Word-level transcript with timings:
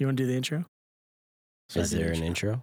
You 0.00 0.06
want 0.06 0.18
to 0.18 0.24
do 0.24 0.26
the 0.26 0.36
intro? 0.36 0.64
So 1.68 1.80
Is 1.80 1.92
there 1.92 2.10
an 2.10 2.22
intro? 2.24 2.62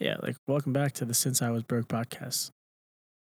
Yeah, 0.00 0.16
like 0.22 0.36
welcome 0.46 0.74
back 0.74 0.92
to 0.94 1.06
the 1.06 1.14
Since 1.14 1.40
I 1.40 1.48
Was 1.48 1.62
Broke 1.62 1.88
podcast. 1.88 2.50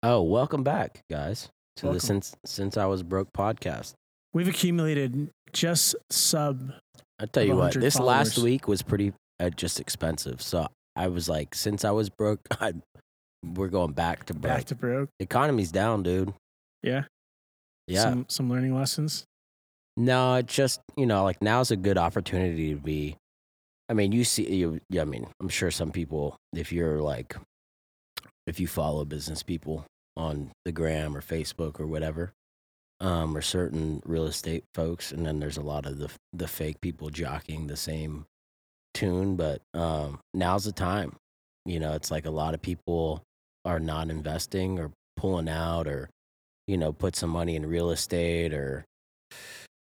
Oh, 0.03 0.21
welcome 0.23 0.63
back, 0.63 1.01
guys, 1.11 1.49
to 1.77 1.87
Welcome. 1.87 1.95
the 1.95 2.01
since 2.01 2.35
since 2.45 2.77
I 2.77 2.85
was 2.85 3.03
broke 3.03 3.33
podcast. 3.33 3.95
We've 4.35 4.49
accumulated 4.49 5.31
just 5.55 5.97
sub. 6.11 6.73
I 7.19 7.25
tell 7.25 7.43
you 7.43 7.53
what, 7.53 7.75
100 7.75 7.81
this 7.81 7.99
last 7.99 8.37
week 8.39 8.69
was 8.69 8.83
pretty 8.83 9.15
uh, 9.39 9.49
just 9.49 9.81
expensive. 9.81 10.43
So 10.43 10.69
I 10.95 11.09
was 11.09 11.27
like, 11.29 11.55
since 11.55 11.87
I 11.87 11.91
was 11.93 12.11
broke, 12.11 12.41
I, 12.61 12.75
we're 13.43 13.69
going 13.69 13.93
back 13.93 14.27
to 14.27 14.35
broke. 14.35 14.57
Back 14.57 14.65
to 14.67 14.75
broke. 14.75 15.09
Economy's 15.19 15.73
down, 15.73 16.03
dude. 16.03 16.35
Yeah. 16.83 17.05
Yeah. 17.87 18.03
Some 18.03 18.27
some 18.29 18.51
learning 18.51 18.75
lessons. 18.75 19.25
No, 20.01 20.37
it's 20.37 20.55
just 20.55 20.81
you 20.97 21.07
know, 21.07 21.25
like 21.25 21.43
now's 21.43 21.71
a 21.71 21.77
good 21.77 21.99
opportunity 21.99 22.71
to 22.71 22.81
be. 22.81 23.17
I 23.89 23.93
mean, 23.93 24.13
you 24.13 24.25
see, 24.25 24.51
you. 24.55 24.81
I 24.99 25.05
mean, 25.05 25.27
I'm 25.41 25.51
sure 25.51 25.71
some 25.71 25.91
people, 25.91 26.37
if 26.55 26.73
you're 26.73 27.03
like, 27.03 27.37
if 28.47 28.59
you 28.59 28.67
follow 28.67 29.05
business 29.05 29.43
people 29.43 29.85
on 30.17 30.53
the 30.65 30.73
gram 30.73 31.15
or 31.15 31.21
Facebook 31.21 31.79
or 31.79 31.87
whatever, 31.87 32.33
um, 33.01 33.37
or 33.37 33.43
certain 33.43 34.03
real 34.07 34.25
estate 34.25 34.65
folks, 34.75 35.13
and 35.13 35.27
then 35.27 35.39
there's 35.39 35.59
a 35.59 35.63
lot 35.63 35.85
of 35.85 35.99
the 35.99 36.11
the 36.33 36.49
fake 36.49 36.81
people 36.81 37.11
jockeying 37.11 37.67
the 37.67 37.77
same 37.77 38.25
tune. 38.95 39.37
But 39.37 39.61
um, 39.75 40.21
now's 40.33 40.65
the 40.65 40.73
time. 40.73 41.17
You 41.67 41.79
know, 41.79 41.93
it's 41.93 42.11
like 42.11 42.25
a 42.25 42.31
lot 42.31 42.55
of 42.55 42.63
people 42.63 43.23
are 43.67 43.81
not 43.81 44.09
investing 44.09 44.79
or 44.79 44.93
pulling 45.19 45.51
out 45.51 45.87
or 45.87 46.09
you 46.67 46.79
know 46.79 46.91
put 46.91 47.17
some 47.17 47.29
money 47.29 47.55
in 47.55 47.67
real 47.67 47.91
estate 47.91 48.55
or 48.55 48.87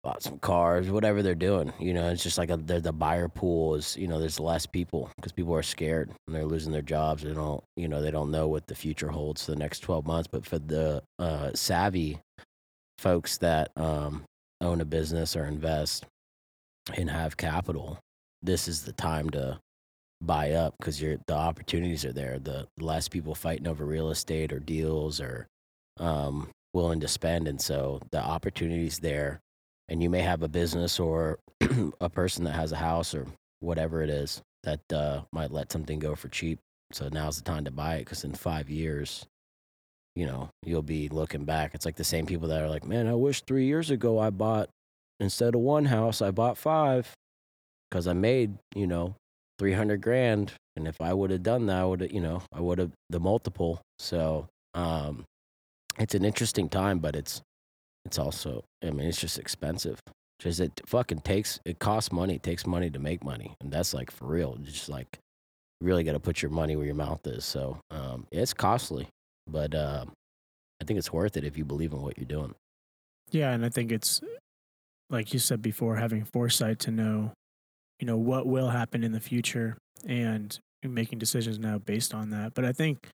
bought 0.04 0.22
some 0.22 0.38
cars, 0.40 0.90
whatever 0.90 1.22
they're 1.24 1.34
doing. 1.34 1.72
You 1.80 1.94
know, 1.94 2.10
it's 2.10 2.24
just 2.24 2.38
like 2.38 2.50
a, 2.50 2.58
the, 2.58 2.92
buyer 2.92 3.30
pool 3.30 3.76
is, 3.76 3.96
you 3.96 4.08
know, 4.08 4.20
there's 4.20 4.40
less 4.40 4.66
people 4.66 5.10
because 5.16 5.32
people 5.32 5.56
are 5.56 5.64
scared 5.64 6.12
and 6.28 6.36
they're 6.36 6.46
losing 6.46 6.74
their 6.74 6.82
jobs. 6.82 7.24
They 7.24 7.34
don't, 7.34 7.64
you 7.78 7.88
know, 7.88 8.02
they 8.02 8.12
don't 8.12 8.32
know 8.32 8.48
what 8.48 8.68
the 8.68 8.76
future 8.76 9.10
holds 9.10 9.46
for 9.46 9.52
the 9.52 9.58
next 9.58 9.80
12 9.80 10.06
months. 10.06 10.28
But 10.30 10.46
for 10.46 10.60
the 10.60 11.04
uh, 11.20 11.52
savvy 11.56 12.20
folks 12.98 13.38
that 13.38 13.72
um, 13.78 14.24
own 14.60 14.82
a 14.82 14.86
business 14.86 15.36
or 15.36 15.46
invest 15.46 16.06
and 16.94 17.10
have 17.10 17.38
capital, 17.38 17.98
this 18.42 18.68
is 18.68 18.84
the 18.84 18.94
time 18.94 19.30
to 19.32 19.60
buy 20.22 20.52
up 20.52 20.76
because 20.80 21.02
you're 21.02 21.18
the 21.28 21.34
opportunities 21.34 22.06
are 22.06 22.14
there. 22.14 22.40
The 22.40 22.68
less 22.78 23.08
people 23.08 23.36
fighting 23.36 23.68
over 23.68 23.86
real 23.86 24.10
estate 24.10 24.52
or 24.52 24.60
deals 24.60 25.22
or 25.22 25.48
um, 25.98 26.50
willing 26.74 27.00
to 27.02 27.08
spend, 27.08 27.48
and 27.48 27.62
so 27.62 28.02
the 28.12 28.20
opportunities 28.22 29.00
there. 29.00 29.40
And 29.90 30.02
you 30.02 30.10
may 30.10 30.22
have 30.22 30.44
a 30.44 30.48
business 30.48 31.00
or 31.00 31.40
a 32.02 32.10
person 32.10 32.46
that 32.46 32.54
has 32.54 32.72
a 32.72 32.78
house 32.78 33.14
or 33.14 33.28
whatever 33.60 34.02
it 34.02 34.10
is 34.10 34.42
that 34.64 34.94
uh, 34.94 35.22
might 35.32 35.52
let 35.52 35.72
something 35.72 36.00
go 36.00 36.16
for 36.16 36.30
cheap. 36.30 36.60
So 36.92 37.10
now's 37.12 37.38
the 37.38 37.44
time 37.44 37.66
to 37.66 37.72
buy 37.72 37.96
it 37.96 38.00
because 38.00 38.24
in 38.24 38.34
five 38.34 38.70
years, 38.70 39.26
you 40.16 40.26
know, 40.26 40.50
you'll 40.64 40.84
be 40.84 41.10
looking 41.10 41.44
back. 41.44 41.74
It's 41.74 41.86
like 41.86 41.96
the 41.96 42.04
same 42.04 42.26
people 42.26 42.48
that 42.50 42.62
are 42.62 42.70
like, 42.70 42.86
man, 42.86 43.08
I 43.08 43.14
wish 43.16 43.42
three 43.42 43.66
years 43.66 43.90
ago 43.90 44.20
I 44.20 44.30
bought 44.30 44.70
instead 45.20 45.56
of 45.56 45.62
one 45.62 45.86
house, 45.86 46.22
I 46.22 46.32
bought 46.32 46.58
five 46.58 47.12
because 47.90 48.08
I 48.08 48.14
made, 48.14 48.58
you 48.76 48.88
know, 48.88 49.16
300 49.60 50.02
grand. 50.02 50.54
And 50.76 50.88
if 50.88 51.02
I 51.02 51.14
would 51.14 51.32
have 51.32 51.44
done 51.44 51.68
that, 51.68 51.82
I 51.82 51.86
would 51.86 52.02
have, 52.02 52.12
you 52.12 52.22
know, 52.22 52.42
I 52.52 52.60
would 52.60 52.80
have 52.80 52.92
the 53.10 53.20
multiple. 53.20 53.82
So, 54.00 54.48
um, 54.74 55.26
it's 56.00 56.16
an 56.16 56.26
interesting 56.26 56.70
time, 56.70 57.00
but 57.00 57.16
it's, 57.16 57.42
it's 58.06 58.20
also, 58.20 58.64
I 58.84 58.92
mean, 58.92 59.08
it's 59.08 59.20
just 59.20 59.40
expensive. 59.40 60.00
Just 60.40 60.60
it 60.60 60.82
fucking 60.86 61.22
takes, 61.22 61.60
it 61.66 61.80
costs 61.80 62.12
money. 62.12 62.36
It 62.36 62.44
takes 62.44 62.66
money 62.66 62.90
to 62.90 63.00
make 63.00 63.24
money. 63.24 63.56
And 63.62 63.72
that's 63.72 63.94
like 63.94 64.12
for 64.12 64.26
real. 64.26 64.58
It's 64.62 64.74
just 64.74 64.90
like, 64.90 65.20
you 65.80 65.88
really 65.88 66.04
got 66.04 66.14
to 66.14 66.20
put 66.20 66.42
your 66.42 66.52
money 66.52 66.76
where 66.76 66.86
your 66.86 66.96
mouth 66.96 67.26
is. 67.26 67.46
So, 67.46 67.80
um, 67.92 68.28
it's 68.32 68.54
costly, 68.54 69.08
but, 69.48 69.74
uh, 69.74 70.06
I 70.82 70.86
think 70.86 70.98
it's 70.98 71.14
worth 71.14 71.38
it 71.38 71.46
if 71.46 71.58
you 71.58 71.64
believe 71.64 71.94
in 71.94 72.02
what 72.02 72.18
you're 72.18 72.26
doing. 72.26 72.56
Yeah, 73.32 73.52
and 73.52 73.66
I 73.66 73.70
think 73.70 73.92
it's 73.92 74.22
like 75.10 75.32
you 75.34 75.40
said 75.40 75.62
before, 75.62 75.96
having 75.96 76.26
foresight 76.26 76.80
to 76.80 76.92
know, 76.92 77.32
you 78.00 78.08
know, 78.08 78.18
what 78.18 78.48
will 78.48 78.70
happen 78.70 79.04
in 79.04 79.12
the 79.12 79.20
future 79.20 79.78
and 80.06 80.58
making 80.84 81.20
decisions 81.20 81.60
now 81.60 81.78
based 81.78 82.14
on 82.14 82.32
that. 82.32 82.54
But 82.54 82.66
I 82.66 82.74
think 82.74 83.08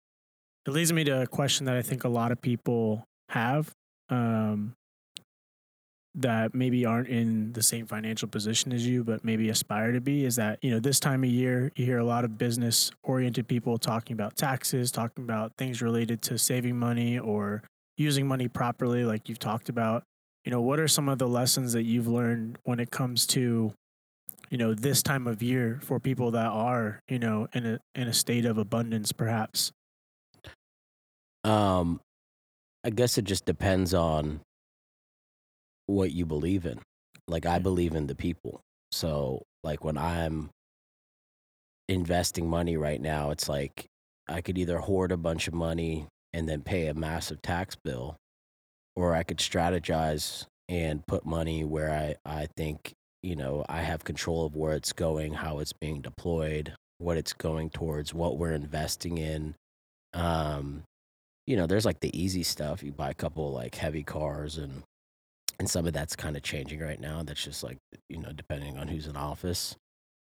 it 0.66 0.72
leads 0.72 0.92
me 0.92 1.04
to 1.04 1.22
a 1.22 1.28
question 1.28 1.66
that 1.66 1.76
I 1.76 1.82
think 1.82 2.04
a 2.04 2.10
lot 2.10 2.32
of 2.32 2.42
people 2.42 3.04
have 3.30 3.72
um, 4.10 4.74
that 6.22 6.54
maybe 6.54 6.86
aren't 6.86 7.08
in 7.08 7.54
the 7.54 7.64
same 7.64 7.86
financial 7.86 8.28
position 8.28 8.72
as 8.74 8.86
you, 8.86 9.04
but 9.04 9.24
maybe 9.24 9.50
aspire 9.50 9.92
to 9.92 10.02
be. 10.02 10.26
Is 10.26 10.36
that 10.36 10.60
you 10.62 10.72
know 10.72 10.80
this 10.80 11.00
time 11.00 11.24
of 11.24 11.30
year 11.30 11.72
you 11.76 11.86
hear 11.86 12.00
a 12.00 12.06
lot 12.06 12.26
of 12.26 12.38
business 12.38 12.92
oriented 13.04 13.48
people 13.48 13.78
talking 13.78 14.14
about 14.14 14.36
taxes, 14.36 14.92
talking 14.92 15.24
about 15.24 15.54
things 15.58 15.82
related 15.82 16.22
to 16.24 16.38
saving 16.38 16.78
money 16.78 17.18
or 17.20 17.64
using 17.98 18.28
money 18.28 18.48
properly, 18.48 19.04
like 19.04 19.28
you've 19.28 19.40
talked 19.40 19.70
about 19.70 20.04
you 20.46 20.52
know 20.52 20.62
what 20.62 20.80
are 20.80 20.88
some 20.88 21.10
of 21.10 21.20
the 21.20 21.28
lessons 21.28 21.74
that 21.74 21.84
you've 21.84 22.08
learned 22.08 22.58
when 22.64 22.80
it 22.80 22.92
comes 22.92 23.28
to 23.28 23.74
you 24.50 24.58
know 24.58 24.74
this 24.74 25.04
time 25.04 25.28
of 25.28 25.44
year 25.44 25.80
for 25.84 26.00
people 26.00 26.32
that 26.32 26.48
are 26.48 27.02
you 27.08 27.20
know 27.20 27.48
in 27.54 27.66
a 27.66 27.80
in 27.96 28.08
a 28.08 28.14
state 28.14 28.46
of 28.46 28.58
abundance 28.58 29.12
perhaps 29.12 29.72
Um, 31.44 32.02
I 32.84 32.90
guess 32.90 33.18
it 33.18 33.26
just 33.26 33.46
depends 33.46 33.94
on 33.94 34.42
what 35.90 36.12
you 36.12 36.26
believe 36.26 36.66
in. 36.66 36.80
Like 37.28 37.46
I 37.46 37.60
believe 37.60 37.96
in 37.96 38.08
the 38.08 38.16
people. 38.16 38.62
So 38.92 39.44
like 39.64 39.84
when 39.84 39.98
I'm 39.98 40.50
investing 41.88 42.48
money 42.48 42.78
right 42.78 43.02
now, 43.02 43.32
it's 43.32 43.50
like 43.50 43.86
I 44.28 44.42
could 44.42 44.58
either 44.58 44.78
hoard 44.78 45.12
a 45.12 45.18
bunch 45.18 45.48
of 45.48 45.54
money 45.54 46.08
and 46.34 46.48
then 46.48 46.62
pay 46.62 46.88
a 46.88 46.94
massive 46.94 47.42
tax 47.42 47.76
bill, 47.76 48.16
or 48.96 49.16
I 49.16 49.24
could 49.24 49.38
strategize 49.38 50.46
and 50.68 51.06
put 51.08 51.26
money 51.26 51.64
where 51.64 51.92
I, 51.92 52.16
I 52.24 52.48
think, 52.56 52.94
you 53.24 53.36
know, 53.36 53.66
I 53.68 53.82
have 53.82 54.04
control 54.04 54.46
of 54.46 54.56
where 54.56 54.74
it's 54.74 54.94
going, 54.94 55.34
how 55.34 55.60
it's 55.60 55.74
being 55.74 56.02
deployed, 56.02 56.74
what 57.00 57.18
it's 57.18 57.34
going 57.34 57.72
towards, 57.72 58.14
what 58.14 58.38
we're 58.38 58.52
investing 58.52 59.18
in. 59.18 59.56
Um, 60.14 60.84
you 61.48 61.58
know, 61.58 61.66
there's 61.66 61.86
like 61.86 62.00
the 62.00 62.16
easy 62.20 62.44
stuff. 62.44 62.84
You 62.84 62.92
buy 62.92 63.10
a 63.10 63.16
couple 63.16 63.52
like 63.52 63.74
heavy 63.74 64.04
cars 64.04 64.58
and 64.60 64.84
and 65.60 65.70
some 65.70 65.86
of 65.86 65.94
that's 65.94 66.16
kind 66.16 66.36
of 66.38 66.44
changing 66.44 66.80
right 66.80 67.00
now. 67.00 67.22
That's 67.24 67.44
just 67.44 67.64
like, 67.64 67.78
you 68.10 68.18
know, 68.18 68.32
depending 68.32 68.78
on 68.78 68.88
who's 68.88 69.08
in 69.08 69.16
office. 69.18 69.76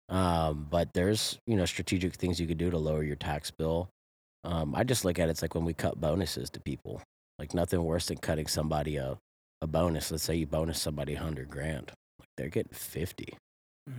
Um, 0.08 0.66
but 0.70 0.94
there's, 0.94 1.38
you 1.46 1.56
know, 1.56 1.66
strategic 1.66 2.14
things 2.14 2.40
you 2.40 2.46
could 2.46 2.58
do 2.58 2.70
to 2.70 2.78
lower 2.78 3.02
your 3.02 3.16
tax 3.16 3.50
bill. 3.50 3.88
Um, 4.44 4.74
I 4.74 4.84
just 4.84 5.04
look 5.04 5.18
at 5.18 5.28
it, 5.28 5.32
it's 5.32 5.42
like 5.42 5.54
when 5.54 5.64
we 5.64 5.74
cut 5.74 6.00
bonuses 6.00 6.48
to 6.50 6.60
people. 6.60 7.02
Like 7.38 7.52
nothing 7.52 7.82
worse 7.84 8.06
than 8.06 8.18
cutting 8.18 8.46
somebody 8.46 8.96
a, 8.96 9.18
a 9.60 9.66
bonus. 9.66 10.10
Let's 10.10 10.22
say 10.22 10.36
you 10.36 10.46
bonus 10.46 10.80
somebody 10.80 11.14
a 11.14 11.18
hundred 11.20 11.50
grand. 11.50 11.92
Like 12.18 12.28
they're 12.36 12.48
getting 12.48 12.72
50. 12.72 13.36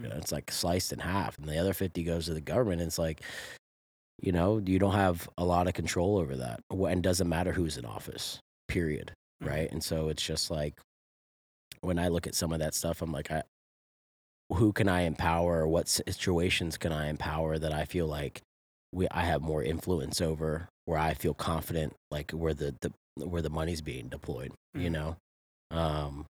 You 0.02 0.10
know, 0.10 0.16
it's 0.18 0.32
like 0.34 0.52
sliced 0.52 0.92
in 0.92 1.00
half, 1.00 1.38
and 1.38 1.48
the 1.48 1.58
other 1.58 1.74
50 1.74 2.04
goes 2.04 2.26
to 2.26 2.34
the 2.34 2.42
government. 2.42 2.82
And 2.82 2.88
it's 2.90 3.00
like, 3.00 3.22
you 4.22 4.32
know, 4.32 4.58
you 4.66 4.80
don't 4.80 4.94
have 4.96 5.30
a 5.38 5.46
lot 5.46 5.68
of 5.68 5.76
control 5.76 6.18
over 6.18 6.36
that. 6.36 6.60
And 6.72 7.04
doesn't 7.04 7.30
matter 7.30 7.54
who's 7.54 7.78
in 7.78 7.86
office, 7.86 8.40
period. 8.68 9.14
Mhm. 9.44 9.50
Right. 9.50 9.72
And 9.72 9.84
so 9.84 10.10
it's 10.10 10.24
just 10.24 10.50
like 10.52 10.74
when 11.82 12.00
I 12.00 12.08
look 12.10 12.28
at 12.28 12.36
some 12.36 12.52
of 12.52 12.60
that 12.60 12.74
stuff, 12.74 13.02
I'm 13.02 13.12
like, 13.12 13.32
I, 13.32 13.44
who 14.54 14.72
can 14.74 14.88
I 14.88 15.02
empower? 15.02 15.62
Or 15.62 15.68
what 15.68 15.88
situations 15.88 16.78
can 16.78 16.92
I 16.92 17.08
empower 17.10 17.58
that 17.60 17.74
I 17.74 17.86
feel 17.86 18.08
like 18.08 18.42
we, 18.94 19.08
I 19.12 19.22
have 19.24 19.42
more 19.42 19.64
influence 19.64 20.22
over, 20.22 20.70
where 20.86 20.98
I 21.00 21.14
feel 21.14 21.34
confident, 21.34 21.94
like 22.12 22.32
where 22.32 22.54
the, 22.54 22.76
the 22.82 22.92
where 23.26 23.42
the 23.42 23.50
money's 23.50 23.82
being 23.82 24.08
deployed. 24.10 24.54
You 24.74 24.90
Mhm. 24.90 24.94
know, 24.94 25.16
um, 25.72 26.26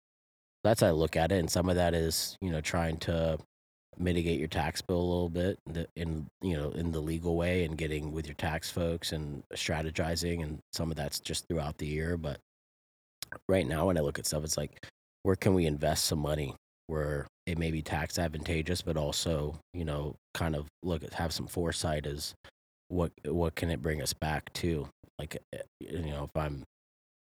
that's 0.62 0.80
how 0.80 0.88
I 0.88 0.90
look 0.92 1.16
at 1.16 1.32
it. 1.32 1.38
And 1.38 1.50
some 1.50 1.68
of 1.68 1.76
that 1.76 1.94
is, 1.94 2.36
you 2.40 2.50
know, 2.50 2.60
trying 2.60 2.98
to 2.98 3.38
mitigate 3.96 4.38
your 4.38 4.48
tax 4.48 4.82
bill 4.82 5.00
a 5.00 5.02
little 5.02 5.28
bit 5.28 5.56
in 5.94 6.26
you 6.42 6.56
know 6.56 6.70
in 6.70 6.90
the 6.90 7.00
legal 7.00 7.36
way 7.36 7.64
and 7.64 7.78
getting 7.78 8.10
with 8.10 8.26
your 8.26 8.34
tax 8.34 8.68
folks 8.68 9.12
and 9.12 9.44
strategizing 9.54 10.42
and 10.42 10.58
some 10.72 10.90
of 10.90 10.96
that's 10.96 11.20
just 11.20 11.46
throughout 11.46 11.78
the 11.78 11.86
year 11.86 12.16
but 12.16 12.40
right 13.48 13.68
now 13.68 13.86
when 13.86 13.96
i 13.96 14.00
look 14.00 14.18
at 14.18 14.26
stuff 14.26 14.42
it's 14.42 14.56
like 14.56 14.84
where 15.24 15.34
can 15.34 15.52
we 15.54 15.66
invest 15.66 16.04
some 16.04 16.20
money 16.20 16.54
where 16.86 17.26
it 17.46 17.58
may 17.58 17.72
be 17.72 17.82
tax 17.82 18.18
advantageous 18.18 18.82
but 18.82 18.96
also 18.96 19.58
you 19.72 19.84
know 19.84 20.14
kind 20.34 20.54
of 20.54 20.66
look 20.84 21.02
at 21.02 21.14
have 21.14 21.32
some 21.32 21.46
foresight 21.48 22.06
as 22.06 22.34
what 22.88 23.10
what 23.26 23.56
can 23.56 23.70
it 23.70 23.82
bring 23.82 24.00
us 24.00 24.12
back 24.12 24.52
to 24.52 24.88
like 25.18 25.36
eh, 25.52 25.58
you 25.80 26.10
know 26.12 26.24
if 26.24 26.36
i'm 26.40 26.62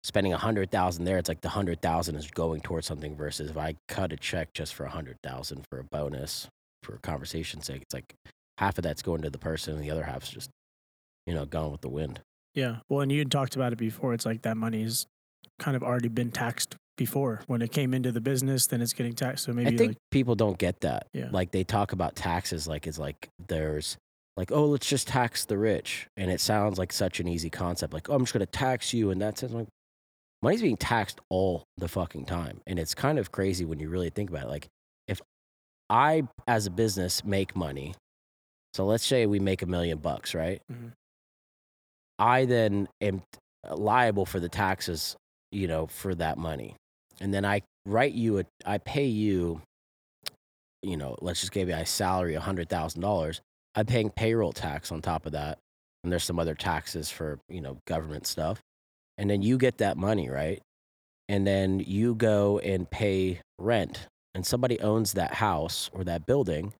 spending 0.02 0.32
a 0.32 0.38
hundred 0.38 0.70
thousand 0.70 1.04
there 1.04 1.18
it's 1.18 1.28
like 1.28 1.42
the 1.42 1.48
hundred 1.50 1.80
thousand 1.80 2.16
is 2.16 2.28
going 2.30 2.60
towards 2.60 2.86
something 2.86 3.14
versus 3.14 3.50
if 3.50 3.56
i 3.56 3.74
cut 3.88 4.12
a 4.12 4.16
check 4.16 4.52
just 4.54 4.74
for 4.74 4.84
a 4.84 4.90
hundred 4.90 5.16
thousand 5.22 5.64
for 5.70 5.78
a 5.78 5.84
bonus 5.84 6.48
for 6.82 6.98
conversation's 7.02 7.66
sake 7.66 7.82
it's 7.82 7.94
like 7.94 8.14
half 8.58 8.76
of 8.78 8.84
that's 8.84 9.02
going 9.02 9.22
to 9.22 9.30
the 9.30 9.38
person 9.38 9.74
and 9.74 9.82
the 9.84 9.90
other 9.90 10.04
half's 10.04 10.30
just 10.30 10.50
you 11.26 11.34
know 11.34 11.44
gone 11.46 11.70
with 11.70 11.82
the 11.82 11.88
wind 11.88 12.20
Yeah. 12.54 12.78
Well, 12.88 13.00
and 13.02 13.12
you 13.12 13.20
had 13.20 13.30
talked 13.30 13.54
about 13.54 13.72
it 13.72 13.78
before. 13.78 14.12
It's 14.12 14.26
like 14.26 14.42
that 14.42 14.56
money's 14.56 15.06
kind 15.60 15.76
of 15.76 15.84
already 15.84 16.08
been 16.08 16.32
taxed 16.32 16.74
before 17.00 17.40
when 17.46 17.62
it 17.62 17.72
came 17.72 17.94
into 17.94 18.12
the 18.12 18.20
business, 18.20 18.66
then 18.66 18.82
it's 18.82 18.92
getting 18.92 19.14
taxed. 19.14 19.46
So 19.46 19.54
maybe 19.54 19.68
I 19.68 19.76
think 19.78 19.88
like 19.92 19.96
people 20.10 20.34
don't 20.34 20.58
get 20.58 20.80
that. 20.80 21.06
Yeah. 21.14 21.30
Like 21.32 21.50
they 21.50 21.64
talk 21.64 21.92
about 21.92 22.14
taxes 22.14 22.68
like 22.68 22.86
it's 22.86 22.98
like 22.98 23.30
there's 23.48 23.96
like, 24.36 24.52
oh, 24.52 24.66
let's 24.66 24.86
just 24.86 25.08
tax 25.08 25.46
the 25.46 25.56
rich. 25.56 26.06
And 26.18 26.30
it 26.30 26.42
sounds 26.42 26.78
like 26.78 26.92
such 26.92 27.18
an 27.18 27.26
easy 27.26 27.48
concept. 27.48 27.94
Like, 27.94 28.10
oh, 28.10 28.14
I'm 28.14 28.20
just 28.20 28.34
gonna 28.34 28.44
tax 28.44 28.92
you 28.92 29.10
and 29.10 29.18
that's 29.18 29.42
it. 29.42 29.50
Like 29.50 29.66
money's 30.42 30.60
being 30.60 30.76
taxed 30.76 31.22
all 31.30 31.64
the 31.78 31.88
fucking 31.88 32.26
time. 32.26 32.60
And 32.66 32.78
it's 32.78 32.94
kind 32.94 33.18
of 33.18 33.32
crazy 33.32 33.64
when 33.64 33.80
you 33.80 33.88
really 33.88 34.10
think 34.10 34.28
about 34.28 34.42
it. 34.44 34.48
Like 34.50 34.68
if 35.08 35.22
I 35.88 36.24
as 36.46 36.66
a 36.66 36.70
business 36.70 37.24
make 37.24 37.56
money, 37.56 37.94
so 38.74 38.84
let's 38.84 39.06
say 39.06 39.24
we 39.24 39.40
make 39.40 39.62
a 39.62 39.66
million 39.66 39.96
bucks, 39.96 40.34
right? 40.34 40.60
Mhm. 40.70 40.92
I 42.18 42.44
then 42.44 42.88
am 43.00 43.22
liable 43.70 44.26
for 44.26 44.38
the 44.38 44.50
taxes, 44.50 45.16
you 45.50 45.66
know, 45.66 45.86
for 45.86 46.14
that 46.16 46.36
money. 46.36 46.76
And 47.20 47.32
then 47.32 47.44
I 47.44 47.62
write 47.86 48.12
you 48.12 48.38
a, 48.40 48.44
I 48.64 48.78
pay 48.78 49.06
you, 49.06 49.60
you 50.82 50.96
know, 50.96 51.16
let's 51.20 51.40
just 51.40 51.52
give 51.52 51.68
you 51.68 51.74
a 51.74 51.86
salary, 51.86 52.34
a 52.34 52.40
hundred 52.40 52.68
thousand 52.68 53.02
dollars. 53.02 53.40
I'm 53.74 53.86
paying 53.86 54.10
payroll 54.10 54.52
tax 54.52 54.90
on 54.90 55.02
top 55.02 55.26
of 55.26 55.32
that. 55.32 55.58
And 56.02 56.10
there's 56.10 56.24
some 56.24 56.38
other 56.38 56.54
taxes 56.54 57.10
for, 57.10 57.38
you 57.48 57.60
know, 57.60 57.78
government 57.86 58.26
stuff. 58.26 58.60
And 59.18 59.28
then 59.28 59.42
you 59.42 59.58
get 59.58 59.78
that 59.78 59.96
money, 59.98 60.30
right? 60.30 60.60
And 61.28 61.46
then 61.46 61.80
you 61.80 62.14
go 62.14 62.58
and 62.58 62.90
pay 62.90 63.40
rent. 63.58 64.06
And 64.34 64.46
somebody 64.46 64.80
owns 64.80 65.12
that 65.12 65.34
house 65.34 65.90
or 65.92 66.04
that 66.04 66.26
building. 66.26 66.72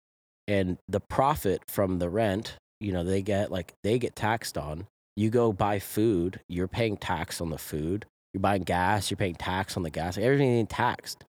And 0.49 0.79
the 0.89 1.01
profit 1.01 1.63
from 1.69 1.99
the 1.99 2.09
rent, 2.09 2.55
you 2.81 2.93
know, 2.93 3.05
they 3.05 3.23
get 3.23 3.53
like, 3.53 3.75
they 3.85 3.99
get 3.99 4.17
taxed 4.17 4.57
on. 4.57 4.87
You 5.17 5.29
go 5.29 5.53
buy 5.53 5.79
food, 5.81 6.41
you're 6.49 6.69
paying 6.69 6.97
tax 6.97 7.41
on 7.41 7.51
the 7.51 7.59
food. 7.59 8.07
You're 8.33 8.41
buying 8.41 8.63
gas, 8.63 9.11
you're 9.11 9.17
paying 9.17 9.35
tax 9.35 9.77
on 9.77 9.83
the 9.83 9.91
gas. 9.91 10.17
Everything 10.17 10.59
is 10.59 10.69
taxed. 10.69 11.25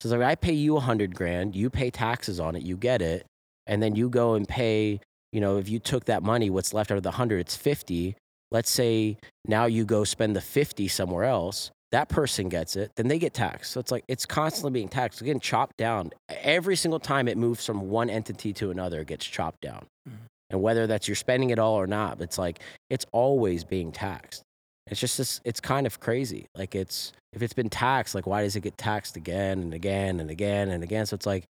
So 0.00 0.08
it's 0.08 0.12
like 0.12 0.22
I 0.22 0.34
pay 0.34 0.52
you 0.52 0.76
a 0.76 0.80
hundred 0.80 1.14
grand, 1.14 1.54
you 1.54 1.70
pay 1.70 1.90
taxes 1.90 2.40
on 2.40 2.56
it, 2.56 2.62
you 2.62 2.76
get 2.76 3.00
it, 3.00 3.24
and 3.66 3.82
then 3.82 3.94
you 3.94 4.08
go 4.08 4.34
and 4.34 4.46
pay. 4.48 5.00
You 5.32 5.40
know, 5.40 5.56
if 5.56 5.68
you 5.68 5.78
took 5.78 6.04
that 6.06 6.22
money, 6.22 6.50
what's 6.50 6.74
left 6.74 6.90
out 6.90 6.98
of 6.98 7.02
the 7.04 7.12
hundred, 7.12 7.40
it's 7.40 7.56
fifty. 7.56 8.16
Let's 8.50 8.70
say 8.70 9.16
now 9.46 9.64
you 9.64 9.84
go 9.86 10.04
spend 10.04 10.36
the 10.36 10.40
fifty 10.42 10.88
somewhere 10.88 11.24
else. 11.24 11.70
That 11.92 12.08
person 12.08 12.48
gets 12.48 12.74
it, 12.76 12.90
then 12.96 13.08
they 13.08 13.18
get 13.18 13.32
taxed. 13.34 13.72
So 13.72 13.80
it's 13.80 13.90
like 13.90 14.04
it's 14.08 14.26
constantly 14.26 14.72
being 14.72 14.88
taxed, 14.88 15.20
it's 15.20 15.26
getting 15.26 15.40
chopped 15.40 15.76
down 15.76 16.10
every 16.28 16.76
single 16.76 17.00
time 17.00 17.28
it 17.28 17.38
moves 17.38 17.64
from 17.64 17.88
one 17.88 18.10
entity 18.10 18.52
to 18.54 18.70
another. 18.70 19.00
It 19.00 19.06
gets 19.08 19.24
chopped 19.24 19.60
down, 19.62 19.86
Mhm. 20.08 20.16
and 20.50 20.62
whether 20.62 20.86
that's 20.86 21.06
you're 21.08 21.14
spending 21.14 21.50
it 21.50 21.58
all 21.58 21.74
or 21.74 21.86
not, 21.86 22.20
it's 22.20 22.38
like 22.38 22.60
it's 22.90 23.06
always 23.12 23.64
being 23.64 23.92
taxed. 23.92 24.42
It's 24.88 25.00
just 25.00 25.16
this, 25.16 25.40
it's 25.44 25.60
kind 25.60 25.86
of 25.86 26.00
crazy. 26.00 26.46
Like 26.54 26.74
it's 26.74 27.12
if 27.32 27.42
it's 27.42 27.52
been 27.52 27.70
taxed, 27.70 28.14
like 28.14 28.26
why 28.26 28.42
does 28.42 28.56
it 28.56 28.60
get 28.60 28.76
taxed 28.76 29.16
again 29.16 29.60
and 29.60 29.74
again 29.74 30.20
and 30.20 30.30
again 30.30 30.70
and 30.70 30.82
again? 30.82 31.06
So 31.06 31.14
it's 31.14 31.26
like, 31.26 31.44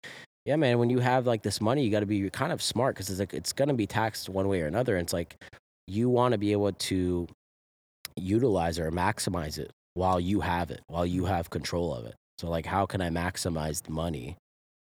yeah, 0.44 0.56
man, 0.56 0.78
when 0.78 0.90
you 0.90 0.98
have 0.98 1.26
like 1.26 1.42
this 1.42 1.60
money, 1.60 1.84
you 1.84 1.90
got 1.90 2.00
to 2.00 2.06
be 2.06 2.28
kind 2.30 2.52
of 2.52 2.62
smart 2.62 2.94
because 2.94 3.08
it's 3.10 3.20
like 3.20 3.34
it's 3.34 3.52
gonna 3.52 3.74
be 3.74 3.86
taxed 3.86 4.28
one 4.28 4.48
way 4.48 4.62
or 4.62 4.66
another. 4.66 4.96
And 4.96 5.04
it's 5.04 5.12
like 5.12 5.36
you 5.86 6.08
want 6.08 6.32
to 6.32 6.38
be 6.38 6.52
able 6.52 6.72
to 6.72 7.26
utilize 8.16 8.78
or 8.78 8.90
maximize 8.90 9.58
it 9.58 9.70
while 9.94 10.20
you 10.20 10.40
have 10.40 10.70
it, 10.70 10.80
while 10.88 11.06
you 11.06 11.24
have 11.24 11.50
control 11.50 11.94
of 11.94 12.06
it. 12.06 12.14
So 12.38 12.48
like, 12.48 12.66
how 12.66 12.86
can 12.86 13.00
I 13.00 13.10
maximize 13.10 13.82
the 13.82 13.92
money? 13.92 14.36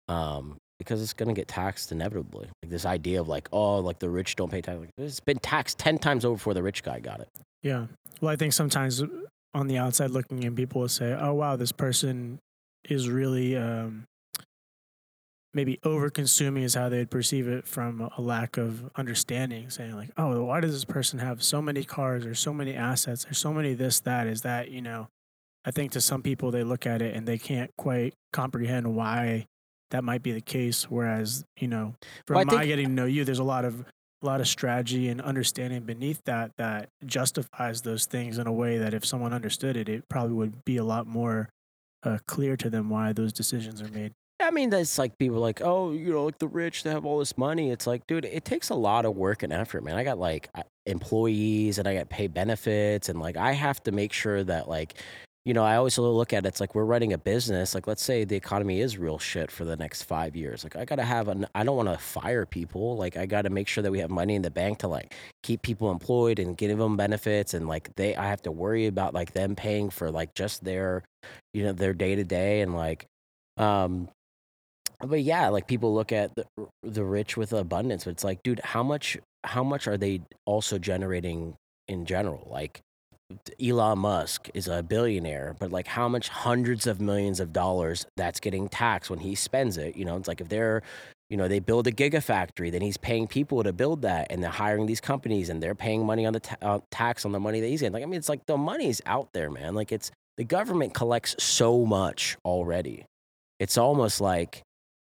Um, 0.07 0.57
because 0.79 1.01
it's 1.01 1.13
gonna 1.13 1.33
get 1.33 1.47
taxed 1.47 1.91
inevitably. 1.91 2.49
Like 2.61 2.71
this 2.71 2.85
idea 2.85 3.21
of 3.21 3.27
like, 3.27 3.47
oh, 3.51 3.79
like 3.79 3.99
the 3.99 4.09
rich 4.09 4.35
don't 4.35 4.51
pay 4.51 4.61
tax. 4.61 4.79
Like, 4.79 4.89
it's 4.97 5.19
been 5.19 5.39
taxed 5.39 5.77
ten 5.77 5.97
times 5.97 6.25
over 6.25 6.35
before 6.35 6.53
the 6.53 6.63
rich 6.63 6.83
guy 6.83 6.99
got 6.99 7.19
it. 7.19 7.29
Yeah. 7.63 7.87
Well, 8.21 8.31
I 8.31 8.35
think 8.35 8.53
sometimes 8.53 9.03
on 9.53 9.67
the 9.67 9.77
outside 9.77 10.11
looking 10.11 10.43
in, 10.43 10.55
people 10.55 10.81
will 10.81 10.89
say, 10.89 11.13
"Oh, 11.19 11.33
wow, 11.33 11.55
this 11.55 11.71
person 11.71 12.39
is 12.87 13.09
really 13.09 13.55
um, 13.55 14.05
maybe 15.53 15.79
over 15.83 16.09
consuming," 16.09 16.63
is 16.63 16.75
how 16.75 16.89
they'd 16.89 17.09
perceive 17.09 17.47
it 17.47 17.67
from 17.67 18.09
a 18.17 18.21
lack 18.21 18.57
of 18.57 18.89
understanding. 18.95 19.69
Saying 19.69 19.95
like, 19.95 20.11
"Oh, 20.17 20.43
why 20.43 20.59
does 20.59 20.73
this 20.73 20.85
person 20.85 21.19
have 21.19 21.41
so 21.41 21.61
many 21.61 21.83
cars 21.83 22.25
or 22.25 22.35
so 22.35 22.53
many 22.53 22.75
assets 22.75 23.25
or 23.29 23.33
so 23.33 23.53
many 23.53 23.73
this 23.73 23.99
that? 24.01 24.27
Is 24.27 24.41
that 24.41 24.71
you 24.71 24.81
know? 24.81 25.07
I 25.67 25.71
think 25.71 25.93
to 25.93 26.01
some 26.01 26.21
people 26.21 26.51
they 26.51 26.63
look 26.63 26.85
at 26.85 27.01
it 27.01 27.15
and 27.15 27.27
they 27.27 27.39
can't 27.39 27.71
quite 27.75 28.13
comprehend 28.31 28.95
why 28.95 29.47
that 29.95 30.03
might 30.03 30.21
be 30.21 30.33
the 30.33 30.41
case. 30.41 30.83
Whereas 30.91 31.45
you 31.57 31.69
know, 31.69 31.95
from 32.27 32.35
Well, 32.35 32.45
my 32.45 32.53
think- 32.57 32.65
getting 32.67 32.87
to 32.87 32.91
know 32.91 33.05
you, 33.05 33.23
there's 33.23 33.39
a 33.39 33.43
lot 33.43 33.63
of 33.65 33.85
a 34.21 34.25
lot 34.25 34.41
of 34.41 34.47
strategy 34.47 35.07
and 35.07 35.21
understanding 35.21 35.83
beneath 35.83 36.21
that 36.25 36.51
that 36.57 36.89
justifies 37.05 37.81
those 37.81 38.05
things 38.05 38.37
in 38.37 38.47
a 38.47 38.51
way 38.51 38.77
that 38.77 38.93
if 38.93 39.05
someone 39.05 39.33
understood 39.33 39.77
it, 39.77 39.87
it 39.87 40.03
probably 40.09 40.33
would 40.33 40.65
be 40.65 40.77
a 40.77 40.83
lot 40.83 41.05
more 41.07 41.47
uh, 42.03 42.17
clear 42.27 42.57
to 42.57 42.69
them 42.69 42.89
why 42.89 43.13
those 43.13 43.31
decisions 43.33 43.81
are 43.81 43.87
made. 43.89 44.11
I 44.39 44.51
mean, 44.51 44.69
that's 44.69 44.97
like 44.97 45.17
people 45.17 45.37
like, 45.39 45.61
oh, 45.61 45.91
you 45.91 46.11
know, 46.11 46.25
like 46.25 46.39
the 46.39 46.47
rich, 46.47 46.83
they 46.83 46.89
have 46.89 47.05
all 47.05 47.19
this 47.19 47.37
money. 47.37 47.71
It's 47.71 47.87
like, 47.87 48.05
dude, 48.07 48.25
it 48.25 48.43
takes 48.45 48.69
a 48.69 48.75
lot 48.75 49.05
of 49.05 49.15
work 49.15 49.43
and 49.43 49.53
effort, 49.53 49.83
man. 49.83 49.95
I 49.95 50.03
got 50.03 50.17
like 50.19 50.49
employees 50.85 51.77
and 51.77 51.87
I 51.87 51.95
got 51.95 52.09
pay 52.09 52.27
benefits, 52.27 53.09
and 53.09 53.19
like 53.19 53.37
I 53.37 53.51
have 53.53 53.81
to 53.83 53.91
make 53.91 54.11
sure 54.13 54.43
that 54.43 54.67
like, 54.67 54.95
you 55.45 55.53
know, 55.53 55.63
I 55.63 55.75
always 55.75 55.95
look 55.99 56.33
at 56.33 56.43
it, 56.43 56.47
it's 56.47 56.59
like 56.59 56.73
we're 56.73 56.85
running 56.85 57.13
a 57.13 57.19
business. 57.19 57.75
Like, 57.75 57.85
let's 57.85 58.01
say 58.03 58.23
the 58.25 58.35
economy 58.35 58.81
is 58.81 58.97
real 58.97 59.19
shit 59.19 59.51
for 59.51 59.63
the 59.63 59.75
next 59.77 60.03
five 60.03 60.35
years. 60.35 60.63
Like, 60.63 60.75
I 60.75 60.85
gotta 60.85 61.03
have 61.03 61.27
an. 61.27 61.45
I 61.53 61.63
don't 61.63 61.77
want 61.77 61.89
to 61.89 61.97
fire 61.99 62.47
people. 62.47 62.97
Like, 62.97 63.15
I 63.15 63.27
gotta 63.27 63.51
make 63.51 63.67
sure 63.67 63.83
that 63.83 63.91
we 63.91 63.99
have 63.99 64.09
money 64.09 64.33
in 64.33 64.41
the 64.41 64.49
bank 64.49 64.79
to 64.79 64.87
like 64.87 65.13
keep 65.43 65.61
people 65.61 65.91
employed 65.91 66.39
and 66.39 66.57
give 66.57 66.75
them 66.75 66.97
benefits, 66.97 67.53
and 67.53 67.67
like 67.67 67.95
they, 67.95 68.15
I 68.15 68.27
have 68.27 68.41
to 68.43 68.51
worry 68.51 68.87
about 68.87 69.13
like 69.13 69.33
them 69.33 69.55
paying 69.55 69.91
for 69.91 70.09
like 70.09 70.33
just 70.33 70.63
their, 70.63 71.03
you 71.53 71.63
know, 71.63 71.73
their 71.73 71.93
day 71.93 72.15
to 72.15 72.23
day, 72.23 72.61
and 72.61 72.75
like, 72.75 73.05
um, 73.57 74.09
but 74.99 75.21
yeah, 75.21 75.49
like 75.49 75.67
people 75.67 75.93
look 75.93 76.11
at 76.11 76.33
the, 76.35 76.45
the 76.81 77.03
rich 77.03 77.37
with 77.37 77.53
abundance, 77.53 78.05
but 78.05 78.11
it's 78.11 78.23
like, 78.23 78.41
dude, 78.43 78.61
how 78.63 78.81
much 78.81 79.17
how 79.43 79.63
much 79.63 79.87
are 79.87 79.97
they 79.97 80.21
also 80.45 80.79
generating 80.79 81.55
in 81.87 82.05
general? 82.05 82.47
Like 82.49 82.81
Elon 83.61 83.99
Musk 83.99 84.49
is 84.53 84.67
a 84.67 84.83
billionaire, 84.83 85.55
but 85.59 85.71
like 85.71 85.87
how 85.87 86.07
much 86.07 86.29
hundreds 86.29 86.85
of 86.85 87.01
millions 87.01 87.39
of 87.39 87.51
dollars 87.51 88.05
that's 88.15 88.39
getting 88.39 88.69
taxed 88.69 89.09
when 89.09 89.19
he 89.19 89.35
spends 89.35 89.77
it? 89.77 89.95
You 89.95 90.05
know, 90.05 90.15
it's 90.17 90.27
like 90.27 90.41
if 90.41 90.49
they're 90.49 90.83
you 91.29 91.37
know, 91.37 91.47
they 91.47 91.59
build 91.59 91.87
a 91.87 91.91
gigafactory, 91.91 92.71
then 92.71 92.81
he's 92.81 92.97
paying 92.97 93.27
people 93.27 93.63
to 93.63 93.73
build 93.73 94.03
that, 94.03 94.27
and 94.29 94.43
they're 94.43 94.51
hiring 94.51 94.85
these 94.85 95.01
companies, 95.01 95.49
and 95.49 95.61
they're 95.61 95.73
paying 95.73 96.05
money 96.05 96.25
on 96.25 96.33
the 96.33 96.39
ta- 96.39 96.55
uh, 96.61 96.79
tax 96.91 97.25
on 97.25 97.31
the 97.31 97.39
money 97.39 97.59
that 97.61 97.67
he's 97.67 97.81
getting. 97.81 97.93
Like, 97.93 98.03
I 98.03 98.05
mean, 98.05 98.19
it's 98.19 98.29
like 98.29 98.45
the 98.45 98.57
money's 98.57 99.01
out 99.07 99.29
there, 99.33 99.49
man. 99.49 99.73
Like, 99.73 99.91
it's 99.91 100.11
the 100.37 100.43
government 100.43 100.93
collects 100.93 101.35
so 101.39 101.83
much 101.83 102.37
already. 102.45 103.05
It's 103.59 103.77
almost 103.77 104.21
like 104.21 104.61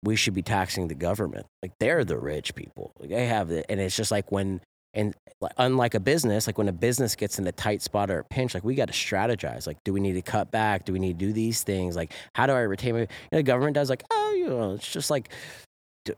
we 0.02 0.16
should 0.16 0.34
be 0.34 0.42
taxing 0.42 0.88
the 0.88 0.94
government. 0.94 1.46
Like 1.62 1.72
they're 1.80 2.04
the 2.04 2.18
rich 2.18 2.54
people. 2.54 2.92
Like 2.98 3.10
they 3.10 3.26
have 3.26 3.50
it, 3.50 3.66
and 3.68 3.80
it's 3.80 3.96
just 3.96 4.10
like 4.10 4.30
when 4.32 4.60
and 4.94 5.14
unlike 5.58 5.94
a 5.94 6.00
business, 6.00 6.46
like 6.46 6.58
when 6.58 6.68
a 6.68 6.72
business 6.72 7.14
gets 7.14 7.38
in 7.38 7.46
a 7.46 7.52
tight 7.52 7.82
spot 7.82 8.10
or 8.10 8.20
a 8.20 8.24
pinch, 8.24 8.54
like 8.54 8.64
we 8.64 8.74
got 8.74 8.88
to 8.88 8.94
strategize. 8.94 9.66
Like, 9.66 9.76
do 9.84 9.92
we 9.92 10.00
need 10.00 10.14
to 10.14 10.22
cut 10.22 10.50
back? 10.50 10.84
Do 10.84 10.92
we 10.92 10.98
need 10.98 11.18
to 11.18 11.26
do 11.26 11.32
these 11.32 11.62
things? 11.62 11.94
Like, 11.94 12.12
how 12.34 12.46
do 12.46 12.52
I 12.52 12.60
retain? 12.60 12.94
My, 12.94 13.00
you 13.00 13.06
know, 13.32 13.38
the 13.38 13.42
government 13.42 13.74
does 13.74 13.90
like, 13.90 14.02
oh, 14.10 14.34
you 14.36 14.48
know, 14.48 14.74
it's 14.74 14.90
just 14.90 15.10
like 15.10 15.30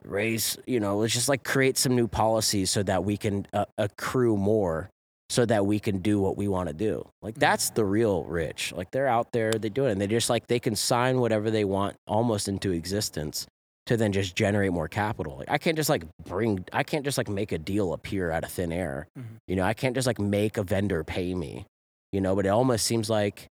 raise. 0.05 0.57
You 0.67 0.81
know, 0.81 0.99
let's 0.99 1.13
just 1.13 1.29
like 1.29 1.45
create 1.45 1.77
some 1.77 1.97
new 1.97 2.07
policies 2.07 2.71
so 2.71 2.83
that 2.85 3.05
we 3.05 3.17
can 3.17 3.47
uh, 3.53 3.67
accrue 3.77 4.37
more. 4.37 4.89
So 5.29 5.47
that 5.47 5.65
we 5.65 5.79
can 5.79 5.99
do 5.99 6.21
what 6.21 6.37
we 6.37 6.49
want 6.49 6.71
to 6.71 6.75
do. 6.75 7.09
Like 7.23 7.37
that's 7.37 7.71
the 7.71 7.85
real 7.85 8.25
rich. 8.25 8.73
Like 8.73 8.91
they're 8.91 9.07
out 9.07 9.31
there, 9.31 9.53
they 9.53 9.69
do 9.69 9.87
it, 9.87 9.93
and 9.93 10.01
they 10.01 10.09
just 10.09 10.29
like 10.29 10.49
they 10.49 10.59
can 10.59 10.75
sign 10.75 11.21
whatever 11.21 11.53
they 11.53 11.65
want 11.65 11.95
almost 12.09 12.49
into 12.49 12.73
existence 12.73 13.47
to 13.91 13.97
then 13.97 14.13
just 14.13 14.37
generate 14.37 14.73
more 14.73 14.87
capital. 14.87 15.37
Like 15.39 15.51
I 15.51 15.59
can't 15.59 15.77
just 15.77 15.91
like 15.91 16.05
bring 16.25 16.65
I 16.73 16.85
can't 16.85 17.05
just 17.05 17.19
like 17.19 17.29
make 17.29 17.51
a 17.51 17.59
deal 17.59 17.93
appear 17.93 18.31
out 18.31 18.45
of 18.45 18.53
thin 18.53 18.71
air. 18.71 19.09
Mhm. 19.19 19.25
You 19.49 19.57
know, 19.57 19.65
I 19.65 19.75
can't 19.75 19.97
just 19.97 20.07
like 20.07 20.21
make 20.21 20.57
a 20.59 20.63
vendor 20.63 21.03
pay 21.03 21.35
me. 21.35 21.67
You 22.13 22.21
know, 22.21 22.37
but 22.37 22.47
it 22.47 22.51
almost 22.51 22.87
seems 22.87 23.11
like 23.11 23.49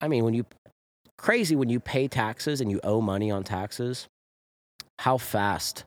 I 0.00 0.06
mean, 0.06 0.22
when 0.22 0.34
you 0.34 0.46
crazy 1.18 1.56
when 1.56 1.68
you 1.68 1.80
pay 1.80 2.06
taxes 2.06 2.60
and 2.60 2.70
you 2.70 2.78
owe 2.84 3.00
money 3.00 3.32
on 3.32 3.42
taxes, 3.42 4.06
how 5.00 5.18
fast 5.18 5.82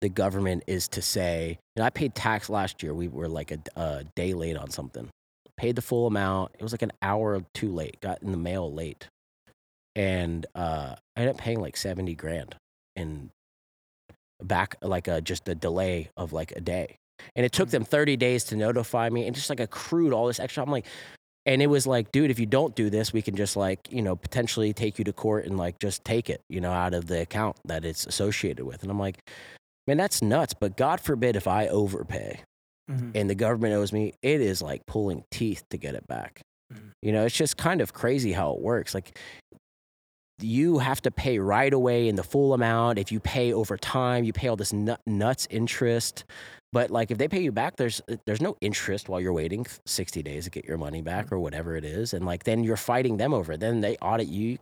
the 0.00 0.08
government 0.08 0.64
is 0.66 0.88
to 0.88 1.00
say, 1.00 1.56
know, 1.76 1.84
I 1.84 1.90
paid 1.90 2.16
tax 2.16 2.50
last 2.50 2.82
year. 2.82 2.94
We 2.94 3.06
were 3.06 3.28
like 3.28 3.52
a, 3.52 3.58
a 3.76 4.04
day 4.16 4.34
late 4.34 4.56
on 4.56 4.70
something. 4.70 5.08
Paid 5.56 5.76
the 5.76 5.82
full 5.82 6.08
amount. 6.08 6.50
It 6.58 6.64
was 6.64 6.72
like 6.72 6.82
an 6.82 6.92
hour 7.00 7.40
too 7.54 7.72
late. 7.72 8.00
Got 8.00 8.22
in 8.22 8.32
the 8.32 8.36
mail 8.38 8.72
late, 8.72 9.06
and 9.94 10.44
uh, 10.56 10.96
I 11.16 11.20
ended 11.20 11.36
up 11.36 11.40
paying 11.40 11.60
like 11.60 11.76
seventy 11.76 12.16
grand 12.16 12.56
in 12.96 13.30
back 14.42 14.76
like 14.82 15.08
a, 15.08 15.20
just 15.20 15.48
a 15.48 15.54
delay 15.54 16.10
of 16.16 16.32
like 16.32 16.52
a 16.52 16.60
day. 16.60 16.96
And 17.34 17.44
it 17.46 17.52
took 17.52 17.68
Mhm. 17.68 17.72
them 17.72 17.84
30 17.84 18.16
days 18.16 18.44
to 18.44 18.56
notify 18.56 19.08
me 19.08 19.26
and 19.26 19.34
just 19.34 19.48
like 19.50 19.60
accrued 19.60 20.12
all 20.12 20.26
this 20.26 20.38
extra. 20.40 20.62
I'm 20.62 20.70
like, 20.70 20.86
and 21.46 21.62
it 21.62 21.68
was 21.68 21.86
like, 21.86 22.10
dude, 22.12 22.30
if 22.30 22.38
you 22.38 22.46
don't 22.46 22.74
do 22.74 22.90
this, 22.90 23.12
we 23.12 23.22
can 23.22 23.36
just 23.36 23.56
like, 23.56 23.90
you 23.90 24.02
know, 24.02 24.16
potentially 24.16 24.72
take 24.72 24.98
you 24.98 25.04
to 25.04 25.12
court 25.12 25.46
and 25.46 25.56
like 25.56 25.78
just 25.78 26.04
take 26.04 26.28
it, 26.28 26.40
you 26.48 26.60
know, 26.60 26.72
out 26.72 26.92
of 26.92 27.06
the 27.06 27.20
account 27.22 27.56
that 27.64 27.84
it's 27.84 28.04
associated 28.06 28.64
with. 28.64 28.82
And 28.82 28.90
I'm 28.90 28.98
like, 28.98 29.18
man, 29.86 29.96
that's 29.96 30.20
nuts. 30.22 30.54
But 30.58 30.76
God 30.76 31.00
forbid 31.00 31.36
if 31.36 31.46
I 31.46 31.68
overpay 31.68 32.40
Mhm. 32.90 33.12
and 33.14 33.30
the 33.30 33.34
government 33.34 33.74
owes 33.74 33.92
me, 33.92 34.12
it 34.22 34.40
is 34.40 34.60
like 34.60 34.84
pulling 34.86 35.24
teeth 35.30 35.62
to 35.70 35.78
get 35.78 35.94
it 35.94 36.06
back. 36.08 36.40
Mhm. 36.72 36.90
You 37.00 37.12
know, 37.12 37.24
it's 37.24 37.36
just 37.36 37.56
kind 37.56 37.80
of 37.80 37.92
crazy 37.92 38.32
how 38.32 38.52
it 38.52 38.60
works. 38.60 38.92
Like, 38.92 39.16
you 40.40 40.78
have 40.78 41.00
to 41.02 41.10
pay 41.10 41.38
right 41.38 41.72
away 41.72 42.08
in 42.08 42.16
the 42.16 42.22
full 42.22 42.52
amount. 42.52 42.98
If 42.98 43.10
you 43.10 43.20
pay 43.20 43.52
over 43.52 43.76
time, 43.76 44.24
you 44.24 44.32
pay 44.32 44.48
all 44.48 44.56
this 44.56 44.72
nuts 44.72 45.46
interest. 45.50 46.24
But 46.72 46.90
like 46.90 47.10
if 47.10 47.18
they 47.18 47.28
pay 47.28 47.40
you 47.40 47.52
back, 47.52 47.76
there's 47.76 48.02
there's 48.26 48.42
no 48.42 48.56
interest 48.60 49.08
while 49.08 49.20
you're 49.20 49.32
waiting 49.32 49.66
60 49.86 50.22
days 50.22 50.44
to 50.44 50.50
get 50.50 50.64
your 50.64 50.76
money 50.76 51.00
back 51.00 51.26
mm-hmm. 51.26 51.36
or 51.36 51.38
whatever 51.38 51.76
it 51.76 51.84
is, 51.84 52.12
and 52.12 52.26
like 52.26 52.44
then 52.44 52.64
you're 52.64 52.76
fighting 52.76 53.16
them 53.16 53.32
over 53.32 53.52
it. 53.52 53.60
Then 53.60 53.80
they 53.80 53.96
audit 53.96 54.28
you. 54.28 54.58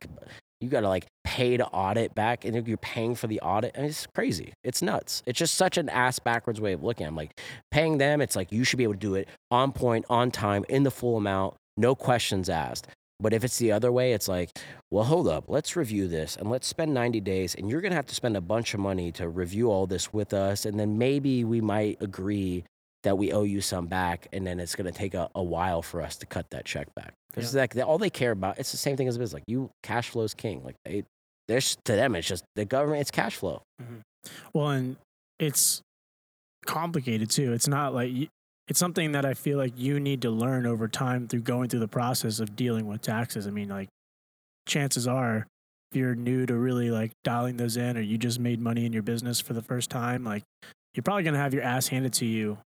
You 0.60 0.68
got 0.68 0.82
to 0.82 0.88
like 0.88 1.06
pay 1.24 1.56
to 1.56 1.66
audit 1.66 2.14
back, 2.14 2.44
and 2.44 2.66
you're 2.68 2.76
paying 2.76 3.16
for 3.16 3.26
the 3.26 3.40
audit. 3.40 3.72
And 3.74 3.84
it's 3.86 4.06
crazy. 4.06 4.52
It's 4.62 4.80
nuts. 4.80 5.22
It's 5.26 5.38
just 5.38 5.56
such 5.56 5.76
an 5.76 5.88
ass 5.88 6.18
backwards 6.20 6.60
way 6.60 6.72
of 6.72 6.84
looking. 6.84 7.06
I'm 7.06 7.16
like 7.16 7.38
paying 7.70 7.98
them. 7.98 8.20
It's 8.20 8.36
like 8.36 8.52
you 8.52 8.62
should 8.62 8.76
be 8.76 8.84
able 8.84 8.94
to 8.94 8.98
do 9.00 9.16
it 9.16 9.28
on 9.50 9.72
point, 9.72 10.04
on 10.08 10.30
time, 10.30 10.64
in 10.68 10.84
the 10.84 10.90
full 10.92 11.16
amount, 11.16 11.54
no 11.76 11.94
questions 11.94 12.48
asked. 12.48 12.86
But 13.24 13.32
if 13.32 13.42
it's 13.42 13.56
the 13.56 13.72
other 13.72 13.90
way, 13.90 14.12
it's 14.12 14.28
like, 14.28 14.50
well, 14.90 15.04
hold 15.04 15.28
up, 15.28 15.44
let's 15.48 15.76
review 15.76 16.08
this 16.08 16.36
and 16.36 16.50
let's 16.50 16.66
spend 16.66 16.92
90 16.92 17.20
days. 17.22 17.54
And 17.54 17.70
you're 17.70 17.80
going 17.80 17.92
to 17.92 17.96
have 17.96 18.04
to 18.08 18.14
spend 18.14 18.36
a 18.36 18.42
bunch 18.42 18.74
of 18.74 18.80
money 18.80 19.10
to 19.12 19.30
review 19.30 19.70
all 19.70 19.86
this 19.86 20.12
with 20.12 20.34
us. 20.34 20.66
And 20.66 20.78
then 20.78 20.98
maybe 20.98 21.42
we 21.42 21.62
might 21.62 21.96
agree 22.02 22.64
that 23.02 23.16
we 23.16 23.32
owe 23.32 23.44
you 23.44 23.62
some 23.62 23.86
back. 23.86 24.28
And 24.30 24.46
then 24.46 24.60
it's 24.60 24.74
going 24.74 24.92
to 24.92 24.96
take 24.96 25.14
a, 25.14 25.30
a 25.34 25.42
while 25.42 25.80
for 25.80 26.02
us 26.02 26.16
to 26.16 26.26
cut 26.26 26.50
that 26.50 26.66
check 26.66 26.94
back. 26.94 27.14
Because 27.30 27.54
Yeah. 27.54 27.62
like 27.62 27.76
all 27.78 27.96
they 27.96 28.10
care 28.10 28.32
about, 28.32 28.58
it's 28.58 28.72
the 28.72 28.76
same 28.76 28.94
thing 28.98 29.08
as 29.08 29.16
a 29.16 29.18
business. 29.18 29.32
Like 29.32 29.44
you, 29.46 29.70
cash 29.82 30.10
flow 30.10 30.24
is 30.24 30.34
king. 30.34 30.62
Like 30.62 30.76
they, 30.84 31.04
there's 31.48 31.78
to 31.86 31.92
them, 31.96 32.14
it's 32.16 32.28
just 32.28 32.44
the 32.56 32.66
government, 32.66 33.00
it's 33.00 33.10
cash 33.10 33.36
flow. 33.36 33.62
Mm-hmm. 33.82 34.00
Well, 34.52 34.68
and 34.68 34.96
it's 35.38 35.80
complicated 36.66 37.30
too. 37.30 37.54
It's 37.54 37.68
not 37.68 37.94
like 37.94 38.10
it's 38.68 38.78
something 38.78 39.12
that 39.12 39.24
I 39.24 39.34
feel 39.34 39.58
like 39.58 39.74
you 39.76 40.00
need 40.00 40.22
to 40.22 40.30
learn 40.30 40.66
over 40.66 40.88
time 40.88 41.28
through 41.28 41.40
going 41.40 41.68
through 41.68 41.80
the 41.80 41.88
process 41.88 42.40
of 42.40 42.56
dealing 42.56 42.86
with 42.86 43.02
taxes. 43.02 43.46
I 43.46 43.50
mean, 43.50 43.68
like 43.68 43.88
chances 44.66 45.06
are 45.06 45.46
if 45.90 45.98
you're 45.98 46.14
new 46.14 46.46
to 46.46 46.56
really 46.56 46.90
like 46.90 47.12
dialing 47.22 47.56
those 47.56 47.76
in 47.76 47.96
or 47.96 48.00
you 48.00 48.16
just 48.16 48.40
made 48.40 48.60
money 48.60 48.86
in 48.86 48.92
your 48.92 49.02
business 49.02 49.40
for 49.40 49.52
the 49.52 49.62
first 49.62 49.90
time, 49.90 50.24
like 50.24 50.42
you're 50.94 51.02
probably 51.02 51.24
going 51.24 51.34
to 51.34 51.40
have 51.40 51.52
your 51.52 51.62
ass 51.62 51.88
handed 51.88 52.12
to 52.14 52.26
you 52.26 52.58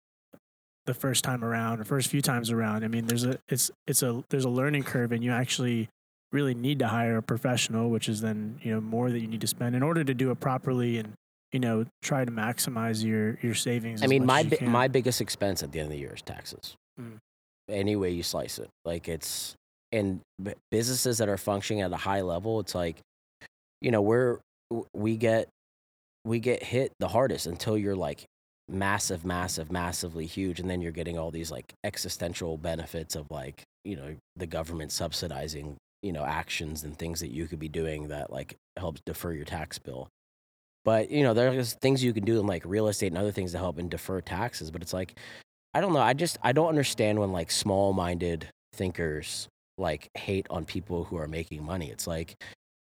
the 0.85 0.95
first 0.95 1.25
time 1.25 1.45
around 1.45 1.81
or 1.81 1.85
first 1.85 2.09
few 2.09 2.23
times 2.23 2.51
around. 2.51 2.85
I 2.85 2.89
mean, 2.89 3.07
there's 3.07 3.25
a 3.25 3.39
it's 3.49 3.71
it's 3.87 4.03
a 4.03 4.23
there's 4.29 4.45
a 4.45 4.51
learning 4.51 4.85
curve 4.85 5.13
and 5.13 5.25
you 5.25 5.33
actually 5.33 5.89
really 6.31 6.55
need 6.55 6.79
to 6.81 6.89
hire 6.89 7.17
a 7.17 7.23
professional, 7.23 7.89
which 7.89 8.09
is 8.09 8.21
then, 8.21 8.59
you 8.63 8.73
know, 8.73 8.81
more 8.81 9.11
that 9.11 9.21
you 9.21 9.27
need 9.27 9.41
to 9.41 9.47
spend 9.47 9.75
in 9.75 9.83
order 9.83 10.05
to 10.05 10.13
do 10.13 10.31
it 10.31 10.41
properly 10.41 10.99
and 10.99 11.15
you 11.57 11.61
know, 11.61 11.87
try 12.03 12.23
to 12.23 12.31
maximize 12.31 13.03
your 13.03 13.39
your 13.41 13.55
savings. 13.55 14.03
I 14.03 14.05
as 14.05 14.11
mean, 14.11 14.27
much 14.27 14.35
my 14.35 14.39
as 14.41 14.45
you 14.45 14.51
bi- 14.51 14.57
can. 14.59 14.69
my 14.69 14.89
biggest 14.89 15.23
expense 15.23 15.63
at 15.63 15.73
the 15.73 15.79
end 15.81 15.87
of 15.87 15.93
the 15.93 15.99
year 15.99 16.13
is 16.15 16.21
taxes. 16.21 16.77
Mm. 17.01 17.17
Any 17.71 17.97
way 17.97 18.11
you 18.11 18.23
slice 18.23 18.59
it, 18.59 18.69
like 18.85 19.09
it's 19.09 19.55
and 19.91 20.21
businesses 20.71 21.17
that 21.17 21.31
are 21.31 21.39
functioning 21.39 21.81
at 21.81 21.91
a 21.91 21.97
high 21.97 22.21
level, 22.21 22.61
it's 22.61 22.75
like, 22.75 22.99
you 23.81 23.91
know, 23.91 24.03
we're 24.03 24.39
we 24.93 25.17
get 25.17 25.49
we 26.27 26.41
get 26.41 26.63
hit 26.63 26.93
the 27.01 27.09
hardest 27.09 27.47
until 27.47 27.79
you're 27.79 27.97
like 27.97 28.27
massive, 28.69 29.25
massive, 29.25 29.73
massively 29.73 30.27
huge, 30.27 30.61
and 30.61 30.69
then 30.69 30.83
you're 30.83 30.93
getting 30.93 31.19
all 31.19 31.31
these 31.31 31.51
like 31.51 31.73
existential 31.85 32.59
benefits 32.59 33.17
of 33.17 33.31
like 33.31 33.63
you 33.83 33.97
know 33.97 34.15
the 34.37 34.47
government 34.47 34.93
subsidizing 34.93 35.77
you 36.03 36.13
know 36.13 36.25
actions 36.27 36.85
and 36.85 36.99
things 36.99 37.21
that 37.21 37.33
you 37.33 37.47
could 37.47 37.59
be 37.59 37.69
doing 37.69 38.09
that 38.09 38.31
like 38.31 38.57
helps 38.77 39.01
defer 39.07 39.33
your 39.33 39.47
tax 39.47 39.79
bill. 39.79 40.07
But 40.87 41.11
you 41.11 41.25
know, 41.25 41.35
there's 41.35 41.75
things 41.75 42.03
you 42.03 42.15
can 42.15 42.25
do 42.25 42.39
in 42.39 42.47
like 42.47 42.63
real 42.65 42.87
estate 42.87 43.09
and 43.09 43.19
other 43.19 43.33
things 43.33 43.53
to 43.53 43.59
help 43.59 43.77
and 43.77 43.91
defer 43.91 44.21
taxes. 44.21 44.71
But 44.71 44.83
it's 44.83 44.93
like, 44.93 45.19
I 45.75 45.81
don't 45.81 45.93
know. 45.93 46.01
I 46.01 46.15
just 46.15 46.39
I 46.43 46.53
don't 46.53 46.69
understand 46.69 47.19
when 47.19 47.33
like 47.33 47.51
small-minded 47.51 48.49
thinkers 48.73 49.49
like 49.77 50.09
hate 50.15 50.47
on 50.49 50.65
people 50.65 51.05
who 51.05 51.17
are 51.17 51.27
making 51.27 51.65
money. 51.65 51.91
It's 51.91 52.07
like 52.07 52.37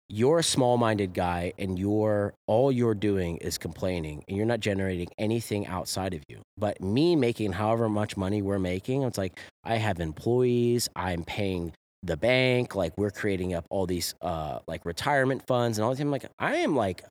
you're 0.10 0.40
a 0.40 0.44
small-minded 0.44 1.14
guy 1.14 1.54
and 1.58 1.78
you're 1.78 2.36
all 2.46 2.72
you're 2.72 2.94
doing 2.94 3.38
is 3.38 3.58
complaining 3.58 4.24
and 4.28 4.38
you're 4.38 4.46
not 4.46 4.60
generating 4.60 5.08
anything 5.18 5.66
outside 5.66 6.14
of 6.14 6.22
you. 6.30 6.42
But 6.56 6.80
me 6.80 7.16
making 7.16 7.54
however 7.54 7.90
much 7.90 8.16
money 8.16 8.44
we're 8.44 8.60
making, 8.60 9.02
it's 9.04 9.18
like 9.18 9.40
I 9.64 9.76
have 9.78 10.00
employees, 10.00 10.88
I'm 10.96 11.24
paying 11.24 11.74
the 12.04 12.16
bank, 12.16 12.76
like 12.76 12.96
we're 12.96 13.12
creating 13.12 13.56
up 13.56 13.66
all 13.72 13.88
these 13.88 14.14
uh 14.22 14.60
like 14.68 14.86
retirement 14.86 15.48
funds 15.48 15.80
and 15.80 15.84
all 15.84 15.92
the 15.92 15.98
time. 15.98 16.12
Like 16.12 16.26
I 16.38 16.58
am 16.58 16.76
like 16.76 17.04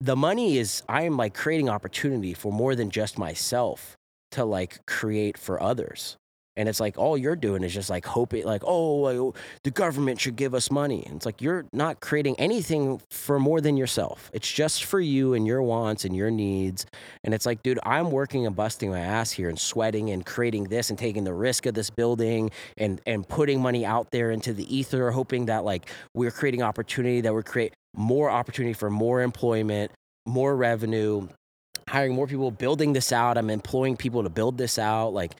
the 0.00 0.16
money 0.16 0.58
is 0.58 0.82
I 0.88 1.02
am 1.02 1.16
like 1.16 1.34
creating 1.34 1.68
opportunity 1.68 2.34
for 2.34 2.52
more 2.52 2.74
than 2.74 2.90
just 2.90 3.18
myself 3.18 3.96
to 4.32 4.44
like 4.44 4.84
create 4.86 5.38
for 5.38 5.62
others. 5.62 6.16
And 6.58 6.70
it's 6.70 6.80
like 6.80 6.96
all 6.96 7.18
you're 7.18 7.36
doing 7.36 7.62
is 7.62 7.74
just 7.74 7.90
like 7.90 8.06
hoping, 8.06 8.44
like, 8.44 8.62
oh, 8.64 9.34
the 9.62 9.70
government 9.70 10.18
should 10.20 10.36
give 10.36 10.54
us 10.54 10.70
money. 10.70 11.04
And 11.04 11.16
it's 11.16 11.26
like 11.26 11.42
you're 11.42 11.66
not 11.72 12.00
creating 12.00 12.34
anything 12.38 13.00
for 13.10 13.38
more 13.38 13.60
than 13.60 13.76
yourself. 13.76 14.30
It's 14.32 14.50
just 14.50 14.84
for 14.84 14.98
you 14.98 15.34
and 15.34 15.46
your 15.46 15.62
wants 15.62 16.06
and 16.06 16.16
your 16.16 16.30
needs. 16.30 16.86
And 17.24 17.34
it's 17.34 17.44
like, 17.44 17.62
dude, 17.62 17.78
I'm 17.82 18.10
working 18.10 18.46
and 18.46 18.56
busting 18.56 18.90
my 18.90 19.00
ass 19.00 19.30
here 19.30 19.50
and 19.50 19.58
sweating 19.58 20.10
and 20.10 20.24
creating 20.24 20.64
this 20.64 20.88
and 20.88 20.98
taking 20.98 21.24
the 21.24 21.34
risk 21.34 21.66
of 21.66 21.74
this 21.74 21.90
building 21.90 22.50
and 22.78 23.02
and 23.06 23.28
putting 23.28 23.60
money 23.60 23.84
out 23.84 24.10
there 24.10 24.30
into 24.30 24.54
the 24.54 24.74
ether, 24.74 25.10
hoping 25.10 25.46
that 25.46 25.62
like 25.62 25.90
we're 26.14 26.30
creating 26.30 26.62
opportunity, 26.62 27.20
that 27.20 27.34
we're 27.34 27.42
create 27.42 27.74
more 27.96 28.30
opportunity 28.30 28.72
for 28.72 28.90
more 28.90 29.22
employment, 29.22 29.90
more 30.26 30.54
revenue, 30.54 31.28
hiring 31.88 32.14
more 32.14 32.26
people, 32.26 32.50
building 32.50 32.92
this 32.92 33.12
out. 33.12 33.38
I'm 33.38 33.50
employing 33.50 33.96
people 33.96 34.22
to 34.22 34.28
build 34.28 34.58
this 34.58 34.78
out. 34.78 35.10
Like 35.10 35.32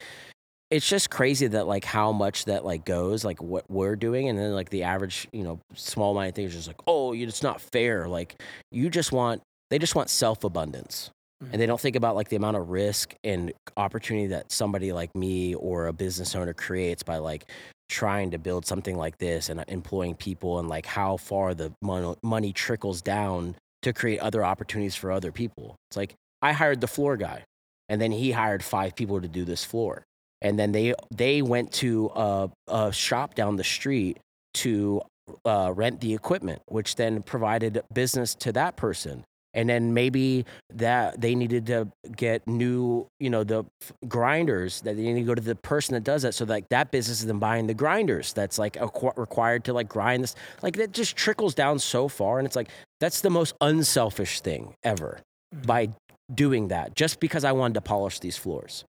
it's 0.69 0.87
just 0.87 1.09
crazy 1.09 1.47
that 1.47 1.67
like 1.67 1.85
how 1.85 2.11
much 2.11 2.45
that 2.45 2.65
like 2.65 2.85
goes, 2.85 3.23
like 3.23 3.41
what 3.41 3.69
we're 3.69 3.95
doing, 3.95 4.29
and 4.29 4.37
then 4.37 4.53
like 4.53 4.69
the 4.69 4.83
average, 4.83 5.27
you 5.31 5.43
know, 5.43 5.59
small 5.75 6.13
minded 6.13 6.35
thing 6.35 6.45
is 6.45 6.53
just 6.53 6.67
like, 6.67 6.81
oh, 6.87 7.13
it's 7.13 7.43
not 7.43 7.61
fair. 7.61 8.07
Like 8.07 8.41
you 8.71 8.89
just 8.89 9.11
want 9.11 9.41
they 9.69 9.79
just 9.79 9.95
want 9.95 10.09
self 10.09 10.43
abundance. 10.43 11.11
And 11.39 11.51
they 11.51 11.57
mm-hmm. 11.57 11.67
don't 11.67 11.79
think 11.79 11.95
about 11.95 12.15
like 12.15 12.29
the 12.29 12.35
amount 12.35 12.57
of 12.57 12.69
risk 12.69 13.13
and 13.23 13.53
opportunity 13.75 14.27
that 14.27 14.51
somebody 14.51 14.91
like 14.91 15.13
me 15.15 15.53
or 15.53 15.85
a 15.85 15.93
business 15.93 16.33
owner 16.33 16.53
creates 16.53 17.03
by 17.03 17.17
like 17.17 17.51
trying 17.89 18.31
to 18.31 18.37
build 18.37 18.65
something 18.65 18.95
like 18.97 19.17
this 19.17 19.49
and 19.49 19.63
employing 19.67 20.15
people 20.15 20.59
and 20.59 20.67
like 20.67 20.85
how 20.85 21.17
far 21.17 21.53
the 21.53 21.73
mon- 21.81 22.17
money 22.23 22.53
trickles 22.53 23.01
down 23.01 23.55
to 23.81 23.93
create 23.93 24.19
other 24.19 24.43
opportunities 24.43 24.95
for 24.95 25.11
other 25.11 25.31
people. 25.31 25.75
It's 25.89 25.97
like 25.97 26.15
I 26.41 26.53
hired 26.53 26.81
the 26.81 26.87
floor 26.87 27.17
guy 27.17 27.43
and 27.89 28.01
then 28.01 28.11
he 28.11 28.31
hired 28.31 28.63
five 28.63 28.95
people 28.95 29.21
to 29.21 29.27
do 29.27 29.45
this 29.45 29.63
floor. 29.63 30.03
And 30.41 30.59
then 30.59 30.71
they 30.71 30.93
they 31.15 31.41
went 31.41 31.71
to 31.73 32.11
a, 32.15 32.49
a 32.67 32.91
shop 32.91 33.33
down 33.33 33.55
the 33.55 33.63
street 33.63 34.19
to 34.55 35.01
uh, 35.45 35.73
rent 35.75 36.01
the 36.01 36.13
equipment, 36.13 36.61
which 36.67 36.95
then 36.95 37.23
provided 37.23 37.81
business 37.93 38.35
to 38.35 38.51
that 38.53 38.77
person. 38.77 39.23
And 39.53 39.67
then 39.69 39.93
maybe 39.93 40.45
that 40.73 41.19
they 41.19 41.33
needed 41.33 41.65
to 41.67 41.87
get 42.15 42.45
new, 42.47 43.07
you 43.19 43.29
know, 43.29 43.43
the 43.43 43.63
f- 43.81 43.91
grinders 44.07 44.81
that 44.81 44.95
they 44.97 45.01
need 45.03 45.21
to 45.21 45.25
go 45.25 45.33
to 45.33 45.41
the 45.41 45.55
person 45.55 45.93
that 45.95 46.03
does 46.03 46.21
that. 46.21 46.35
So 46.35 46.45
like 46.45 46.69
that 46.69 46.91
business 46.91 47.21
is 47.21 47.25
then 47.25 47.39
buying 47.39 47.65
the 47.65 47.73
grinders 47.73 48.33
that's 48.33 48.59
like 48.59 48.73
acqu- 48.73 49.17
required 49.17 49.63
to 49.65 49.73
like 49.73 49.89
grind 49.89 50.23
this. 50.23 50.35
Like 50.61 50.75
that 50.75 50.91
just 50.91 51.15
trickles 51.15 51.55
down 51.55 51.79
so 51.79 52.07
far. 52.07 52.37
And 52.39 52.45
it's 52.45 52.55
like, 52.55 52.69
that's 52.99 53.21
the 53.21 53.29
most 53.31 53.55
unselfish 53.61 54.41
thing 54.41 54.73
ever 54.83 55.19
Mhm. 55.55 55.65
by 55.65 55.89
doing 56.33 56.67
that 56.67 56.93
just 56.95 57.19
because 57.19 57.43
I 57.43 57.53
wanted 57.53 57.75
to 57.75 57.81
polish 57.81 58.19
these 58.19 58.37
floors. 58.37 58.83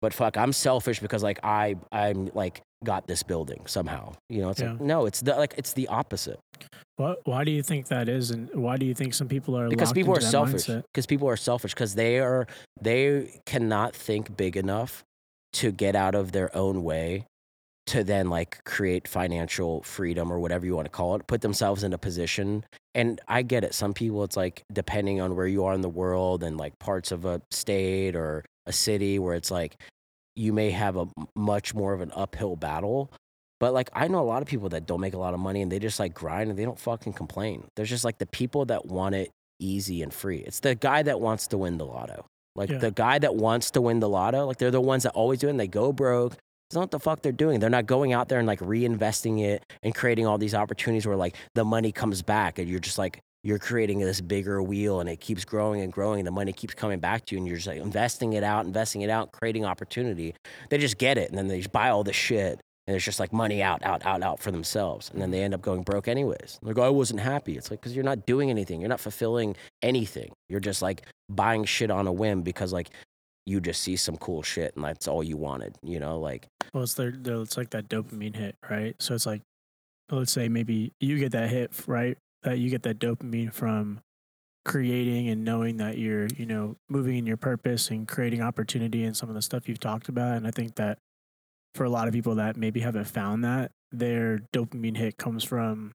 But 0.00 0.14
fuck, 0.14 0.36
I'm 0.36 0.52
selfish 0.52 1.00
because 1.00 1.22
like 1.22 1.40
I 1.42 1.76
I'm 1.90 2.30
like 2.34 2.60
got 2.84 3.06
this 3.08 3.22
building 3.22 3.62
somehow. 3.66 4.12
You 4.28 4.42
know, 4.42 4.50
it's 4.50 4.60
like 4.62 4.80
no, 4.80 5.06
it's 5.06 5.20
the 5.22 5.34
like 5.34 5.54
it's 5.56 5.72
the 5.72 5.88
opposite. 5.88 6.38
What, 6.96 7.20
why 7.24 7.44
do 7.44 7.50
you 7.50 7.62
think 7.62 7.88
that 7.88 8.08
is, 8.08 8.30
and 8.30 8.48
why 8.54 8.76
do 8.76 8.86
you 8.86 8.94
think 8.94 9.14
some 9.14 9.26
people 9.26 9.56
are 9.58 9.68
because 9.68 9.92
people 9.92 10.16
are 10.16 10.20
selfish. 10.20 10.66
because 10.66 11.06
people 11.06 11.28
are 11.28 11.36
selfish 11.36 11.74
because 11.74 11.94
they 11.94 12.20
are 12.20 12.46
they 12.80 13.40
cannot 13.46 13.96
think 13.96 14.36
big 14.36 14.56
enough 14.56 15.02
to 15.54 15.72
get 15.72 15.96
out 15.96 16.14
of 16.14 16.32
their 16.32 16.54
own 16.56 16.84
way 16.84 17.26
to 17.86 18.02
then 18.02 18.30
like 18.30 18.62
create 18.64 19.06
financial 19.06 19.82
freedom 19.82 20.32
or 20.32 20.38
whatever 20.38 20.64
you 20.64 20.74
want 20.74 20.86
to 20.86 20.90
call 20.90 21.14
it 21.16 21.26
put 21.26 21.40
themselves 21.40 21.82
in 21.82 21.92
a 21.92 21.98
position. 21.98 22.64
And 22.94 23.20
i 23.26 23.42
get 23.42 23.64
it. 23.64 23.74
Some 23.74 23.92
people 23.92 24.22
it's 24.24 24.36
like 24.36 24.62
depending 24.72 25.20
on 25.20 25.34
where 25.34 25.46
you 25.46 25.64
are 25.64 25.74
in 25.74 25.80
the 25.80 25.88
world 25.88 26.42
and 26.44 26.56
like 26.56 26.78
parts 26.78 27.12
of 27.12 27.24
a 27.24 27.42
state 27.50 28.14
or 28.14 28.44
a 28.66 28.72
city 28.72 29.18
where 29.18 29.34
it's 29.34 29.50
like 29.50 29.76
you 30.36 30.52
may 30.52 30.70
have 30.70 30.96
a 30.96 31.06
much 31.36 31.74
more 31.74 31.92
of 31.92 32.00
an 32.00 32.12
uphill 32.14 32.56
battle 32.56 33.10
but 33.64 33.72
like 33.72 33.88
I 33.94 34.08
know 34.08 34.18
a 34.20 34.28
lot 34.34 34.42
of 34.42 34.48
people 34.48 34.68
that 34.70 34.84
don't 34.84 35.00
make 35.00 35.14
a 35.14 35.18
lot 35.18 35.32
of 35.32 35.40
money 35.40 35.62
and 35.62 35.72
they 35.72 35.78
just 35.78 35.98
like 35.98 36.12
grind 36.12 36.50
and 36.50 36.58
they 36.58 36.66
don't 36.66 36.78
fucking 36.78 37.14
complain. 37.14 37.64
There's 37.76 37.88
just 37.88 38.04
like 38.04 38.18
the 38.18 38.26
people 38.26 38.66
that 38.66 38.84
want 38.84 39.14
it 39.14 39.30
easy 39.58 40.02
and 40.02 40.12
free. 40.12 40.40
It's 40.40 40.60
the 40.60 40.74
guy 40.74 41.02
that 41.02 41.18
wants 41.18 41.46
to 41.46 41.56
win 41.56 41.78
the 41.78 41.86
lotto. 41.86 42.26
Like 42.54 42.68
Yeah. 42.68 42.76
the 42.76 42.90
guy 42.90 43.18
that 43.20 43.34
wants 43.36 43.70
to 43.70 43.80
win 43.80 44.00
the 44.00 44.08
lotto, 44.08 44.44
like 44.44 44.58
they're 44.58 44.70
the 44.70 44.82
ones 44.82 45.04
that 45.04 45.12
always 45.12 45.38
do 45.38 45.46
it 45.46 45.50
and 45.52 45.58
they 45.60 45.66
go 45.66 45.92
broke. 45.94 46.34
It's 46.68 46.74
not 46.74 46.82
what 46.82 46.90
the 46.90 47.00
fuck 47.00 47.22
they're 47.22 47.32
doing. 47.32 47.58
They're 47.58 47.70
not 47.70 47.86
going 47.86 48.12
out 48.12 48.28
there 48.28 48.38
and 48.38 48.46
like 48.46 48.60
reinvesting 48.60 49.42
it 49.42 49.64
and 49.82 49.94
creating 49.94 50.26
all 50.26 50.36
these 50.36 50.54
opportunities 50.54 51.06
where 51.06 51.16
like 51.16 51.34
the 51.54 51.64
money 51.64 51.90
comes 51.90 52.20
back 52.20 52.58
and 52.58 52.68
you're 52.68 52.80
just 52.80 52.98
like 52.98 53.18
you're 53.44 53.58
creating 53.58 53.98
this 54.00 54.20
bigger 54.20 54.62
wheel 54.62 55.00
and 55.00 55.08
it 55.08 55.20
keeps 55.20 55.44
growing 55.46 55.80
and 55.80 55.90
growing 55.90 56.20
and 56.20 56.26
the 56.26 56.30
money 56.40 56.52
keeps 56.52 56.74
coming 56.74 56.98
back 56.98 57.24
to 57.24 57.34
you 57.34 57.38
and 57.38 57.46
you're 57.46 57.56
just 57.56 57.66
like 57.68 57.80
investing 57.80 58.34
it 58.34 58.42
out, 58.42 58.66
investing 58.66 59.00
it 59.02 59.08
out, 59.10 59.32
creating 59.32 59.64
opportunity. 59.64 60.34
They 60.68 60.76
just 60.78 60.98
get 60.98 61.16
it 61.18 61.30
and 61.30 61.38
then 61.38 61.48
they 61.48 61.58
just 61.58 61.72
buy 61.72 61.88
all 61.88 62.04
this 62.04 62.16
shit 62.16 62.60
and 62.86 62.94
it's 62.94 63.04
just 63.04 63.20
like 63.20 63.32
money 63.32 63.62
out, 63.62 63.82
out, 63.84 64.04
out, 64.04 64.22
out 64.22 64.40
for 64.40 64.50
themselves, 64.50 65.10
and 65.12 65.20
then 65.20 65.30
they 65.30 65.42
end 65.42 65.54
up 65.54 65.62
going 65.62 65.82
broke 65.82 66.08
anyways. 66.08 66.58
Like, 66.62 66.78
oh, 66.78 66.82
"I 66.82 66.88
wasn't 66.88 67.20
happy." 67.20 67.56
It's 67.56 67.70
like 67.70 67.80
because 67.80 67.94
you're 67.94 68.04
not 68.04 68.26
doing 68.26 68.50
anything, 68.50 68.80
you're 68.80 68.88
not 68.88 69.00
fulfilling 69.00 69.56
anything. 69.82 70.32
You're 70.48 70.60
just 70.60 70.82
like 70.82 71.02
buying 71.28 71.64
shit 71.64 71.90
on 71.90 72.06
a 72.06 72.12
whim 72.12 72.42
because 72.42 72.72
like 72.72 72.90
you 73.46 73.60
just 73.60 73.82
see 73.82 73.96
some 73.96 74.16
cool 74.16 74.42
shit 74.42 74.74
and 74.74 74.84
that's 74.84 75.08
all 75.08 75.22
you 75.22 75.36
wanted. 75.36 75.76
You 75.82 76.00
know, 76.00 76.18
like 76.18 76.46
Well, 76.72 76.84
it's 76.84 76.98
it's 76.98 77.56
like 77.56 77.70
that 77.70 77.88
dopamine 77.88 78.36
hit, 78.36 78.56
right? 78.68 78.94
So 79.00 79.14
it's 79.14 79.26
like, 79.26 79.42
let's 80.10 80.32
say 80.32 80.48
maybe 80.48 80.92
you 81.00 81.18
get 81.18 81.32
that 81.32 81.50
hit, 81.50 81.72
right? 81.86 82.16
That 82.42 82.58
you 82.58 82.70
get 82.70 82.82
that 82.82 82.98
dopamine 82.98 83.52
from 83.52 84.00
creating 84.64 85.28
and 85.28 85.44
knowing 85.44 85.76
that 85.76 85.98
you're, 85.98 86.26
you 86.26 86.46
know, 86.46 86.76
moving 86.88 87.16
in 87.16 87.26
your 87.26 87.36
purpose 87.36 87.90
and 87.90 88.08
creating 88.08 88.40
opportunity 88.40 89.04
and 89.04 89.16
some 89.16 89.28
of 89.28 89.34
the 89.34 89.42
stuff 89.42 89.68
you've 89.68 89.80
talked 89.80 90.08
about. 90.08 90.36
And 90.36 90.46
I 90.46 90.50
think 90.50 90.76
that 90.76 90.98
for 91.74 91.84
a 91.84 91.90
lot 91.90 92.06
of 92.06 92.14
people 92.14 92.36
that 92.36 92.56
maybe 92.56 92.80
haven't 92.80 93.04
found 93.04 93.44
that, 93.44 93.70
their 93.92 94.40
dopamine 94.52 94.96
hit 94.96 95.16
comes 95.16 95.44
from 95.44 95.92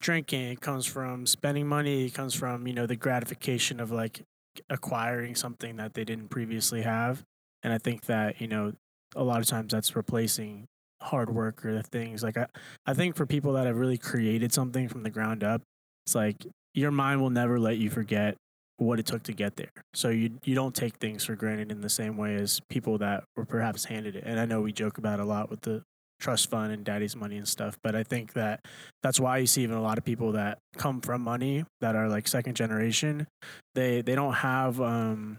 drinking, 0.00 0.42
it 0.42 0.60
comes 0.60 0.86
from 0.86 1.26
spending 1.26 1.66
money, 1.66 2.06
it 2.06 2.14
comes 2.14 2.34
from, 2.34 2.66
you 2.66 2.72
know, 2.72 2.86
the 2.86 2.96
gratification 2.96 3.80
of 3.80 3.90
like 3.90 4.22
acquiring 4.70 5.34
something 5.34 5.76
that 5.76 5.94
they 5.94 6.04
didn't 6.04 6.28
previously 6.28 6.82
have. 6.82 7.22
And 7.62 7.72
I 7.72 7.78
think 7.78 8.06
that, 8.06 8.40
you 8.40 8.48
know, 8.48 8.72
a 9.16 9.22
lot 9.22 9.40
of 9.40 9.46
times 9.46 9.72
that's 9.72 9.96
replacing 9.96 10.66
hard 11.00 11.30
work 11.30 11.64
or 11.64 11.72
the 11.74 11.82
things 11.82 12.22
like 12.22 12.36
I, 12.36 12.46
I 12.84 12.94
think 12.94 13.16
for 13.16 13.24
people 13.24 13.52
that 13.54 13.66
have 13.66 13.76
really 13.76 13.98
created 13.98 14.52
something 14.52 14.88
from 14.88 15.02
the 15.02 15.10
ground 15.10 15.44
up, 15.44 15.62
it's 16.06 16.14
like 16.14 16.46
your 16.74 16.90
mind 16.90 17.20
will 17.20 17.30
never 17.30 17.58
let 17.58 17.78
you 17.78 17.90
forget 17.90 18.36
what 18.78 18.98
it 18.98 19.06
took 19.06 19.22
to 19.24 19.32
get 19.32 19.56
there. 19.56 19.70
So 19.94 20.08
you 20.08 20.30
you 20.44 20.54
don't 20.54 20.74
take 20.74 20.96
things 20.96 21.24
for 21.24 21.34
granted 21.36 21.70
in 21.70 21.80
the 21.80 21.88
same 21.88 22.16
way 22.16 22.36
as 22.36 22.60
people 22.68 22.98
that 22.98 23.24
were 23.36 23.44
perhaps 23.44 23.84
handed 23.84 24.16
it. 24.16 24.24
And 24.24 24.40
I 24.40 24.46
know 24.46 24.60
we 24.60 24.72
joke 24.72 24.98
about 24.98 25.20
a 25.20 25.24
lot 25.24 25.50
with 25.50 25.60
the 25.62 25.82
trust 26.20 26.50
fund 26.50 26.72
and 26.72 26.84
daddy's 26.84 27.14
money 27.14 27.36
and 27.36 27.46
stuff, 27.46 27.78
but 27.82 27.94
I 27.94 28.02
think 28.02 28.32
that 28.32 28.64
that's 29.02 29.20
why 29.20 29.38
you 29.38 29.46
see 29.46 29.62
even 29.62 29.76
a 29.76 29.82
lot 29.82 29.98
of 29.98 30.04
people 30.04 30.32
that 30.32 30.58
come 30.76 31.00
from 31.00 31.22
money 31.22 31.64
that 31.80 31.94
are 31.94 32.08
like 32.08 32.26
second 32.26 32.54
generation, 32.54 33.26
they 33.74 34.00
they 34.00 34.14
don't 34.14 34.34
have 34.34 34.80
um 34.80 35.38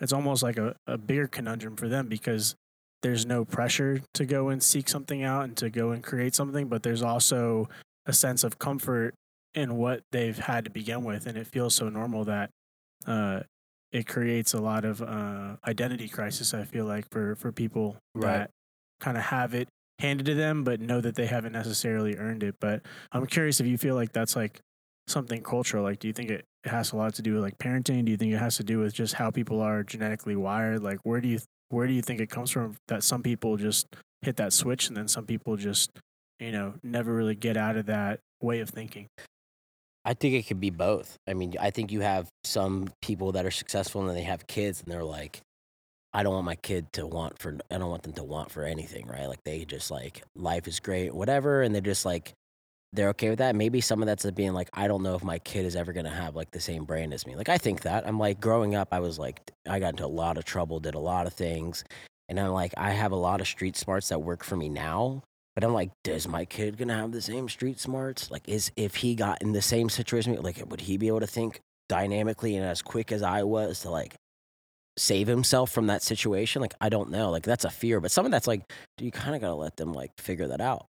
it's 0.00 0.12
almost 0.12 0.42
like 0.42 0.58
a, 0.58 0.74
a 0.86 0.98
bigger 0.98 1.26
conundrum 1.26 1.76
for 1.76 1.88
them 1.88 2.08
because 2.08 2.54
there's 3.02 3.26
no 3.26 3.44
pressure 3.44 4.02
to 4.14 4.24
go 4.24 4.48
and 4.48 4.62
seek 4.62 4.88
something 4.88 5.22
out 5.22 5.44
and 5.44 5.56
to 5.58 5.70
go 5.70 5.90
and 5.90 6.02
create 6.02 6.34
something, 6.34 6.68
but 6.68 6.82
there's 6.82 7.02
also 7.02 7.68
a 8.06 8.12
sense 8.12 8.42
of 8.44 8.58
comfort 8.58 9.14
in 9.54 9.76
what 9.76 10.02
they've 10.10 10.38
had 10.38 10.64
to 10.64 10.70
begin 10.70 11.04
with, 11.04 11.26
and 11.26 11.38
it 11.38 11.46
feels 11.46 11.74
so 11.74 11.88
normal 11.88 12.24
that 12.24 12.50
uh, 13.06 13.40
it 13.92 14.06
creates 14.06 14.54
a 14.54 14.60
lot 14.60 14.84
of 14.84 15.00
uh, 15.02 15.56
identity 15.66 16.08
crisis. 16.08 16.52
I 16.54 16.64
feel 16.64 16.84
like 16.84 17.08
for 17.10 17.34
for 17.36 17.52
people 17.52 17.96
Right. 18.14 18.38
that 18.38 18.50
kind 19.00 19.16
of 19.16 19.24
have 19.24 19.54
it 19.54 19.68
handed 19.98 20.26
to 20.26 20.34
them, 20.34 20.64
but 20.64 20.80
know 20.80 21.00
that 21.00 21.14
they 21.14 21.26
haven't 21.26 21.52
necessarily 21.52 22.16
earned 22.16 22.42
it. 22.42 22.56
But 22.60 22.82
I'm 23.12 23.26
curious 23.26 23.60
if 23.60 23.66
you 23.66 23.78
feel 23.78 23.94
like 23.94 24.12
that's 24.12 24.34
like 24.36 24.60
something 25.06 25.42
cultural. 25.42 25.82
Like, 25.84 25.98
do 26.00 26.08
you 26.08 26.12
think 26.14 26.30
it 26.30 26.44
it 26.64 26.70
has 26.70 26.92
a 26.92 26.96
lot 26.96 27.14
to 27.14 27.22
do 27.22 27.34
with 27.34 27.42
like 27.42 27.58
parenting? 27.58 28.04
Do 28.04 28.10
you 28.10 28.16
think 28.16 28.32
it 28.32 28.38
has 28.38 28.56
to 28.56 28.64
do 28.64 28.78
with 28.80 28.94
just 28.94 29.14
how 29.14 29.30
people 29.30 29.60
are 29.60 29.82
genetically 29.84 30.34
wired? 30.36 30.82
Like, 30.82 30.98
where 31.04 31.20
do 31.20 31.28
you 31.28 31.38
where 31.68 31.86
do 31.86 31.92
you 31.92 32.02
think 32.02 32.20
it 32.20 32.30
comes 32.30 32.50
from 32.50 32.76
that 32.88 33.02
some 33.02 33.22
people 33.22 33.56
just 33.56 33.86
hit 34.22 34.36
that 34.36 34.52
switch 34.52 34.88
and 34.88 34.96
then 34.96 35.06
some 35.08 35.26
people 35.26 35.56
just 35.56 35.90
you 36.40 36.50
know 36.50 36.74
never 36.82 37.12
really 37.14 37.34
get 37.34 37.56
out 37.56 37.76
of 37.76 37.86
that 37.86 38.20
way 38.42 38.60
of 38.60 38.70
thinking? 38.70 39.06
I 40.04 40.14
think 40.14 40.34
it 40.34 40.46
could 40.46 40.60
be 40.60 40.70
both. 40.70 41.16
I 41.26 41.34
mean, 41.34 41.54
I 41.60 41.70
think 41.70 41.90
you 41.90 42.00
have 42.00 42.28
some 42.44 42.88
people 43.00 43.32
that 43.32 43.46
are 43.46 43.50
successful 43.50 44.06
and 44.06 44.16
they 44.16 44.22
have 44.22 44.46
kids 44.46 44.82
and 44.82 44.92
they're 44.92 45.04
like, 45.04 45.40
I 46.12 46.22
don't 46.22 46.34
want 46.34 46.44
my 46.44 46.56
kid 46.56 46.92
to 46.92 47.06
want 47.06 47.38
for, 47.38 47.58
I 47.70 47.78
don't 47.78 47.90
want 47.90 48.02
them 48.02 48.12
to 48.14 48.24
want 48.24 48.50
for 48.50 48.64
anything, 48.64 49.06
right? 49.06 49.26
Like 49.26 49.42
they 49.44 49.64
just 49.64 49.90
like, 49.90 50.22
life 50.36 50.68
is 50.68 50.78
great, 50.78 51.14
whatever. 51.14 51.62
And 51.62 51.74
they're 51.74 51.82
just 51.82 52.04
like, 52.04 52.32
they're 52.92 53.08
okay 53.08 53.30
with 53.30 53.38
that. 53.38 53.56
Maybe 53.56 53.80
some 53.80 54.00
of 54.02 54.06
that's 54.06 54.30
being 54.30 54.52
like, 54.52 54.68
I 54.72 54.86
don't 54.86 55.02
know 55.02 55.16
if 55.16 55.24
my 55.24 55.40
kid 55.40 55.66
is 55.66 55.74
ever 55.74 55.92
going 55.92 56.04
to 56.04 56.12
have 56.12 56.36
like 56.36 56.52
the 56.52 56.60
same 56.60 56.84
brain 56.84 57.12
as 57.12 57.26
me. 57.26 57.34
Like, 57.34 57.48
I 57.48 57.58
think 57.58 57.80
that. 57.80 58.06
I'm 58.06 58.18
like, 58.18 58.40
growing 58.40 58.76
up, 58.76 58.88
I 58.92 59.00
was 59.00 59.18
like, 59.18 59.40
I 59.68 59.80
got 59.80 59.94
into 59.94 60.04
a 60.04 60.06
lot 60.06 60.38
of 60.38 60.44
trouble, 60.44 60.78
did 60.78 60.94
a 60.94 61.00
lot 61.00 61.26
of 61.26 61.32
things. 61.32 61.82
And 62.28 62.38
I'm 62.38 62.52
like, 62.52 62.72
I 62.76 62.90
have 62.90 63.10
a 63.10 63.16
lot 63.16 63.40
of 63.40 63.48
street 63.48 63.76
smarts 63.76 64.08
that 64.08 64.20
work 64.22 64.44
for 64.44 64.56
me 64.56 64.68
now. 64.68 65.22
But 65.54 65.64
I'm 65.64 65.72
like, 65.72 65.90
does 66.02 66.26
my 66.26 66.44
kid 66.44 66.76
gonna 66.76 66.94
have 66.94 67.12
the 67.12 67.22
same 67.22 67.48
street 67.48 67.78
smarts? 67.78 68.30
Like, 68.30 68.48
is 68.48 68.72
if 68.76 68.96
he 68.96 69.14
got 69.14 69.40
in 69.40 69.52
the 69.52 69.62
same 69.62 69.88
situation, 69.88 70.34
like, 70.42 70.62
would 70.68 70.80
he 70.80 70.96
be 70.96 71.08
able 71.08 71.20
to 71.20 71.26
think 71.26 71.60
dynamically 71.88 72.56
and 72.56 72.64
as 72.64 72.82
quick 72.82 73.12
as 73.12 73.22
I 73.22 73.44
was 73.44 73.80
to 73.80 73.90
like 73.90 74.14
save 74.98 75.28
himself 75.28 75.70
from 75.70 75.86
that 75.86 76.02
situation? 76.02 76.60
Like, 76.60 76.74
I 76.80 76.88
don't 76.88 77.10
know. 77.10 77.30
Like, 77.30 77.44
that's 77.44 77.64
a 77.64 77.70
fear. 77.70 78.00
But 78.00 78.10
some 78.10 78.24
of 78.24 78.32
that's 78.32 78.48
like, 78.48 78.62
you 78.98 79.12
kind 79.12 79.36
of 79.36 79.40
gotta 79.40 79.54
let 79.54 79.76
them 79.76 79.92
like 79.92 80.10
figure 80.18 80.48
that 80.48 80.60
out. 80.60 80.86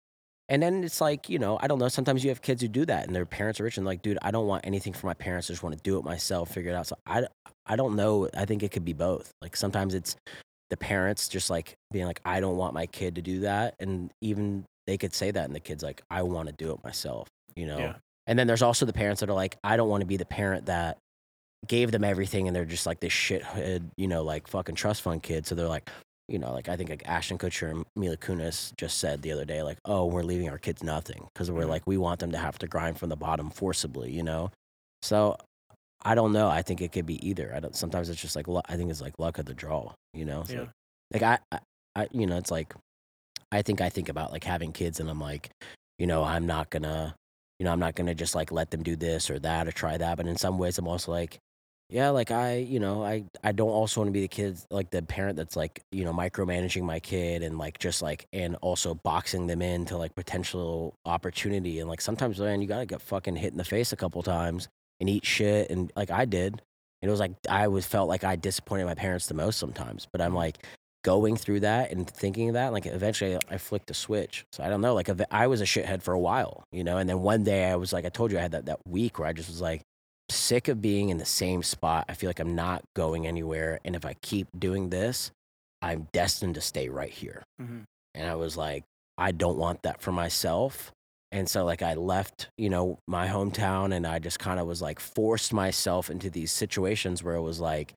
And 0.48 0.62
then 0.62 0.84
it's 0.84 1.02
like, 1.02 1.30
you 1.30 1.40
know, 1.40 1.58
I 1.62 1.68
don't 1.68 1.80
know. 1.80 1.88
Sometimes 1.88 2.24
you 2.24 2.30
have 2.30 2.42
kids 2.42 2.62
who 2.62 2.68
do 2.68 2.86
that 2.86 3.08
and 3.08 3.16
their 3.16 3.26
parents 3.26 3.60
are 3.60 3.64
rich 3.64 3.78
and 3.78 3.86
like, 3.86 4.02
dude, 4.02 4.20
I 4.22 4.30
don't 4.32 4.48
want 4.48 4.66
anything 4.66 4.94
from 4.94 5.08
my 5.08 5.16
parents. 5.16 5.50
I 5.50 5.54
just 5.54 5.64
want 5.64 5.76
to 5.76 5.82
do 5.84 5.98
it 5.98 6.06
myself, 6.06 6.52
figure 6.52 6.72
it 6.72 6.76
out. 6.76 6.86
So 6.88 6.96
I, 7.08 7.26
I 7.66 7.76
don't 7.76 7.96
know. 7.96 8.30
I 8.36 8.46
think 8.46 8.62
it 8.62 8.72
could 8.72 8.86
be 8.86 8.94
both. 8.94 9.32
Like 9.42 9.56
sometimes 9.56 9.96
it's 9.96 10.16
the 10.70 10.78
parents 10.78 11.28
just 11.28 11.50
like 11.50 11.76
being 11.92 12.06
like, 12.06 12.22
I 12.26 12.40
don't 12.40 12.58
want 12.58 12.74
my 12.74 12.86
kid 12.88 13.16
to 13.16 13.22
do 13.22 13.42
that. 13.42 13.76
And 13.80 14.12
even 14.22 14.66
they 14.88 14.98
could 14.98 15.14
say 15.14 15.32
that 15.32 15.46
and 15.46 15.56
the 15.56 15.60
kid's 15.60 15.84
like, 15.84 16.02
I 16.10 16.24
want 16.24 16.48
to 16.50 16.54
do 16.58 16.72
it 16.72 16.84
myself, 16.84 17.28
you 17.56 17.66
know? 17.68 17.78
Yeah. 17.80 17.96
And 18.28 18.38
then 18.40 18.48
there's 18.48 18.62
also 18.64 18.86
the 18.86 18.94
parents 18.94 19.20
that 19.20 19.30
are 19.30 19.34
like, 19.34 19.58
I 19.64 19.78
don't 19.78 19.90
want 19.90 20.02
to 20.02 20.08
be 20.08 20.18
the 20.18 20.26
parent 20.26 20.66
that 20.66 20.98
gave 21.68 21.92
them 21.92 22.04
everything 22.04 22.48
and 22.48 22.56
they're 22.56 22.66
just 22.66 22.86
like 22.86 23.00
this 23.00 23.14
shithead, 23.14 23.90
you 23.98 24.08
know, 24.08 24.24
like 24.24 24.48
fucking 24.48 24.76
trust 24.76 25.02
fund 25.04 25.22
kid. 25.24 25.46
So 25.46 25.56
they're 25.56 25.68
like, 25.68 25.90
you 26.28 26.40
know, 26.40 26.52
like 26.52 26.70
I 26.70 26.76
think 26.76 26.90
like 26.90 27.08
Ashton 27.08 27.38
Kutcher 27.38 27.70
and 27.70 27.86
Mila 27.96 28.18
Kunis 28.18 28.76
just 28.78 28.98
said 28.98 29.22
the 29.22 29.32
other 29.32 29.46
day, 29.46 29.62
like, 29.62 29.78
oh, 29.86 30.06
we're 30.06 30.24
leaving 30.24 30.50
our 30.50 30.58
kids 30.58 30.82
nothing 30.84 31.28
because 31.34 31.52
we're 31.52 31.66
Mhm. 31.66 31.70
like, 31.70 31.84
we 31.86 31.98
want 31.98 32.20
them 32.20 32.32
to 32.32 32.38
have 32.40 32.58
to 32.60 32.68
grind 32.68 32.98
from 32.98 33.10
the 33.10 33.16
bottom 33.16 33.52
forcibly, 33.52 34.12
you 34.12 34.24
know? 34.24 34.52
So 35.04 35.38
I 36.04 36.16
don't 36.16 36.32
know. 36.32 36.48
I 36.50 36.62
think 36.62 36.82
it 36.82 36.92
could 36.92 37.06
be 37.06 37.26
either. 37.28 37.52
I 37.56 37.60
don't, 37.60 37.76
sometimes 37.76 38.10
it's 38.10 38.22
just 38.22 38.36
like, 38.36 38.48
I 38.68 38.76
think 38.76 38.92
it's 38.92 39.02
like 39.02 39.18
luck 39.18 39.38
of 39.40 39.46
the 39.46 39.54
draw, 39.54 39.94
you 40.14 40.26
know? 40.26 40.42
It's 40.42 40.54
Yeah. 40.54 40.60
like, 40.60 41.22
like 41.22 41.24
I, 41.24 41.40
I, 41.52 41.60
I, 42.04 42.08
you 42.12 42.28
know, 42.28 42.38
it's 42.38 42.52
like, 42.52 42.74
I 43.52 43.62
think 43.62 43.82
I 43.82 43.90
think 43.90 44.10
about 44.10 44.32
like 44.32 44.44
having 44.44 44.72
kids 44.72 45.00
and 45.00 45.10
I'm 45.10 45.20
like, 45.22 45.50
you 45.98 46.08
know, 46.08 46.24
I'm 46.24 46.46
not 46.46 46.70
gonna, 46.70 47.16
you 47.60 47.64
know, 47.64 47.72
I'm 47.72 47.80
not 47.80 47.96
gonna 47.96 48.14
just 48.16 48.36
like 48.36 48.52
let 48.52 48.70
them 48.70 48.84
do 48.84 48.96
this 48.96 49.30
or 49.30 49.40
that 49.40 49.68
or 49.68 49.72
try 49.72 49.98
that. 49.98 50.18
But 50.18 50.28
in 50.28 50.38
some 50.38 50.58
ways, 50.58 50.78
I'm 50.78 50.88
also 50.88 51.12
like, 51.12 51.38
yeah, 51.90 52.10
like 52.10 52.32
I, 52.32 52.58
you 52.58 52.80
know, 52.80 53.04
I, 53.04 53.24
I 53.44 53.52
don't 53.52 53.70
also 53.70 54.02
want 54.02 54.10
to 54.10 54.12
be 54.12 54.22
the 54.22 54.28
kid, 54.28 54.58
like 54.72 54.90
the 54.90 55.02
parent 55.04 55.38
that's 55.38 55.56
like, 55.56 55.82
you 55.92 56.04
know, 56.04 56.12
micromanaging 56.12 56.84
my 56.84 57.00
kid 57.00 57.44
and 57.44 57.58
like 57.58 57.80
just 57.80 58.02
like, 58.02 58.26
and 58.34 58.58
also 58.62 58.96
boxing 58.96 59.48
them 59.48 59.62
into 59.62 59.96
like 59.96 60.14
potential 60.16 60.96
opportunity. 61.06 61.80
And 61.80 61.90
like 61.90 62.02
sometimes, 62.02 62.40
man, 62.40 62.62
you 62.62 62.68
gotta 62.68 62.86
get 62.88 63.02
fucking 63.02 63.36
hit 63.38 63.52
in 63.52 63.58
the 63.58 63.64
face 63.64 63.94
a 63.94 63.96
couple 63.96 64.22
times 64.22 64.68
and 65.00 65.10
eat 65.10 65.26
shit. 65.26 65.70
And 65.70 65.92
like 65.96 66.12
I 66.12 66.26
did. 66.26 66.54
And 67.02 67.10
it 67.10 67.12
was 67.12 67.20
like, 67.20 67.34
I 67.50 67.68
was 67.68 67.86
felt 67.86 68.10
like 68.10 68.24
I 68.24 68.36
disappointed 68.36 68.86
my 68.86 68.96
parents 68.96 69.28
the 69.28 69.34
most 69.34 69.60
sometimes. 69.60 70.08
But 70.12 70.22
I'm 70.22 70.34
like, 70.34 70.58
going 71.04 71.38
through 71.38 71.60
that 71.60 71.92
and 71.92 72.10
thinking 72.10 72.54
that, 72.54 72.74
like 72.74 72.88
eventually 72.88 73.38
I 73.48 73.60
flicked 73.60 73.92
a 73.92 73.94
switch. 73.94 74.44
So 74.52 74.64
I 74.64 74.70
don't 74.70 74.82
know, 74.82 74.96
like 74.96 75.08
I 75.30 75.46
was 75.46 75.62
a 75.62 75.66
shithead 75.66 76.02
for 76.02 76.16
a 76.16 76.20
while, 76.20 76.64
you 76.72 76.84
know, 76.84 76.98
and 76.98 77.08
then 77.08 77.22
one 77.22 77.44
day 77.44 77.70
I 77.70 77.76
was 77.76 77.94
like, 77.94 78.06
I 78.06 78.10
told 78.10 78.32
you 78.32 78.40
I 78.40 78.42
had 78.42 78.54
that, 78.54 78.66
that 78.66 78.80
week 78.88 79.20
where 79.20 79.28
I 79.28 79.34
just 79.34 79.48
was 79.48 79.62
like, 79.62 79.84
sick 80.32 80.68
of 80.68 80.82
being 80.82 81.10
in 81.10 81.20
the 81.20 81.26
same 81.26 81.62
spot. 81.62 82.06
I 82.10 82.16
feel 82.16 82.28
like 82.28 82.40
I'm 82.40 82.56
not 82.56 82.82
going 82.96 83.28
anywhere. 83.28 83.80
And 83.86 83.96
if 83.96 84.04
I 84.04 84.16
keep 84.24 84.48
doing 84.58 84.90
this, 84.90 85.30
I'm 85.80 86.08
destined 86.12 86.56
to 86.56 86.62
stay 86.62 86.90
right 86.90 87.12
here. 87.12 87.44
Mhm. 87.62 87.84
And 88.16 88.28
I 88.28 88.34
was 88.34 88.58
like, 88.58 88.84
I 89.16 89.32
don't 89.32 89.60
want 89.60 89.84
that 89.84 90.02
for 90.02 90.12
myself. 90.12 90.92
And 91.32 91.50
so, 91.50 91.66
like, 91.66 91.82
I 91.82 91.96
left, 91.96 92.48
you 92.58 92.70
know, 92.70 92.98
my 93.08 93.28
hometown 93.28 93.94
and 93.94 94.08
I 94.08 94.20
just 94.20 94.40
kind 94.40 94.60
of 94.60 94.68
was 94.68 94.82
like, 94.82 95.00
forced 95.00 95.52
myself 95.54 96.10
into 96.10 96.30
these 96.30 96.52
situations 96.52 97.24
where 97.24 97.36
it 97.36 97.42
was 97.42 97.60
like, 97.60 97.94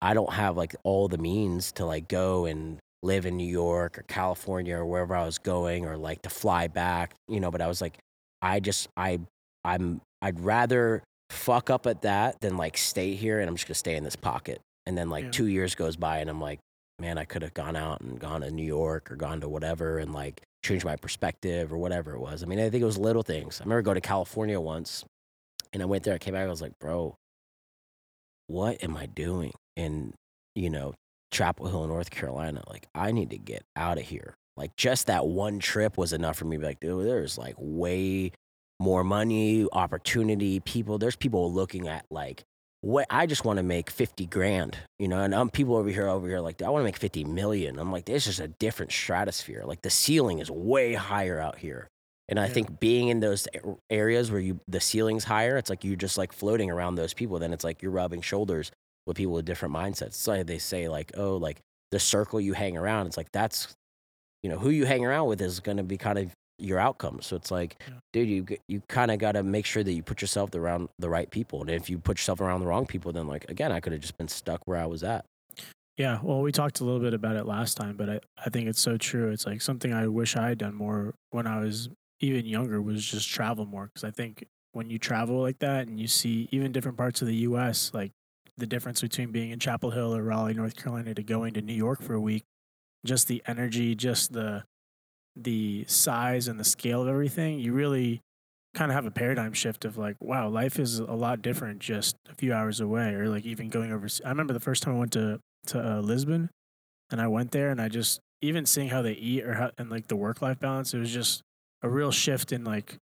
I 0.00 0.14
don't 0.14 0.32
have 0.32 0.56
like 0.56 0.76
all 0.84 1.08
the 1.08 1.18
means 1.18 1.72
to 1.72 1.84
like 1.84 2.08
go 2.08 2.44
and 2.44 2.78
live 3.02 3.26
in 3.26 3.36
New 3.36 3.50
York 3.50 3.98
or 3.98 4.02
California 4.02 4.76
or 4.76 4.86
wherever 4.86 5.16
I 5.16 5.24
was 5.24 5.38
going 5.38 5.86
or 5.86 5.96
like 5.96 6.22
to 6.22 6.30
fly 6.30 6.68
back, 6.68 7.14
you 7.26 7.40
know, 7.40 7.50
but 7.50 7.60
I 7.60 7.66
was 7.66 7.80
like, 7.80 7.98
I 8.42 8.60
just, 8.60 8.88
I, 8.96 9.18
I'm, 9.64 10.00
I'd 10.22 10.38
rather 10.40 11.02
fuck 11.30 11.70
up 11.70 11.86
at 11.86 12.02
that 12.02 12.40
than 12.40 12.56
like 12.56 12.76
stay 12.76 13.14
here 13.14 13.40
and 13.40 13.48
I'm 13.48 13.56
just 13.56 13.66
gonna 13.66 13.74
stay 13.74 13.96
in 13.96 14.04
this 14.04 14.16
pocket. 14.16 14.60
And 14.86 14.96
then 14.96 15.10
like 15.10 15.24
Yeah. 15.24 15.30
two 15.32 15.46
years 15.46 15.74
goes 15.74 15.96
by 15.96 16.18
and 16.18 16.30
I'm 16.30 16.40
like, 16.40 16.60
man, 17.00 17.18
I 17.18 17.24
could 17.24 17.42
have 17.42 17.54
gone 17.54 17.76
out 17.76 18.00
and 18.00 18.18
gone 18.20 18.40
to 18.42 18.50
New 18.50 18.64
York 18.64 19.10
or 19.10 19.16
gone 19.16 19.40
to 19.40 19.48
whatever 19.48 19.98
and 19.98 20.12
like 20.12 20.42
changed 20.62 20.84
my 20.84 20.96
perspective 20.96 21.72
or 21.72 21.78
whatever 21.78 22.14
it 22.14 22.20
was. 22.20 22.42
I 22.42 22.46
mean, 22.46 22.58
I 22.58 22.70
think 22.70 22.82
it 22.82 22.86
was 22.86 22.98
little 22.98 23.22
things. 23.22 23.60
I 23.60 23.64
remember 23.64 23.82
going 23.82 23.94
to 23.94 24.00
California 24.00 24.60
once 24.60 25.04
and 25.72 25.82
I 25.82 25.86
went 25.86 26.04
there, 26.04 26.14
I 26.14 26.18
came 26.18 26.34
back, 26.34 26.46
I 26.46 26.50
was 26.50 26.62
like, 26.62 26.78
bro, 26.78 27.16
what 28.46 28.82
am 28.82 28.96
I 28.96 29.06
doing 29.06 29.52
in, 29.76 30.14
you 30.54 30.70
know, 30.70 30.94
Chapel 31.30 31.66
Hill, 31.66 31.86
North 31.86 32.10
Carolina? 32.10 32.62
Like, 32.68 32.86
I 32.94 33.12
need 33.12 33.30
to 33.30 33.38
get 33.38 33.64
out 33.76 33.98
of 33.98 34.04
here. 34.04 34.34
Like, 34.56 34.74
just 34.76 35.06
that 35.06 35.26
one 35.26 35.58
trip 35.58 35.96
was 35.98 36.12
enough 36.12 36.36
for 36.36 36.46
me 36.46 36.56
to 36.56 36.60
be 36.60 36.66
like, 36.66 36.80
dude, 36.80 37.06
there's 37.06 37.38
like 37.38 37.54
way 37.58 38.32
more 38.80 39.04
money, 39.04 39.66
opportunity, 39.72 40.60
people. 40.60 40.98
There's 40.98 41.16
people 41.16 41.52
looking 41.52 41.88
at 41.88 42.06
like 42.10 42.44
what 42.80 43.06
I 43.10 43.26
just 43.26 43.44
want 43.44 43.56
to 43.56 43.62
make 43.62 43.90
50 43.90 44.26
grand, 44.26 44.78
you 44.98 45.08
know, 45.08 45.20
and 45.20 45.34
um, 45.34 45.50
people 45.50 45.76
over 45.76 45.88
here, 45.88 46.06
over 46.06 46.28
here, 46.28 46.40
like, 46.40 46.62
I 46.62 46.68
want 46.68 46.82
to 46.82 46.84
make 46.84 46.96
50 46.96 47.24
million. 47.24 47.78
I'm 47.78 47.90
like, 47.90 48.04
this 48.04 48.26
is 48.26 48.38
a 48.38 48.48
different 48.48 48.92
stratosphere. 48.92 49.64
Like 49.64 49.82
the 49.82 49.90
ceiling 49.90 50.38
is 50.38 50.50
way 50.50 50.94
higher 50.94 51.40
out 51.40 51.58
here. 51.58 51.88
And 52.28 52.38
I 52.38 52.46
Yeah. 52.46 52.52
think 52.54 52.78
being 52.78 53.08
in 53.08 53.20
those 53.20 53.48
areas 53.90 54.30
where 54.30 54.40
you, 54.40 54.60
the 54.68 54.80
ceiling's 54.80 55.24
higher, 55.24 55.56
it's 55.56 55.70
like 55.70 55.82
you're 55.82 55.96
just 55.96 56.18
like 56.18 56.32
floating 56.32 56.70
around 56.70 56.94
those 56.94 57.14
people. 57.14 57.38
Then 57.38 57.52
it's 57.52 57.64
like 57.64 57.82
you're 57.82 57.90
rubbing 57.90 58.20
shoulders 58.20 58.70
with 59.06 59.16
people 59.16 59.32
with 59.32 59.44
different 59.46 59.74
mindsets. 59.74 60.14
So 60.14 60.42
they 60.44 60.58
say 60.58 60.88
like, 60.88 61.10
oh, 61.16 61.36
like 61.36 61.58
the 61.90 61.98
circle 61.98 62.40
you 62.40 62.52
hang 62.52 62.76
around, 62.76 63.06
it's 63.06 63.16
like, 63.16 63.32
that's, 63.32 63.74
you 64.42 64.50
know, 64.50 64.58
who 64.58 64.70
you 64.70 64.84
hang 64.84 65.04
around 65.04 65.26
with 65.28 65.40
is 65.40 65.58
going 65.58 65.78
to 65.78 65.82
be 65.82 65.96
kind 65.96 66.18
of 66.18 66.32
your 66.58 66.78
outcome. 66.78 67.20
So 67.22 67.36
it's 67.36 67.50
like, 67.50 67.82
Yeah. 67.86 67.94
dude, 68.12 68.28
you 68.28 68.46
you 68.68 68.82
kind 68.88 69.10
of 69.10 69.18
got 69.18 69.32
to 69.32 69.42
make 69.42 69.66
sure 69.66 69.82
that 69.84 69.92
you 69.92 70.02
put 70.02 70.20
yourself 70.20 70.54
around 70.54 70.88
the 70.98 71.08
right 71.08 71.30
people. 71.30 71.60
And 71.60 71.70
if 71.70 71.88
you 71.88 71.98
put 71.98 72.18
yourself 72.18 72.40
around 72.40 72.60
the 72.60 72.66
wrong 72.66 72.86
people, 72.86 73.12
then 73.12 73.26
like 73.26 73.48
again, 73.50 73.72
I 73.72 73.80
could 73.80 73.92
have 73.92 74.02
just 74.02 74.16
been 74.18 74.28
stuck 74.28 74.62
where 74.66 74.78
I 74.78 74.86
was 74.86 75.02
at. 75.02 75.24
Yeah, 75.96 76.20
well, 76.22 76.42
we 76.42 76.52
talked 76.52 76.78
a 76.78 76.84
little 76.84 77.00
bit 77.00 77.12
about 77.12 77.34
it 77.34 77.44
last 77.44 77.76
time, 77.76 77.96
but 77.96 78.08
I, 78.08 78.20
I 78.46 78.50
think 78.50 78.68
it's 78.68 78.80
so 78.80 78.96
true. 78.96 79.30
It's 79.32 79.46
like 79.46 79.60
something 79.60 79.92
I 79.92 80.06
wish 80.06 80.36
I 80.36 80.48
had 80.50 80.58
done 80.58 80.74
more 80.76 81.14
when 81.30 81.46
I 81.48 81.58
was 81.58 81.88
even 82.20 82.46
younger 82.46 82.80
was 82.80 83.04
just 83.04 83.28
travel 83.28 83.66
more. 83.66 83.86
Because 83.92 84.04
I 84.04 84.12
think 84.12 84.44
when 84.72 84.90
you 84.90 84.98
travel 85.00 85.40
like 85.42 85.58
that 85.58 85.88
and 85.88 85.98
you 85.98 86.06
see 86.06 86.48
even 86.52 86.70
different 86.70 86.98
parts 86.98 87.20
of 87.20 87.26
the 87.26 87.34
U.S., 87.36 87.90
like 87.92 88.12
the 88.56 88.66
difference 88.66 89.00
between 89.00 89.32
being 89.32 89.50
in 89.50 89.58
Chapel 89.58 89.90
Hill 89.90 90.14
or 90.14 90.22
Raleigh, 90.22 90.54
North 90.54 90.76
Carolina, 90.76 91.14
to 91.14 91.22
going 91.24 91.54
to 91.54 91.62
New 91.62 91.74
York 91.74 92.00
for 92.00 92.14
a 92.14 92.20
week, 92.20 92.44
just 93.04 93.26
the 93.26 93.42
energy, 93.48 93.96
just 93.96 94.32
the 94.32 94.62
the 95.44 95.84
size 95.86 96.48
and 96.48 96.58
the 96.58 96.64
scale 96.64 97.02
of 97.02 97.08
everything, 97.08 97.58
you 97.58 97.72
really 97.72 98.20
kind 98.74 98.90
of 98.90 98.94
have 98.94 99.06
a 99.06 99.10
paradigm 99.10 99.52
shift 99.52 99.84
of 99.84 99.96
like, 99.96 100.16
wow, 100.20 100.48
life 100.48 100.78
is 100.78 100.98
a 100.98 101.12
lot 101.12 101.42
different 101.42 101.80
just 101.80 102.16
a 102.30 102.34
few 102.34 102.52
hours 102.52 102.80
away, 102.80 103.14
or 103.14 103.28
like 103.28 103.44
even 103.44 103.68
going 103.68 103.92
over. 103.92 104.06
I 104.24 104.28
remember 104.28 104.52
the 104.52 104.60
first 104.60 104.82
time 104.82 104.96
I 104.96 104.98
went 104.98 105.12
to 105.12 105.40
to 105.66 105.96
uh, 105.96 106.00
Lisbon, 106.00 106.50
and 107.10 107.20
I 107.20 107.26
went 107.26 107.50
there, 107.50 107.70
and 107.70 107.80
I 107.80 107.88
just 107.88 108.20
even 108.40 108.66
seeing 108.66 108.88
how 108.88 109.02
they 109.02 109.12
eat 109.12 109.44
or 109.44 109.54
how 109.54 109.70
and 109.78 109.90
like 109.90 110.08
the 110.08 110.16
work 110.16 110.42
life 110.42 110.60
balance, 110.60 110.94
it 110.94 110.98
was 110.98 111.12
just 111.12 111.42
a 111.82 111.88
real 111.88 112.10
shift 112.10 112.52
in 112.52 112.64
like 112.64 112.96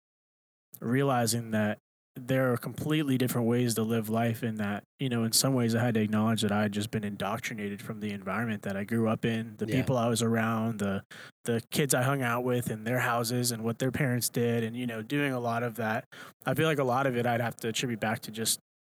realizing 0.81 1.53
that 1.53 1.79
there 2.17 2.53
are 2.53 2.57
completely 2.59 3.17
different 3.17 3.47
ways 3.47 3.75
to 3.75 3.83
live 3.83 4.11
life 4.11 4.43
in 4.43 4.57
that 4.57 4.85
you 5.01 5.09
know 5.09 5.25
in 5.25 5.33
some 5.33 5.55
ways 5.55 5.75
i 5.75 5.83
had 5.83 5.95
to 5.95 6.01
acknowledge 6.01 6.43
that 6.43 6.53
i 6.53 6.61
had 6.63 6.71
just 6.73 6.91
been 6.91 7.05
indoctrinated 7.05 7.81
from 7.81 8.01
the 8.01 8.11
environment 8.11 8.63
that 8.63 8.77
i 8.77 8.85
grew 8.85 9.09
up 9.09 9.25
in 9.25 9.55
the 9.57 9.67
Yeah. 9.67 9.77
people 9.77 9.97
i 9.97 10.07
was 10.09 10.23
around 10.23 10.79
the 10.79 11.03
the 11.47 11.63
kids 11.71 11.95
i 11.95 12.03
hung 12.03 12.21
out 12.23 12.45
with 12.45 12.71
in 12.71 12.85
their 12.85 12.99
houses 12.99 13.51
and 13.51 13.65
what 13.65 13.79
their 13.79 13.91
parents 13.91 14.29
did 14.29 14.63
and 14.63 14.77
you 14.77 14.87
know 14.87 15.01
doing 15.01 15.33
a 15.33 15.41
lot 15.41 15.63
of 15.63 15.77
that 15.77 16.05
i 16.45 16.53
feel 16.53 16.67
like 16.69 16.79
a 16.79 16.85
lot 16.85 17.07
of 17.07 17.17
it 17.17 17.27
i'd 17.27 17.41
have 17.41 17.57
to 17.57 17.69
attribute 17.69 18.01
back 18.01 18.21
to 18.21 18.31
just 18.31 18.59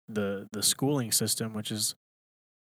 the 0.10 0.48
the 0.52 0.64
schooling 0.64 1.12
system 1.12 1.54
which 1.54 1.72
is 1.72 1.94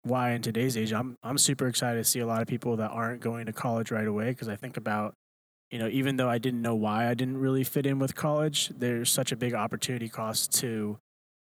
why 0.03 0.31
in 0.31 0.41
today's 0.41 0.75
age 0.75 0.91
i'm 0.91 1.15
i'm 1.23 1.37
super 1.37 1.65
excited 1.67 1.97
to 1.97 2.03
see 2.03 2.19
a 2.19 2.27
lot 2.27 2.41
of 2.41 2.47
people 2.47 2.75
that 2.75 2.91
aren't 2.91 3.21
going 3.21 3.45
to 3.45 3.53
college 3.53 3.89
right 3.89 4.05
away 4.07 4.31
because 4.31 4.49
i 4.49 4.55
think 4.55 4.75
about 4.75 5.13
you 5.71 5.79
know, 5.79 5.87
even 5.87 6.17
though 6.17 6.29
I 6.29 6.37
didn't 6.37 6.61
know 6.61 6.75
why 6.75 7.09
I 7.09 7.13
didn't 7.13 7.37
really 7.37 7.63
fit 7.63 7.85
in 7.85 7.99
with 7.99 8.15
college, 8.15 8.71
there's 8.77 9.09
such 9.09 9.31
a 9.31 9.35
big 9.35 9.53
opportunity 9.53 10.09
cost 10.09 10.53
to 10.59 10.97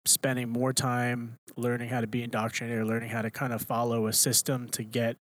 spending 0.07 0.49
more 0.49 0.73
time 0.73 1.37
learning 1.57 1.89
how 1.89 2.01
to 2.01 2.07
be 2.07 2.23
indoctrinated 2.23 2.79
or 2.79 2.87
learning 2.87 3.11
how 3.11 3.23
to 3.23 3.31
kind 3.31 3.53
of 3.53 3.63
follow 3.63 4.07
a 4.07 4.13
system 4.13 4.69
to 4.69 4.83
get 4.83 5.17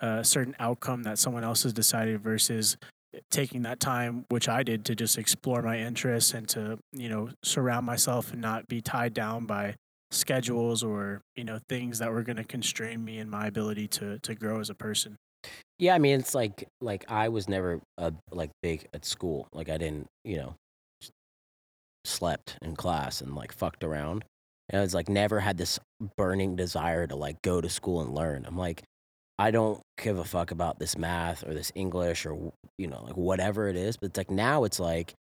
a 0.00 0.24
certain 0.24 0.54
outcome 0.58 1.02
that 1.02 1.18
someone 1.18 1.44
else 1.44 1.62
has 1.64 1.72
decided 1.72 2.20
versus 2.20 2.76
taking 3.30 3.62
that 3.62 3.80
time 3.80 4.24
which 4.28 4.48
I 4.48 4.62
did 4.62 4.84
to 4.86 4.94
just 4.94 5.18
explore 5.18 5.62
my 5.62 5.78
interests 5.78 6.32
and 6.32 6.48
to, 6.50 6.78
you 6.92 7.08
know, 7.08 7.30
surround 7.42 7.84
myself 7.86 8.32
and 8.32 8.40
not 8.40 8.68
be 8.68 8.80
tied 8.80 9.14
down 9.14 9.46
by 9.46 9.74
schedules 10.10 10.82
or, 10.82 11.22
you 11.34 11.44
know, 11.44 11.58
things 11.68 11.98
that 11.98 12.12
were 12.12 12.22
going 12.22 12.36
to 12.36 12.44
constrain 12.44 13.04
me 13.04 13.18
in 13.18 13.28
my 13.28 13.46
ability 13.46 13.88
to 13.88 14.18
to 14.20 14.34
grow 14.34 14.60
as 14.60 14.70
a 14.70 14.74
person. 14.74 15.16
Yeah, 15.80 15.94
I 15.94 15.98
mean, 15.98 16.20
it's 16.20 16.34
like 16.34 16.68
like 16.82 17.06
I 17.08 17.30
was 17.30 17.48
never 17.48 17.80
uh, 17.96 18.10
like 18.30 18.50
big 18.62 18.86
at 18.92 19.06
school. 19.06 19.48
Like 19.54 19.70
I 19.70 19.78
didn't, 19.78 20.08
you 20.26 20.36
know, 20.36 20.54
slept 22.04 22.58
in 22.60 22.76
class 22.76 23.22
and 23.22 23.34
like 23.34 23.50
fucked 23.50 23.82
around. 23.82 24.26
And 24.68 24.78
I 24.78 24.82
was 24.82 24.92
like 24.92 25.08
never 25.08 25.40
had 25.40 25.56
this 25.56 25.80
burning 26.18 26.54
desire 26.54 27.06
to 27.06 27.16
like 27.16 27.40
go 27.40 27.62
to 27.62 27.70
school 27.70 28.02
and 28.02 28.14
learn. 28.14 28.44
I'm 28.46 28.58
like, 28.58 28.82
I 29.38 29.50
don't 29.50 29.80
give 29.98 30.18
a 30.18 30.24
fuck 30.24 30.50
about 30.50 30.78
this 30.78 30.98
math 30.98 31.48
or 31.48 31.54
this 31.54 31.72
English 31.74 32.26
or 32.26 32.52
you 32.76 32.86
know 32.86 33.02
like 33.02 33.16
whatever 33.16 33.66
it 33.68 33.76
is. 33.76 33.96
But 33.96 34.10
it's 34.10 34.18
like 34.18 34.30
now 34.30 34.64
it's 34.64 34.80
like, 34.80 35.14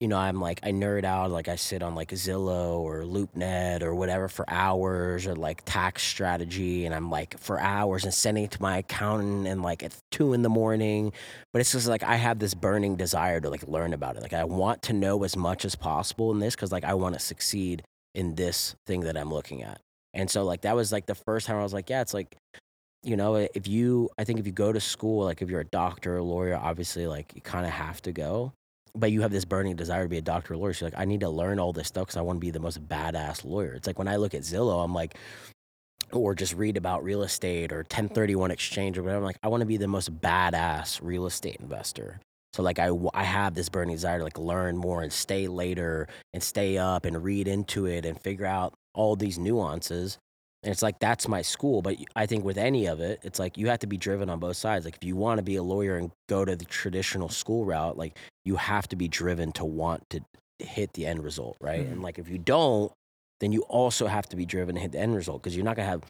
you 0.00 0.08
know, 0.08 0.18
I'm 0.18 0.40
like 0.40 0.60
I 0.62 0.72
nerd 0.72 1.04
out. 1.04 1.30
Like 1.30 1.48
I 1.48 1.56
sit 1.56 1.82
on 1.82 1.94
like 1.94 2.10
Zillow 2.10 2.78
or 2.78 3.02
LoopNet 3.02 3.82
or 3.82 3.94
whatever 3.94 4.28
for 4.28 4.44
hours 4.48 5.26
or 5.26 5.34
like 5.34 5.62
tax 5.64 6.02
strategy, 6.02 6.84
and 6.84 6.94
I'm 6.94 7.10
like 7.10 7.38
for 7.38 7.58
hours 7.58 8.04
and 8.04 8.12
sending 8.12 8.44
it 8.44 8.50
to 8.52 8.62
my 8.62 8.78
accountant 8.78 9.46
and 9.46 9.62
like 9.62 9.82
at 9.82 9.96
two 10.10 10.34
in 10.34 10.42
the 10.42 10.50
morning. 10.50 11.12
But 11.52 11.60
it's 11.60 11.72
just 11.72 11.88
like 11.88 12.02
I 12.02 12.16
have 12.16 12.38
this 12.38 12.52
burning 12.54 12.96
desire 12.96 13.40
to 13.40 13.48
like 13.48 13.66
learn 13.66 13.94
about 13.94 14.16
it. 14.16 14.22
Like 14.22 14.34
I 14.34 14.44
want 14.44 14.82
to 14.82 14.92
know 14.92 15.24
as 15.24 15.36
much 15.36 15.64
as 15.64 15.74
possible 15.74 16.30
in 16.30 16.40
this 16.40 16.54
because 16.54 16.72
like 16.72 16.84
I 16.84 16.94
want 16.94 17.14
to 17.14 17.20
succeed 17.20 17.82
in 18.14 18.34
this 18.34 18.74
thing 18.86 19.00
that 19.02 19.16
I'm 19.16 19.32
looking 19.32 19.62
at. 19.62 19.80
And 20.12 20.30
so 20.30 20.44
like 20.44 20.62
that 20.62 20.76
was 20.76 20.92
like 20.92 21.06
the 21.06 21.14
first 21.14 21.46
time 21.46 21.56
I 21.56 21.62
was 21.62 21.72
like, 21.72 21.88
yeah, 21.88 22.02
it's 22.02 22.14
like 22.14 22.36
you 23.02 23.16
know, 23.16 23.36
if 23.36 23.68
you, 23.68 24.10
I 24.18 24.24
think 24.24 24.40
if 24.40 24.46
you 24.46 24.52
go 24.52 24.72
to 24.72 24.80
school, 24.80 25.24
like 25.24 25.40
if 25.40 25.48
you're 25.48 25.60
a 25.60 25.64
doctor 25.66 26.16
or 26.16 26.22
lawyer, 26.22 26.58
obviously, 26.60 27.06
like 27.06 27.32
you 27.36 27.40
kind 27.40 27.64
of 27.64 27.70
have 27.70 28.02
to 28.02 28.10
go, 28.10 28.52
but 28.98 29.12
you 29.12 29.22
have 29.22 29.30
this 29.30 29.44
burning 29.44 29.76
desire 29.76 30.04
to 30.04 30.08
be 30.08 30.18
a 30.18 30.22
doctor 30.22 30.54
or 30.54 30.56
lawyer. 30.56 30.74
You're 30.78 30.90
like, 30.90 30.98
I 30.98 31.04
need 31.04 31.20
to 31.20 31.28
learn 31.28 31.58
all 31.58 31.72
this 31.72 31.88
stuff 31.88 32.06
because 32.06 32.16
I 32.16 32.22
want 32.22 32.36
to 32.36 32.40
be 32.40 32.50
the 32.50 32.60
most 32.60 32.86
badass 32.86 33.44
lawyer. 33.44 33.74
It's 33.74 33.86
like 33.86 33.98
when 33.98 34.08
I 34.08 34.16
look 34.16 34.34
at 34.34 34.42
Zillow, 34.42 34.84
I'm 34.84 34.94
like, 34.94 35.16
or 36.12 36.34
just 36.34 36.54
read 36.54 36.76
about 36.76 37.04
real 37.04 37.22
estate 37.22 37.72
or 37.72 37.78
1031 37.78 38.50
exchange 38.50 38.96
or 38.96 39.02
whatever. 39.02 39.18
I'm 39.18 39.24
like, 39.24 39.38
I 39.42 39.48
want 39.48 39.60
to 39.60 39.66
be 39.66 39.76
the 39.76 39.88
most 39.88 40.20
badass 40.20 41.00
real 41.02 41.26
estate 41.26 41.56
investor. 41.60 42.20
So 42.52 42.62
like 42.62 42.78
I, 42.78 42.90
I 43.12 43.24
have 43.24 43.54
this 43.54 43.68
burning 43.68 43.96
desire 43.96 44.18
to 44.18 44.24
like 44.24 44.38
learn 44.38 44.76
more 44.76 45.02
and 45.02 45.12
stay 45.12 45.46
later 45.46 46.08
and 46.32 46.42
stay 46.42 46.78
up 46.78 47.04
and 47.04 47.22
read 47.22 47.48
into 47.48 47.86
it 47.86 48.06
and 48.06 48.18
figure 48.18 48.46
out 48.46 48.72
all 48.94 49.14
these 49.14 49.38
nuances. 49.38 50.16
And 50.66 50.72
it's 50.72 50.82
like 50.82 50.98
that's 50.98 51.28
my 51.28 51.42
school. 51.42 51.80
But 51.80 51.96
I 52.16 52.26
think 52.26 52.44
with 52.44 52.58
any 52.58 52.86
of 52.86 52.98
it, 52.98 53.20
it's 53.22 53.38
like 53.38 53.56
you 53.56 53.68
have 53.68 53.78
to 53.78 53.86
be 53.86 53.96
driven 53.96 54.28
on 54.28 54.40
both 54.40 54.56
sides. 54.56 54.84
Like 54.84 54.96
if 54.96 55.04
you 55.04 55.14
want 55.14 55.38
to 55.38 55.44
be 55.44 55.54
a 55.54 55.62
lawyer 55.62 55.96
and 55.96 56.10
go 56.28 56.44
to 56.44 56.56
the 56.56 56.64
traditional 56.64 57.28
school 57.28 57.64
route, 57.64 57.96
like 57.96 58.18
you 58.44 58.56
have 58.56 58.88
to 58.88 58.96
be 58.96 59.06
driven 59.06 59.52
to 59.52 59.64
want 59.64 60.02
to 60.10 60.20
hit 60.58 60.92
the 60.94 61.06
end 61.06 61.22
result, 61.22 61.56
right? 61.60 61.86
Mhm. 61.86 61.92
And 61.92 62.02
like 62.02 62.18
if 62.18 62.28
you 62.28 62.38
don't, 62.38 62.90
then 63.38 63.52
you 63.52 63.62
also 63.62 64.08
have 64.08 64.28
to 64.30 64.36
be 64.36 64.44
driven 64.44 64.74
to 64.74 64.80
hit 64.80 64.90
the 64.90 64.98
end 64.98 65.14
result 65.14 65.40
because 65.40 65.54
you're 65.54 65.64
not 65.64 65.76
gonna 65.76 65.88
have 65.88 66.02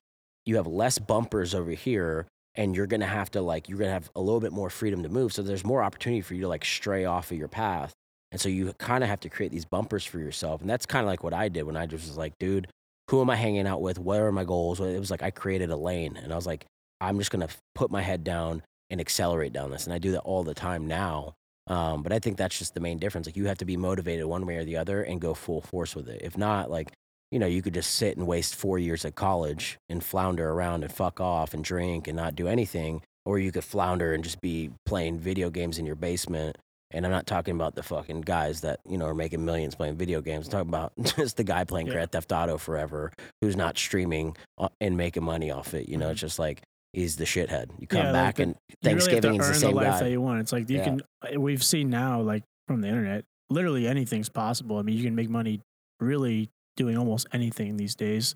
you 0.47 0.57
have 0.57 0.67
less 0.67 0.99
bumpers 0.99 1.55
over 1.55 1.73
here 1.73 2.27
and 2.55 2.75
you're 2.75 2.87
gonna 2.87 3.05
have 3.05 3.31
to 3.33 3.43
like 3.43 3.69
you're 3.69 3.79
gonna 3.79 3.91
have 3.91 4.09
a 4.17 4.21
little 4.23 4.41
bit 4.41 4.53
more 4.53 4.71
freedom 4.71 5.03
to 5.03 5.11
move. 5.11 5.35
So 5.35 5.43
there's 5.43 5.65
more 5.67 5.83
opportunity 5.83 6.23
for 6.23 6.33
you 6.35 6.41
to 6.43 6.49
like 6.49 6.65
stray 6.65 7.05
off 7.05 7.31
of 7.31 7.37
your 7.37 7.49
path. 7.49 7.93
And 8.33 8.41
so 8.41 8.49
you 8.49 8.73
kind 8.79 9.05
of 9.05 9.11
have 9.11 9.21
to 9.21 9.29
create 9.29 9.53
these 9.53 9.67
bumpers 9.67 10.07
for 10.07 10.19
yourself. 10.19 10.63
And 10.63 10.71
that's 10.71 10.87
kind 10.87 11.05
of 11.05 11.09
like 11.09 11.23
what 11.23 11.35
I 11.35 11.49
did 11.51 11.65
when 11.65 11.77
I 11.77 11.85
just 11.85 12.07
was 12.09 12.17
like, 12.17 12.33
dude, 12.41 12.69
who 13.11 13.21
am 13.21 13.31
I 13.31 13.37
hanging 13.37 13.67
out 13.67 13.81
with? 13.81 13.99
What 13.99 14.21
are 14.21 14.33
my 14.33 14.45
goals? 14.45 14.81
It 14.81 14.99
was 14.99 15.11
like 15.11 15.23
I 15.23 15.31
created 15.31 15.71
a 15.71 15.77
lane 15.77 16.17
and 16.17 16.33
I 16.33 16.37
was 16.37 16.47
like, 16.47 16.67
I'm 17.01 17.19
just 17.19 17.31
gonna 17.31 17.49
put 17.75 17.91
my 17.91 18.03
head 18.03 18.25
down 18.25 18.63
and 18.91 19.01
accelerate 19.01 19.53
down 19.53 19.71
this. 19.71 19.85
And 19.85 19.93
I 19.95 19.99
do 19.99 20.13
that 20.13 20.21
all 20.21 20.45
the 20.45 20.55
time 20.55 20.87
now. 20.87 21.35
Um, 21.69 22.03
but 22.03 22.13
I 22.13 22.19
think 22.19 22.37
that's 22.37 22.59
just 22.59 22.75
the 22.75 22.81
main 22.81 22.99
difference. 22.99 23.27
Like 23.27 23.37
you 23.37 23.47
have 23.47 23.59
to 23.59 23.65
be 23.65 23.77
motivated 23.77 24.27
one 24.27 24.47
way 24.47 24.57
or 24.57 24.65
the 24.65 24.77
other 24.77 25.03
and 25.03 25.21
go 25.21 25.35
full 25.35 25.61
force 25.61 25.97
with 25.97 26.09
it. 26.09 26.23
If 26.23 26.39
not, 26.39 26.71
like, 26.71 26.93
you 27.33 27.41
know, 27.41 27.47
you 27.47 27.61
could 27.61 27.75
just 27.75 27.95
sit 27.95 28.17
and 28.17 28.27
waste 28.27 28.55
four 28.55 28.79
years 28.79 29.05
at 29.05 29.17
college 29.17 29.79
and 29.89 30.03
flounder 30.03 30.49
around 30.49 30.85
and 30.85 30.93
fuck 30.93 31.21
off 31.21 31.55
and 31.55 31.65
drink 31.65 32.07
and 32.07 32.17
not 32.17 32.37
do 32.37 32.47
anything. 32.47 33.03
Or 33.25 33.41
you 33.41 33.51
could 33.51 33.65
flounder 33.65 34.15
and 34.15 34.23
just 34.23 34.41
be 34.41 34.71
playing 34.85 35.19
video 35.19 35.51
games 35.51 35.79
in 35.79 35.87
your 35.87 35.97
basement. 35.97 36.57
And 36.93 37.05
I'm 37.05 37.11
not 37.13 37.27
talking 37.27 37.55
about 37.55 37.75
the 37.75 37.83
fucking 37.83 38.21
guys 38.23 38.61
that, 38.61 38.81
you 38.89 38.97
know, 38.97 39.07
are 39.07 39.15
making 39.15 39.45
millions 39.45 39.75
playing 39.75 39.97
video 39.97 40.21
games. 40.21 40.47
I'm 40.47 40.53
talking 40.53 40.69
about 40.69 40.93
just 41.17 41.37
the 41.37 41.45
guy 41.45 41.65
playing 41.65 41.89
Yeah. 41.89 41.95
Grand 41.95 42.13
Theft 42.13 42.31
Auto 42.33 42.59
forever 42.59 43.13
who's 43.41 43.57
not 43.57 43.77
streaming 43.77 44.37
uh, 44.59 44.69
and 44.81 44.97
making 44.97 45.25
money 45.25 45.51
off 45.51 45.75
it. 45.75 45.89
You 45.89 45.97
know, 45.97 46.07
Mhm. 46.09 46.13
it's 46.13 46.21
just 46.21 46.39
like 46.39 46.63
he's 46.93 47.17
the 47.17 47.25
shithead. 47.25 47.71
You 47.81 47.87
come 47.87 47.99
Yeah, 47.99 48.05
like 48.07 48.13
back 48.13 48.35
the- 48.37 48.43
and 48.45 48.51
you 48.53 48.57
really 48.57 48.67
have 48.71 48.81
to 48.81 48.89
Thanksgiving 49.09 49.35
he's 49.35 49.49
the 49.49 49.55
same 49.55 49.75
life 49.75 49.85
guy. 49.87 49.99
that 50.01 50.11
you 50.11 50.21
want. 50.21 50.41
It's 50.41 50.53
like 50.53 50.71
you 50.71 50.77
Yeah. 50.79 50.85
can. 50.85 51.01
uh, 51.35 51.41
We've 51.41 51.63
seen 51.65 51.91
now, 51.91 52.21
like 52.23 52.45
from 52.69 52.81
the 52.83 52.89
internet, 52.89 53.25
literally 53.51 53.87
anything's 53.89 54.29
possible. 54.29 54.79
I 54.79 54.83
mean, 54.83 54.97
you 54.97 55.03
can 55.05 55.15
make 55.15 55.29
money 55.29 55.61
really 56.01 56.51
doing 56.77 56.97
almost 56.97 57.27
anything 57.33 57.77
these 57.79 57.95
days. 57.95 58.35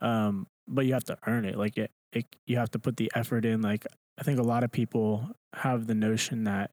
Um, 0.00 0.46
but 0.66 0.84
you 0.86 0.92
have 0.94 1.04
to 1.04 1.18
earn 1.26 1.44
it. 1.44 1.56
Like 1.56 1.76
it, 1.78 1.90
it, 2.12 2.26
you 2.46 2.56
have 2.56 2.70
to 2.72 2.78
put 2.78 2.96
the 2.96 3.10
effort 3.14 3.44
in. 3.44 3.62
Like 3.62 3.86
I 4.18 4.22
think 4.24 4.38
a 4.38 4.42
lot 4.42 4.64
of 4.64 4.72
people 4.72 5.30
have 5.54 5.86
the 5.86 5.94
notion 5.94 6.44
that 6.44 6.70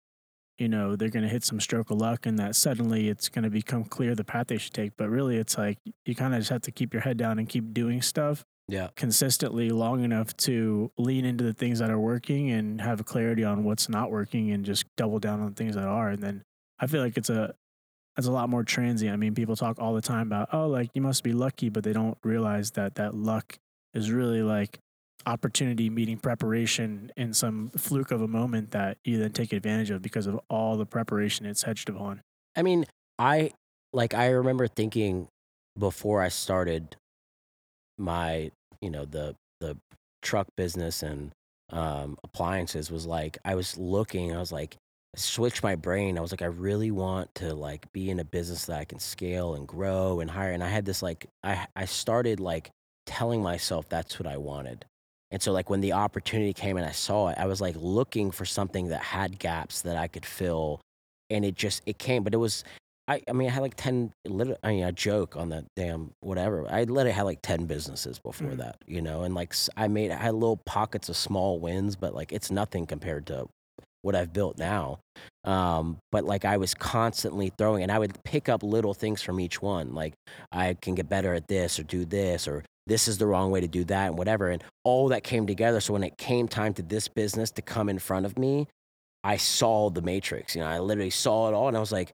you 0.58 0.68
know 0.70 0.96
they're 0.96 1.10
going 1.10 1.24
to 1.24 1.30
hit 1.30 1.44
some 1.44 1.60
stroke 1.60 1.92
of 1.92 1.98
luck 1.98 2.26
and 2.26 2.40
that 2.40 2.56
suddenly 2.56 3.10
it's 3.10 3.30
going 3.30 3.44
to 3.44 3.50
become 3.50 3.84
clear 3.84 4.16
the 4.16 4.24
path 4.24 4.48
they 4.48 4.58
should 4.58 4.74
take. 4.74 4.94
But 4.98 5.10
really, 5.10 5.38
it's 5.38 5.58
like 5.58 5.78
you 6.06 6.16
kind 6.16 6.34
of 6.34 6.40
just 6.42 6.50
have 6.52 6.62
to 6.64 6.72
keep 6.72 6.94
your 6.94 7.02
head 7.02 7.18
down 7.18 7.40
and 7.40 7.48
keep 7.50 7.74
doing 7.74 8.02
stuff 8.02 8.44
Yeah. 8.68 8.90
consistently 8.96 9.70
long 9.70 10.04
enough 10.04 10.36
to 10.38 10.92
lean 10.98 11.26
into 11.26 11.44
the 11.44 11.54
things 11.54 11.80
that 11.80 11.90
are 11.90 12.00
working 12.00 12.52
and 12.52 12.82
have 12.82 13.04
clarity 13.06 13.44
on 13.44 13.64
what's 13.64 13.90
not 13.90 14.12
working 14.12 14.52
and 14.52 14.66
just 14.66 14.86
double 14.98 15.20
down 15.20 15.40
on 15.42 15.50
the 15.50 15.56
things 15.56 15.76
that 15.76 15.86
are 15.88 16.10
and 16.10 16.22
then 16.24 16.42
i 16.80 16.88
feel 16.88 17.02
like 17.02 17.16
it's 17.18 17.30
a 17.30 17.54
it's 18.18 18.28
a 18.28 18.32
lot 18.32 18.50
more 18.50 18.64
transient. 18.64 19.14
I 19.14 19.18
mean, 19.18 19.36
people 19.36 19.58
talk 19.58 19.78
all 19.78 19.94
the 19.94 20.02
time 20.02 20.28
about, 20.28 20.48
oh, 20.54 20.68
like 20.70 20.90
you 20.94 21.02
must 21.02 21.22
be 21.22 21.34
lucky, 21.34 21.68
but 21.68 21.84
they 21.84 21.92
don't 21.92 22.18
realize 22.24 22.72
that 22.72 22.96
that 22.96 23.14
luck 23.14 23.58
is 23.94 24.10
really 24.10 24.42
like 24.42 24.80
opportunity 25.26 25.90
meeting 25.90 26.18
preparation 26.18 27.12
in 27.18 27.34
some 27.34 27.70
fluke 27.78 28.12
of 28.12 28.22
a 28.22 28.28
moment 28.28 28.72
that 28.72 28.98
you 29.04 29.18
then 29.18 29.32
take 29.32 29.54
advantage 29.54 29.90
of 29.90 30.02
because 30.02 30.28
of 30.28 30.40
all 30.50 30.78
the 30.78 30.86
preparation 30.86 31.46
it's 31.46 31.64
hedged 31.64 31.90
upon. 31.90 32.22
I 32.56 32.64
mean, 32.64 32.86
I 33.20 33.52
like 33.94 34.14
I 34.14 34.30
remember 34.30 34.68
thinking 34.68 35.28
before 35.78 36.22
I 36.22 36.30
started 36.30 36.96
my, 37.98 38.52
you 38.82 38.90
know, 38.90 39.06
the 39.06 39.36
the 39.60 39.78
truck 40.22 40.48
business 40.58 41.04
and 41.04 41.32
um, 41.72 42.18
appliances 42.24 42.92
was 42.92 43.06
like 43.06 43.38
I 43.46 43.56
was 43.56 43.78
looking, 43.78 44.36
I 44.36 44.40
was 44.40 44.52
like 44.52 44.78
switched 45.16 45.64
my 45.64 45.76
brain. 45.76 46.18
I 46.18 46.22
was 46.22 46.32
like, 46.32 46.42
I 46.42 46.48
really 46.48 46.92
want 46.92 47.34
to 47.36 47.54
like 47.54 47.92
be 47.94 48.10
in 48.10 48.20
a 48.20 48.26
business 48.26 48.66
that 48.66 48.80
I 48.80 48.86
can 48.86 49.00
scale 49.00 49.56
and 49.56 49.68
grow 49.68 50.20
and 50.20 50.30
hire. 50.30 50.52
And 50.52 50.64
I 50.64 50.68
had 50.68 50.86
this 50.86 51.02
like 51.02 51.26
I 51.44 51.68
I 51.76 51.86
started 51.86 52.40
like 52.40 52.72
telling 53.06 53.42
myself 53.42 53.88
that's 53.90 54.20
what 54.20 54.28
I 54.28 54.38
wanted. 54.38 54.86
And 55.36 55.42
so 55.42 55.52
like 55.52 55.70
when 55.70 55.82
the 55.82 55.92
opportunity 55.92 56.54
came 56.54 56.78
and 56.78 56.86
I 56.86 56.94
saw 56.94 57.28
it, 57.28 57.38
I 57.38 57.46
was 57.46 57.60
like 57.60 57.76
looking 57.78 58.32
for 58.32 58.46
something 58.46 58.88
that 58.88 59.02
had 59.02 59.38
gaps 59.38 59.82
that 59.82 59.98
I 59.98 60.08
could 60.08 60.26
fill. 60.26 60.80
And 61.30 61.44
it 61.44 61.56
just 61.56 61.82
it 61.86 61.98
came, 61.98 62.24
but 62.24 62.34
it 62.34 62.38
was 62.38 62.64
I, 63.10 63.22
I 63.30 63.34
mean, 63.34 63.50
I 63.50 63.52
had 63.52 63.62
like 63.62 63.76
10, 63.76 64.14
lit- 64.26 64.58
I 64.64 64.70
mean, 64.70 64.86
a 64.86 64.94
joke 64.94 65.36
on 65.36 65.50
the 65.50 65.66
damn 65.76 66.12
whatever. 66.22 66.66
I 66.72 66.84
literally 66.86 67.12
had 67.12 67.24
like 67.24 67.42
10 67.42 67.66
businesses 67.66 68.18
before 68.18 68.52
Mhm. 68.52 68.58
that, 68.60 68.78
you 68.88 69.02
know, 69.02 69.24
and 69.24 69.36
like 69.36 69.54
I 69.76 69.90
made, 69.90 70.10
I 70.10 70.16
had 70.16 70.36
little 70.36 70.62
pockets 70.66 71.10
of 71.10 71.18
small 71.18 71.60
wins, 71.60 71.98
but 71.98 72.16
like 72.16 72.32
it's 72.32 72.50
nothing 72.50 72.86
compared 72.86 73.26
to 73.28 73.50
what 74.04 74.16
I've 74.16 74.32
built 74.32 74.58
now. 74.58 75.00
Um, 75.44 75.98
but 76.14 76.24
like 76.24 76.46
I 76.46 76.56
was 76.56 76.74
constantly 76.74 77.52
throwing, 77.58 77.84
and 77.84 77.92
I 77.92 78.00
would 78.00 78.24
pick 78.24 78.48
up 78.48 78.64
little 78.64 78.94
things 78.94 79.22
from 79.22 79.42
each 79.42 79.62
one. 79.62 79.94
Like 79.94 80.14
I 80.54 80.76
can 80.82 80.96
get 80.96 81.10
better 81.10 81.34
at 81.34 81.50
this 81.50 81.78
or 81.78 81.84
do 81.84 82.06
this, 82.06 82.48
or 82.48 82.64
this 82.88 83.08
is 83.08 83.18
the 83.18 83.26
wrong 83.28 83.52
way 83.52 83.62
to 83.62 83.68
do 83.68 83.84
that, 83.86 84.08
and 84.10 84.18
whatever. 84.18 84.50
And 84.50 84.64
all 84.84 85.10
that 85.10 85.24
came 85.24 85.48
together. 85.48 85.80
So 85.80 85.94
when 85.94 86.04
it 86.04 86.18
came 86.18 86.48
time 86.48 86.74
to 86.76 86.82
this 86.84 87.08
business 87.08 87.52
to 87.52 87.62
come 87.62 87.90
in 87.90 88.00
front 88.00 88.26
of 88.26 88.38
me, 88.38 88.68
I 89.24 89.38
saw 89.38 89.90
the 89.90 90.02
matrix. 90.02 90.56
You 90.56 90.62
know, 90.62 90.68
I 90.68 90.80
literally 90.80 91.10
saw 91.10 91.48
it 91.50 91.54
all, 91.54 91.68
and 91.68 91.76
I 91.76 91.80
was 91.80 91.92
like, 91.92 92.12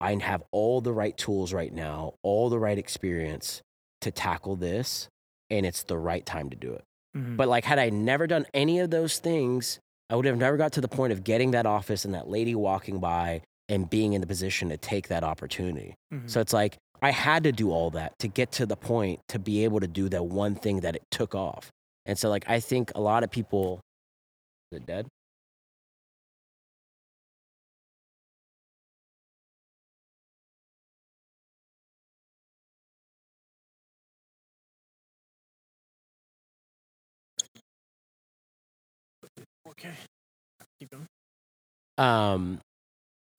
I 0.00 0.14
have 0.16 0.42
all 0.50 0.80
the 0.80 0.92
right 0.92 1.16
tools 1.16 1.52
right 1.52 1.72
now, 1.72 2.14
all 2.22 2.50
the 2.50 2.58
right 2.58 2.76
experience 2.76 3.62
to 4.00 4.10
tackle 4.10 4.56
this, 4.56 5.08
and 5.48 5.64
it's 5.64 5.84
the 5.84 5.96
right 5.96 6.26
time 6.26 6.50
to 6.50 6.56
do 6.56 6.72
it. 6.72 6.84
Mhm. 7.16 7.36
But 7.36 7.48
like, 7.48 7.64
had 7.64 7.78
I 7.78 7.88
never 7.90 8.26
done 8.26 8.46
any 8.52 8.80
of 8.80 8.90
those 8.90 9.18
things, 9.18 9.78
I 10.10 10.16
would 10.16 10.24
have 10.24 10.36
never 10.36 10.56
got 10.56 10.72
to 10.72 10.80
the 10.80 10.88
point 10.88 11.12
of 11.12 11.24
getting 11.24 11.52
that 11.52 11.66
office 11.66 12.04
and 12.04 12.14
that 12.14 12.28
lady 12.28 12.54
walking 12.54 12.98
by 13.00 13.42
and 13.68 13.88
being 13.88 14.12
in 14.12 14.20
the 14.20 14.26
position 14.26 14.68
to 14.70 14.76
take 14.76 15.08
that 15.08 15.22
opportunity. 15.24 15.94
Mhm. 16.12 16.28
So 16.28 16.40
it's 16.40 16.52
like 16.52 16.76
I 17.02 17.10
had 17.10 17.44
to 17.44 17.52
do 17.52 17.72
all 17.72 17.90
that 17.90 18.18
to 18.20 18.28
get 18.28 18.52
to 18.52 18.66
the 18.66 18.76
point 18.76 19.20
to 19.28 19.40
be 19.40 19.64
able 19.64 19.80
to 19.80 19.88
do 19.88 20.08
that 20.10 20.24
one 20.26 20.54
thing 20.54 20.80
that 20.80 20.96
it 20.96 21.02
took 21.10 21.34
off. 21.34 21.70
And 22.06 22.18
so 22.18 22.30
like 22.30 22.44
I 22.48 22.60
think 22.60 22.92
a 22.94 23.00
lot 23.00 23.24
of 23.24 23.30
people 23.30 23.80
is 24.70 24.78
it 24.78 24.86
dead? 24.86 25.06
okay. 39.68 39.94
Keep 40.80 40.90
going. 40.90 41.06
Um 41.98 42.60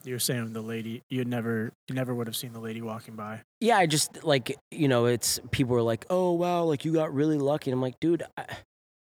You 0.05 0.13
were 0.13 0.19
saying 0.19 0.53
the 0.53 0.61
lady, 0.61 1.01
you 1.09 1.23
never, 1.25 1.71
you 1.87 1.95
never 1.95 2.13
would 2.13 2.27
have 2.27 2.35
seen 2.35 2.53
the 2.53 2.59
lady 2.59 2.81
walking 2.81 3.15
by. 3.15 3.41
yeah, 3.61 3.77
I 3.77 3.85
just 3.85 4.23
like 4.23 4.55
you 4.71 4.87
know, 4.87 5.05
it's 5.05 5.39
people 5.51 5.75
were 5.75 5.81
like, 5.81 6.05
"Oh 6.09 6.33
wow, 6.33 6.63
like 6.63 6.85
you 6.85 6.93
got 6.93 7.13
really 7.13 7.37
lucky." 7.37 7.71
And 7.71 7.77
I'm 7.77 7.81
like, 7.81 7.99
dude, 7.99 8.23
I, 8.37 8.45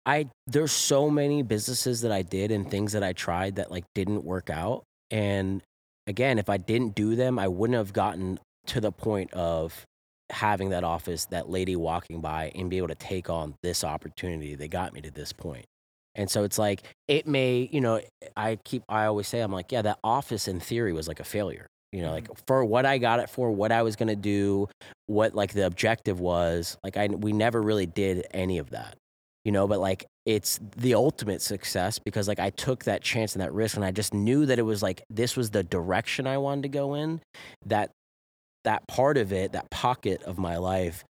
I 0.05 0.29
there's 0.47 0.73
so 0.73 1.09
many 1.09 1.43
businesses 1.43 2.03
that 2.03 2.13
I 2.13 2.23
did 2.23 2.51
and 2.51 2.71
things 2.71 2.93
that 2.93 3.03
I 3.03 3.13
tried 3.13 3.57
that 3.57 3.71
like 3.71 3.85
didn't 3.95 4.25
work 4.25 4.51
out. 4.51 4.85
And 5.11 5.63
again, 6.07 6.39
if 6.39 6.49
I 6.49 6.57
didn't 6.57 6.95
do 6.95 7.17
them, 7.17 7.39
I 7.39 7.49
wouldn't 7.49 7.77
have 7.77 7.93
gotten 7.93 8.39
to 8.67 8.81
the 8.81 8.93
point 8.93 9.33
of 9.33 9.87
having 10.31 10.71
that 10.71 10.85
office, 10.85 11.27
that 11.27 11.51
lady 11.51 11.77
walking 11.77 12.21
by, 12.21 12.51
and 12.55 12.71
be 12.71 12.79
able 12.79 12.89
to 12.89 12.95
take 12.95 13.29
on 13.29 13.55
this 13.63 13.85
opportunity 13.85 14.55
that 14.55 14.71
got 14.71 14.93
me 14.93 15.01
to 15.03 15.11
this 15.11 15.33
point. 15.33 15.67
And 16.15 16.31
so 16.31 16.45
it's 16.45 16.59
like 16.59 16.83
it 17.09 17.27
may, 17.27 17.69
you 17.73 17.81
know, 17.81 18.01
I 18.37 18.59
keep 18.65 18.83
I 18.89 19.07
always 19.07 19.29
say 19.29 19.41
I'm 19.41 19.53
like, 19.53 19.73
yeah, 19.73 19.83
that 19.83 19.99
office 20.05 20.49
in 20.49 20.61
theory 20.61 20.93
was 20.93 21.09
like 21.09 21.21
a 21.21 21.25
failure. 21.25 21.67
You 21.93 22.03
know, 22.03 22.09
mm-hmm. 22.09 22.15
like 22.15 22.47
for 22.47 22.65
what 22.65 22.87
I 22.87 22.99
got 22.99 23.21
it 23.21 23.31
for, 23.31 23.51
what 23.51 23.73
I 23.73 23.83
was 23.83 23.97
gonna 23.97 24.17
do, 24.17 24.69
what 25.07 25.35
like 25.35 25.53
the 25.53 25.67
objective 25.67 26.21
was, 26.21 26.77
like 26.83 26.97
I 26.97 27.07
we 27.09 27.33
never 27.33 27.61
really 27.61 27.87
did 27.87 28.27
any 28.33 28.59
of 28.59 28.71
that. 28.71 28.97
You 29.45 29.53
know, 29.53 29.67
but 29.67 29.81
like 29.81 30.07
it's 30.25 30.61
the 30.77 30.95
ultimate 30.95 31.43
success 31.43 31.99
because 31.99 32.29
like 32.29 32.39
I 32.39 32.51
took 32.51 32.85
that 32.85 33.03
chance 33.03 33.35
and 33.35 33.43
that 33.43 33.53
risk 33.53 33.77
and 33.77 33.85
I 33.85 33.91
just 33.91 34.15
knew 34.15 34.47
that 34.47 34.59
it 34.59 34.63
was 34.63 34.83
like 34.83 35.03
this 35.11 35.37
was 35.37 35.51
the 35.51 35.65
direction 35.65 36.27
I 36.27 36.39
wanted 36.39 36.63
to 36.63 36.69
go 36.69 36.95
in. 36.95 37.21
That 37.67 37.91
that 38.65 38.87
part 38.87 39.17
of 39.17 39.33
it, 39.33 39.53
that 39.53 39.71
pocket 39.71 40.23
of 40.23 40.39
my 40.39 40.57
life 40.59 41.05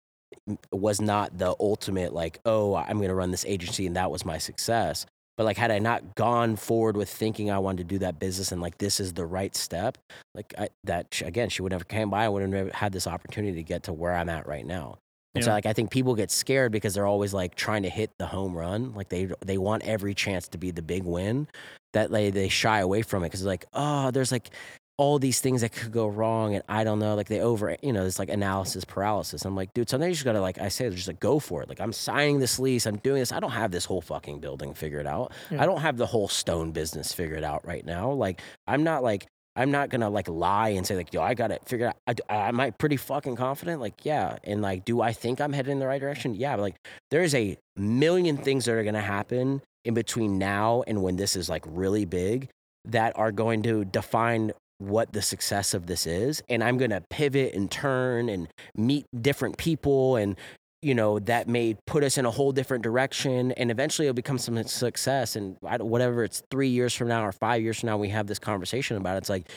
was 0.71 1.01
not 1.01 1.37
the 1.37 1.55
ultimate 1.59 2.13
like 2.13 2.39
oh 2.45 2.75
i'm 2.75 2.97
going 2.97 3.09
to 3.09 3.15
run 3.15 3.31
this 3.31 3.45
agency 3.45 3.85
and 3.85 3.95
that 3.95 4.11
was 4.11 4.25
my 4.25 4.37
success. 4.37 5.05
But 5.37 5.45
like 5.45 5.57
had 5.57 5.71
i 5.71 5.79
not 5.79 6.15
gone 6.15 6.57
forward 6.57 6.97
with 6.97 7.09
thinking 7.09 7.49
i 7.49 7.59
wanted 7.59 7.77
to 7.77 7.83
do 7.85 7.99
that 7.99 8.19
business 8.19 8.51
and 8.51 8.61
like 8.61 8.77
this 8.77 8.99
is 8.99 9.13
the 9.13 9.25
right 9.25 9.55
step 9.55 9.97
like 10.35 10.53
I, 10.57 10.67
that 10.83 11.21
again 11.21 11.47
she 11.47 11.61
would 11.61 11.71
never 11.71 11.85
came 11.85 12.09
by 12.09 12.25
i 12.25 12.29
would 12.29 12.51
have 12.51 12.71
had 12.73 12.91
this 12.91 13.07
opportunity 13.07 13.55
to 13.55 13.63
get 13.63 13.83
to 13.83 13.93
where 13.93 14.13
i'm 14.13 14.29
at 14.29 14.47
right 14.47 14.65
now. 14.65 14.97
And 15.35 15.45
so 15.45 15.51
like 15.51 15.65
i 15.65 15.71
think 15.71 15.91
people 15.91 16.13
get 16.13 16.29
scared 16.29 16.73
because 16.73 16.93
they're 16.93 17.05
always 17.05 17.33
like 17.33 17.55
trying 17.55 17.83
to 17.83 17.89
hit 17.89 18.11
the 18.17 18.25
home 18.25 18.53
run 18.53 18.93
like 18.93 19.07
they 19.07 19.29
they 19.45 19.57
want 19.57 19.83
every 19.83 20.13
chance 20.13 20.49
to 20.49 20.57
be 20.57 20.71
the 20.71 20.81
big 20.81 21.03
win 21.03 21.47
that 21.93 22.11
they 22.11 22.29
they 22.31 22.49
shy 22.49 22.79
away 22.79 23.01
from 23.01 23.23
it 23.23 23.27
because 23.27 23.45
like 23.45 23.65
oh 23.73 24.11
there's 24.11 24.31
like 24.31 24.49
all 24.99 25.17
these 25.17 25.39
things 25.39 25.61
that 25.61 25.71
could 25.71 25.93
go 25.93 26.07
wrong 26.07 26.55
and 26.55 26.63
I 26.67 26.83
don't 26.83 26.99
know, 26.99 27.15
like 27.15 27.29
they 27.29 27.39
over 27.39 27.73
you 27.81 27.93
know, 27.93 28.05
it's 28.05 28.19
like 28.19 28.27
analysis 28.27 28.83
paralysis. 28.83 29.45
I'm 29.45 29.55
like, 29.55 29.73
dude, 29.73 29.89
sometimes 29.89 30.09
you 30.09 30.15
just 30.15 30.25
gotta 30.25 30.41
like 30.41 30.59
I 30.59 30.67
say, 30.67 30.89
just 30.89 31.07
like 31.07 31.21
go 31.21 31.39
for 31.39 31.63
it. 31.63 31.69
Like 31.69 31.79
I'm 31.79 31.93
signing 31.93 32.39
this 32.39 32.59
lease, 32.59 32.85
I'm 32.85 32.97
doing 32.97 33.19
this. 33.19 33.31
I 33.31 33.39
don't 33.39 33.51
have 33.51 33.71
this 33.71 33.85
whole 33.85 34.01
fucking 34.01 34.41
building 34.41 34.73
figured 34.73 35.07
out. 35.07 35.31
Yeah. 35.49 35.63
I 35.63 35.65
don't 35.65 35.79
have 35.79 35.95
the 35.95 36.05
whole 36.05 36.27
stone 36.27 36.71
business 36.71 37.13
figured 37.13 37.45
out 37.45 37.65
right 37.65 37.85
now. 37.85 38.11
Like 38.11 38.41
I'm 38.67 38.83
not 38.83 39.01
like 39.01 39.25
I'm 39.55 39.71
not 39.71 39.89
gonna 39.89 40.09
like 40.09 40.27
lie 40.27 40.69
and 40.69 40.85
say 40.85 40.97
like, 40.97 41.13
yo, 41.13 41.21
I 41.21 41.33
got 41.33 41.51
it 41.51 41.61
figured 41.65 41.93
out. 42.07 42.19
I, 42.29 42.49
am 42.49 42.59
I 42.59 42.71
pretty 42.71 42.97
fucking 42.97 43.37
confident? 43.37 43.79
Like, 43.79 44.03
yeah. 44.03 44.37
And 44.43 44.61
like, 44.61 44.83
do 44.83 44.99
I 44.99 45.13
think 45.13 45.39
I'm 45.39 45.53
headed 45.53 45.71
in 45.71 45.79
the 45.79 45.87
right 45.87 46.01
direction? 46.01 46.35
Yeah. 46.35 46.57
But 46.57 46.63
like, 46.63 46.75
there's 47.09 47.33
a 47.33 47.57
million 47.77 48.35
things 48.35 48.65
that 48.65 48.73
are 48.73 48.83
gonna 48.83 48.99
happen 48.99 49.61
in 49.85 49.93
between 49.93 50.37
now 50.37 50.83
and 50.87 51.01
when 51.01 51.15
this 51.15 51.37
is 51.37 51.47
like 51.47 51.63
really 51.65 52.03
big 52.03 52.49
that 52.83 53.17
are 53.17 53.31
going 53.31 53.63
to 53.63 53.85
define 53.85 54.51
what 54.79 55.11
the 55.13 55.21
success 55.21 55.73
of 55.73 55.85
this 55.85 56.07
is 56.07 56.41
and 56.49 56.63
i'm 56.63 56.77
going 56.77 56.89
to 56.89 57.01
pivot 57.09 57.53
and 57.53 57.69
turn 57.69 58.29
and 58.29 58.47
meet 58.75 59.05
different 59.21 59.57
people 59.57 60.15
and 60.15 60.37
you 60.81 60.95
know 60.95 61.19
that 61.19 61.47
may 61.47 61.75
put 61.85 62.03
us 62.03 62.17
in 62.17 62.25
a 62.25 62.31
whole 62.31 62.51
different 62.53 62.83
direction 62.83 63.51
and 63.53 63.71
eventually 63.71 64.07
it'll 64.07 64.15
become 64.15 64.37
some 64.37 64.61
success 64.63 65.35
and 65.35 65.57
whatever 65.61 66.23
it's 66.23 66.41
three 66.49 66.69
years 66.69 66.93
from 66.93 67.09
now 67.09 67.25
or 67.25 67.33
five 67.33 67.61
years 67.61 67.79
from 67.79 67.87
now 67.87 67.97
we 67.97 68.09
have 68.09 68.27
this 68.27 68.39
conversation 68.39 68.95
about 68.95 69.15
it 69.15 69.19
it's 69.19 69.29
like 69.29 69.49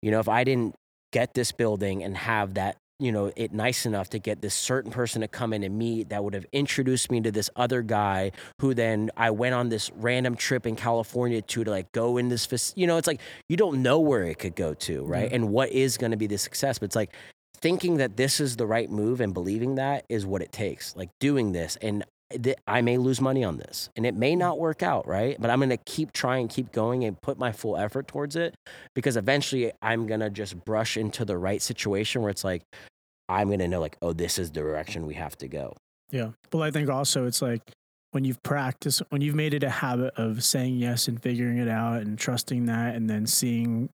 you 0.00 0.10
know 0.10 0.20
if 0.20 0.28
i 0.28 0.42
didn't 0.42 0.74
get 1.12 1.34
this 1.34 1.52
building 1.52 2.02
and 2.02 2.16
have 2.16 2.54
that 2.54 2.76
you 3.02 3.10
know 3.12 3.32
it 3.36 3.52
nice 3.52 3.84
enough 3.84 4.08
to 4.10 4.18
get 4.18 4.40
this 4.40 4.54
certain 4.54 4.90
person 4.90 5.20
to 5.22 5.28
come 5.28 5.52
in 5.52 5.62
and 5.62 5.76
meet 5.76 6.08
that 6.10 6.22
would 6.22 6.34
have 6.34 6.46
introduced 6.52 7.10
me 7.10 7.20
to 7.20 7.30
this 7.32 7.50
other 7.56 7.82
guy 7.82 8.30
who 8.60 8.72
then 8.74 9.10
i 9.16 9.28
went 9.30 9.54
on 9.54 9.68
this 9.68 9.90
random 9.96 10.36
trip 10.36 10.66
in 10.66 10.76
california 10.76 11.42
to 11.42 11.64
to 11.64 11.70
like 11.70 11.90
go 11.92 12.16
in 12.16 12.28
this 12.28 12.46
fac- 12.46 12.76
you 12.76 12.86
know 12.86 12.96
it's 12.96 13.06
like 13.08 13.20
you 13.48 13.56
don't 13.56 13.82
know 13.82 13.98
where 13.98 14.22
it 14.24 14.38
could 14.38 14.54
go 14.54 14.72
to 14.74 15.04
right 15.04 15.28
Yeah. 15.30 15.36
and 15.36 15.48
what 15.50 15.70
is 15.70 15.98
going 15.98 16.12
to 16.12 16.16
be 16.16 16.26
the 16.28 16.38
success 16.38 16.78
but 16.78 16.86
it's 16.86 16.96
like 16.96 17.12
thinking 17.56 17.96
that 17.98 18.16
this 18.16 18.40
is 18.40 18.56
the 18.56 18.66
right 18.66 18.90
move 18.90 19.20
and 19.20 19.34
believing 19.34 19.74
that 19.76 20.04
is 20.08 20.24
what 20.24 20.40
it 20.42 20.52
takes 20.52 20.96
like 20.96 21.10
doing 21.20 21.52
this 21.52 21.76
and 21.82 22.04
th- 22.42 22.56
I 22.66 22.80
may 22.80 22.96
lose 22.98 23.20
money 23.20 23.44
on 23.44 23.58
this 23.58 23.90
and 23.94 24.06
it 24.06 24.14
may 24.14 24.34
not 24.34 24.58
work 24.58 24.82
out, 24.82 25.06
right? 25.06 25.36
But 25.38 25.50
I'm 25.50 25.58
going 25.58 25.68
to 25.68 25.76
keep 25.76 26.12
trying, 26.12 26.48
keep 26.48 26.72
going 26.72 27.04
and 27.04 27.20
put 27.20 27.38
my 27.38 27.52
full 27.52 27.76
effort 27.76 28.08
towards 28.08 28.36
it 28.36 28.54
because 28.94 29.16
eventually 29.18 29.70
I'm 29.82 30.06
going 30.06 30.20
to 30.20 30.30
just 30.30 30.64
brush 30.64 30.96
into 30.96 31.24
the 31.26 31.36
right 31.36 31.60
situation 31.60 32.22
where 32.22 32.30
it's 32.30 32.42
like, 32.42 32.62
I'm 33.40 33.48
going 33.48 33.58
to 33.60 33.68
know, 33.68 33.80
like, 33.80 33.96
oh, 34.02 34.12
this 34.12 34.38
is 34.38 34.50
the 34.50 34.60
direction 34.60 35.06
we 35.06 35.14
have 35.14 35.36
to 35.38 35.48
go. 35.48 35.74
Yeah. 36.10 36.30
Well, 36.52 36.62
I 36.62 36.70
think 36.70 36.88
also 36.90 37.26
it's 37.26 37.40
like 37.42 37.62
when 38.12 38.24
you've 38.24 38.42
practiced, 38.42 39.02
when 39.08 39.22
you've 39.22 39.34
made 39.34 39.54
it 39.54 39.62
a 39.62 39.70
habit 39.70 40.12
of 40.16 40.44
saying 40.44 40.76
yes 40.76 41.08
and 41.08 41.20
figuring 41.22 41.58
it 41.58 41.68
out 41.68 42.02
and 42.02 42.18
trusting 42.18 42.66
that 42.66 42.94
and 42.94 43.08
then 43.08 43.26
seeing 43.26 43.88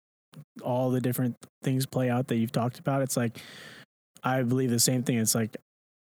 all 0.64 0.90
the 0.92 1.02
different 1.02 1.36
things 1.64 1.86
play 1.86 2.10
out 2.10 2.28
that 2.28 2.38
you've 2.38 2.52
talked 2.54 2.80
about, 2.80 3.02
it's 3.02 3.18
like, 3.18 3.38
I 4.24 4.42
believe 4.44 4.70
the 4.70 4.80
same 4.80 5.04
thing. 5.04 5.18
It's 5.18 5.36
like, 5.36 5.56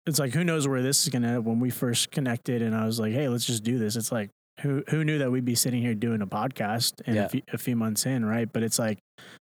it's 0.06 0.18
like, 0.20 0.34
who 0.34 0.44
knows 0.44 0.68
where 0.68 0.82
this 0.82 1.04
is 1.04 1.10
going 1.10 1.22
to 1.24 1.28
end 1.28 1.46
when 1.46 1.60
we 1.60 1.70
first 1.70 2.10
connected 2.12 2.62
and 2.62 2.74
I 2.76 2.86
was 2.86 3.00
like, 3.00 3.12
hey, 3.14 3.28
let's 3.28 3.46
just 3.46 3.64
do 3.64 3.78
this. 3.78 3.96
It's 3.98 4.12
like, 4.12 4.30
who, 4.62 4.84
who 4.90 5.04
knew 5.04 5.20
that 5.20 5.32
we'd 5.32 5.46
be 5.46 5.56
sitting 5.56 5.82
here 5.82 5.94
doing 5.94 6.22
a 6.22 6.28
podcast 6.28 6.94
and 7.06 7.16
Yeah. 7.16 7.26
a, 7.26 7.30
few, 7.30 7.42
a 7.54 7.58
few 7.58 7.76
months 7.76 8.06
in, 8.06 8.26
right? 8.26 8.52
But 8.52 8.64
it's 8.64 8.80
like, 8.80 8.98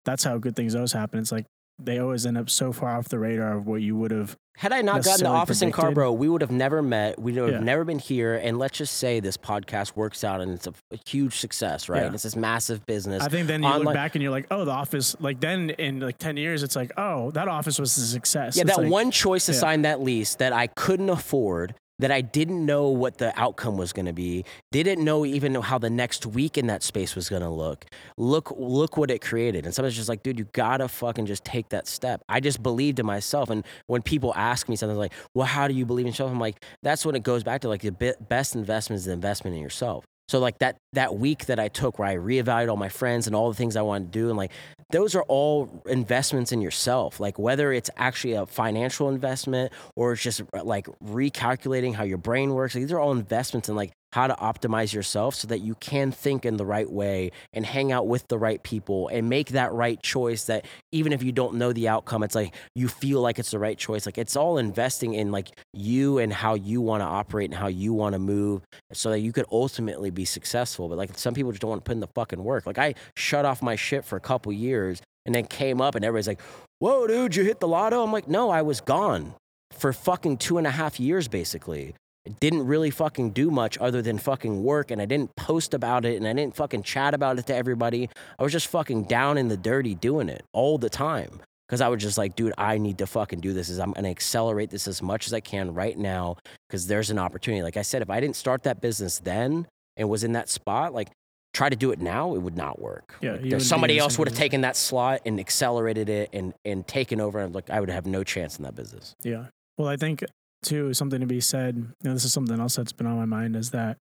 that's 0.04 0.24
how 0.24 0.38
good 0.38 0.56
things 0.56 0.74
always 0.74 0.92
happen. 0.92 1.18
It's 1.20 1.32
like, 1.32 1.46
they 1.78 1.98
always 1.98 2.24
end 2.26 2.38
up 2.38 2.48
so 2.50 2.72
far 2.72 2.96
off 2.96 3.08
the 3.08 3.18
radar 3.18 3.56
of 3.56 3.66
what 3.66 3.82
you 3.82 3.96
would 3.96 4.10
have. 4.10 4.37
Had 4.56 4.72
I 4.72 4.82
not 4.82 5.02
gotten 5.02 5.24
the 5.24 5.30
office 5.30 5.62
in 5.62 5.72
predicted. 5.72 5.96
Carrboro, 5.96 6.12
we 6.12 6.28
would 6.28 6.40
have 6.40 6.52
never 6.52 6.80
met. 6.80 7.18
We 7.20 7.32
would 7.32 7.50
have 7.52 7.60
Yeah. 7.62 7.66
never 7.66 7.82
been 7.84 7.98
here. 7.98 8.37
And 8.37 8.56
let's 8.56 8.78
just 8.78 8.98
say 8.98 9.18
this 9.18 9.37
podcast 9.37 9.96
works 9.96 10.22
out 10.22 10.40
and 10.40 10.52
it's 10.52 10.68
a, 10.68 10.74
a 10.92 10.98
huge 11.04 11.38
success, 11.40 11.88
right? 11.88 12.02
Yeah. 12.04 12.12
It's 12.12 12.22
this 12.22 12.37
massive 12.37 12.87
business. 12.87 13.20
I 13.24 13.28
think 13.28 13.48
then 13.48 13.62
you 13.64 13.68
online- 13.68 13.84
look 13.87 13.94
back 13.94 14.14
and 14.14 14.22
you're 14.22 14.30
like, 14.30 14.46
oh, 14.52 14.64
the 14.64 14.70
office. 14.70 15.16
Like 15.18 15.40
then 15.40 15.70
in 15.70 15.98
like 15.98 16.18
ten 16.18 16.37
years, 16.37 16.62
it's 16.62 16.76
like, 16.76 16.92
oh, 16.96 17.32
that 17.32 17.48
office 17.48 17.80
was 17.80 17.96
a 17.98 18.06
success. 18.06 18.56
Yeah, 18.56 18.62
It's 18.62 18.76
that 18.76 18.82
like- 18.84 18.92
one 18.92 19.10
choice 19.10 19.46
to 19.46 19.52
yeah. 19.52 19.58
sign 19.58 19.82
that 19.82 20.00
lease 20.00 20.37
that 20.37 20.52
I 20.52 20.68
couldn't 20.68 21.10
afford, 21.10 21.74
that 21.98 22.11
I 22.11 22.20
didn't 22.20 22.64
know 22.64 22.88
what 22.88 23.18
the 23.18 23.38
outcome 23.38 23.76
was 23.76 23.92
going 23.92 24.07
to 24.07 24.12
be, 24.12 24.44
didn't 24.72 25.02
know 25.04 25.24
even 25.24 25.54
how 25.54 25.78
the 25.78 25.90
next 25.90 26.26
week 26.26 26.59
in 26.59 26.66
that 26.66 26.83
space 26.83 27.14
was 27.14 27.28
going 27.28 27.42
to 27.42 27.48
look. 27.48 27.87
Look, 28.16 28.52
look 28.57 28.96
what 28.96 29.11
it 29.11 29.20
created. 29.20 29.64
And 29.64 29.74
somebody's 29.74 29.96
just 29.96 30.09
like, 30.09 30.22
dude, 30.22 30.38
you 30.38 30.46
gotta 30.52 30.88
fucking 30.88 31.26
just 31.26 31.44
take 31.44 31.68
that 31.70 31.87
step. 31.87 32.22
I 32.28 32.40
just 32.40 32.62
believed 32.62 32.98
in 32.98 33.07
myself. 33.07 33.50
And 33.50 33.64
when 33.87 34.02
people 34.02 34.33
ask 34.35 34.68
me 34.68 34.76
something 34.76 34.98
like, 34.98 35.12
well, 35.35 35.46
how 35.46 35.68
do 35.68 35.74
you 35.74 35.87
believe 35.87 36.07
in 36.07 36.12
yourself? 36.12 36.30
I'm 36.30 36.40
like, 36.40 36.64
that's 36.83 37.07
when 37.07 37.14
it 37.14 37.22
goes 37.22 37.42
back 37.42 37.61
to 37.62 37.68
like 37.68 37.83
the 37.83 38.16
best 38.28 38.54
investment 38.54 38.98
is 38.98 39.04
the 39.04 39.12
investment 39.12 39.57
in 39.57 39.62
yourself. 39.62 40.04
So 40.28 40.38
like 40.38 40.58
that 40.58 40.76
that 40.94 41.16
week 41.16 41.46
that 41.46 41.58
I 41.58 41.68
took 41.68 41.98
where 41.98 42.08
I 42.08 42.16
reevaluated 42.16 42.70
all 42.70 42.76
my 42.76 42.88
friends 42.88 43.26
and 43.26 43.37
all 43.37 43.48
the 43.48 43.56
things 43.56 43.76
I 43.76 43.82
wanted 43.82 44.12
to 44.12 44.18
do 44.18 44.28
and 44.28 44.38
like 44.38 44.52
those 44.90 45.14
are 45.14 45.24
all 45.24 45.82
investments 45.87 46.52
in 46.52 46.60
yourself. 46.60 47.18
Like 47.18 47.38
whether 47.38 47.72
it's 47.72 47.90
actually 47.96 48.34
a 48.34 48.46
financial 48.46 49.08
investment 49.08 49.72
or 49.96 50.12
it's 50.12 50.22
just 50.22 50.42
like 50.62 50.87
recalculating 51.04 51.94
how 51.94 52.04
your 52.04 52.18
brain 52.18 52.54
works. 52.54 52.74
These 52.74 52.92
are 52.92 53.00
all 53.00 53.12
investments 53.12 53.68
in 53.68 53.76
like 53.76 53.92
how 54.14 54.29
to 54.29 54.35
optimize 54.35 54.94
yourself 54.94 55.35
so 55.35 55.48
that 55.48 55.59
you 55.59 55.74
can 55.81 56.12
think 56.12 56.46
in 56.46 56.57
the 56.57 56.64
right 56.64 56.88
way 56.88 57.33
and 57.53 57.66
hang 57.66 57.90
out 57.90 58.07
with 58.07 58.24
the 58.29 58.38
right 58.38 58.62
people 58.62 59.09
and 59.09 59.29
make 59.29 59.48
that 59.48 59.72
right 59.72 60.00
choice 60.05 60.44
that 60.44 60.64
even 60.92 61.12
if 61.12 61.20
you 61.20 61.33
don't 61.33 61.55
know 61.55 61.72
the 61.72 61.88
outcome 61.88 62.22
it's 62.22 62.37
like 62.37 62.55
you 62.77 62.87
feel 62.87 63.20
like 63.20 63.40
it's 63.40 63.50
the 63.50 63.59
right 63.59 63.77
choice. 63.77 64.07
Like 64.07 64.16
it's 64.16 64.37
all 64.37 64.57
investing 64.57 65.14
in 65.14 65.33
like 65.33 65.48
you 65.72 66.18
and 66.18 66.33
how 66.33 66.55
you 66.55 66.81
want 66.81 67.00
to 67.00 67.07
operate 67.07 67.50
and 67.50 67.59
how 67.59 67.66
you 67.66 67.92
want 67.92 68.12
to 68.12 68.20
move 68.20 68.62
so 68.92 69.11
that 69.11 69.18
you 69.18 69.33
could 69.33 69.46
ultimately 69.50 70.11
be 70.11 70.24
successful. 70.24 70.88
But 70.88 70.96
like 70.96 71.18
some 71.18 71.35
people 71.35 71.50
just 71.50 71.61
don't 71.61 71.70
want 71.70 71.85
to 71.85 71.88
put 71.88 71.94
in 71.94 72.00
the 72.00 72.07
fucking 72.14 72.44
work. 72.44 72.66
Like 72.66 72.79
i 72.79 72.94
shut 73.16 73.44
off 73.44 73.62
my 73.62 73.74
shit 73.74 74.05
for 74.05 74.14
a 74.14 74.20
couple 74.20 74.53
years 74.53 75.03
and 75.27 75.35
then 75.35 75.44
came 75.44 75.81
up 75.81 75.96
and 75.96 76.05
everybody's 76.05 76.29
like 76.29 76.40
whoa 76.79 77.09
dude 77.09 77.35
you 77.35 77.42
hit 77.42 77.59
the 77.59 77.66
lotto? 77.66 78.05
I'm 78.05 78.12
like 78.12 78.29
no 78.29 78.50
i 78.50 78.62
was 78.62 78.81
gone 78.81 79.35
for 79.72 79.92
fucking 79.92 80.37
two 80.37 80.59
and 80.59 80.68
a 80.68 80.70
half 80.70 81.00
years 81.00 81.27
basically 81.27 81.94
I 82.26 82.30
didn't 82.40 82.66
really 82.66 82.90
fucking 82.90 83.30
do 83.30 83.50
much 83.50 83.76
other 83.78 84.00
than 84.00 84.16
fucking 84.18 84.62
work 84.64 84.90
and 84.90 85.00
I 85.00 85.04
didn't 85.04 85.37
post 85.37 85.74
about 85.74 86.06
it 86.06 86.16
and 86.16 86.26
I 86.26 86.32
didn't 86.32 86.56
fucking 86.56 86.82
chat 86.82 87.12
about 87.12 87.38
it 87.38 87.46
to 87.48 87.54
everybody. 87.54 88.08
I 88.38 88.42
was 88.42 88.52
just 88.52 88.68
fucking 88.68 89.04
down 89.04 89.37
in 89.37 89.48
the 89.48 89.56
dirty 89.58 89.94
doing 89.94 90.28
it 90.30 90.42
all 90.52 90.78
the 90.78 90.88
time. 90.88 91.40
Cause 91.68 91.80
I 91.80 91.88
was 91.88 92.02
just 92.02 92.18
like, 92.18 92.37
dude, 92.37 92.52
I 92.58 92.78
need 92.78 92.98
to 92.98 93.06
fucking 93.06 93.40
do 93.40 93.52
this. 93.52 93.68
Is 93.68 93.78
I'm 93.78 93.92
gonna 93.92 94.08
accelerate 94.10 94.70
this 94.70 94.87
as 94.87 95.02
much 95.02 95.26
as 95.26 95.32
I 95.32 95.40
can 95.40 95.74
right 95.74 95.96
now 95.98 96.37
because 96.68 96.87
there's 96.87 97.10
an 97.10 97.18
opportunity. 97.18 97.62
Like 97.62 97.76
I 97.76 97.82
said, 97.82 98.00
if 98.02 98.10
I 98.10 98.20
didn't 98.20 98.37
start 98.37 98.62
that 98.64 98.80
business 98.80 99.18
then 99.18 99.66
and 99.96 100.08
was 100.08 100.24
in 100.24 100.32
that 100.32 100.48
spot, 100.48 100.92
like 100.94 101.08
try 101.54 101.68
to 101.68 101.76
do 101.76 101.90
it 101.90 102.00
now, 102.00 102.34
it 102.34 102.38
would 102.40 102.56
not 102.56 102.80
work. 102.80 103.16
Yeah, 103.20 103.32
Like, 103.32 103.44
you 103.44 103.50
there's 103.50 103.50
wouldn't 103.50 103.60
be 103.60 103.64
somebody 103.64 103.98
else 103.98 104.18
would 104.18 104.28
have 104.28 104.37
taken 104.37 104.60
that 104.60 104.76
slot 104.76 105.22
and 105.24 105.40
accelerated 105.40 106.08
it 106.08 106.30
and 106.32 106.54
and 106.64 106.87
taken 106.87 107.20
over 107.20 107.38
and 107.38 107.54
like 107.54 107.70
I 107.70 107.80
would 107.80 107.90
have 107.90 108.06
no 108.06 108.24
chance 108.24 108.56
in 108.58 108.64
that 108.64 108.74
business. 108.74 109.14
Yeah. 109.22 109.46
Well, 109.78 109.88
I 109.88 109.96
think 109.96 110.22
too 110.64 110.92
something 110.94 111.20
to 111.20 111.27
be 111.27 111.40
said. 111.40 111.77
You 111.77 111.94
know, 112.03 112.14
this 112.14 112.24
is 112.24 112.33
something 112.33 112.59
else 112.59 112.77
that's 112.77 112.92
been 112.92 113.07
on 113.07 113.16
my 113.16 113.24
mind 113.24 113.57
is 113.57 113.70
that 113.70 113.98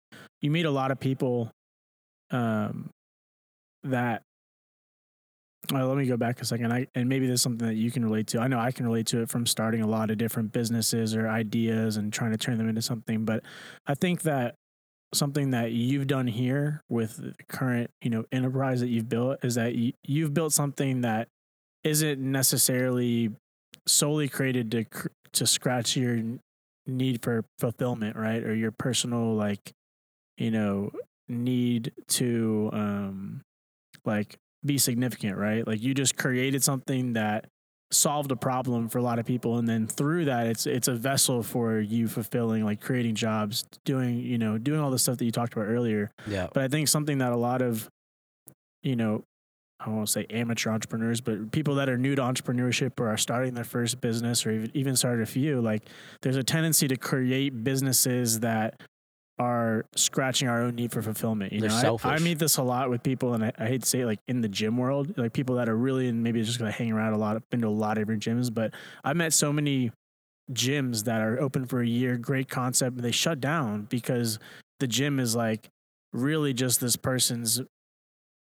you 0.40 0.51
meet 0.51 0.66
a 0.66 0.71
lot 0.71 0.90
of 0.90 0.99
people 0.99 1.51
um, 2.31 2.90
that. 3.85 4.23
Well, 5.73 5.88
let 5.88 5.97
me 5.97 6.07
go 6.07 6.16
back 6.16 6.40
a 6.40 6.45
second. 6.45 6.73
I, 6.73 6.87
and 6.95 7.09
maybe 7.09 7.27
this 7.27 7.35
is 7.35 7.42
something 7.42 7.66
that 7.66 7.75
you 7.75 7.90
can 7.90 8.05
relate 8.05 8.29
to. 8.29 8.40
I 8.40 8.47
know 8.47 8.59
I 8.59 8.71
can 8.71 8.87
relate 8.87 9.07
to 9.09 9.23
it 9.23 9.29
from 9.29 9.47
starting 9.47 9.83
a 9.83 9.87
lot 9.87 10.12
of 10.12 10.19
different 10.19 10.53
businesses 10.53 11.16
or 11.16 11.29
ideas 11.29 11.97
and 11.97 12.12
trying 12.12 12.31
to 12.31 12.37
turn 12.38 12.57
them 12.57 12.69
into 12.69 12.83
something. 12.83 13.25
But 13.25 13.42
I 13.85 13.95
think 13.95 14.23
that 14.23 14.55
something 15.12 15.51
that 15.51 15.73
you've 15.73 16.07
done 16.07 16.29
here 16.29 16.83
with 16.88 17.16
the 17.16 17.35
current, 17.49 17.90
you 18.01 18.11
know, 18.11 18.25
enterprise 18.31 18.79
that 18.81 18.88
you've 18.88 19.09
built 19.09 19.45
is 19.45 19.57
that 19.57 19.75
you, 19.75 19.92
you've 20.05 20.33
built 20.33 20.53
something 20.53 21.01
that 21.01 21.27
isn't 21.83 22.21
necessarily 22.21 23.31
solely 23.87 24.29
created 24.29 24.71
to 24.71 24.85
to 25.33 25.47
scratch 25.47 25.97
your 25.97 26.19
need 26.87 27.22
for 27.22 27.44
fulfillment, 27.59 28.16
right? 28.16 28.42
Or 28.42 28.55
your 28.55 28.70
personal 28.70 29.35
like, 29.35 29.72
you 30.37 30.51
know, 30.51 30.90
need 31.29 31.92
to 32.09 32.70
um 32.72 33.42
like 34.05 34.37
be 34.64 34.79
significant, 34.79 35.37
right? 35.37 35.66
Like 35.66 35.83
you 35.83 35.94
just 35.94 36.16
created 36.16 36.62
something 36.62 37.14
that 37.14 37.46
solved 37.92 38.33
a 38.33 38.37
problem 38.37 38.88
for 38.88 38.99
a 38.99 39.03
lot 39.03 39.18
of 39.18 39.25
people 39.25 39.59
and 39.59 39.68
then 39.68 39.87
through 39.87 40.25
that 40.25 40.49
it's 40.49 40.66
it's 40.66 40.88
a 40.88 40.94
vessel 40.94 41.40
for 41.40 41.79
you 41.79 42.09
fulfilling 42.09 42.64
like 42.64 42.81
creating 42.81 43.14
jobs, 43.14 43.64
doing, 43.85 44.18
you 44.18 44.38
know, 44.38 44.59
doing 44.59 44.81
all 44.81 44.90
the 44.90 44.99
stuff 44.99 45.18
that 45.18 45.25
you 45.25 45.33
talked 45.33 45.53
about 45.53 45.66
earlier. 45.66 46.11
Yeah. 46.27 46.49
But 46.53 46.64
I 46.64 46.68
think 46.68 46.88
something 46.88 47.18
that 47.18 47.33
a 47.33 47.37
lot 47.37 47.62
of, 47.62 47.88
you 48.83 48.96
know, 48.96 49.25
I 49.78 49.90
won't 49.90 50.08
say 50.08 50.26
amateur 50.30 50.70
entrepreneurs, 50.70 51.20
but 51.20 51.52
people 51.52 51.74
that 51.76 51.88
are 51.88 51.98
new 51.98 52.14
to 52.14 52.22
entrepreneurship 52.22 52.98
or 52.98 53.08
are 53.08 53.18
starting 53.18 53.54
their 53.54 53.64
first 53.64 54.00
business 54.00 54.46
or 54.46 54.50
even, 54.52 54.70
even 54.74 54.96
started 54.96 55.22
a 55.22 55.26
few, 55.26 55.60
like 55.60 55.82
there's 56.22 56.36
a 56.36 56.42
tendency 56.42 56.88
to 56.88 56.96
create 56.96 57.62
businesses 57.62 58.40
that 58.40 58.80
are 59.38 59.84
scratching 59.94 60.48
our 60.48 60.62
own 60.62 60.76
need 60.76 60.92
for 60.92 61.02
fulfillment. 61.02 61.52
You 61.52 61.60
They're 61.60 61.68
know, 61.82 61.98
I- 62.02 62.14
I, 62.14 62.18
meet 62.20 62.38
this 62.38 62.56
a 62.56 62.62
lot 62.62 62.88
with 62.88 63.02
people, 63.02 63.34
and 63.34 63.44
I, 63.44 63.52
I 63.58 63.66
hate 63.66 63.82
to 63.82 63.86
say 63.88 64.00
it, 64.00 64.06
like 64.06 64.20
in 64.28 64.40
the 64.40 64.48
gym 64.48 64.78
world, 64.78 65.16
like 65.18 65.34
people 65.34 65.56
that 65.56 65.68
are 65.68 65.76
really 65.76 66.08
and 66.08 66.22
maybe 66.22 66.42
just 66.42 66.58
gonna 66.58 66.70
hang 66.72 66.90
around 66.90 67.12
a 67.12 67.18
lot, 67.18 67.40
been 67.50 67.60
to 67.60 67.68
a 67.68 67.68
lot 67.68 67.98
of 67.98 68.02
different 68.02 68.22
gyms. 68.22 68.52
But 68.52 68.72
I 69.04 69.12
met 69.12 69.34
so 69.34 69.52
many 69.52 69.90
gyms 70.50 71.04
that 71.04 71.20
are 71.20 71.38
open 71.38 71.66
for 71.66 71.80
a 71.82 71.86
year, 71.86 72.16
great 72.16 72.48
concept, 72.48 72.96
but 72.96 73.02
they 73.02 73.10
shut 73.10 73.40
down 73.40 73.82
because 73.90 74.38
the 74.80 74.86
gym 74.86 75.20
is 75.20 75.36
like 75.36 75.68
really 76.14 76.54
just 76.54 76.80
this 76.80 76.96
person's 76.96 77.60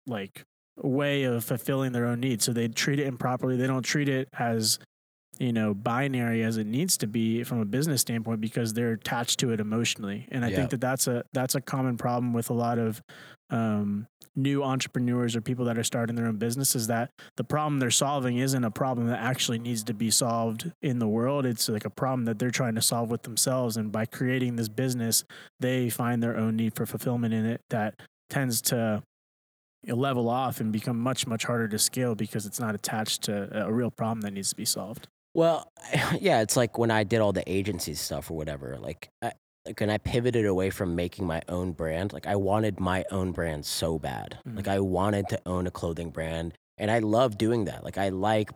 like 0.08 0.42
way 0.82 1.24
of 1.24 1.44
fulfilling 1.44 1.92
their 1.92 2.06
own 2.06 2.20
needs. 2.20 2.44
So 2.44 2.52
they 2.52 2.68
treat 2.68 2.98
it 2.98 3.06
improperly. 3.06 3.56
They 3.56 3.66
don't 3.66 3.82
treat 3.82 4.08
it 4.08 4.28
as 4.38 4.78
you 5.38 5.52
know 5.52 5.72
binary 5.72 6.42
as 6.42 6.56
it 6.58 6.66
needs 6.66 6.98
to 6.98 7.06
be 7.06 7.44
from 7.44 7.60
a 7.60 7.64
business 7.64 8.02
standpoint 8.02 8.40
because 8.40 8.74
they're 8.74 8.92
attached 8.92 9.38
to 9.40 9.52
it 9.52 9.60
emotionally. 9.60 10.26
And 10.30 10.44
I 10.44 10.48
Yeah. 10.48 10.56
think 10.56 10.70
that 10.70 10.80
that's 10.80 11.06
a 11.06 11.24
that's 11.32 11.54
a 11.54 11.60
common 11.60 11.96
problem 11.96 12.32
with 12.32 12.50
a 12.50 12.54
lot 12.54 12.78
of 12.78 13.00
um, 13.50 14.06
new 14.36 14.62
entrepreneurs 14.62 15.34
or 15.34 15.40
people 15.40 15.64
that 15.64 15.76
are 15.76 15.82
starting 15.84 16.14
their 16.14 16.26
own 16.26 16.36
business 16.36 16.76
is 16.76 16.86
that 16.86 17.10
the 17.36 17.42
problem 17.44 17.80
they're 17.80 17.90
solving 17.90 18.36
isn't 18.38 18.62
a 18.64 18.70
problem 18.70 19.08
that 19.08 19.18
actually 19.18 19.58
needs 19.58 19.82
to 19.84 19.92
be 19.94 20.08
solved 20.10 20.70
in 20.82 20.98
the 21.00 21.08
world. 21.08 21.44
It's 21.44 21.68
like 21.68 21.84
a 21.84 21.90
problem 21.90 22.26
that 22.26 22.38
they're 22.38 22.52
trying 22.52 22.76
to 22.76 22.82
solve 22.82 23.10
with 23.10 23.22
themselves. 23.22 23.76
And 23.76 23.90
by 23.90 24.06
creating 24.06 24.54
this 24.56 24.68
business, 24.68 25.24
they 25.58 25.90
find 25.90 26.22
their 26.22 26.36
own 26.36 26.54
need 26.56 26.74
for 26.76 26.86
fulfillment 26.86 27.34
in 27.34 27.44
it 27.44 27.60
that 27.70 28.00
tends 28.28 28.60
to 28.62 29.02
level 29.86 30.28
off 30.28 30.60
and 30.60 30.72
become 30.72 30.98
much, 30.98 31.26
much 31.26 31.44
harder 31.44 31.68
to 31.68 31.78
scale 31.78 32.14
because 32.14 32.46
it's 32.46 32.60
not 32.60 32.74
attached 32.74 33.22
to 33.22 33.66
a 33.66 33.72
real 33.72 33.90
problem 33.90 34.20
that 34.22 34.32
needs 34.32 34.50
to 34.50 34.56
be 34.56 34.64
solved. 34.64 35.08
Well, 35.34 35.70
yeah, 36.20 36.42
it's 36.42 36.56
like 36.56 36.78
when 36.78 36.90
I 36.90 37.04
did 37.04 37.20
all 37.20 37.32
the 37.32 37.50
agency 37.50 37.94
stuff 37.94 38.30
or 38.30 38.36
whatever. 38.36 38.76
Like, 38.78 39.08
I, 39.22 39.32
like 39.66 39.80
when 39.80 39.90
I 39.90 39.98
pivoted 39.98 40.46
away 40.46 40.70
from 40.70 40.94
making 40.94 41.26
my 41.26 41.42
own 41.48 41.72
brand, 41.72 42.12
like 42.12 42.26
I 42.26 42.36
wanted 42.36 42.80
my 42.80 43.04
own 43.10 43.32
brand 43.32 43.66
so 43.66 43.98
bad. 43.98 44.38
Mhm. 44.46 44.56
Like 44.56 44.68
I 44.68 44.80
wanted 44.80 45.28
to 45.28 45.40
own 45.46 45.66
a 45.66 45.70
clothing 45.70 46.10
brand, 46.10 46.54
and 46.78 46.90
I 46.90 47.00
love 47.00 47.36
doing 47.38 47.66
that. 47.66 47.84
Like 47.84 47.98
I 47.98 48.08
like 48.08 48.50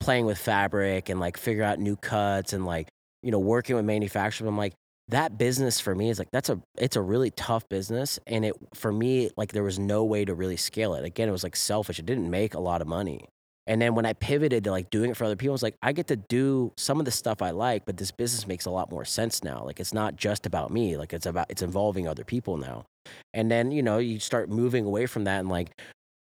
playing 0.00 0.26
with 0.26 0.38
fabric 0.38 1.08
and 1.08 1.20
like 1.20 1.36
figure 1.36 1.64
out 1.64 1.78
new 1.78 1.96
cuts 1.96 2.52
and 2.52 2.64
like 2.64 2.88
you 3.22 3.30
know 3.30 3.38
working 3.38 3.76
with 3.76 3.84
manufacturers. 3.84 4.48
I'm 4.48 4.56
like 4.56 4.72
that 5.08 5.38
business 5.38 5.80
for 5.80 5.94
me 5.94 6.10
is 6.10 6.18
like 6.18 6.30
that's 6.32 6.48
a 6.48 6.60
it's 6.76 6.96
a 6.96 7.00
really 7.00 7.30
tough 7.30 7.68
business, 7.68 8.18
and 8.26 8.44
it 8.44 8.54
for 8.74 8.92
me 8.92 9.30
like 9.36 9.52
there 9.52 9.62
was 9.62 9.78
no 9.78 10.04
way 10.04 10.24
to 10.24 10.34
really 10.34 10.56
scale 10.56 10.94
it. 10.94 11.04
Again, 11.04 11.28
it 11.28 11.32
was 11.32 11.42
like 11.44 11.56
selfish. 11.56 11.98
It 11.98 12.06
didn't 12.06 12.30
make 12.30 12.54
a 12.54 12.60
lot 12.60 12.82
of 12.82 12.88
money. 12.88 13.28
And 13.66 13.82
then 13.82 13.94
when 13.94 14.06
I 14.06 14.14
pivoted 14.14 14.64
to 14.64 14.70
like 14.70 14.88
doing 14.88 15.10
it 15.10 15.16
for 15.16 15.24
other 15.24 15.36
people, 15.36 15.52
I 15.52 15.52
was 15.52 15.62
like, 15.62 15.76
I 15.82 15.92
get 15.92 16.06
to 16.06 16.16
do 16.16 16.72
some 16.78 16.98
of 16.98 17.04
the 17.04 17.10
stuff 17.10 17.42
I 17.42 17.50
like, 17.50 17.84
but 17.84 17.98
this 17.98 18.10
business 18.10 18.46
makes 18.46 18.64
a 18.64 18.70
lot 18.70 18.90
more 18.90 19.04
sense 19.04 19.44
now. 19.44 19.62
Like 19.62 19.78
it's 19.78 19.92
not 19.92 20.16
just 20.16 20.46
about 20.46 20.72
me. 20.72 20.96
Like 20.96 21.12
it's 21.12 21.26
about 21.26 21.50
it's 21.50 21.60
involving 21.60 22.08
other 22.08 22.24
people 22.24 22.56
now. 22.56 22.86
And 23.34 23.50
then, 23.50 23.70
you 23.70 23.82
know, 23.82 23.98
you 23.98 24.20
start 24.20 24.48
moving 24.48 24.86
away 24.86 25.04
from 25.04 25.24
that 25.24 25.40
and 25.40 25.50
like 25.50 25.78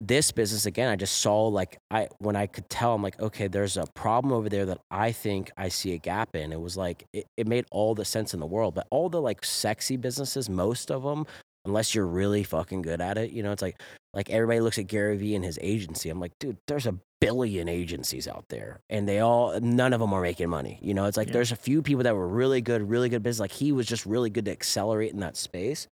this 0.07 0.33
business 0.33 0.67
again, 0.67 0.91
I 0.91 0.97
just 0.97 1.21
saw 1.21 1.47
like 1.47 1.79
I 1.91 2.09
when 2.19 2.37
I 2.37 2.47
could 2.47 2.69
tell 2.69 2.95
I'm 2.95 3.03
like, 3.03 3.21
okay, 3.21 3.49
there's 3.49 3.77
a 3.77 3.87
problem 3.95 4.33
over 4.33 4.49
there 4.49 4.67
that 4.67 4.79
I 4.91 5.13
think 5.13 5.51
I 5.57 5.69
see 5.69 5.93
a 5.95 5.99
gap 5.99 6.35
in. 6.37 6.53
It 6.53 6.61
was 6.61 6.77
like 6.77 7.05
it, 7.13 7.27
it 7.37 7.47
made 7.47 7.65
all 7.71 7.95
the 7.95 8.05
sense 8.05 8.35
in 8.35 8.41
the 8.41 8.47
world. 8.47 8.75
But 8.75 8.87
all 8.91 9.09
the 9.09 9.21
like 9.21 9.45
sexy 9.45 9.97
businesses, 9.97 10.49
most 10.49 10.91
of 10.91 11.03
them, 11.03 11.27
unless 11.65 11.95
you're 11.95 12.07
really 12.07 12.43
fucking 12.45 12.83
good 12.83 13.01
at 13.01 13.19
it, 13.19 13.31
you 13.31 13.43
know, 13.43 13.53
it's 13.53 13.63
like 13.63 13.81
like 14.13 14.31
everybody 14.31 14.61
looks 14.61 14.79
at 14.79 14.87
Gary 14.87 15.17
Vee 15.17 15.35
and 15.35 15.45
his 15.45 15.59
agency. 15.63 16.11
I'm 16.11 16.21
like, 16.21 16.33
dude, 16.39 16.59
there's 16.69 16.87
a 16.87 16.95
billion 17.21 17.69
agencies 17.69 18.29
out 18.29 18.45
there 18.51 18.81
and 18.91 19.09
they 19.09 19.19
all 19.21 19.59
none 19.61 19.93
of 19.95 20.01
them 20.01 20.13
are 20.13 20.21
making 20.21 20.51
money. 20.51 20.79
You 20.83 20.93
know, 20.93 21.07
it's 21.07 21.17
like 21.17 21.29
Yeah. 21.29 21.35
there's 21.35 21.53
a 21.53 21.57
few 21.57 21.81
people 21.83 22.03
that 22.05 22.15
were 22.15 22.29
really 22.29 22.61
good, 22.61 22.89
really 22.89 23.09
good 23.09 23.23
business. 23.23 23.41
Like 23.41 23.53
he 23.53 23.73
was 23.73 23.87
just 23.87 24.05
really 24.05 24.29
good 24.31 24.45
to 24.45 24.51
accelerate 24.51 25.13
in 25.13 25.21
that 25.21 25.37
space. 25.37 25.89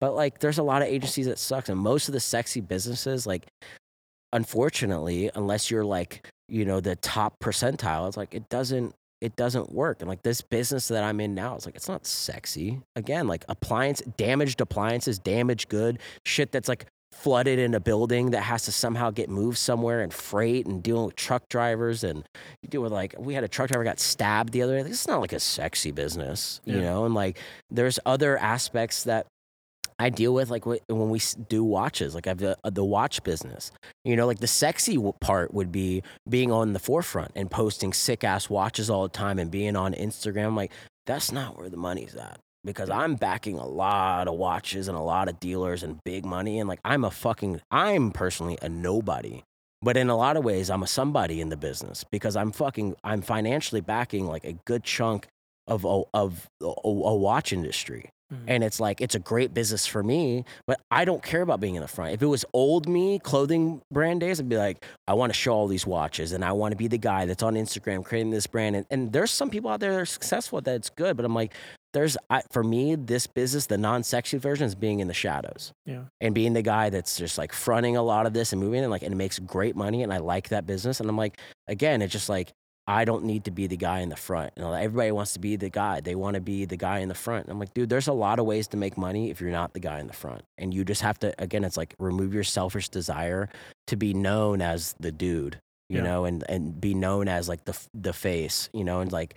But 0.00 0.14
like 0.14 0.40
there's 0.40 0.58
a 0.58 0.62
lot 0.62 0.82
of 0.82 0.88
agencies 0.88 1.26
that 1.26 1.38
suck. 1.38 1.68
And 1.68 1.78
most 1.78 2.08
of 2.08 2.12
the 2.12 2.20
sexy 2.20 2.60
businesses, 2.60 3.26
like 3.26 3.46
unfortunately, 4.32 5.30
unless 5.34 5.70
you're 5.70 5.84
like 5.84 6.26
you 6.48 6.64
know, 6.64 6.78
the 6.80 6.94
top 6.96 7.34
percentile. 7.42 8.06
It's 8.06 8.16
like 8.16 8.34
it 8.34 8.48
doesn't 8.48 8.94
it 9.20 9.34
doesn't 9.34 9.72
work. 9.72 9.96
And 10.00 10.08
like 10.08 10.22
this 10.22 10.42
business 10.42 10.88
that 10.88 11.02
I'm 11.02 11.20
in 11.20 11.34
now, 11.34 11.56
it's 11.56 11.66
like 11.66 11.74
it's 11.74 11.88
not 11.88 12.06
sexy. 12.06 12.80
Again, 12.94 13.26
like 13.26 13.44
appliance 13.48 14.00
damaged 14.16 14.60
appliances, 14.60 15.18
damaged 15.18 15.68
good, 15.68 15.98
shit 16.24 16.52
that's 16.52 16.68
like 16.68 16.86
flooded 17.12 17.58
in 17.58 17.72
a 17.74 17.80
building 17.80 18.30
that 18.32 18.42
has 18.42 18.64
to 18.66 18.72
somehow 18.72 19.10
get 19.10 19.30
moved 19.30 19.56
somewhere 19.56 20.02
and 20.02 20.12
freight 20.12 20.66
and 20.66 20.82
dealing 20.82 21.06
with 21.06 21.16
truck 21.16 21.48
drivers 21.48 22.04
and 22.04 22.22
you 22.62 22.68
deal 22.68 22.82
with 22.82 22.92
like 22.92 23.14
we 23.18 23.32
had 23.32 23.42
a 23.42 23.48
truck 23.48 23.68
driver 23.70 23.82
got 23.84 23.98
stabbed 23.98 24.52
the 24.52 24.60
other 24.62 24.76
day. 24.76 24.82
This 24.82 25.00
is 25.00 25.08
not 25.08 25.20
like 25.20 25.32
a 25.32 25.40
sexy 25.40 25.90
business, 25.92 26.60
you 26.64 26.76
Yeah. 26.76 26.82
know, 26.82 27.04
and 27.06 27.14
like 27.14 27.38
there's 27.70 27.98
other 28.06 28.36
aspects 28.38 29.02
that 29.04 29.26
I 29.98 30.10
deal 30.10 30.34
with 30.34 30.50
like 30.50 30.66
when 30.66 31.10
we 31.10 31.20
do 31.48 31.64
watches, 31.64 32.14
like 32.14 32.26
I 32.26 32.30
have 32.30 32.38
the, 32.38 32.58
uh, 32.62 32.70
the 32.70 32.84
watch 32.84 33.22
business. 33.22 33.72
You 34.04 34.16
know, 34.16 34.26
like 34.26 34.40
the 34.40 34.46
sexy 34.46 34.98
part 35.20 35.54
would 35.54 35.72
be 35.72 36.02
being 36.28 36.52
on 36.52 36.72
the 36.74 36.78
forefront 36.78 37.32
and 37.34 37.50
posting 37.50 37.92
sick 37.92 38.22
ass 38.22 38.50
watches 38.50 38.90
all 38.90 39.04
the 39.04 39.08
time 39.08 39.38
and 39.38 39.50
being 39.50 39.74
on 39.74 39.94
Instagram. 39.94 40.54
Like 40.54 40.72
that's 41.06 41.32
not 41.32 41.58
where 41.58 41.70
the 41.70 41.78
money's 41.78 42.14
at 42.14 42.38
because 42.62 42.90
I'm 42.90 43.14
backing 43.14 43.58
a 43.58 43.66
lot 43.66 44.28
of 44.28 44.34
watches 44.34 44.88
and 44.88 44.98
a 44.98 45.00
lot 45.00 45.28
of 45.28 45.40
dealers 45.40 45.82
and 45.82 46.02
big 46.04 46.26
money. 46.26 46.58
And 46.58 46.68
like 46.68 46.80
I'm 46.84 47.04
a 47.04 47.10
fucking, 47.10 47.62
I'm 47.70 48.10
personally 48.10 48.58
a 48.60 48.68
nobody. 48.68 49.42
But 49.82 49.96
in 49.96 50.10
a 50.10 50.16
lot 50.16 50.36
of 50.36 50.44
ways, 50.44 50.68
I'm 50.68 50.82
a 50.82 50.86
somebody 50.86 51.40
in 51.40 51.48
the 51.48 51.56
business 51.56 52.04
because 52.10 52.34
I'm 52.36 52.50
fucking, 52.50 52.96
I'm 53.04 53.22
financially 53.22 53.80
backing 53.80 54.26
like 54.26 54.44
a 54.44 54.54
good 54.66 54.84
chunk 54.84 55.28
of 55.66 55.84
a, 55.84 56.02
of 56.12 56.48
a, 56.60 56.66
a 56.84 57.14
watch 57.14 57.52
industry. 57.52 58.10
Mhm. 58.32 58.44
And 58.48 58.64
it's 58.64 58.80
like, 58.80 59.00
it's 59.00 59.14
a 59.14 59.18
great 59.20 59.54
business 59.54 59.86
for 59.86 60.02
me, 60.02 60.44
but 60.66 60.80
I 60.90 61.04
don't 61.04 61.22
care 61.22 61.42
about 61.42 61.60
being 61.60 61.76
in 61.76 61.82
the 61.82 61.88
front. 61.88 62.12
If 62.12 62.22
it 62.22 62.26
was 62.26 62.44
old 62.52 62.88
me 62.88 63.18
clothing 63.20 63.82
brand 63.92 64.20
days, 64.20 64.40
I'd 64.40 64.48
be 64.48 64.56
like, 64.56 64.84
I 65.06 65.14
want 65.14 65.32
to 65.32 65.38
show 65.38 65.52
all 65.52 65.68
these 65.68 65.86
watches 65.86 66.32
and 66.32 66.44
I 66.44 66.52
want 66.52 66.72
to 66.72 66.76
be 66.76 66.88
the 66.88 66.98
guy 66.98 67.26
that's 67.26 67.42
on 67.42 67.54
Instagram 67.54 68.04
creating 68.04 68.30
this 68.32 68.46
brand. 68.46 68.74
And, 68.76 68.86
and 68.90 69.12
there's 69.12 69.30
some 69.30 69.48
people 69.50 69.70
out 69.70 69.80
there 69.80 69.92
that 69.92 70.00
are 70.00 70.06
successful 70.06 70.58
at 70.58 70.64
that. 70.64 70.74
It's 70.74 70.90
good. 70.90 71.16
But 71.16 71.24
I'm 71.24 71.34
like, 71.34 71.54
there's, 71.92 72.16
I, 72.28 72.42
for 72.50 72.62
me, 72.64 72.94
this 72.96 73.26
business, 73.26 73.66
the 73.66 73.78
non 73.78 74.02
sexy 74.02 74.38
version 74.38 74.66
is 74.66 74.74
being 74.74 75.00
in 75.00 75.08
the 75.08 75.14
shadows 75.14 75.72
Yeah. 75.86 76.02
and 76.20 76.34
being 76.34 76.52
the 76.52 76.62
guy 76.62 76.90
that's 76.90 77.16
just 77.16 77.38
like 77.38 77.52
fronting 77.52 77.96
a 77.96 78.02
lot 78.02 78.26
of 78.26 78.32
this 78.34 78.52
and 78.52 78.60
moving 78.60 78.82
and 78.82 78.90
like, 78.90 79.02
and 79.02 79.12
it 79.12 79.16
makes 79.16 79.38
great 79.38 79.76
money. 79.76 80.02
And 80.02 80.12
I 80.12 80.18
like 80.18 80.48
that 80.50 80.66
business. 80.66 81.00
And 81.00 81.08
I'm 81.08 81.16
like, 81.16 81.38
again, 81.68 82.02
it's 82.02 82.12
just 82.12 82.28
like, 82.28 82.52
I 82.88 83.04
don't 83.04 83.24
need 83.24 83.44
to 83.44 83.50
be 83.50 83.66
the 83.66 83.76
guy 83.76 84.00
in 84.00 84.10
the 84.10 84.16
front. 84.16 84.52
You 84.56 84.62
know, 84.62 84.72
everybody 84.72 85.10
wants 85.10 85.32
to 85.32 85.40
be 85.40 85.56
the 85.56 85.68
guy. 85.70 86.00
They 86.00 86.14
want 86.14 86.34
to 86.34 86.40
be 86.40 86.64
the 86.66 86.76
guy 86.76 87.00
in 87.00 87.08
the 87.08 87.14
front. 87.16 87.48
I'm 87.48 87.58
like, 87.58 87.74
dude, 87.74 87.88
there's 87.88 88.06
a 88.06 88.12
lot 88.12 88.38
of 88.38 88.46
ways 88.46 88.68
to 88.68 88.76
make 88.76 88.96
money 88.96 89.30
if 89.30 89.40
you're 89.40 89.50
not 89.50 89.72
the 89.74 89.80
guy 89.80 89.98
in 89.98 90.06
the 90.06 90.12
front. 90.12 90.42
And 90.56 90.72
you 90.72 90.84
just 90.84 91.02
have 91.02 91.18
to, 91.20 91.34
again, 91.42 91.64
it's 91.64 91.76
like 91.76 91.94
remove 91.98 92.32
your 92.32 92.44
selfish 92.44 92.88
desire 92.88 93.48
to 93.88 93.96
be 93.96 94.14
known 94.14 94.62
as 94.62 94.94
the 95.00 95.10
dude, 95.10 95.58
you 95.88 95.96
Yeah. 95.98 96.04
know, 96.04 96.24
and, 96.26 96.44
and 96.48 96.80
be 96.80 96.94
known 96.94 97.26
as 97.26 97.48
like 97.48 97.64
the, 97.64 97.76
the 97.92 98.12
face, 98.12 98.68
you 98.72 98.84
know, 98.84 99.00
and 99.00 99.10
like 99.10 99.34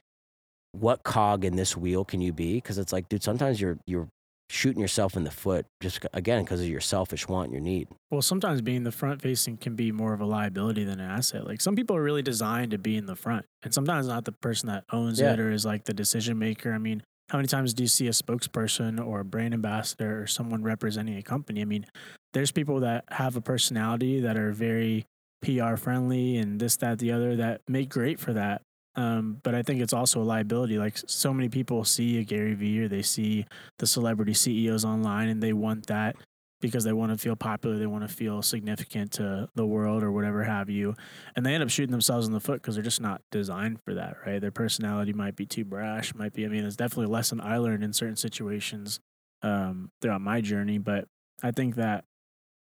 what 0.73 1.01
cog 1.01 1.43
in 1.43 1.55
this 1.55 1.75
wheel 1.75 2.05
can 2.05 2.21
you 2.21 2.31
be? 2.31 2.61
Cause 2.61 2.77
it's 2.77 2.93
like, 2.93 3.09
dude, 3.09 3.23
sometimes 3.23 3.59
you're, 3.59 3.79
you're 3.87 4.07
shooting 4.49 4.81
yourself 4.81 5.15
in 5.15 5.23
the 5.23 5.31
foot 5.31 5.65
just 5.79 6.05
again, 6.13 6.43
because 6.43 6.59
of 6.61 6.67
your 6.67 6.81
selfish 6.81 7.27
want, 7.27 7.51
your 7.51 7.61
need. 7.61 7.87
Well, 8.09 8.21
sometimes 8.21 8.61
being 8.61 8.83
the 8.83 8.91
front 8.91 9.21
facing 9.21 9.57
can 9.57 9.75
be 9.75 9.91
more 9.91 10.13
of 10.13 10.21
a 10.21 10.25
liability 10.25 10.83
than 10.83 10.99
an 10.99 11.09
asset. 11.09 11.45
Like 11.47 11.61
some 11.61 11.75
people 11.75 11.95
are 11.95 12.01
really 12.03 12.23
designed 12.23 12.71
to 12.71 12.77
be 12.77 12.97
in 12.97 13.05
the 13.05 13.15
front, 13.15 13.45
and 13.63 13.73
sometimes 13.73 14.07
not 14.07 14.25
the 14.25 14.31
person 14.31 14.67
that 14.67 14.83
owns 14.91 15.19
Yeah. 15.19 15.33
it 15.33 15.39
or 15.39 15.51
is 15.51 15.65
like 15.65 15.85
the 15.85 15.93
decision 15.93 16.39
maker. 16.39 16.73
I 16.73 16.79
mean, 16.79 17.03
how 17.29 17.37
many 17.37 17.47
times 17.47 17.75
do 17.75 17.83
you 17.83 17.87
see 17.87 18.07
a 18.07 18.11
spokesperson 18.11 18.99
or 19.05 19.19
a 19.19 19.25
brand 19.25 19.53
ambassador 19.53 20.21
or 20.23 20.25
someone 20.27 20.63
representing 20.63 21.15
a 21.15 21.21
company? 21.21 21.61
I 21.61 21.65
mean, 21.65 21.85
there's 22.33 22.51
people 22.51 22.79
that 22.79 23.05
have 23.09 23.35
a 23.35 23.41
personality 23.41 24.19
that 24.21 24.35
are 24.35 24.51
very 24.51 25.05
PR 25.43 25.75
friendly 25.75 26.37
and 26.37 26.59
this, 26.59 26.75
that, 26.77 26.97
the 26.99 27.11
other 27.11 27.35
that 27.35 27.61
make 27.67 27.89
great 27.89 28.19
for 28.19 28.33
that. 28.33 28.61
Um, 28.95 29.37
but 29.43 29.55
I 29.55 29.61
think 29.61 29.81
it's 29.81 29.93
also 29.93 30.21
a 30.21 30.23
liability. 30.23 30.77
Like 30.77 30.97
so 30.97 31.33
many 31.33 31.49
people 31.49 31.83
see 31.83 32.19
a 32.19 32.23
Gary 32.23 32.53
Vee 32.53 32.81
or 32.81 32.87
they 32.87 33.01
see 33.01 33.45
the 33.77 33.87
celebrity 33.87 34.33
CEOs 34.33 34.83
online 34.83 35.29
and 35.29 35.41
they 35.41 35.53
want 35.53 35.87
that 35.87 36.15
because 36.61 36.83
they 36.83 36.91
want 36.91 37.11
to 37.11 37.17
feel 37.17 37.35
popular, 37.35 37.77
they 37.77 37.85
want 37.87 38.07
to 38.07 38.13
feel 38.13 38.41
significant 38.41 39.13
to 39.13 39.47
the 39.55 39.65
world 39.65 40.03
or 40.03 40.11
whatever 40.11 40.43
have 40.43 40.69
you. 40.69 40.93
And 41.35 41.45
they 41.45 41.53
end 41.53 41.63
up 41.63 41.69
shooting 41.69 41.91
themselves 41.91 42.27
in 42.27 42.33
the 42.33 42.39
foot 42.39 42.61
because 42.61 42.75
they're 42.75 42.83
just 42.83 43.01
not 43.01 43.21
designed 43.31 43.79
for 43.85 43.93
that, 43.93 44.17
right? 44.25 44.41
Their 44.41 44.51
personality 44.51 45.13
might 45.13 45.35
be 45.35 45.45
too 45.45 45.63
brash, 45.63 46.13
might 46.13 46.33
be, 46.33 46.45
I 46.45 46.49
mean, 46.49 46.65
it's 46.65 46.75
definitely 46.75 47.05
a 47.05 47.09
lesson 47.09 47.39
I 47.39 47.57
learned 47.57 47.83
in 47.83 47.93
certain 47.93 48.17
situations 48.17 48.99
um, 49.41 49.91
throughout 50.01 50.21
my 50.21 50.41
journey. 50.41 50.77
But 50.77 51.07
I 51.41 51.51
think 51.51 51.75
that 51.75 52.03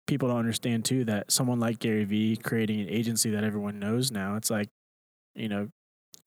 people 0.06 0.30
don't 0.30 0.38
understand 0.38 0.86
too 0.86 1.04
that 1.06 1.32
someone 1.32 1.60
like 1.60 1.80
Gary 1.80 2.04
Vee 2.04 2.38
creating 2.38 2.80
an 2.82 2.90
agency 2.90 3.32
that 3.32 3.44
everyone 3.44 3.80
knows 3.80 4.12
now, 4.12 4.36
it's 4.36 4.52
like, 4.52 4.70
you 5.34 5.50
know, 5.50 5.70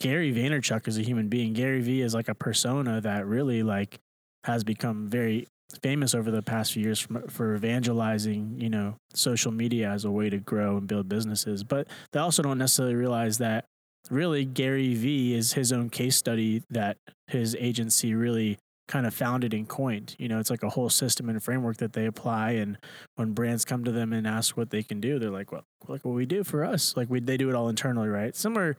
Gary 0.00 0.32
Vaynerchuk 0.32 0.88
is 0.88 0.98
a 0.98 1.02
human 1.02 1.28
being. 1.28 1.52
Gary 1.52 1.80
Vee 1.80 2.00
is 2.00 2.14
like 2.14 2.28
a 2.28 2.34
persona 2.34 3.00
that 3.02 3.26
really 3.26 3.62
like 3.62 3.98
has 4.44 4.64
become 4.64 5.08
very 5.08 5.46
famous 5.82 6.14
over 6.14 6.30
the 6.30 6.42
past 6.42 6.72
few 6.72 6.82
years 6.82 7.00
for, 7.00 7.22
for 7.28 7.54
evangelizing, 7.54 8.56
you 8.58 8.70
know, 8.70 8.96
social 9.14 9.52
media 9.52 9.90
as 9.90 10.04
a 10.04 10.10
way 10.10 10.30
to 10.30 10.38
grow 10.38 10.78
and 10.78 10.88
build 10.88 11.08
businesses. 11.08 11.62
But 11.62 11.86
they 12.12 12.18
also 12.18 12.42
don't 12.42 12.58
necessarily 12.58 12.94
realize 12.94 13.38
that 13.38 13.66
really 14.10 14.44
Gary 14.46 14.94
Vee 14.94 15.34
is 15.34 15.52
his 15.52 15.70
own 15.70 15.90
case 15.90 16.16
study 16.16 16.62
that 16.70 16.96
his 17.28 17.54
agency 17.60 18.14
really 18.14 18.58
kind 18.88 19.06
of 19.06 19.14
founded 19.14 19.54
and 19.54 19.68
coined. 19.68 20.16
You 20.18 20.28
know, 20.28 20.40
it's 20.40 20.50
like 20.50 20.64
a 20.64 20.70
whole 20.70 20.90
system 20.90 21.28
and 21.28 21.40
framework 21.40 21.76
that 21.76 21.92
they 21.92 22.06
apply. 22.06 22.52
And 22.52 22.76
when 23.14 23.32
brands 23.32 23.64
come 23.64 23.84
to 23.84 23.92
them 23.92 24.12
and 24.12 24.26
ask 24.26 24.56
what 24.56 24.70
they 24.70 24.82
can 24.82 25.00
do, 25.00 25.18
they're 25.18 25.30
like, 25.30 25.52
well, 25.52 25.62
look 25.86 26.04
what 26.04 26.14
we 26.14 26.26
do 26.26 26.42
for 26.42 26.64
us. 26.64 26.96
Like 26.96 27.08
we, 27.08 27.20
they 27.20 27.36
do 27.36 27.48
it 27.50 27.54
all 27.54 27.68
internally, 27.68 28.08
right? 28.08 28.34
Similar, 28.34 28.76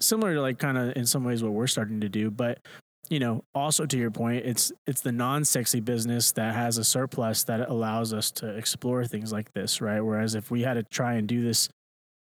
similar 0.00 0.34
to 0.34 0.40
like 0.40 0.58
kind 0.58 0.78
of 0.78 0.96
in 0.96 1.06
some 1.06 1.24
ways 1.24 1.42
what 1.42 1.52
we're 1.52 1.66
starting 1.66 2.00
to 2.00 2.08
do. 2.08 2.30
But 2.30 2.58
you 3.08 3.18
know, 3.18 3.44
also 3.54 3.86
to 3.86 3.98
your 3.98 4.10
point, 4.10 4.46
it's 4.46 4.72
it's 4.86 5.00
the 5.00 5.12
non-sexy 5.12 5.80
business 5.80 6.32
that 6.32 6.54
has 6.54 6.78
a 6.78 6.84
surplus 6.84 7.44
that 7.44 7.68
allows 7.68 8.12
us 8.12 8.30
to 8.32 8.48
explore 8.56 9.04
things 9.04 9.32
like 9.32 9.52
this, 9.52 9.80
right? 9.80 10.00
Whereas 10.00 10.34
if 10.34 10.50
we 10.50 10.62
had 10.62 10.74
to 10.74 10.84
try 10.84 11.14
and 11.14 11.26
do 11.26 11.42
this 11.42 11.68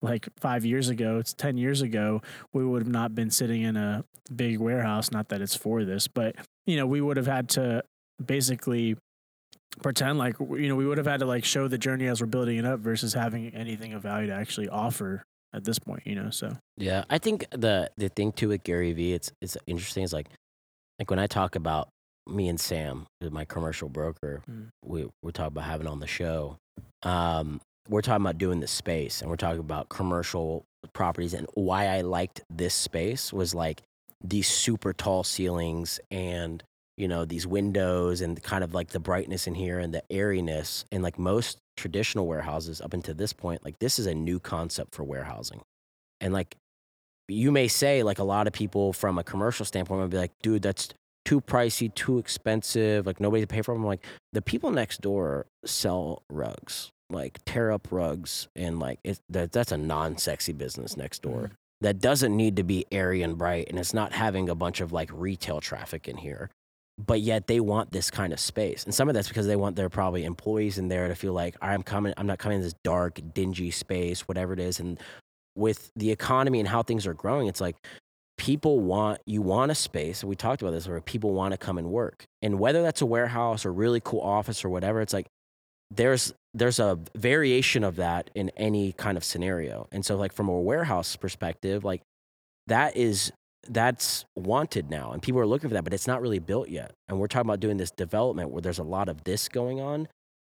like 0.02 0.28
five 0.40 0.64
years 0.64 0.90
ago, 0.90 1.18
it's 1.18 1.34
ten 1.34 1.58
years 1.58 1.82
ago, 1.82 2.22
we 2.54 2.66
would 2.66 2.84
have 2.84 2.92
not 2.92 3.14
been 3.14 3.30
sitting 3.30 3.64
in 3.64 3.76
a 3.76 4.06
big 4.34 4.60
warehouse. 4.60 5.12
Not 5.12 5.30
that 5.30 5.42
it's 5.42 5.56
for 5.56 5.84
this, 5.84 6.08
but 6.08 6.36
you 6.66 6.78
know, 6.78 6.88
we 6.88 7.02
would 7.02 7.18
have 7.18 7.28
had 7.28 7.50
to 7.50 7.84
basically 8.26 8.96
pretend 9.82 10.18
like 10.18 10.40
you 10.40 10.68
know 10.70 10.76
we 10.76 10.86
would 10.86 10.98
have 10.98 11.08
had 11.08 11.20
to 11.20 11.26
like 11.26 11.44
show 11.44 11.68
the 11.68 11.78
journey 11.78 12.08
as 12.08 12.22
we're 12.22 12.28
building 12.28 12.58
it 12.58 12.66
up 12.66 12.80
versus 12.80 13.14
having 13.14 13.54
anything 13.54 13.94
of 13.94 14.02
value 14.02 14.28
to 14.28 14.34
actually 14.34 14.70
offer 14.70 15.24
at 15.58 15.66
this 15.66 15.80
point. 15.80 16.04
You 16.06 16.16
know, 16.16 16.30
so 16.30 16.56
Yeah, 16.78 17.04
I 17.10 17.18
think 17.18 17.46
the 17.52 17.90
the 17.98 18.10
thing 18.10 18.32
too 18.32 18.50
with 18.50 18.64
Gary 18.64 18.94
Vee, 18.94 19.14
it's 19.14 19.32
it's 19.42 19.58
interesting. 19.68 20.04
Is 20.04 20.14
like 20.14 20.28
like 21.00 21.10
when 21.10 21.20
I 21.20 21.28
talk 21.28 21.56
about 21.56 21.90
me 22.28 22.48
and 22.50 22.60
Sam, 22.60 23.06
my 23.32 23.46
commercial 23.46 23.90
broker, 23.90 24.42
Mm. 24.50 24.70
we 24.86 25.08
we 25.24 25.32
talk 25.32 25.48
about 25.48 25.64
having 25.66 25.88
on 25.88 26.00
the 26.00 26.08
show. 26.08 26.58
Um, 27.04 27.62
we're 27.90 28.02
talking 28.02 28.26
about 28.26 28.38
doing 28.38 28.60
this 28.60 28.72
space, 28.72 29.22
and 29.22 29.30
we're 29.30 29.38
talking 29.38 29.60
about 29.60 29.88
commercial 29.90 30.66
properties. 30.94 31.34
And 31.34 31.48
why 31.54 31.88
I 31.88 32.02
liked 32.02 32.42
this 32.50 32.74
space 32.74 33.32
was 33.32 33.54
like 33.56 33.82
these 34.24 34.48
super 34.48 34.94
tall 34.94 35.24
ceilings 35.24 36.00
and 36.12 36.64
you 36.98 37.08
know 37.08 37.24
these 37.24 37.46
windows 37.46 38.22
and 38.22 38.42
kind 38.42 38.64
of 38.64 38.74
like 38.74 38.90
the 38.90 39.00
brightness 39.00 39.46
in 39.48 39.54
here 39.56 39.80
and 39.80 39.94
the 39.94 40.04
airiness 40.10 40.84
and 40.92 41.04
like 41.04 41.20
most 41.20 41.60
traditional 41.78 42.28
warehouses 42.28 42.82
up 42.82 42.94
until 42.94 43.14
this 43.16 43.32
point 43.32 43.64
like 43.64 43.80
this 43.80 43.98
is 44.00 44.06
a 44.08 44.14
new 44.16 44.40
concept 44.40 44.94
for 44.94 45.04
warehousing. 45.04 45.62
And 46.20 46.34
like 46.34 46.56
you 47.30 47.52
may 47.52 47.68
say 47.70 48.04
like 48.04 48.20
a 48.20 48.24
lot 48.24 48.48
of 48.48 48.54
people 48.54 48.92
from 48.94 49.18
a 49.18 49.24
commercial 49.24 49.66
standpoint 49.66 50.02
would 50.02 50.10
be 50.10 50.18
like 50.18 50.32
dude 50.42 50.62
that's 50.64 50.90
too 51.24 51.40
pricey 51.42 51.94
too 51.94 52.18
expensive 52.20 53.06
like 53.06 53.20
nobody 53.20 53.42
to 53.42 53.48
pay 53.48 53.62
for. 53.62 53.74
Them 53.74 53.86
like 53.86 54.04
the 54.34 54.42
people 54.42 54.72
next 54.72 55.02
door 55.02 55.46
sell 55.66 56.24
rugs 56.30 56.90
like 57.10 57.40
tear 57.46 57.72
up 57.72 57.88
rugs 57.92 58.48
and 58.56 58.80
like 58.80 59.00
it, 59.04 59.20
that, 59.30 59.52
that's 59.54 59.72
a 59.72 59.78
non-sexy 59.78 60.52
business 60.54 60.98
next 60.98 61.22
door 61.22 61.42
Mhm. 61.44 61.52
that 61.82 62.00
doesn't 62.02 62.36
need 62.36 62.56
to 62.58 62.64
be 62.64 62.86
airy 62.92 63.22
and 63.22 63.38
bright 63.38 63.68
and 63.70 63.78
it's 63.80 63.94
not 63.94 64.12
having 64.14 64.50
a 64.50 64.56
bunch 64.56 64.82
of 64.82 64.92
like 64.92 65.10
retail 65.14 65.62
traffic 65.62 66.08
in 66.08 66.18
here 66.18 66.50
but 66.98 67.22
yet 67.22 67.48
they 67.48 67.60
want 67.60 67.92
this 67.92 68.10
kind 68.10 68.34
of 68.34 68.40
space. 68.40 68.84
And 68.84 68.94
some 68.94 69.08
of 69.08 69.14
that's 69.14 69.28
because 69.28 69.48
they 69.48 69.56
want 69.56 69.76
their 69.76 69.90
probably 69.90 70.26
employees 70.26 70.78
in 70.78 70.88
there 70.88 71.08
to 71.08 71.16
feel 71.16 71.34
like 71.34 71.56
i'm 71.62 71.84
coming 71.84 72.14
i'm 72.18 72.28
not 72.28 72.40
coming 72.40 72.58
in 72.58 72.64
this 72.64 72.76
dark 72.84 73.20
dingy 73.34 73.72
space 73.72 74.22
whatever 74.28 74.54
it 74.54 74.60
is. 74.60 74.80
And 74.80 75.00
with 75.56 75.92
the 75.96 76.12
economy 76.12 76.60
and 76.60 76.68
how 76.68 76.84
things 76.84 77.08
are 77.08 77.14
growing 77.14 77.48
it's 77.48 77.62
like 77.62 77.76
people 78.38 78.80
want 78.80 79.20
you 79.26 79.42
want 79.42 79.72
a 79.72 79.76
space 79.76 80.24
we 80.24 80.36
talked 80.36 80.62
about 80.62 80.72
this 80.72 80.88
where 80.88 81.02
people 81.02 81.34
want 81.34 81.52
to 81.52 81.58
come 81.58 81.78
and 81.78 81.90
work. 81.90 82.24
And 82.42 82.60
whether 82.60 82.82
that's 82.82 83.02
a 83.02 83.06
warehouse 83.06 83.66
or 83.66 83.74
really 83.74 84.02
cool 84.04 84.22
office 84.22 84.66
or 84.66 84.70
whatever 84.70 85.02
it's 85.02 85.14
like 85.14 85.28
there's 85.92 86.34
there's 86.54 86.80
a 86.80 87.00
variation 87.16 87.84
of 87.84 87.98
that 87.98 88.32
in 88.34 88.50
any 88.58 88.92
kind 88.94 89.18
of 89.18 89.24
scenario. 89.24 89.88
And 89.92 90.04
so 90.04 90.18
like 90.18 90.34
from 90.34 90.50
a 90.50 90.60
warehouse 90.60 91.16
perspective 91.16 91.84
like 91.84 92.02
that 92.66 92.98
is 92.98 93.32
that's 93.70 94.26
wanted 94.36 94.90
now 94.90 95.12
and 95.12 95.22
people 95.22 95.40
are 95.40 95.46
looking 95.46 95.70
for 95.70 95.74
that 95.74 95.84
but 95.84 95.94
it's 95.94 96.08
not 96.08 96.22
really 96.22 96.40
built 96.40 96.70
yet 96.70 96.92
and 97.08 97.20
we're 97.20 97.28
talking 97.28 97.48
about 97.48 97.60
doing 97.60 97.78
this 97.78 97.92
development 97.92 98.50
where 98.50 98.62
there's 98.62 98.80
a 98.80 98.84
lot 98.84 99.10
of 99.10 99.24
this 99.24 99.48
going 99.48 99.80
on 99.80 100.08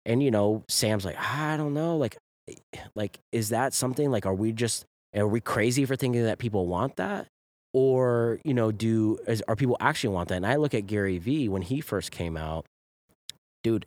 and 0.05 0.21
you 0.23 0.31
know 0.31 0.63
sam's 0.67 1.05
like 1.05 1.15
ah, 1.19 1.51
i 1.53 1.57
don't 1.57 1.73
know 1.73 1.97
like 1.97 2.17
eh, 2.49 2.53
like 2.95 3.19
is 3.31 3.49
that 3.49 3.73
something 3.73 4.11
like 4.11 4.25
are 4.25 4.33
we 4.33 4.51
just 4.51 4.85
are 5.15 5.27
we 5.27 5.41
crazy 5.41 5.85
for 5.85 5.95
thinking 5.95 6.23
that 6.23 6.39
people 6.39 6.67
want 6.67 6.95
that? 6.95 7.27
Or, 7.73 8.39
you 8.43 8.53
know, 8.53 8.71
do 8.71 9.17
is, 9.27 9.43
are 9.47 9.55
people 9.55 9.77
actually 9.79 10.13
want 10.13 10.29
that? 10.29 10.35
And 10.35 10.45
I 10.45 10.57
look 10.57 10.73
at 10.73 10.85
Gary 10.85 11.17
Vee 11.17 11.49
when 11.49 11.63
he 11.63 11.81
first 11.81 12.11
came 12.11 12.37
out, 12.37 12.65
dude, 13.63 13.85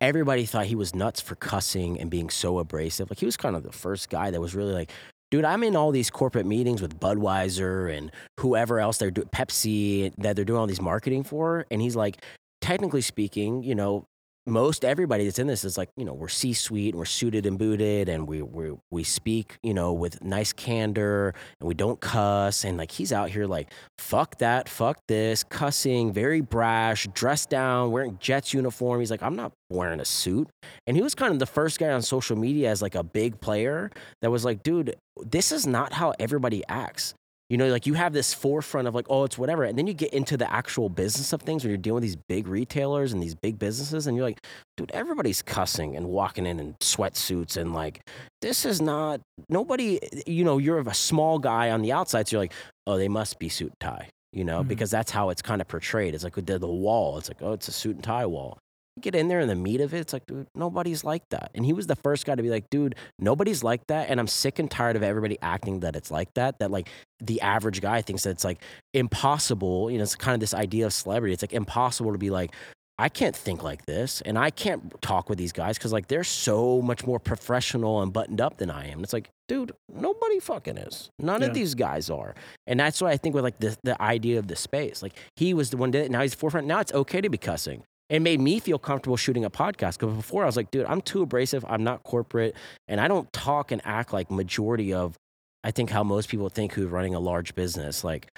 everybody 0.00 0.44
thought 0.44 0.66
he 0.66 0.74
was 0.74 0.94
nuts 0.94 1.20
for 1.20 1.34
cussing 1.34 1.98
and 1.98 2.10
being 2.10 2.28
so 2.28 2.58
abrasive. 2.58 3.10
Like 3.10 3.18
he 3.18 3.26
was 3.26 3.36
kind 3.36 3.56
of 3.56 3.62
the 3.62 3.72
first 3.72 4.10
guy 4.10 4.30
that 4.30 4.40
was 4.40 4.54
really 4.54 4.72
like, 4.72 4.90
dude, 5.32 5.46
I'm 5.46 5.64
in 5.64 5.74
all 5.74 5.90
these 5.90 6.10
corporate 6.10 6.44
meetings 6.44 6.82
with 6.82 7.00
Budweiser 7.00 7.96
and 7.96 8.12
whoever 8.38 8.78
else 8.78 8.98
they're 8.98 9.10
doing, 9.10 9.28
Pepsi, 9.28 10.12
that 10.18 10.36
they're 10.36 10.44
doing 10.44 10.60
all 10.60 10.66
these 10.66 10.80
marketing 10.80 11.24
for. 11.24 11.64
And 11.70 11.80
he's 11.80 11.96
like, 11.96 12.22
technically 12.60 13.00
speaking, 13.00 13.62
you 13.62 13.74
know, 13.74 14.04
most 14.46 14.84
everybody 14.84 15.24
that's 15.24 15.38
in 15.38 15.46
this 15.46 15.64
is 15.64 15.78
like, 15.78 15.88
you 15.96 16.04
know, 16.04 16.14
we're 16.14 16.28
C 16.28 16.52
suite 16.52 16.94
and 16.94 16.98
we're 16.98 17.04
suited 17.04 17.46
and 17.46 17.58
booted 17.58 18.08
and 18.08 18.26
we, 18.26 18.42
we, 18.42 18.72
we 18.90 19.04
speak, 19.04 19.56
you 19.62 19.72
know, 19.72 19.92
with 19.92 20.22
nice 20.22 20.52
candor 20.52 21.34
and 21.60 21.68
we 21.68 21.74
don't 21.74 22.00
cuss. 22.00 22.64
And 22.64 22.76
like, 22.76 22.90
he's 22.90 23.12
out 23.12 23.30
here 23.30 23.46
like, 23.46 23.72
fuck 23.98 24.38
that, 24.38 24.68
fuck 24.68 24.98
this, 25.06 25.44
cussing, 25.44 26.12
very 26.12 26.40
brash, 26.40 27.06
dressed 27.14 27.50
down, 27.50 27.92
wearing 27.92 28.18
Jets 28.20 28.52
uniform. 28.52 29.00
He's 29.00 29.10
like, 29.10 29.22
I'm 29.22 29.36
not 29.36 29.52
wearing 29.70 30.00
a 30.00 30.04
suit. 30.04 30.48
And 30.86 30.96
he 30.96 31.02
was 31.02 31.14
kind 31.14 31.32
of 31.32 31.38
the 31.38 31.46
first 31.46 31.78
guy 31.78 31.90
on 31.90 32.02
social 32.02 32.36
media 32.36 32.70
as 32.70 32.82
like 32.82 32.94
a 32.94 33.04
big 33.04 33.40
player 33.40 33.90
that 34.22 34.30
was 34.30 34.44
like, 34.44 34.62
dude, 34.62 34.96
this 35.20 35.52
is 35.52 35.66
not 35.66 35.92
how 35.92 36.14
everybody 36.18 36.62
acts. 36.68 37.14
You 37.52 37.58
know, 37.58 37.68
like 37.68 37.86
you 37.86 37.92
have 37.92 38.14
this 38.14 38.32
forefront 38.32 38.88
of 38.88 38.94
like, 38.94 39.04
oh, 39.10 39.24
it's 39.24 39.36
whatever. 39.36 39.64
And 39.64 39.76
then 39.76 39.86
you 39.86 39.92
get 39.92 40.14
into 40.14 40.38
the 40.38 40.50
actual 40.50 40.88
business 40.88 41.34
of 41.34 41.42
things 41.42 41.62
when 41.62 41.70
you're 41.70 41.76
dealing 41.76 41.96
with 41.96 42.04
these 42.04 42.16
big 42.16 42.48
retailers 42.48 43.12
and 43.12 43.22
these 43.22 43.34
big 43.34 43.58
businesses, 43.58 44.06
and 44.06 44.16
you're 44.16 44.24
like, 44.24 44.42
dude, 44.78 44.90
everybody's 44.92 45.42
cussing 45.42 45.94
and 45.94 46.06
walking 46.08 46.46
in 46.46 46.58
in 46.58 46.72
sweatsuits. 46.80 47.58
And 47.58 47.74
like, 47.74 48.00
this 48.40 48.64
is 48.64 48.80
not, 48.80 49.20
nobody, 49.50 50.00
you 50.26 50.44
know, 50.44 50.56
you're 50.56 50.78
a 50.78 50.94
small 50.94 51.38
guy 51.38 51.70
on 51.70 51.82
the 51.82 51.92
outside. 51.92 52.26
So 52.26 52.36
you're 52.36 52.44
like, 52.44 52.54
oh, 52.86 52.96
they 52.96 53.08
must 53.08 53.38
be 53.38 53.50
suit 53.50 53.72
and 53.72 53.80
tie, 53.80 54.08
you 54.32 54.44
know, 54.44 54.60
mm-hmm. 54.60 54.68
because 54.68 54.90
that's 54.90 55.10
how 55.10 55.28
it's 55.28 55.42
kind 55.42 55.60
of 55.60 55.68
portrayed. 55.68 56.14
It's 56.14 56.24
like 56.24 56.36
the, 56.36 56.58
the 56.58 56.66
wall. 56.66 57.18
It's 57.18 57.28
like, 57.28 57.42
oh, 57.42 57.52
it's 57.52 57.68
a 57.68 57.72
suit 57.72 57.96
and 57.96 58.02
tie 58.02 58.24
wall 58.24 58.56
get 59.00 59.14
in 59.14 59.28
there 59.28 59.40
in 59.40 59.48
the 59.48 59.54
meat 59.54 59.80
of 59.80 59.94
it, 59.94 59.98
it's 59.98 60.12
like, 60.12 60.26
dude, 60.26 60.46
nobody's 60.54 61.04
like 61.04 61.28
that. 61.30 61.50
And 61.54 61.64
he 61.64 61.72
was 61.72 61.86
the 61.86 61.96
first 61.96 62.26
guy 62.26 62.34
to 62.34 62.42
be 62.42 62.50
like, 62.50 62.68
dude, 62.70 62.94
nobody's 63.18 63.62
like 63.62 63.86
that. 63.86 64.10
And 64.10 64.20
I'm 64.20 64.26
sick 64.26 64.58
and 64.58 64.70
tired 64.70 64.96
of 64.96 65.02
everybody 65.02 65.38
acting 65.40 65.80
that 65.80 65.96
it's 65.96 66.10
like 66.10 66.32
that. 66.34 66.58
That 66.58 66.70
like 66.70 66.88
the 67.20 67.40
average 67.40 67.80
guy 67.80 68.02
thinks 68.02 68.24
that 68.24 68.30
it's 68.30 68.44
like 68.44 68.62
impossible. 68.92 69.90
You 69.90 69.98
know, 69.98 70.02
it's 70.02 70.14
kind 70.14 70.34
of 70.34 70.40
this 70.40 70.54
idea 70.54 70.86
of 70.86 70.92
celebrity. 70.92 71.32
It's 71.32 71.42
like 71.42 71.52
impossible 71.52 72.12
to 72.12 72.18
be 72.18 72.30
like, 72.30 72.52
I 72.98 73.08
can't 73.08 73.34
think 73.34 73.64
like 73.64 73.86
this 73.86 74.20
and 74.20 74.38
I 74.38 74.50
can't 74.50 75.00
talk 75.00 75.28
with 75.28 75.38
these 75.38 75.52
guys 75.52 75.78
because 75.78 75.92
like 75.92 76.08
they're 76.08 76.22
so 76.22 76.82
much 76.82 77.06
more 77.06 77.18
professional 77.18 78.02
and 78.02 78.12
buttoned 78.12 78.40
up 78.40 78.58
than 78.58 78.70
I 78.70 78.88
am. 78.88 79.02
It's 79.02 79.14
like, 79.14 79.30
dude, 79.48 79.72
nobody 79.92 80.38
fucking 80.38 80.76
is. 80.76 81.08
None 81.18 81.40
yeah. 81.40 81.48
of 81.48 81.54
these 81.54 81.74
guys 81.74 82.10
are. 82.10 82.34
And 82.66 82.78
that's 82.78 83.00
why 83.00 83.10
I 83.10 83.16
think 83.16 83.34
with 83.34 83.44
like 83.44 83.58
the, 83.58 83.76
the 83.82 84.00
idea 84.00 84.38
of 84.38 84.46
the 84.46 84.56
space. 84.56 85.02
Like 85.02 85.14
he 85.36 85.54
was 85.54 85.70
the 85.70 85.78
one 85.78 85.90
that 85.92 86.10
now 86.10 86.20
he's 86.20 86.34
forefront. 86.34 86.66
Now 86.66 86.80
it's 86.80 86.92
okay 86.92 87.20
to 87.20 87.30
be 87.30 87.38
cussing 87.38 87.82
it 88.08 88.20
made 88.20 88.40
me 88.40 88.60
feel 88.60 88.78
comfortable 88.78 89.16
shooting 89.16 89.44
a 89.44 89.50
podcast 89.50 89.98
because 89.98 90.14
before 90.14 90.42
I 90.42 90.46
was 90.46 90.56
like, 90.56 90.70
dude, 90.70 90.86
I'm 90.86 91.00
too 91.00 91.22
abrasive. 91.22 91.64
I'm 91.68 91.84
not 91.84 92.02
corporate, 92.02 92.54
and 92.88 93.00
I 93.00 93.08
don't 93.08 93.32
talk 93.32 93.72
and 93.72 93.80
act 93.84 94.12
like 94.12 94.30
majority 94.30 94.92
of, 94.92 95.16
I 95.64 95.70
think 95.70 95.90
how 95.90 96.02
most 96.04 96.28
people 96.28 96.48
think 96.48 96.72
who's 96.72 96.88
running 96.90 97.14
a 97.14 97.20
large 97.20 97.54
business 97.54 98.04
like 98.04 98.28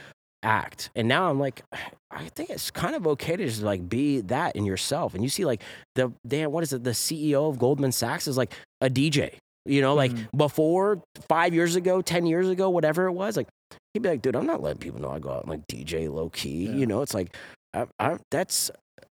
act. 0.45 0.91
And 0.95 1.09
now 1.09 1.29
I'm 1.29 1.41
like, 1.41 1.62
I 2.11 2.29
think 2.37 2.51
it's 2.51 2.71
kind 2.71 2.95
of 2.95 3.09
okay 3.09 3.35
to 3.35 3.45
just 3.45 3.62
like 3.62 3.89
be 3.89 4.21
that 4.21 4.55
in 4.55 4.65
yourself. 4.65 5.15
And 5.15 5.25
you 5.25 5.29
see 5.29 5.45
like 5.45 5.62
the 5.97 6.12
damn 6.25 6.53
what 6.53 6.62
is 6.62 6.73
it? 6.73 6.85
The 6.85 6.91
CEO 6.91 7.49
of 7.49 7.59
Goldman 7.59 7.91
Sachs 7.91 8.29
is 8.29 8.37
like 8.37 8.53
a 8.81 8.89
DJ. 8.89 9.35
You 9.67 9.81
know, 9.81 9.95
like 9.95 10.12
mm-hmm. 10.12 10.37
before 10.37 11.03
five 11.27 11.55
years 11.55 11.75
ago, 11.75 12.03
ten 12.03 12.27
years 12.27 12.49
ago, 12.49 12.71
whatever 12.71 13.07
it 13.07 13.12
was, 13.12 13.37
like 13.37 13.49
he'd 13.95 14.03
be 14.03 14.11
like, 14.11 14.23
dude, 14.23 14.37
I'm 14.37 14.47
not 14.47 14.62
letting 14.62 14.79
people 14.79 15.01
know 15.01 15.11
I 15.11 15.19
go 15.19 15.31
out 15.31 15.43
and 15.43 15.51
like 15.51 15.67
DJ 15.67 16.12
low 16.12 16.29
key. 16.29 16.67
Yeah. 16.67 16.73
You 16.73 16.87
know, 16.87 17.03
it's 17.03 17.15
like 17.15 17.35
I, 17.73 17.87
I, 17.99 18.19
that's 18.31 18.71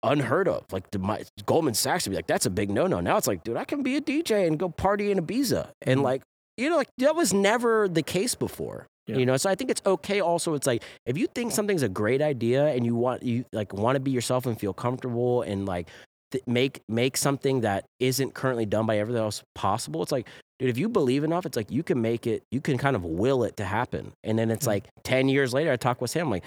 unheard 0.03 0.49
of. 0.49 0.65
Like 0.73 0.91
the, 0.91 0.99
my, 0.99 1.23
Goldman 1.45 1.75
Sachs 1.75 2.07
would 2.07 2.11
be 2.11 2.17
like, 2.17 2.27
that's 2.27 2.47
a 2.47 2.51
big 2.51 2.71
no 2.71 2.87
no. 2.87 3.01
Now 3.01 3.17
it's 3.17 3.27
like, 3.27 3.45
dude, 3.45 3.57
I 3.57 3.65
can 3.65 3.83
be 3.83 3.97
a 3.97 4.01
DJ 4.01 4.47
and 4.47 4.59
go 4.59 4.69
party 4.69 5.11
in 5.11 5.19
Ibiza. 5.19 5.71
And 5.83 5.99
mm-hmm. 5.99 6.05
like, 6.05 6.23
you 6.57 6.71
know, 6.71 6.77
like 6.77 6.89
that 6.99 7.15
was 7.15 7.33
never 7.33 7.89
the 7.89 8.03
case 8.03 8.35
before. 8.35 8.87
Yeah. 9.07 9.19
You 9.19 9.27
know, 9.27 9.37
so 9.37 9.49
I 9.49 9.55
think 9.55 9.71
it's 9.71 9.83
okay. 9.87 10.21
Also, 10.21 10.55
it's 10.55 10.67
like 10.67 10.83
if 11.05 11.17
you 11.17 11.29
think 11.29 11.53
something's 11.53 11.83
a 11.83 11.89
great 11.89 12.21
idea 12.21 12.67
and 12.67 12.85
you 12.85 12.97
want 12.97 13.23
you 13.23 13.45
like 13.53 13.73
want 13.73 13.95
to 13.97 14.01
be 14.01 14.11
yourself 14.11 14.47
and 14.47 14.59
feel 14.59 14.73
comfortable 14.73 15.43
and 15.43 15.65
like 15.65 15.89
th- 16.33 16.43
make 16.47 16.81
make 16.89 17.17
something 17.17 17.61
that 17.61 17.85
isn't 18.01 18.35
currently 18.35 18.67
done 18.67 18.87
by 18.87 18.99
everything 18.99 19.23
else 19.23 19.43
possible. 19.55 20.03
It's 20.03 20.11
like, 20.11 20.27
dude, 20.59 20.71
if 20.71 20.79
you 20.79 20.89
believe 20.89 21.23
enough, 21.23 21.47
it's 21.47 21.57
like 21.57 21.71
you 21.71 21.85
can 21.85 22.03
make 22.03 22.27
it. 22.27 22.43
You 22.51 22.61
can 22.61 22.79
kind 22.79 22.97
of 22.97 23.05
will 23.05 23.45
it 23.45 23.57
to 23.59 23.65
happen. 23.65 24.13
And 24.25 24.37
then 24.37 24.51
it's 24.51 24.63
mm-hmm. 24.63 24.71
like 24.71 24.89
ten 25.05 25.29
years 25.29 25.55
later, 25.55 25.71
I 25.71 25.77
talk 25.77 26.01
with 26.01 26.13
him 26.13 26.29
like, 26.29 26.45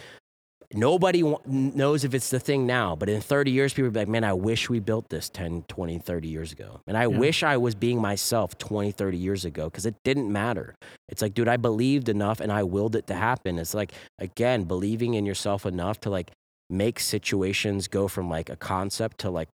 nobody 0.74 1.24
knows 1.46 2.04
if 2.04 2.14
it's 2.14 2.30
the 2.30 2.40
thing 2.40 2.66
now, 2.66 2.96
but 2.96 3.10
in 3.10 3.22
30 3.22 3.52
years, 3.52 3.74
people 3.74 3.86
will 3.86 3.94
be 3.94 4.00
like, 4.02 4.08
man, 4.08 4.24
I 4.24 4.34
wish 4.34 4.70
we 4.70 4.80
built 4.80 5.10
this 5.10 5.30
10, 5.30 5.64
20, 5.68 5.98
30 6.00 6.28
years 6.28 6.52
ago. 6.52 6.82
And 6.88 6.98
I 6.98 7.02
yeah. 7.02 7.18
wish 7.18 7.44
I 7.44 7.58
was 7.58 7.76
being 7.76 8.00
myself 8.02 8.58
20, 8.58 8.92
30 8.92 9.18
years 9.18 9.46
ago 9.46 9.66
because 9.66 9.86
it 9.86 9.96
didn't 10.04 10.32
matter. 10.32 10.76
It's 11.08 11.22
like, 11.22 11.34
dude, 11.34 11.48
I 11.48 11.58
believed 11.58 12.10
enough 12.10 12.40
and 12.40 12.52
I 12.52 12.64
willed 12.64 12.96
it 12.96 13.08
to 13.08 13.16
happen. 13.16 13.58
It's 13.58 13.74
like, 13.74 13.94
again, 14.20 14.64
believing 14.64 15.16
in 15.16 15.26
yourself 15.26 15.66
enough 15.66 16.00
to 16.02 16.10
like 16.10 16.32
make 16.70 17.00
situations 17.00 17.88
go 17.88 18.08
from 18.08 18.30
like 18.30 18.50
a 18.50 18.56
concept 18.56 19.20
to 19.20 19.30
like 19.30 19.50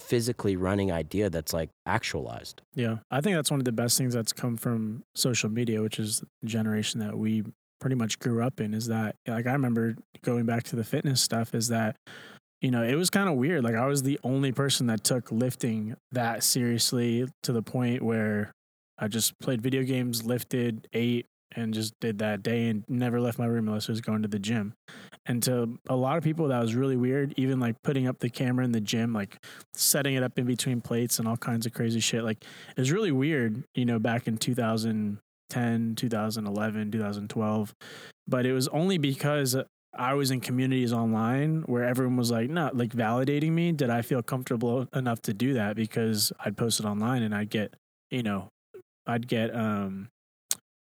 physically 0.00 0.56
running 0.56 0.90
idea 0.92 1.28
that's 1.28 1.52
like 1.52 1.68
actualized. 1.84 2.62
Yeah. 2.74 2.98
I 3.10 3.20
think 3.20 3.36
that's 3.36 3.50
one 3.50 3.60
of 3.60 3.64
the 3.64 3.72
best 3.72 3.98
things 3.98 4.14
that's 4.14 4.32
come 4.32 4.56
from 4.56 5.02
social 5.14 5.50
media, 5.50 5.82
which 5.82 5.98
is 5.98 6.22
the 6.40 6.46
generation 6.46 7.00
that 7.00 7.18
we 7.18 7.44
pretty 7.84 7.96
much 7.96 8.18
grew 8.18 8.42
up 8.42 8.62
in 8.62 8.72
is 8.72 8.86
that 8.86 9.14
like 9.28 9.46
I 9.46 9.52
remember 9.52 9.94
going 10.22 10.46
back 10.46 10.62
to 10.62 10.76
the 10.76 10.84
fitness 10.84 11.20
stuff 11.20 11.54
is 11.54 11.68
that 11.68 11.96
you 12.62 12.70
know 12.70 12.82
it 12.82 12.94
was 12.94 13.10
kind 13.10 13.28
of 13.28 13.34
weird 13.34 13.62
like 13.62 13.74
I 13.74 13.84
was 13.84 14.02
the 14.02 14.18
only 14.24 14.52
person 14.52 14.86
that 14.86 15.04
took 15.04 15.30
lifting 15.30 15.94
that 16.10 16.42
seriously 16.42 17.28
to 17.42 17.52
the 17.52 17.60
point 17.60 18.00
where 18.00 18.52
I 18.98 19.08
just 19.08 19.38
played 19.38 19.60
video 19.60 19.82
games 19.82 20.24
lifted 20.24 20.88
ate 20.94 21.26
and 21.54 21.74
just 21.74 21.92
did 22.00 22.20
that 22.20 22.42
day 22.42 22.68
and 22.68 22.84
never 22.88 23.20
left 23.20 23.38
my 23.38 23.44
room 23.44 23.68
unless 23.68 23.90
I 23.90 23.92
was 23.92 24.00
going 24.00 24.22
to 24.22 24.28
the 24.28 24.38
gym. 24.38 24.72
And 25.26 25.42
to 25.44 25.78
a 25.88 25.94
lot 25.94 26.16
of 26.16 26.24
people, 26.24 26.48
that 26.48 26.60
was 26.60 26.74
really 26.74 26.96
weird. 26.96 27.32
Even 27.36 27.60
like 27.60 27.76
putting 27.82 28.08
up 28.08 28.18
the 28.18 28.28
camera 28.28 28.64
in 28.64 28.72
the 28.72 28.80
gym, 28.80 29.12
like 29.12 29.36
setting 29.72 30.14
it 30.14 30.22
up 30.22 30.38
in 30.38 30.46
between 30.46 30.80
plates 30.80 31.18
and 31.18 31.28
all 31.28 31.36
kinds 31.36 31.64
of 31.64 31.72
crazy 31.72 32.00
shit. 32.00 32.24
Like 32.24 32.44
it 32.76 32.80
was 32.80 32.90
really 32.90 33.12
weird, 33.12 33.62
you 33.74 33.84
know, 33.84 33.98
back 33.98 34.26
in 34.26 34.36
2000, 34.36 35.18
2010, 35.54 35.96
2011, 35.96 36.90
2012. 36.90 37.74
But 38.26 38.46
it 38.46 38.52
was 38.52 38.68
only 38.68 38.98
because 38.98 39.56
I 39.96 40.14
was 40.14 40.30
in 40.30 40.40
communities 40.40 40.92
online 40.92 41.62
where 41.62 41.84
everyone 41.84 42.16
was 42.16 42.30
like, 42.30 42.50
not 42.50 42.76
like 42.76 42.90
validating 42.90 43.52
me. 43.52 43.72
Did 43.72 43.90
I 43.90 44.02
feel 44.02 44.22
comfortable 44.22 44.88
enough 44.94 45.22
to 45.22 45.34
do 45.34 45.54
that? 45.54 45.76
Because 45.76 46.32
I'd 46.44 46.56
post 46.56 46.80
it 46.80 46.86
online 46.86 47.22
and 47.22 47.34
I'd 47.34 47.50
get, 47.50 47.74
you 48.10 48.22
know, 48.22 48.48
I'd 49.06 49.28
get, 49.28 49.54
um, 49.54 50.08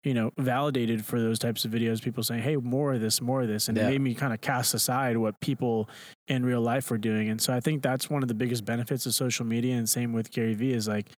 you 0.02 0.14
know, 0.14 0.32
validated 0.38 1.04
for 1.04 1.20
those 1.20 1.38
types 1.38 1.64
of 1.64 1.70
videos. 1.70 2.02
People 2.02 2.22
saying, 2.22 2.42
"Hey, 2.42 2.56
more 2.56 2.94
of 2.94 3.02
this, 3.02 3.20
more 3.20 3.42
of 3.42 3.48
this," 3.48 3.68
and 3.68 3.76
yeah. 3.76 3.84
it 3.84 3.90
made 3.90 4.00
me 4.00 4.14
kind 4.14 4.32
of 4.32 4.40
cast 4.40 4.72
aside 4.72 5.18
what 5.18 5.38
people 5.40 5.90
in 6.26 6.44
real 6.44 6.62
life 6.62 6.90
were 6.90 6.98
doing. 6.98 7.28
And 7.28 7.38
so 7.38 7.52
I 7.52 7.60
think 7.60 7.82
that's 7.82 8.08
one 8.08 8.22
of 8.22 8.28
the 8.28 8.34
biggest 8.34 8.64
benefits 8.64 9.04
of 9.04 9.14
social 9.14 9.44
media. 9.44 9.76
And 9.76 9.86
same 9.86 10.14
with 10.14 10.30
Gary 10.30 10.54
Vee 10.54 10.72
is 10.72 10.88
like 10.88 11.10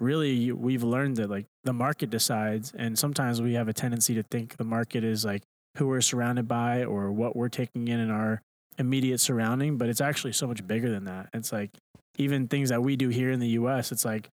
really 0.00 0.52
we've 0.52 0.84
learned 0.84 1.16
that 1.16 1.28
like 1.28 1.46
the 1.64 1.72
market 1.72 2.10
decides 2.10 2.72
and 2.76 2.98
sometimes 2.98 3.42
we 3.42 3.54
have 3.54 3.68
a 3.68 3.72
tendency 3.72 4.14
to 4.14 4.22
think 4.22 4.56
the 4.56 4.64
market 4.64 5.02
is 5.02 5.24
like 5.24 5.42
who 5.76 5.86
we're 5.88 6.00
surrounded 6.00 6.46
by 6.46 6.84
or 6.84 7.10
what 7.10 7.34
we're 7.34 7.48
taking 7.48 7.88
in 7.88 7.98
in 8.00 8.10
our 8.10 8.40
immediate 8.78 9.18
surrounding 9.18 9.76
but 9.76 9.88
it's 9.88 10.00
actually 10.00 10.32
so 10.32 10.46
much 10.46 10.64
bigger 10.66 10.90
than 10.90 11.04
that. 11.04 11.28
It's 11.32 11.52
like 11.52 11.70
even 12.16 12.48
things 12.48 12.68
that 12.68 12.82
we 12.82 12.96
do 12.96 13.08
here 13.08 13.30
in 13.30 13.40
the 13.40 13.48
US 13.48 13.90
it's 13.90 14.04
like 14.04 14.30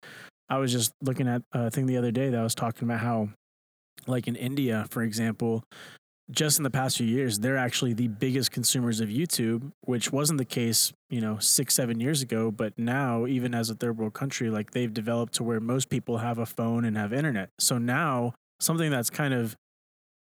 I 0.48 0.58
was 0.58 0.70
just 0.70 0.92
looking 1.00 1.26
at 1.28 1.42
a 1.52 1.70
thing 1.70 1.86
the 1.86 1.96
other 1.96 2.10
day 2.10 2.28
that 2.28 2.38
I 2.38 2.42
was 2.42 2.54
talking 2.54 2.86
about 2.86 3.00
how 3.00 3.30
like 4.06 4.28
in 4.28 4.36
India 4.36 4.86
for 4.90 5.02
example 5.02 5.64
just 6.30 6.58
in 6.58 6.62
the 6.62 6.70
past 6.70 6.96
few 6.96 7.06
years, 7.06 7.38
they're 7.38 7.56
actually 7.56 7.92
the 7.92 8.08
biggest 8.08 8.50
consumers 8.50 9.00
of 9.00 9.08
YouTube, 9.08 9.72
which 9.82 10.10
wasn't 10.10 10.38
the 10.38 10.44
case, 10.44 10.92
you 11.10 11.20
know, 11.20 11.38
six, 11.38 11.74
seven 11.74 12.00
years 12.00 12.22
ago. 12.22 12.50
But 12.50 12.78
now, 12.78 13.26
even 13.26 13.54
as 13.54 13.68
a 13.68 13.74
third 13.74 13.98
world 13.98 14.14
country, 14.14 14.48
like 14.48 14.70
they've 14.70 14.92
developed 14.92 15.34
to 15.34 15.44
where 15.44 15.60
most 15.60 15.90
people 15.90 16.18
have 16.18 16.38
a 16.38 16.46
phone 16.46 16.84
and 16.84 16.96
have 16.96 17.12
internet. 17.12 17.50
So 17.58 17.78
now, 17.78 18.32
something 18.60 18.90
that's 18.90 19.10
kind 19.10 19.34
of 19.34 19.56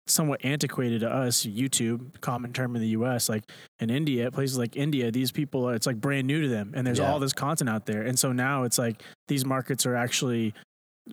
somewhat 0.10 0.44
antiquated 0.44 1.02
to 1.02 1.10
us, 1.10 1.46
YouTube, 1.46 2.20
common 2.22 2.54
term 2.54 2.76
in 2.76 2.82
the 2.82 2.90
US, 2.90 3.28
like 3.28 3.44
in 3.80 3.90
India, 3.90 4.32
places 4.32 4.58
like 4.58 4.76
India, 4.76 5.12
these 5.12 5.32
people, 5.32 5.70
it's 5.70 5.86
like 5.86 6.00
brand 6.00 6.28
new 6.28 6.42
to 6.42 6.48
them. 6.48 6.74
And 6.76 6.86
there's 6.86 7.00
yeah. 7.00 7.12
all 7.12 7.20
this 7.20 7.34
content 7.34 7.70
out 7.70 7.86
there. 7.86 8.04
And 8.04 8.18
so 8.18 8.32
now 8.32 8.64
it's 8.64 8.78
like 8.78 9.04
these 9.28 9.46
markets 9.46 9.86
are 9.86 9.96
actually 9.96 10.54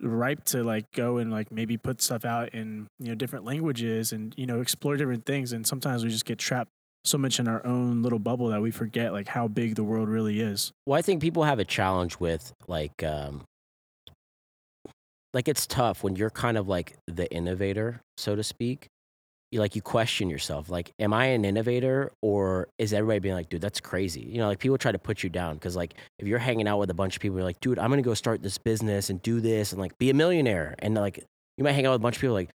ripe 0.03 0.45
to 0.45 0.63
like 0.63 0.91
go 0.93 1.19
and 1.19 1.31
like 1.31 1.51
maybe 1.51 1.77
put 1.77 2.03
stuff 2.03 2.25
out 2.25 2.51
in 2.55 2.87
you 2.99 3.09
know 3.09 3.15
different 3.15 3.45
languages 3.45 4.13
and 4.13 4.35
you 4.37 4.47
know 4.47 4.61
explore 4.61 4.97
different 4.97 5.25
things 5.27 5.53
and 5.53 5.67
sometimes 5.67 6.05
we 6.05 6.11
just 6.11 6.25
get 6.25 6.39
trapped 6.39 6.71
so 7.05 7.19
much 7.19 7.39
in 7.39 7.47
our 7.47 7.65
own 7.67 8.03
little 8.03 8.19
bubble 8.19 8.49
that 8.49 8.63
we 8.63 8.71
forget 8.71 9.13
like 9.13 9.29
how 9.29 9.47
big 9.47 9.75
the 9.75 9.85
world 9.85 10.09
really 10.09 10.41
is 10.41 10.73
well 10.87 10.99
i 10.99 11.03
think 11.03 11.21
people 11.21 11.45
have 11.45 11.59
a 11.59 11.65
challenge 11.65 12.19
with 12.19 12.53
like 12.67 13.03
um 13.03 13.43
like 15.35 15.49
it's 15.49 15.67
tough 15.67 16.03
when 16.03 16.17
you're 16.17 16.31
kind 16.31 16.57
of 16.57 16.69
like 16.69 16.97
the 17.09 17.31
innovator, 17.35 18.01
so 18.17 18.37
to 18.37 18.43
speak. 18.43 18.87
You 19.55 19.61
like 19.61 19.77
you 19.77 19.83
question 19.83 20.29
yourself, 20.29 20.69
like, 20.69 20.93
am 20.99 21.15
I 21.15 21.27
an 21.27 21.45
innovator 21.45 22.11
or 22.23 22.67
is 22.77 22.93
everybody 22.93 23.21
being 23.21 23.37
like, 23.37 23.49
dude, 23.49 23.61
that's 23.61 23.79
crazy? 23.79 24.23
You 24.23 24.39
know, 24.39 24.49
like 24.49 24.59
people 24.59 24.77
try 24.77 24.91
to 24.91 24.99
put 24.99 25.23
you 25.23 25.31
down 25.31 25.55
because 25.55 25.77
like 25.77 25.95
if 26.19 26.27
you're 26.27 26.41
hanging 26.41 26.67
out 26.67 26.79
with 26.81 26.91
a 26.91 26.95
bunch 26.95 27.15
of 27.15 27.23
people, 27.23 27.39
you're 27.39 27.45
like, 27.45 27.61
dude, 27.61 27.79
I'm 27.79 27.89
gonna 27.89 28.03
go 28.03 28.15
start 28.15 28.43
this 28.43 28.59
business 28.59 29.11
and 29.11 29.23
do 29.23 29.41
this 29.41 29.71
and 29.71 29.81
like 29.81 29.97
be 29.97 30.11
a 30.11 30.15
millionaire, 30.15 30.75
and 30.81 30.97
like 30.97 31.25
you 31.57 31.63
might 31.63 31.75
hang 31.75 31.87
out 31.87 31.93
with 31.93 32.01
a 32.01 32.03
bunch 32.03 32.17
of 32.17 32.21
people 32.21 32.35
like, 32.35 32.51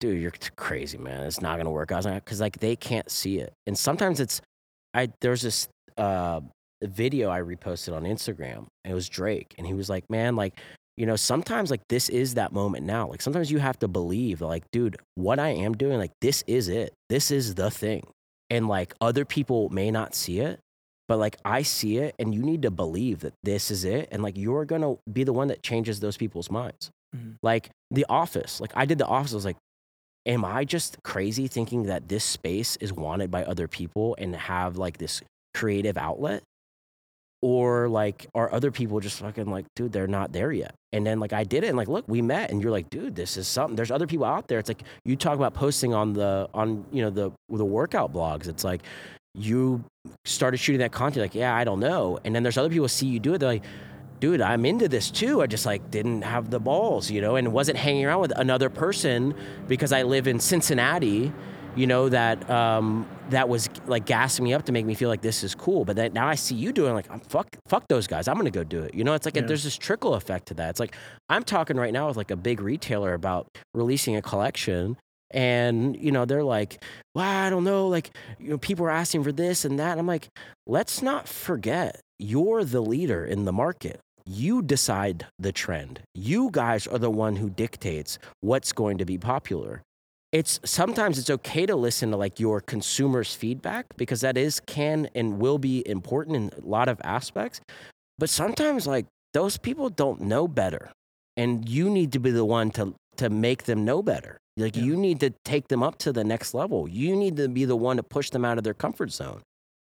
dude, 0.00 0.20
you're 0.20 0.32
crazy, 0.56 0.98
man. 0.98 1.22
It's 1.22 1.40
not 1.40 1.56
gonna 1.56 1.70
work 1.70 1.92
out 1.92 2.02
because 2.02 2.40
like 2.40 2.58
they 2.58 2.74
can't 2.74 3.08
see 3.08 3.38
it, 3.38 3.52
and 3.68 3.78
sometimes 3.78 4.18
it's 4.18 4.40
I 4.92 5.12
there's 5.20 5.42
this 5.42 5.68
uh 5.98 6.40
video 6.82 7.30
I 7.30 7.40
reposted 7.42 7.94
on 7.94 8.02
Instagram. 8.02 8.66
And 8.84 8.90
it 8.90 8.94
was 8.94 9.08
Drake, 9.08 9.54
and 9.56 9.66
he 9.66 9.74
was 9.74 9.88
like, 9.88 10.08
"Man, 10.10 10.34
like 10.34 10.60
you 11.00 11.06
know, 11.06 11.16
sometimes 11.16 11.70
like 11.70 11.80
this 11.88 12.10
is 12.10 12.34
that 12.34 12.52
moment 12.52 12.84
now. 12.84 13.08
Like 13.08 13.22
sometimes 13.22 13.50
you 13.50 13.58
have 13.58 13.78
to 13.78 13.88
believe, 13.88 14.42
like, 14.42 14.64
dude, 14.70 14.98
what 15.14 15.38
I 15.38 15.48
am 15.48 15.72
doing, 15.72 15.96
like 15.96 16.12
this 16.20 16.44
is 16.46 16.68
it. 16.68 16.92
This 17.08 17.30
is 17.30 17.54
the 17.54 17.70
thing, 17.70 18.06
and 18.50 18.68
like 18.68 18.92
other 19.00 19.24
people 19.24 19.70
may 19.70 19.90
not 19.90 20.14
see 20.14 20.40
it." 20.40 20.60
But 21.08 21.18
like 21.18 21.38
I 21.42 21.62
see 21.62 21.96
it, 21.96 22.14
and 22.18 22.34
you 22.34 22.42
need 22.42 22.60
to 22.62 22.70
believe 22.70 23.20
that 23.20 23.32
this 23.42 23.70
is 23.70 23.86
it, 23.86 24.10
and 24.12 24.22
like 24.22 24.36
you're 24.36 24.66
gonna 24.66 24.96
be 25.10 25.24
the 25.24 25.32
one 25.32 25.48
that 25.48 25.62
changes 25.62 26.00
those 26.00 26.18
people's 26.18 26.50
minds. 26.50 26.90
Mhm. 27.16 27.36
Like 27.42 27.70
The 27.90 28.04
Office, 28.10 28.60
like 28.60 28.72
I 28.76 28.84
did 28.84 28.98
The 28.98 29.06
Office, 29.06 29.32
I 29.32 29.36
was 29.36 29.46
like, 29.46 29.56
am 30.26 30.44
I 30.44 30.66
just 30.66 31.02
crazy 31.02 31.48
thinking 31.48 31.84
that 31.84 32.08
this 32.08 32.24
space 32.24 32.76
is 32.76 32.92
wanted 32.92 33.30
by 33.30 33.42
other 33.44 33.66
people 33.66 34.16
and 34.18 34.36
have 34.36 34.76
like 34.76 34.98
this 34.98 35.22
creative 35.54 35.96
outlet? 35.96 36.42
Or 37.42 37.88
like 37.88 38.26
are 38.34 38.52
other 38.52 38.70
people 38.70 39.00
just 39.00 39.18
fucking 39.20 39.46
like, 39.46 39.64
dude, 39.74 39.92
they're 39.92 40.06
not 40.06 40.32
there 40.32 40.52
yet. 40.52 40.74
And 40.92 41.06
then 41.06 41.20
like 41.20 41.32
I 41.32 41.44
did 41.44 41.64
it 41.64 41.68
and 41.68 41.76
like, 41.76 41.88
look, 41.88 42.04
we 42.06 42.20
met 42.20 42.50
and 42.50 42.62
you're 42.62 42.70
like, 42.70 42.90
dude, 42.90 43.16
this 43.16 43.38
is 43.38 43.48
something. 43.48 43.76
There's 43.76 43.90
other 43.90 44.06
people 44.06 44.26
out 44.26 44.46
there. 44.48 44.58
It's 44.58 44.68
like 44.68 44.82
you 45.04 45.16
talk 45.16 45.36
about 45.36 45.54
posting 45.54 45.94
on 45.94 46.12
the 46.12 46.50
on, 46.52 46.84
you 46.92 47.02
know, 47.02 47.10
the 47.10 47.32
the 47.48 47.64
workout 47.64 48.12
blogs. 48.12 48.46
It's 48.46 48.62
like 48.62 48.82
you 49.34 49.84
started 50.24 50.58
shooting 50.58 50.80
that 50.80 50.92
content, 50.92 51.22
like, 51.22 51.34
yeah, 51.34 51.54
I 51.54 51.64
don't 51.64 51.80
know. 51.80 52.18
And 52.24 52.34
then 52.34 52.42
there's 52.42 52.58
other 52.58 52.68
people 52.68 52.88
see 52.88 53.06
you 53.06 53.20
do 53.20 53.34
it, 53.34 53.38
they're 53.38 53.48
like, 53.48 53.64
dude, 54.18 54.40
I'm 54.40 54.66
into 54.66 54.88
this 54.88 55.10
too. 55.10 55.42
I 55.42 55.46
just 55.46 55.66
like 55.66 55.90
didn't 55.90 56.22
have 56.22 56.50
the 56.50 56.60
balls, 56.60 57.10
you 57.10 57.20
know, 57.20 57.36
and 57.36 57.52
wasn't 57.52 57.78
hanging 57.78 58.04
around 58.04 58.20
with 58.20 58.32
another 58.36 58.68
person 58.68 59.34
because 59.66 59.92
I 59.92 60.02
live 60.02 60.26
in 60.28 60.38
Cincinnati, 60.40 61.32
you 61.76 61.86
know, 61.86 62.08
that 62.08 62.48
um, 62.50 63.06
that 63.30 63.48
was 63.48 63.68
like 63.86 64.06
gassing 64.06 64.44
me 64.44 64.52
up 64.54 64.64
to 64.64 64.72
make 64.72 64.86
me 64.86 64.94
feel 64.94 65.08
like 65.08 65.22
this 65.22 65.44
is 65.44 65.54
cool. 65.54 65.84
But 65.84 65.96
then 65.96 66.12
now 66.12 66.26
I 66.26 66.34
see 66.34 66.54
you 66.54 66.72
doing 66.72 66.94
like, 66.94 67.10
I'm 67.10 67.20
fuck, 67.20 67.56
fuck 67.66 67.86
those 67.88 68.06
guys. 68.06 68.28
I'm 68.28 68.36
gonna 68.36 68.50
go 68.50 68.64
do 68.64 68.82
it. 68.82 68.94
You 68.94 69.04
know, 69.04 69.14
it's 69.14 69.24
like 69.24 69.36
a, 69.36 69.42
there's 69.42 69.64
this 69.64 69.76
trickle 69.76 70.14
effect 70.14 70.46
to 70.46 70.54
that. 70.54 70.70
It's 70.70 70.80
like 70.80 70.94
I'm 71.28 71.44
talking 71.44 71.76
right 71.76 71.92
now 71.92 72.08
with 72.08 72.16
like 72.16 72.30
a 72.30 72.36
big 72.36 72.60
retailer 72.60 73.14
about 73.14 73.46
releasing 73.74 74.16
a 74.16 74.22
collection. 74.22 74.96
And 75.32 75.96
you 75.96 76.10
know 76.10 76.24
they're 76.24 76.42
like, 76.42 76.82
well, 77.14 77.24
I 77.24 77.50
don't 77.50 77.62
know, 77.62 77.86
like 77.86 78.10
you 78.40 78.50
know, 78.50 78.58
people 78.58 78.84
are 78.86 78.90
asking 78.90 79.22
for 79.22 79.30
this 79.30 79.64
and 79.64 79.78
that. 79.78 79.96
I'm 79.96 80.06
like, 80.06 80.28
let's 80.66 81.02
not 81.02 81.28
forget 81.28 82.00
you're 82.18 82.64
the 82.64 82.82
leader 82.82 83.24
in 83.24 83.44
the 83.44 83.52
market. 83.52 84.00
You 84.26 84.60
decide 84.60 85.26
the 85.38 85.52
trend. 85.52 86.00
You 86.14 86.50
guys 86.52 86.86
are 86.86 86.98
the 86.98 87.10
one 87.10 87.36
who 87.36 87.48
dictates 87.48 88.18
what's 88.40 88.72
going 88.72 88.98
to 88.98 89.04
be 89.04 89.18
popular. 89.18 89.82
It's 90.32 90.60
sometimes 90.64 91.18
it's 91.18 91.30
okay 91.30 91.66
to 91.66 91.74
listen 91.74 92.10
to 92.12 92.16
like 92.16 92.38
your 92.38 92.60
consumers' 92.60 93.34
feedback 93.34 93.86
because 93.96 94.20
that 94.20 94.36
is 94.36 94.60
can 94.60 95.08
and 95.14 95.38
will 95.38 95.58
be 95.58 95.86
important 95.88 96.36
in 96.36 96.50
a 96.62 96.66
lot 96.66 96.88
of 96.88 97.00
aspects. 97.02 97.60
But 98.18 98.30
sometimes 98.30 98.86
like 98.86 99.06
those 99.34 99.56
people 99.56 99.88
don't 99.88 100.20
know 100.20 100.46
better. 100.46 100.90
And 101.36 101.68
you 101.68 101.90
need 101.90 102.12
to 102.12 102.20
be 102.20 102.30
the 102.30 102.44
one 102.44 102.70
to 102.72 102.94
to 103.16 103.28
make 103.28 103.64
them 103.64 103.84
know 103.84 104.02
better. 104.02 104.38
Like 104.56 104.76
Yeah. 104.76 104.84
you 104.84 104.96
need 104.96 105.20
to 105.20 105.30
take 105.44 105.68
them 105.68 105.82
up 105.82 105.98
to 105.98 106.12
the 106.12 106.22
next 106.24 106.54
level. 106.54 106.88
You 106.88 107.16
need 107.16 107.36
to 107.36 107.48
be 107.48 107.64
the 107.64 107.76
one 107.76 107.96
to 107.96 108.02
push 108.02 108.30
them 108.30 108.44
out 108.44 108.56
of 108.58 108.64
their 108.64 108.74
comfort 108.74 109.10
zone. 109.10 109.42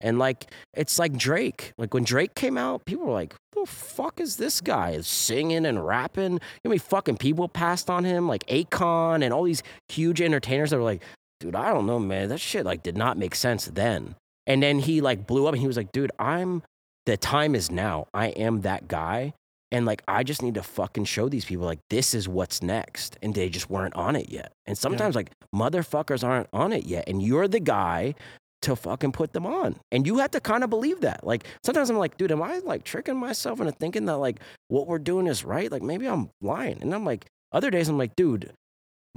And 0.01 0.17
like 0.17 0.51
it's 0.73 0.97
like 0.97 1.13
Drake. 1.17 1.73
Like 1.77 1.93
when 1.93 2.03
Drake 2.03 2.35
came 2.35 2.57
out, 2.57 2.85
people 2.85 3.05
were 3.05 3.13
like, 3.13 3.35
"The 3.53 3.65
fuck 3.65 4.19
is 4.19 4.37
this 4.37 4.61
guy 4.61 4.99
singing 5.01 5.65
and 5.65 5.85
rapping?" 5.85 6.33
You 6.33 6.39
know 6.39 6.39
how 6.65 6.69
many 6.69 6.79
fucking 6.79 7.17
people 7.17 7.47
passed 7.49 7.89
on 7.89 8.05
him, 8.05 8.27
like 8.27 8.45
Akon 8.45 9.23
and 9.23 9.33
all 9.33 9.43
these 9.43 9.63
huge 9.89 10.21
entertainers 10.21 10.69
that 10.69 10.77
were 10.77 10.83
like, 10.83 11.03
"Dude, 11.39 11.55
I 11.55 11.73
don't 11.73 11.85
know, 11.85 11.99
man. 11.99 12.29
That 12.29 12.39
shit 12.39 12.65
like 12.65 12.83
did 12.83 12.97
not 12.97 13.17
make 13.17 13.35
sense 13.35 13.65
then." 13.65 14.15
And 14.47 14.63
then 14.63 14.79
he 14.79 15.01
like 15.01 15.27
blew 15.27 15.47
up, 15.47 15.53
and 15.53 15.61
he 15.61 15.67
was 15.67 15.77
like, 15.77 15.91
"Dude, 15.91 16.11
I'm 16.17 16.63
the 17.05 17.17
time 17.17 17.53
is 17.53 17.69
now. 17.69 18.07
I 18.13 18.27
am 18.27 18.61
that 18.61 18.87
guy." 18.87 19.33
And 19.71 19.85
like, 19.85 20.01
I 20.07 20.23
just 20.23 20.41
need 20.41 20.55
to 20.55 20.63
fucking 20.63 21.05
show 21.05 21.29
these 21.29 21.45
people 21.45 21.65
like 21.65 21.79
this 21.89 22.15
is 22.15 22.27
what's 22.27 22.63
next. 22.63 23.17
And 23.21 23.35
they 23.35 23.49
just 23.49 23.69
weren't 23.69 23.93
on 23.95 24.15
it 24.15 24.29
yet. 24.29 24.51
And 24.65 24.77
sometimes 24.77 25.15
like 25.15 25.29
motherfuckers 25.53 26.23
aren't 26.23 26.47
on 26.51 26.73
it 26.73 26.85
yet. 26.85 27.07
And 27.07 27.21
you're 27.21 27.47
the 27.47 27.59
guy 27.59 28.15
to 28.61 28.75
fucking 28.75 29.11
put 29.11 29.33
them 29.33 29.45
on. 29.45 29.75
And 29.91 30.05
you 30.05 30.17
have 30.19 30.31
to 30.31 30.39
kind 30.39 30.63
of 30.63 30.69
believe 30.69 31.01
that. 31.01 31.25
Like 31.25 31.45
sometimes 31.63 31.89
I'm 31.89 31.97
like, 31.97 32.17
dude, 32.17 32.31
am 32.31 32.41
I 32.41 32.59
like 32.59 32.83
tricking 32.83 33.17
myself 33.17 33.59
into 33.59 33.71
thinking 33.71 34.05
that 34.05 34.17
like 34.17 34.39
what 34.67 34.87
we're 34.87 34.99
doing 34.99 35.27
is 35.27 35.43
right? 35.43 35.71
Like 35.71 35.81
maybe 35.81 36.07
I'm 36.07 36.29
lying. 36.41 36.81
And 36.81 36.93
I'm 36.93 37.05
like, 37.05 37.25
other 37.51 37.71
days 37.71 37.89
I'm 37.89 37.97
like, 37.97 38.15
dude, 38.15 38.51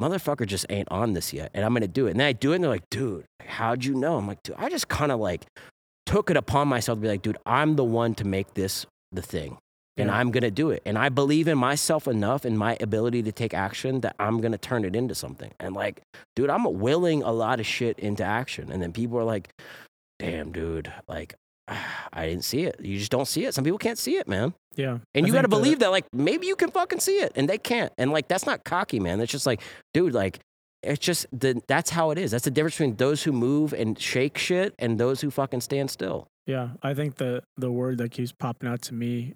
motherfucker 0.00 0.46
just 0.46 0.66
ain't 0.70 0.90
on 0.90 1.12
this 1.14 1.32
yet. 1.32 1.50
And 1.54 1.64
I'm 1.64 1.74
gonna 1.74 1.88
do 1.88 2.06
it. 2.06 2.12
And 2.12 2.20
then 2.20 2.26
I 2.26 2.32
do 2.32 2.52
it 2.52 2.56
and 2.56 2.64
they're 2.64 2.70
like, 2.70 2.88
dude, 2.90 3.24
how'd 3.46 3.84
you 3.84 3.94
know? 3.94 4.16
I'm 4.16 4.26
like, 4.26 4.42
dude, 4.42 4.56
I 4.58 4.68
just 4.68 4.88
kind 4.88 5.12
of 5.12 5.20
like 5.20 5.44
took 6.06 6.30
it 6.30 6.36
upon 6.36 6.68
myself 6.68 6.98
to 6.98 7.02
be 7.02 7.08
like, 7.08 7.22
dude, 7.22 7.38
I'm 7.46 7.76
the 7.76 7.84
one 7.84 8.14
to 8.16 8.24
make 8.24 8.54
this 8.54 8.86
the 9.10 9.22
thing. 9.22 9.58
And 9.96 10.08
Yeah. 10.08 10.16
I'm 10.16 10.30
gonna 10.30 10.50
do 10.50 10.70
it. 10.70 10.82
And 10.86 10.96
I 10.96 11.08
believe 11.10 11.48
in 11.48 11.58
myself 11.58 12.08
enough 12.08 12.44
and 12.44 12.58
my 12.58 12.76
ability 12.80 13.22
to 13.24 13.32
take 13.32 13.52
action 13.52 14.00
that 14.00 14.16
I'm 14.18 14.40
gonna 14.40 14.56
turn 14.58 14.84
it 14.84 14.96
into 14.96 15.14
something. 15.14 15.52
And 15.60 15.74
like, 15.74 16.02
dude, 16.34 16.48
I'm 16.50 16.64
willing 16.80 17.22
a 17.22 17.30
lot 17.32 17.60
of 17.60 17.66
shit 17.66 17.98
into 17.98 18.24
action. 18.24 18.72
And 18.72 18.82
then 18.82 18.92
people 18.92 19.18
are 19.18 19.24
like, 19.24 19.50
damn, 20.18 20.50
dude, 20.52 20.90
like, 21.08 21.34
I 21.68 22.26
didn't 22.26 22.44
see 22.44 22.62
it. 22.64 22.76
You 22.80 22.98
just 22.98 23.10
don't 23.10 23.28
see 23.28 23.44
it. 23.44 23.54
Some 23.54 23.64
people 23.64 23.78
can't 23.78 23.98
see 23.98 24.16
it, 24.16 24.26
man. 24.26 24.54
Yeah. 24.76 24.98
And 25.14 25.24
I 25.24 25.26
you 25.26 25.32
got 25.32 25.42
to 25.42 25.48
believe 25.48 25.78
that, 25.80 25.90
like, 25.90 26.06
maybe 26.12 26.46
you 26.46 26.56
can 26.56 26.70
fucking 26.70 27.00
see 27.00 27.18
it 27.18 27.32
and 27.36 27.48
they 27.48 27.58
can't. 27.58 27.92
And, 27.98 28.10
like, 28.12 28.28
that's 28.28 28.46
not 28.46 28.64
cocky, 28.64 28.98
man. 29.00 29.18
That's 29.18 29.30
just 29.30 29.46
like, 29.46 29.60
dude, 29.92 30.14
like, 30.14 30.40
it's 30.82 30.98
just 30.98 31.26
the, 31.32 31.60
that's 31.68 31.90
how 31.90 32.10
it 32.10 32.18
is. 32.18 32.30
That's 32.30 32.44
the 32.44 32.50
difference 32.50 32.74
between 32.76 32.96
those 32.96 33.22
who 33.22 33.32
move 33.32 33.72
and 33.72 33.98
shake 33.98 34.38
shit 34.38 34.74
and 34.78 34.98
those 34.98 35.20
who 35.20 35.30
fucking 35.30 35.60
stand 35.60 35.90
still. 35.90 36.26
Yeah, 36.46 36.70
I 36.82 36.92
think 36.94 37.16
the 37.16 37.44
the 37.56 37.70
word 37.70 37.98
that 37.98 38.10
keeps 38.10 38.32
popping 38.32 38.68
out 38.68 38.82
to 38.82 38.94
me 38.94 39.34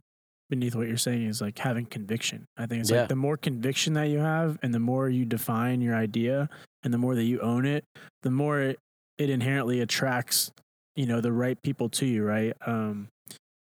beneath 0.48 0.74
what 0.74 0.86
you're 0.88 0.96
saying 0.96 1.26
is 1.26 1.40
like 1.40 1.58
having 1.58 1.86
conviction. 1.86 2.46
I 2.56 2.66
think 2.66 2.80
it's 2.82 2.90
Yeah. 2.90 3.00
like 3.00 3.08
the 3.08 3.16
more 3.16 3.36
conviction 3.36 3.94
that 3.94 4.04
you 4.08 4.18
have 4.18 4.58
and 4.62 4.72
the 4.72 4.78
more 4.80 5.08
you 5.08 5.24
define 5.24 5.80
your 5.80 5.94
idea 5.96 6.48
and 6.82 6.92
the 6.94 6.98
more 6.98 7.14
that 7.14 7.24
you 7.24 7.40
own 7.40 7.66
it, 7.66 7.84
the 8.22 8.30
more 8.30 8.60
it, 8.60 8.78
it 9.18 9.30
inherently 9.30 9.80
attracts, 9.80 10.50
you 10.94 11.06
know, 11.06 11.20
the 11.20 11.32
right 11.32 11.60
people 11.62 11.88
to 11.90 12.06
you, 12.06 12.24
right? 12.24 12.54
Um 12.66 13.08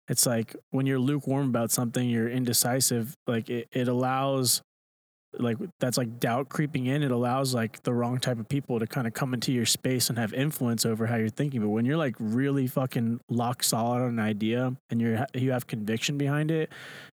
it's 0.08 0.26
like 0.26 0.54
when 0.70 0.84
you're 0.84 0.98
lukewarm 0.98 1.48
about 1.48 1.70
something, 1.70 2.10
you're 2.10 2.28
indecisive, 2.28 3.14
like 3.26 3.48
it, 3.48 3.68
it 3.72 3.88
allows 3.88 4.60
like 5.38 5.56
that's 5.80 5.98
like 5.98 6.20
doubt 6.20 6.48
creeping 6.48 6.86
in 6.86 7.02
it 7.02 7.10
allows 7.10 7.54
like 7.54 7.82
the 7.82 7.92
wrong 7.92 8.18
type 8.18 8.38
of 8.38 8.48
people 8.48 8.78
to 8.78 8.86
kind 8.86 9.06
of 9.06 9.12
come 9.12 9.34
into 9.34 9.52
your 9.52 9.66
space 9.66 10.08
and 10.08 10.18
have 10.18 10.32
influence 10.32 10.84
over 10.86 11.06
how 11.06 11.16
you're 11.16 11.28
thinking. 11.28 11.60
But 11.60 11.68
when 11.68 11.84
you're 11.84 11.96
like 11.96 12.16
really 12.18 12.66
fucking 12.66 13.20
lock 13.28 13.62
solid 13.62 14.02
on 14.02 14.08
an 14.10 14.18
idea 14.20 14.74
and 14.90 15.00
you're 15.00 15.26
you 15.34 15.52
have 15.52 15.66
conviction 15.66 16.18
behind 16.18 16.50
it 16.50 16.70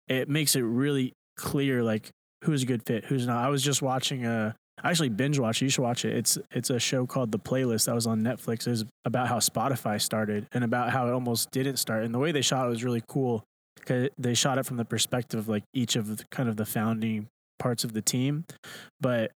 it 0.07 0.29
makes 0.29 0.55
it 0.55 0.61
really 0.61 1.13
clear 1.37 1.83
like 1.83 2.09
who's 2.43 2.63
a 2.63 2.65
good 2.65 2.83
fit 2.83 3.05
who's 3.05 3.27
not. 3.27 3.43
I 3.43 3.49
was 3.49 3.63
just 3.63 3.81
watching 3.81 4.25
a 4.25 4.55
I 4.83 4.89
actually 4.89 5.09
binge 5.09 5.39
watch 5.39 5.61
you 5.61 5.69
should 5.69 5.81
watch 5.81 6.05
it. 6.05 6.15
It's 6.15 6.37
it's 6.51 6.69
a 6.69 6.79
show 6.79 7.05
called 7.05 7.31
the 7.31 7.39
playlist 7.39 7.85
that 7.85 7.95
was 7.95 8.07
on 8.07 8.21
netflix. 8.21 8.67
Is 8.67 8.85
about 9.03 9.27
how 9.27 9.39
spotify 9.39 10.01
started 10.01 10.47
and 10.51 10.63
about 10.63 10.91
how 10.91 11.07
it 11.07 11.11
almost 11.11 11.51
didn't 11.51 11.77
start. 11.77 12.03
And 12.03 12.13
the 12.13 12.19
way 12.19 12.31
they 12.31 12.41
shot 12.41 12.65
it 12.65 12.69
was 12.69 12.83
really 12.83 13.03
cool 13.07 13.43
because 13.75 14.09
they 14.17 14.33
shot 14.33 14.57
it 14.57 14.65
from 14.65 14.77
the 14.77 14.85
perspective 14.85 15.39
of 15.39 15.47
like 15.47 15.63
each 15.73 15.95
of 15.95 16.17
the, 16.17 16.23
kind 16.31 16.49
of 16.49 16.57
the 16.57 16.65
founding 16.65 17.27
parts 17.59 17.83
of 17.83 17.93
the 17.93 18.01
team. 18.01 18.45
But 18.99 19.31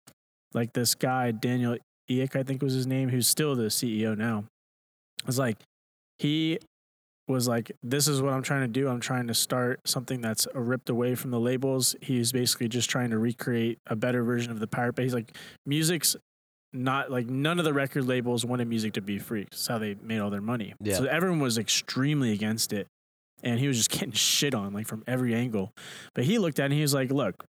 like 0.54 0.74
this 0.74 0.96
guy, 0.96 1.32
Daniel 1.32 1.78
Ek, 2.10 2.36
I 2.36 2.44
think 2.44 2.62
was 2.62 2.74
his 2.74 2.88
name, 2.88 3.10
who's 3.10 3.28
still 3.28 3.56
the 3.56 3.66
CEO 3.66 4.18
now, 4.18 4.46
was 5.26 5.38
like, 5.38 5.58
he 6.18 6.60
was 7.28 7.48
like, 7.48 7.72
This 7.84 8.08
is 8.08 8.22
what 8.22 8.34
I'm 8.34 8.42
trying 8.42 8.62
to 8.62 8.68
do. 8.68 8.88
I'm 8.88 9.00
trying 9.00 9.28
to 9.28 9.34
start 9.34 9.82
something 9.86 10.22
that's 10.22 10.48
ripped 10.54 10.90
away 10.90 11.16
from 11.16 11.32
the 11.32 11.40
labels. 11.40 11.96
He's 12.02 12.32
basically 12.32 12.68
just 12.68 12.90
trying 12.90 13.12
to 13.12 13.20
recreate 13.20 13.78
a 13.88 13.96
better 13.96 14.24
version 14.24 14.52
of 14.52 14.60
the 14.60 14.68
Pirate 14.68 14.96
Bay. 14.96 15.04
He's 15.04 15.14
like, 15.14 15.36
music's 15.66 16.16
not 16.74 17.10
like 17.12 17.28
none 17.28 17.58
of 17.60 17.66
the 17.66 17.74
record 17.74 18.06
labels 18.06 18.46
wanted 18.46 18.68
music 18.68 18.94
to 18.94 19.02
be 19.02 19.18
free. 19.18 19.46
That's 19.50 19.68
how 19.68 19.78
they 19.78 19.96
made 20.02 20.20
all 20.20 20.30
their 20.30 20.42
money. 20.42 20.74
Yeah. 20.82 20.96
So 20.96 21.06
everyone 21.06 21.40
was 21.40 21.58
extremely 21.58 22.32
against 22.32 22.74
it. 22.74 22.88
And 23.42 23.60
he 23.60 23.68
was 23.68 23.78
just 23.78 23.90
getting 23.92 24.12
shit 24.12 24.54
on 24.54 24.74
like 24.74 24.88
from 24.88 25.04
every 25.08 25.34
angle. 25.34 25.72
But 26.14 26.26
he 26.26 26.38
looked 26.38 26.60
at 26.60 26.64
it 26.64 26.66
and 26.66 26.74
he 26.74 26.82
was 26.82 26.94
like, 26.94 27.12
look, 27.12 27.46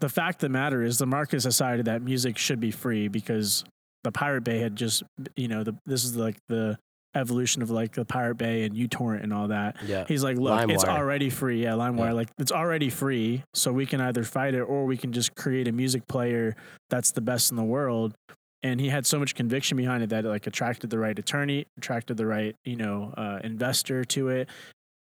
the 0.00 0.08
fact 0.08 0.36
of 0.36 0.40
the 0.40 0.48
matter 0.50 0.82
is 0.82 0.98
the 0.98 1.06
market 1.06 1.42
decided 1.42 1.86
that 1.86 2.02
music 2.02 2.36
should 2.38 2.60
be 2.60 2.70
free 2.70 3.08
because 3.08 3.64
the 4.04 4.12
Pirate 4.12 4.44
Bay 4.44 4.58
had 4.58 4.76
just, 4.76 5.02
you 5.34 5.48
know, 5.48 5.64
the, 5.64 5.74
this 5.86 6.04
is 6.04 6.16
like 6.16 6.36
the 6.48 6.78
evolution 7.14 7.62
of 7.62 7.70
like 7.70 7.94
the 7.94 8.04
Pirate 8.04 8.36
Bay 8.36 8.64
and 8.64 8.76
uTorrent 8.76 9.22
and 9.22 9.32
all 9.32 9.48
that. 9.48 9.76
Yeah. 9.86 10.04
He's 10.06 10.22
like, 10.22 10.36
look, 10.36 10.70
it's 10.70 10.84
already 10.84 11.30
free. 11.30 11.62
Yeah, 11.62 11.72
LimeWire. 11.72 11.98
Yeah. 11.98 12.12
Like 12.12 12.28
it's 12.38 12.52
already 12.52 12.90
free, 12.90 13.42
so 13.54 13.72
we 13.72 13.86
can 13.86 14.00
either 14.00 14.22
fight 14.22 14.54
it 14.54 14.60
or 14.60 14.84
we 14.84 14.96
can 14.96 15.12
just 15.12 15.34
create 15.34 15.66
a 15.66 15.72
music 15.72 16.06
player 16.06 16.54
that's 16.90 17.12
the 17.12 17.20
best 17.20 17.50
in 17.50 17.56
the 17.56 17.64
world. 17.64 18.14
And 18.62 18.80
he 18.80 18.88
had 18.88 19.06
so 19.06 19.18
much 19.18 19.34
conviction 19.34 19.76
behind 19.76 20.02
it 20.02 20.10
that 20.10 20.24
it 20.24 20.28
like 20.28 20.46
attracted 20.46 20.90
the 20.90 20.98
right 20.98 21.18
attorney, 21.18 21.66
attracted 21.78 22.16
the 22.16 22.26
right 22.26 22.54
you 22.64 22.76
know 22.76 23.14
uh, 23.16 23.38
investor 23.42 24.04
to 24.04 24.28
it, 24.28 24.48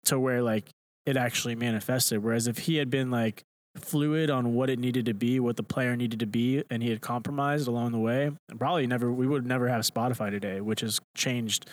to 0.05 0.19
where 0.19 0.41
like 0.41 0.65
it 1.05 1.15
actually 1.15 1.55
manifested. 1.55 2.23
Whereas 2.23 2.47
if 2.47 2.59
he 2.59 2.77
had 2.77 2.89
been 2.89 3.11
like 3.11 3.43
fluid 3.75 4.29
on 4.29 4.53
what 4.53 4.69
it 4.69 4.79
needed 4.79 5.05
to 5.05 5.13
be, 5.13 5.39
what 5.39 5.57
the 5.57 5.63
player 5.63 5.95
needed 5.95 6.19
to 6.19 6.25
be, 6.25 6.63
and 6.69 6.83
he 6.83 6.89
had 6.89 7.01
compromised 7.01 7.67
along 7.67 7.91
the 7.91 7.99
way, 7.99 8.31
probably 8.57 8.87
never 8.87 9.11
we 9.11 9.27
would 9.27 9.45
never 9.45 9.67
have 9.67 9.81
Spotify 9.81 10.29
today, 10.29 10.61
which 10.61 10.81
has 10.81 10.99
changed 11.15 11.69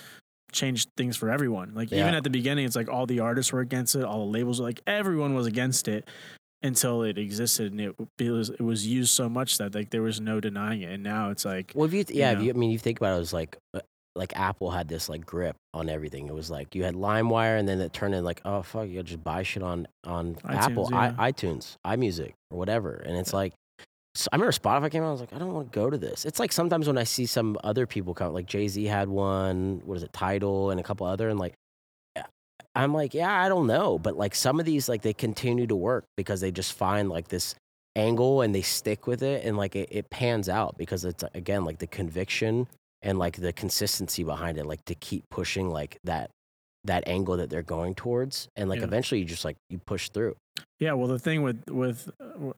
changed 0.52 0.88
things 0.96 1.16
for 1.16 1.30
everyone. 1.30 1.72
Like 1.74 1.92
even 1.92 2.14
at 2.14 2.24
the 2.24 2.30
beginning, 2.30 2.64
it's 2.64 2.76
like 2.76 2.88
all 2.88 3.06
the 3.06 3.20
artists 3.20 3.52
were 3.52 3.60
against 3.60 3.94
it, 3.94 4.04
all 4.04 4.26
the 4.26 4.32
labels 4.32 4.60
were 4.60 4.66
like 4.66 4.80
everyone 4.86 5.34
was 5.34 5.46
against 5.46 5.88
it 5.88 6.08
until 6.62 7.02
it 7.02 7.18
existed 7.18 7.70
and 7.70 7.80
it, 7.80 7.94
it 8.18 8.30
was 8.30 8.48
it 8.50 8.62
was 8.62 8.86
used 8.86 9.10
so 9.10 9.28
much 9.28 9.58
that 9.58 9.74
like 9.74 9.90
there 9.90 10.02
was 10.02 10.20
no 10.20 10.40
denying 10.40 10.82
it. 10.82 10.92
And 10.92 11.02
now 11.02 11.30
it's 11.30 11.44
like 11.44 11.72
Well, 11.74 11.86
if 11.86 11.92
you, 11.92 12.04
yeah, 12.08 12.32
if 12.32 12.38
know? 12.38 12.44
you, 12.44 12.50
I 12.50 12.54
mean, 12.54 12.70
you 12.70 12.78
think 12.78 12.98
about 12.98 13.12
it, 13.12 13.16
it 13.16 13.20
was 13.20 13.32
like, 13.32 13.56
uh, 13.74 13.80
like 14.16 14.36
Apple 14.36 14.70
had 14.70 14.88
this 14.88 15.08
like 15.08 15.24
grip 15.24 15.56
on 15.74 15.88
everything. 15.88 16.28
It 16.28 16.34
was 16.34 16.50
like 16.50 16.74
you 16.74 16.84
had 16.84 16.94
LimeWire, 16.94 17.58
and 17.58 17.68
then 17.68 17.80
it 17.80 17.92
turned 17.92 18.14
in 18.14 18.24
like, 18.24 18.40
oh 18.44 18.62
fuck, 18.62 18.88
you 18.88 19.02
just 19.02 19.22
buy 19.22 19.42
shit 19.42 19.62
on 19.62 19.86
on 20.04 20.36
Apple, 20.48 20.88
yeah. 20.90 21.14
I, 21.18 21.32
iTunes, 21.32 21.76
iMusic, 21.86 22.32
or 22.50 22.58
whatever. 22.58 22.94
And 22.94 23.16
it's 23.16 23.32
like, 23.32 23.52
so 24.14 24.28
I 24.32 24.36
remember 24.36 24.52
Spotify 24.52 24.90
came 24.90 25.02
out. 25.02 25.08
I 25.08 25.12
was 25.12 25.20
like, 25.20 25.32
I 25.32 25.38
don't 25.38 25.52
want 25.52 25.72
to 25.72 25.78
go 25.78 25.90
to 25.90 25.98
this. 25.98 26.24
It's 26.24 26.40
like 26.40 26.52
sometimes 26.52 26.86
when 26.86 26.98
I 26.98 27.04
see 27.04 27.26
some 27.26 27.58
other 27.62 27.86
people 27.86 28.14
come, 28.14 28.32
like 28.32 28.46
Jay 28.46 28.68
Z 28.68 28.84
had 28.84 29.08
one. 29.08 29.82
What 29.84 29.96
is 29.96 30.02
it, 30.02 30.12
Tidal, 30.12 30.70
and 30.70 30.80
a 30.80 30.82
couple 30.82 31.06
other, 31.06 31.28
and 31.28 31.38
like. 31.38 31.54
I'm 32.74 32.92
like, 32.92 33.14
yeah, 33.14 33.32
I 33.32 33.48
don't 33.48 33.66
know, 33.66 33.98
but 33.98 34.18
like 34.18 34.34
some 34.34 34.60
of 34.60 34.66
these, 34.66 34.86
like 34.86 35.00
they 35.00 35.14
continue 35.14 35.66
to 35.66 35.74
work 35.74 36.04
because 36.14 36.42
they 36.42 36.50
just 36.50 36.74
find 36.74 37.08
like 37.08 37.28
this 37.28 37.54
angle 37.96 38.42
and 38.42 38.54
they 38.54 38.62
stick 38.62 39.06
with 39.06 39.22
it 39.22 39.44
and 39.44 39.56
like 39.56 39.74
it, 39.74 39.88
it 39.90 40.10
pans 40.10 40.48
out 40.48 40.76
because 40.76 41.04
it's 41.04 41.24
again 41.34 41.64
like 41.64 41.78
the 41.78 41.86
conviction 41.86 42.68
and 43.02 43.18
like 43.18 43.36
the 43.36 43.52
consistency 43.52 44.24
behind 44.24 44.58
it 44.58 44.66
like 44.66 44.84
to 44.86 44.94
keep 44.94 45.24
pushing 45.30 45.70
like 45.70 45.98
that 46.04 46.30
that 46.84 47.02
angle 47.08 47.36
that 47.36 47.50
they're 47.50 47.62
going 47.62 47.94
towards 47.94 48.48
and 48.56 48.68
like 48.68 48.78
Yeah. 48.78 48.84
eventually 48.86 49.20
you 49.20 49.26
just 49.26 49.44
like 49.44 49.56
you 49.70 49.78
push 49.78 50.08
through 50.10 50.36
Yeah, 50.80 50.92
well, 50.94 51.08
the 51.08 51.18
thing 51.18 51.42
with 51.42 51.68
with 51.68 52.10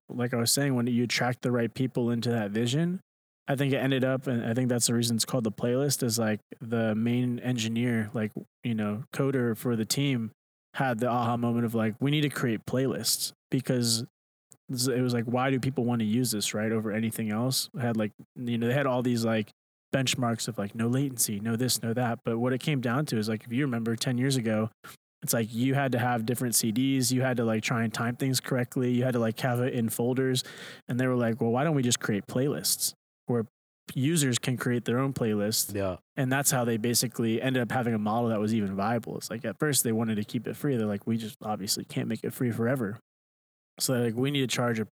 like 0.08 0.32
I 0.34 0.36
was 0.36 0.52
saying, 0.52 0.74
when 0.76 0.86
you 0.86 1.04
attract 1.04 1.42
the 1.42 1.50
right 1.50 1.72
people 1.72 2.10
into 2.10 2.30
that 2.30 2.50
vision, 2.52 3.00
I 3.48 3.56
think 3.56 3.72
it 3.72 3.78
ended 3.78 4.04
up, 4.04 4.26
and 4.28 4.44
I 4.44 4.54
think 4.54 4.68
that's 4.68 4.86
the 4.86 4.94
reason 4.94 5.16
it's 5.16 5.24
called 5.24 5.42
the 5.44 5.50
playlist. 5.52 6.02
Is 6.04 6.16
like 6.18 6.38
the 6.60 6.94
main 6.94 7.40
engineer, 7.40 8.10
like 8.14 8.30
you 8.62 8.74
know, 8.74 9.02
coder 9.12 9.56
for 9.56 9.74
the 9.74 9.84
team, 9.84 10.30
had 10.74 10.98
the 11.00 11.08
aha 11.08 11.36
moment 11.36 11.64
of 11.64 11.74
like, 11.74 11.94
we 11.98 12.10
need 12.12 12.20
to 12.22 12.28
create 12.28 12.64
playlists 12.66 13.32
because 13.50 14.04
it 14.70 15.00
was 15.02 15.14
like, 15.14 15.24
why 15.24 15.50
do 15.50 15.58
people 15.58 15.84
want 15.84 16.00
to 16.00 16.04
use 16.06 16.30
this 16.30 16.54
right 16.54 16.70
over 16.70 16.92
anything 16.92 17.30
else? 17.30 17.68
It 17.74 17.80
had 17.80 17.96
like 17.96 18.12
you 18.36 18.58
know, 18.58 18.68
they 18.68 18.74
had 18.74 18.86
all 18.86 19.02
these 19.02 19.24
like 19.24 19.50
benchmarks 19.94 20.48
of 20.48 20.58
like 20.58 20.74
no 20.74 20.86
latency, 20.86 21.40
no 21.40 21.56
this, 21.56 21.82
no 21.82 21.92
that. 21.94 22.20
But 22.24 22.38
what 22.38 22.52
it 22.52 22.60
came 22.60 22.80
down 22.80 23.06
to 23.06 23.18
is 23.18 23.28
like, 23.28 23.44
if 23.44 23.52
you 23.52 23.64
remember 23.64 23.96
ten 23.96 24.18
years 24.18 24.36
ago, 24.36 24.70
it's 25.22 25.32
like 25.32 25.52
you 25.52 25.74
had 25.74 25.92
to 25.92 25.98
have 25.98 26.26
different 26.26 26.54
CDs. 26.54 27.10
You 27.10 27.22
had 27.22 27.38
to 27.38 27.44
like 27.44 27.62
try 27.62 27.82
and 27.82 27.92
time 27.92 28.16
things 28.16 28.40
correctly. 28.40 28.92
You 28.92 29.04
had 29.04 29.14
to 29.14 29.18
like 29.18 29.38
have 29.40 29.60
it 29.60 29.74
in 29.74 29.88
folders. 29.88 30.44
And 30.88 30.98
they 30.98 31.06
were 31.06 31.16
like, 31.16 31.40
well, 31.40 31.50
why 31.50 31.64
don't 31.64 31.74
we 31.74 31.82
just 31.82 32.00
create 32.00 32.26
playlists 32.26 32.92
where 33.26 33.46
users 33.94 34.38
can 34.38 34.56
create 34.56 34.84
their 34.84 34.98
own 34.98 35.12
playlists? 35.12 35.74
yeah 35.74 35.96
And 36.16 36.30
that's 36.30 36.50
how 36.50 36.64
they 36.64 36.76
basically 36.76 37.42
ended 37.42 37.62
up 37.62 37.72
having 37.72 37.94
a 37.94 37.98
model 37.98 38.28
that 38.28 38.38
was 38.38 38.54
even 38.54 38.76
viable. 38.76 39.16
It's 39.16 39.30
like 39.30 39.44
at 39.44 39.58
first 39.58 39.82
they 39.82 39.92
wanted 39.92 40.16
to 40.16 40.24
keep 40.24 40.46
it 40.46 40.56
free. 40.56 40.76
They're 40.76 40.86
like, 40.86 41.06
we 41.06 41.16
just 41.16 41.36
obviously 41.42 41.84
can't 41.84 42.06
make 42.06 42.20
it 42.22 42.32
free 42.32 42.52
forever. 42.52 42.98
So 43.80 43.94
like 43.94 44.14
we 44.14 44.30
need 44.30 44.40
to 44.40 44.46
charge 44.46 44.80
a 44.80 44.86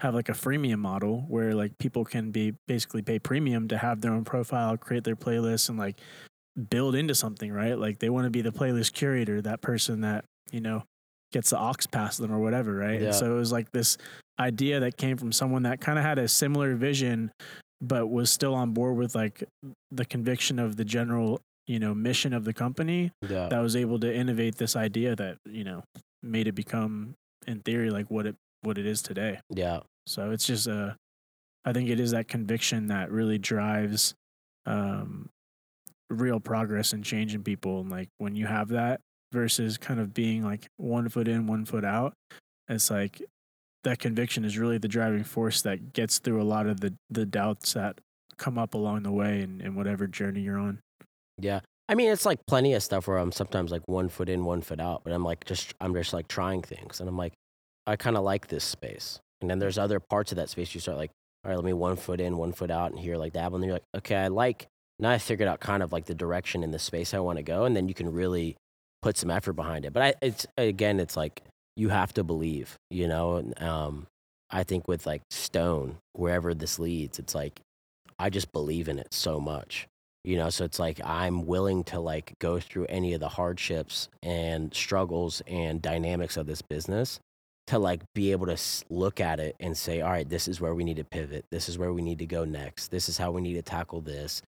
have 0.00 0.14
like 0.14 0.28
a 0.28 0.32
freemium 0.32 0.78
model 0.78 1.24
where 1.28 1.54
like 1.54 1.78
people 1.78 2.04
can 2.04 2.30
be 2.30 2.54
basically 2.66 3.02
pay 3.02 3.18
premium 3.18 3.68
to 3.68 3.78
have 3.78 4.00
their 4.00 4.12
own 4.12 4.24
profile, 4.24 4.76
create 4.76 5.04
their 5.04 5.16
playlists 5.16 5.68
and 5.68 5.78
like 5.78 6.00
build 6.70 6.94
into 6.94 7.14
something, 7.14 7.52
right? 7.52 7.78
Like 7.78 7.98
they 7.98 8.10
want 8.10 8.24
to 8.24 8.30
be 8.30 8.42
the 8.42 8.52
playlist 8.52 8.92
curator, 8.92 9.40
that 9.42 9.60
person 9.60 10.02
that, 10.02 10.24
you 10.50 10.60
know, 10.60 10.82
gets 11.32 11.50
the 11.50 11.58
ox 11.58 11.86
past 11.86 12.20
them 12.20 12.32
or 12.32 12.38
whatever, 12.38 12.74
right? 12.74 13.00
Yeah. 13.00 13.06
And 13.06 13.14
so 13.14 13.32
it 13.32 13.38
was 13.38 13.52
like 13.52 13.70
this 13.72 13.96
idea 14.38 14.80
that 14.80 14.96
came 14.96 15.16
from 15.16 15.32
someone 15.32 15.62
that 15.62 15.80
kind 15.80 15.98
of 15.98 16.04
had 16.04 16.18
a 16.18 16.28
similar 16.28 16.74
vision 16.74 17.30
but 17.80 18.06
was 18.06 18.30
still 18.30 18.54
on 18.54 18.72
board 18.72 18.96
with 18.96 19.14
like 19.14 19.42
the 19.90 20.04
conviction 20.04 20.58
of 20.58 20.76
the 20.76 20.84
general, 20.84 21.40
you 21.66 21.78
know, 21.78 21.94
mission 21.94 22.32
of 22.32 22.44
the 22.44 22.52
company 22.52 23.10
yeah 23.22 23.48
that 23.48 23.58
was 23.60 23.74
able 23.74 23.98
to 23.98 24.14
innovate 24.14 24.56
this 24.56 24.76
idea 24.76 25.16
that, 25.16 25.36
you 25.46 25.64
know, 25.64 25.82
made 26.22 26.46
it 26.46 26.52
become 26.52 27.14
in 27.46 27.60
theory 27.60 27.90
like 27.90 28.10
what 28.10 28.26
it 28.26 28.36
what 28.62 28.78
it 28.78 28.86
is 28.86 29.02
today. 29.02 29.40
yeah 29.50 29.80
So 30.06 30.30
it's 30.30 30.46
just 30.46 30.66
a, 30.66 30.96
I 31.64 31.72
think 31.72 31.88
it 31.90 32.00
is 32.00 32.12
that 32.12 32.28
conviction 32.28 32.88
that 32.88 33.10
really 33.10 33.38
drives 33.38 34.14
um, 34.66 35.28
real 36.10 36.40
progress 36.40 36.92
and 36.92 37.04
change 37.04 37.34
in 37.34 37.42
people. 37.42 37.80
And 37.80 37.90
like 37.90 38.08
when 38.18 38.36
you 38.36 38.46
have 38.46 38.68
that 38.68 39.00
versus 39.32 39.78
kind 39.78 39.98
of 40.00 40.14
being 40.14 40.44
like 40.44 40.66
one 40.76 41.08
foot 41.08 41.28
in, 41.28 41.46
one 41.46 41.64
foot 41.64 41.84
out, 41.84 42.14
it's 42.68 42.90
like 42.90 43.20
that 43.84 43.98
conviction 43.98 44.44
is 44.44 44.58
really 44.58 44.78
the 44.78 44.88
driving 44.88 45.24
force 45.24 45.62
that 45.62 45.92
gets 45.92 46.18
through 46.20 46.40
a 46.40 46.44
lot 46.44 46.66
of 46.66 46.80
the, 46.80 46.94
the 47.10 47.26
doubts 47.26 47.72
that 47.72 47.98
come 48.38 48.58
up 48.58 48.74
along 48.74 49.02
the 49.02 49.10
way 49.10 49.40
in, 49.40 49.60
in 49.60 49.74
whatever 49.74 50.06
journey 50.06 50.40
you're 50.40 50.58
on. 50.58 50.78
yeah 51.38 51.60
i 51.92 51.94
mean 51.94 52.10
it's 52.10 52.24
like 52.24 52.44
plenty 52.46 52.72
of 52.72 52.82
stuff 52.82 53.06
where 53.06 53.18
i'm 53.18 53.30
sometimes 53.30 53.70
like 53.70 53.86
one 53.86 54.08
foot 54.08 54.28
in 54.28 54.44
one 54.44 54.62
foot 54.62 54.80
out 54.80 55.02
but 55.04 55.12
i'm 55.12 55.22
like 55.22 55.44
just 55.44 55.74
i'm 55.80 55.92
just 55.92 56.12
like 56.14 56.26
trying 56.26 56.62
things 56.62 56.98
and 56.98 57.08
i'm 57.08 57.18
like 57.18 57.34
i 57.86 57.94
kind 57.96 58.16
of 58.16 58.24
like 58.24 58.48
this 58.48 58.64
space. 58.64 59.20
And 59.40 59.50
then 59.50 59.58
there's 59.58 59.76
other 59.76 59.98
parts 59.98 60.30
of 60.30 60.36
that 60.36 60.48
space 60.48 60.72
you 60.74 60.80
start 60.80 60.96
like 60.96 61.10
all 61.44 61.50
right 61.50 61.56
let 61.56 61.64
me 61.64 61.72
one 61.72 61.96
foot 61.96 62.20
in 62.20 62.38
one 62.38 62.52
foot 62.52 62.70
out 62.70 62.92
and 62.92 62.98
here 63.00 63.16
like 63.16 63.32
dabble 63.32 63.56
and 63.56 63.64
you're 63.64 63.74
like 63.74 63.82
okay 63.96 64.16
i 64.16 64.28
like 64.28 64.68
now 65.00 65.10
i 65.10 65.18
figured 65.18 65.48
out 65.48 65.60
kind 65.60 65.82
of 65.82 65.92
like 65.92 66.06
the 66.06 66.14
direction 66.14 66.62
in 66.62 66.70
the 66.70 66.78
space 66.78 67.12
i 67.12 67.18
want 67.18 67.38
to 67.38 67.42
go 67.42 67.64
and 67.64 67.76
then 67.76 67.88
you 67.88 67.94
can 67.94 68.12
really 68.12 68.56
put 69.02 69.18
some 69.18 69.30
effort 69.30 69.54
behind 69.54 69.84
it. 69.84 69.92
But 69.92 70.02
i 70.02 70.14
it's 70.22 70.46
again 70.56 71.00
it's 71.00 71.16
like 71.16 71.42
you 71.76 71.88
have 71.88 72.14
to 72.14 72.24
believe 72.24 72.76
you 72.90 73.08
know 73.08 73.36
and, 73.36 73.60
um 73.60 74.06
i 74.50 74.62
think 74.62 74.86
with 74.86 75.06
like 75.06 75.22
stone 75.30 75.96
wherever 76.12 76.54
this 76.54 76.78
leads 76.78 77.18
it's 77.18 77.34
like 77.34 77.60
i 78.18 78.30
just 78.30 78.52
believe 78.52 78.88
in 78.88 78.98
it 78.98 79.08
so 79.10 79.40
much 79.40 79.88
you 80.24 80.36
know 80.36 80.50
so 80.50 80.64
it's 80.64 80.78
like 80.78 81.00
i'm 81.04 81.46
willing 81.46 81.82
to 81.82 81.98
like 81.98 82.34
go 82.38 82.60
through 82.60 82.86
any 82.88 83.14
of 83.14 83.20
the 83.20 83.28
hardships 83.28 84.08
and 84.22 84.72
struggles 84.74 85.42
and 85.46 85.82
dynamics 85.82 86.36
of 86.36 86.46
this 86.46 86.62
business 86.62 87.18
to 87.66 87.78
like 87.78 88.02
be 88.14 88.32
able 88.32 88.46
to 88.46 88.56
look 88.90 89.20
at 89.20 89.40
it 89.40 89.56
and 89.60 89.76
say 89.76 90.00
all 90.00 90.10
right 90.10 90.28
this 90.28 90.48
is 90.48 90.60
where 90.60 90.74
we 90.74 90.84
need 90.84 90.96
to 90.96 91.04
pivot. 91.04 91.44
This 91.50 91.68
is 91.68 91.78
where 91.78 91.92
we 91.92 92.02
need 92.02 92.18
to 92.18 92.26
go 92.26 92.44
next. 92.44 92.88
This 92.88 93.08
is 93.08 93.16
how 93.18 93.30
we 93.30 93.40
need 93.40 93.54
to 93.54 93.62
tackle 93.62 94.00
this. 94.00 94.42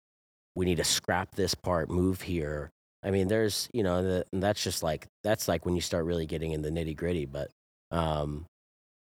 We 0.55 0.65
need 0.65 0.77
to 0.77 0.85
scrap 0.85 1.35
this 1.35 1.55
part 1.55 1.91
move 1.91 2.21
here. 2.21 2.71
I 3.03 3.11
mean 3.11 3.29
there's 3.29 3.69
you 3.73 3.83
know 3.83 4.03
the, 4.03 4.27
that's 4.33 4.63
just 4.63 4.83
like 4.83 5.07
that's 5.23 5.49
like 5.49 5.65
when 5.65 5.75
you 5.75 5.81
start 5.81 6.05
really 6.05 6.27
getting 6.27 6.53
in 6.53 6.63
the 6.63 6.71
nitty 6.71 6.97
gritty 6.97 7.27
but 7.27 7.51
um 7.91 8.47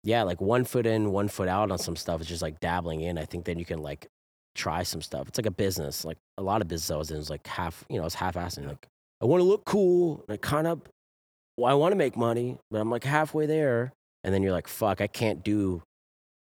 yeah 0.03 0.24
like 0.24 0.41
one 0.41 0.66
foot 0.66 0.86
in 0.86 1.11
one 1.11 1.28
foot 1.28 1.47
out 1.47 1.72
on 1.72 1.78
some 1.78 1.95
stuff 1.95 2.22
is 2.22 2.28
just 2.28 2.41
like 2.41 2.59
dabbling 2.59 3.01
in. 3.01 3.18
I 3.18 3.26
think 3.26 3.45
then 3.45 3.59
you 3.59 3.66
can 3.66 3.80
like 3.82 4.07
try 4.56 4.82
some 4.84 5.01
stuff. 5.01 5.28
It's 5.28 5.38
like 5.38 5.45
a 5.45 5.51
business 5.51 6.03
like 6.06 6.18
a 6.38 6.41
lot 6.41 6.62
of 6.62 6.68
business 6.68 6.89
i 6.91 6.95
was 6.95 7.12
in 7.12 7.18
was 7.18 7.30
like 7.30 7.45
half 7.45 7.86
you 7.89 7.99
know 7.99 8.06
it's 8.06 8.16
half-assing 8.16 8.68
like 8.68 8.88
i 9.22 9.26
want 9.26 9.39
to 9.41 9.45
look 9.45 9.64
cool 9.66 10.24
and 10.28 10.34
i 10.34 10.38
kind 10.38 10.66
of 10.68 10.82
well, 11.58 11.72
i 11.72 11.74
want 11.76 11.91
to 11.91 11.95
make 11.95 12.18
money 12.18 12.58
but 12.72 12.80
i'm 12.82 12.89
like 12.89 13.03
halfway 13.03 13.45
there 13.45 13.91
and 14.24 14.34
then 14.34 14.41
you're 14.43 14.51
like 14.51 14.68
fuck 14.68 14.99
i 15.01 15.08
can't 15.08 15.43
do 15.43 15.82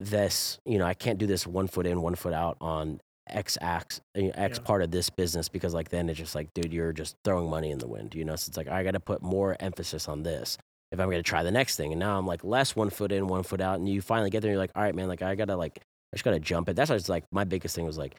this 0.00 0.58
you 0.64 0.78
know 0.78 0.86
i 0.86 0.94
can't 0.94 1.18
do 1.18 1.26
this 1.26 1.46
one 1.46 1.66
foot 1.66 1.86
in 1.86 2.00
one 2.02 2.14
foot 2.14 2.32
out 2.32 2.56
on 2.60 3.00
x 3.28 3.56
ax 3.60 4.00
x 4.14 4.58
Yeah. 4.58 4.64
part 4.64 4.82
of 4.82 4.90
this 4.90 5.10
business 5.10 5.48
because 5.48 5.74
like 5.74 5.90
then 5.90 6.08
it's 6.08 6.18
just 6.18 6.34
like 6.34 6.52
dude 6.54 6.72
you're 6.72 6.92
just 6.92 7.16
throwing 7.24 7.48
money 7.48 7.70
in 7.70 7.78
the 7.78 7.86
wind 7.86 8.14
you 8.14 8.24
know? 8.24 8.36
So 8.36 8.48
it's 8.50 8.56
like 8.56 8.68
i 8.68 8.82
gotta 8.82 9.00
put 9.00 9.22
more 9.22 9.56
emphasis 9.60 10.08
on 10.08 10.22
this 10.22 10.58
if 10.90 10.98
i'm 10.98 11.08
gonna 11.08 11.22
try 11.22 11.42
the 11.42 11.50
next 11.52 11.76
thing 11.76 11.92
and 11.92 12.00
now 12.00 12.18
i'm 12.18 12.26
like 12.26 12.42
less 12.44 12.74
one 12.74 12.90
foot 12.90 13.12
in 13.12 13.26
one 13.28 13.42
foot 13.44 13.60
out 13.60 13.78
and 13.78 13.88
you 13.88 14.00
finally 14.02 14.30
get 14.30 14.40
there 14.42 14.50
and 14.50 14.54
you're 14.54 14.62
like 14.62 14.72
all 14.74 14.82
right 14.82 14.94
man 14.94 15.08
like 15.08 15.22
i 15.22 15.34
gotta 15.34 15.56
like 15.56 15.80
i 16.12 16.16
just 16.16 16.24
gotta 16.24 16.38
jump 16.40 16.68
in 16.68 16.76
that's 16.76 16.90
why 16.90 16.96
it's 16.96 17.08
like 17.08 17.24
my 17.32 17.44
biggest 17.44 17.74
thing 17.74 17.84
was 17.84 17.98
like 17.98 18.14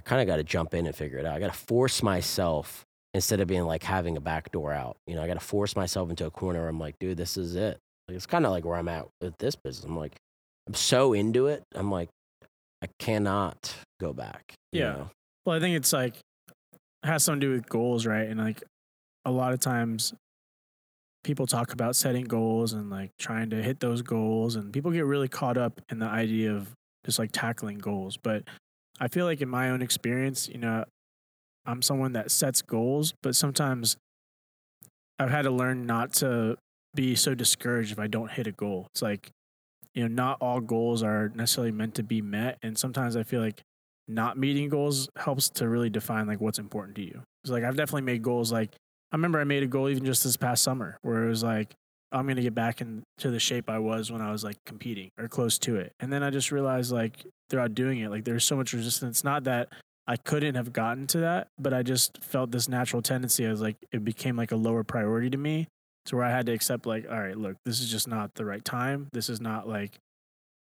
i 0.00 0.02
kind 0.02 0.20
of 0.20 0.26
gotta 0.26 0.44
jump 0.44 0.74
in 0.74 0.86
and 0.86 0.94
figure 0.94 1.18
it 1.18 1.26
out 1.26 1.34
i 1.34 1.38
gotta 1.40 1.52
force 1.52 2.02
myself 2.02 2.84
instead 3.14 3.40
of 3.40 3.46
being 3.48 3.64
like 3.64 3.82
having 3.82 4.16
a 4.16 4.20
back 4.20 4.50
door 4.52 4.72
out 4.72 4.96
you 5.06 5.14
know 5.14 5.22
i 5.22 5.26
gotta 5.26 5.40
force 5.40 5.74
myself 5.76 6.10
into 6.10 6.26
a 6.26 6.30
corner 6.30 6.60
where 6.60 6.68
i'm 6.68 6.78
like 6.78 6.94
dude 6.98 7.16
this 7.16 7.36
is 7.36 7.54
it 7.54 7.78
like, 8.08 8.16
it's 8.16 8.26
kind 8.26 8.44
of 8.44 8.52
like 8.52 8.64
where 8.64 8.76
i'm 8.76 8.88
at 8.88 9.06
with 9.20 9.36
this 9.38 9.56
business 9.56 9.84
i'm 9.84 9.96
like 9.96 10.14
i'm 10.66 10.74
so 10.74 11.12
into 11.12 11.46
it 11.46 11.62
i'm 11.74 11.90
like 11.90 12.08
i 12.82 12.88
cannot 12.98 13.74
go 14.00 14.12
back 14.12 14.52
Yeah. 14.72 14.92
know? 14.92 15.10
Well, 15.46 15.56
I 15.56 15.60
think 15.60 15.76
it's 15.76 15.92
like 15.92 16.14
it 16.16 17.06
has 17.06 17.22
something 17.24 17.40
to 17.40 17.46
do 17.46 17.52
with 17.52 17.68
goals, 17.68 18.04
right? 18.04 18.28
And 18.28 18.40
like 18.40 18.62
a 19.24 19.30
lot 19.30 19.52
of 19.52 19.60
times 19.60 20.12
people 21.22 21.46
talk 21.46 21.72
about 21.72 21.94
setting 21.96 22.24
goals 22.24 22.72
and 22.72 22.90
like 22.90 23.10
trying 23.18 23.50
to 23.50 23.62
hit 23.62 23.78
those 23.80 24.02
goals 24.02 24.56
and 24.56 24.72
people 24.72 24.90
get 24.90 25.04
really 25.04 25.28
caught 25.28 25.56
up 25.56 25.80
in 25.88 25.98
the 26.00 26.06
idea 26.06 26.52
of 26.52 26.72
just 27.06 27.18
like 27.18 27.30
tackling 27.32 27.78
goals. 27.78 28.18
But 28.18 28.44
I 29.00 29.08
feel 29.08 29.24
like 29.24 29.40
in 29.40 29.48
my 29.48 29.70
own 29.70 29.80
experience, 29.80 30.48
you 30.48 30.58
know, 30.58 30.84
I'm 31.64 31.82
someone 31.82 32.12
that 32.12 32.30
sets 32.30 32.62
goals, 32.62 33.14
but 33.22 33.34
sometimes 33.34 33.96
I've 35.18 35.30
had 35.30 35.42
to 35.42 35.50
learn 35.50 35.86
not 35.86 36.12
to 36.14 36.56
be 36.94 37.14
so 37.14 37.34
discouraged 37.34 37.92
if 37.92 37.98
I 37.98 38.06
don't 38.06 38.30
hit 38.30 38.46
a 38.46 38.52
goal. 38.52 38.88
It's 38.92 39.02
like, 39.02 39.30
you 39.94 40.02
know, 40.02 40.08
not 40.08 40.38
all 40.40 40.60
goals 40.60 41.02
are 41.02 41.30
necessarily 41.34 41.72
meant 41.72 41.94
to 41.94 42.02
be 42.02 42.20
met. 42.20 42.58
And 42.62 42.76
sometimes 42.76 43.16
I 43.16 43.22
feel 43.22 43.40
like 43.40 43.62
not 44.08 44.38
meeting 44.38 44.68
goals 44.68 45.08
helps 45.16 45.48
to 45.50 45.68
really 45.68 45.90
define 45.90 46.26
like 46.26 46.40
what's 46.40 46.58
important 46.58 46.96
to 46.96 47.02
you. 47.02 47.22
It's 47.42 47.50
like 47.50 47.64
I've 47.64 47.76
definitely 47.76 48.02
made 48.02 48.22
goals 48.22 48.52
like 48.52 48.70
I 49.12 49.16
remember 49.16 49.40
I 49.40 49.44
made 49.44 49.62
a 49.62 49.66
goal 49.66 49.88
even 49.88 50.04
just 50.04 50.24
this 50.24 50.36
past 50.36 50.62
summer 50.62 50.98
where 51.02 51.24
it 51.24 51.28
was 51.28 51.42
like 51.42 51.74
I'm 52.12 52.26
gonna 52.26 52.42
get 52.42 52.54
back 52.54 52.80
into 52.80 53.02
the 53.30 53.40
shape 53.40 53.68
I 53.68 53.78
was 53.78 54.10
when 54.12 54.20
I 54.22 54.30
was 54.30 54.44
like 54.44 54.56
competing 54.64 55.10
or 55.18 55.28
close 55.28 55.58
to 55.60 55.76
it. 55.76 55.92
And 56.00 56.12
then 56.12 56.22
I 56.22 56.30
just 56.30 56.52
realized 56.52 56.92
like 56.92 57.26
throughout 57.50 57.74
doing 57.74 57.98
it, 58.00 58.10
like 58.10 58.24
there's 58.24 58.44
so 58.44 58.56
much 58.56 58.72
resistance. 58.72 59.24
Not 59.24 59.44
that 59.44 59.68
I 60.06 60.16
couldn't 60.16 60.54
have 60.54 60.72
gotten 60.72 61.06
to 61.08 61.18
that, 61.18 61.48
but 61.58 61.74
I 61.74 61.82
just 61.82 62.22
felt 62.22 62.52
this 62.52 62.68
natural 62.68 63.02
tendency 63.02 63.44
as 63.44 63.60
like 63.60 63.76
it 63.92 64.04
became 64.04 64.36
like 64.36 64.52
a 64.52 64.56
lower 64.56 64.84
priority 64.84 65.30
to 65.30 65.36
me 65.38 65.66
to 66.06 66.16
where 66.16 66.24
I 66.24 66.30
had 66.30 66.46
to 66.46 66.52
accept 66.52 66.86
like, 66.86 67.06
all 67.10 67.20
right, 67.20 67.36
look, 67.36 67.56
this 67.64 67.80
is 67.80 67.90
just 67.90 68.06
not 68.06 68.34
the 68.36 68.44
right 68.44 68.64
time. 68.64 69.08
This 69.12 69.28
is 69.28 69.40
not 69.40 69.68
like 69.68 69.98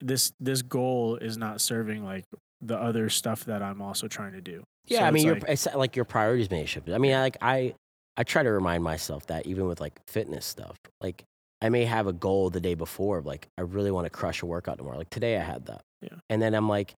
this 0.01 0.31
this 0.39 0.61
goal 0.63 1.15
is 1.17 1.37
not 1.37 1.61
serving 1.61 2.03
like 2.03 2.23
the 2.61 2.77
other 2.77 3.09
stuff 3.09 3.45
that 3.45 3.61
I'm 3.61 3.81
also 3.81 4.07
trying 4.07 4.33
to 4.33 4.41
do. 4.41 4.63
Yeah, 4.87 4.99
So 4.99 5.05
I 5.05 5.11
mean, 5.11 5.15
it's 5.17 5.25
your 5.25 5.35
like- 5.35 5.49
it's 5.49 5.67
like 5.75 5.95
your 5.95 6.05
priorities 6.05 6.49
may 6.49 6.65
shift. 6.65 6.89
I 6.89 6.97
mean, 6.97 7.13
like 7.13 7.37
I 7.41 7.75
I 8.17 8.23
try 8.23 8.43
to 8.43 8.51
remind 8.51 8.83
myself 8.83 9.27
that 9.27 9.45
even 9.45 9.67
with 9.67 9.79
like 9.79 9.93
fitness 10.07 10.45
stuff, 10.45 10.75
like 11.01 11.23
I 11.65 11.69
may 11.69 11.85
have 11.85 12.05
a 12.05 12.13
goal 12.13 12.51
the 12.51 12.59
day 12.59 12.75
before, 12.75 13.17
of 13.17 13.25
like 13.25 13.47
I 13.57 13.61
really 13.61 13.89
want 13.89 14.05
to 14.05 14.11
crush 14.11 14.43
a 14.43 14.45
workout 14.45 14.77
tomorrow. 14.77 14.99
Like 14.99 15.09
today, 15.09 15.35
I 15.35 15.41
had 15.41 15.65
that, 15.65 15.81
Yeah. 15.99 16.09
and 16.29 16.39
then 16.39 16.53
I'm 16.53 16.69
like, 16.69 16.93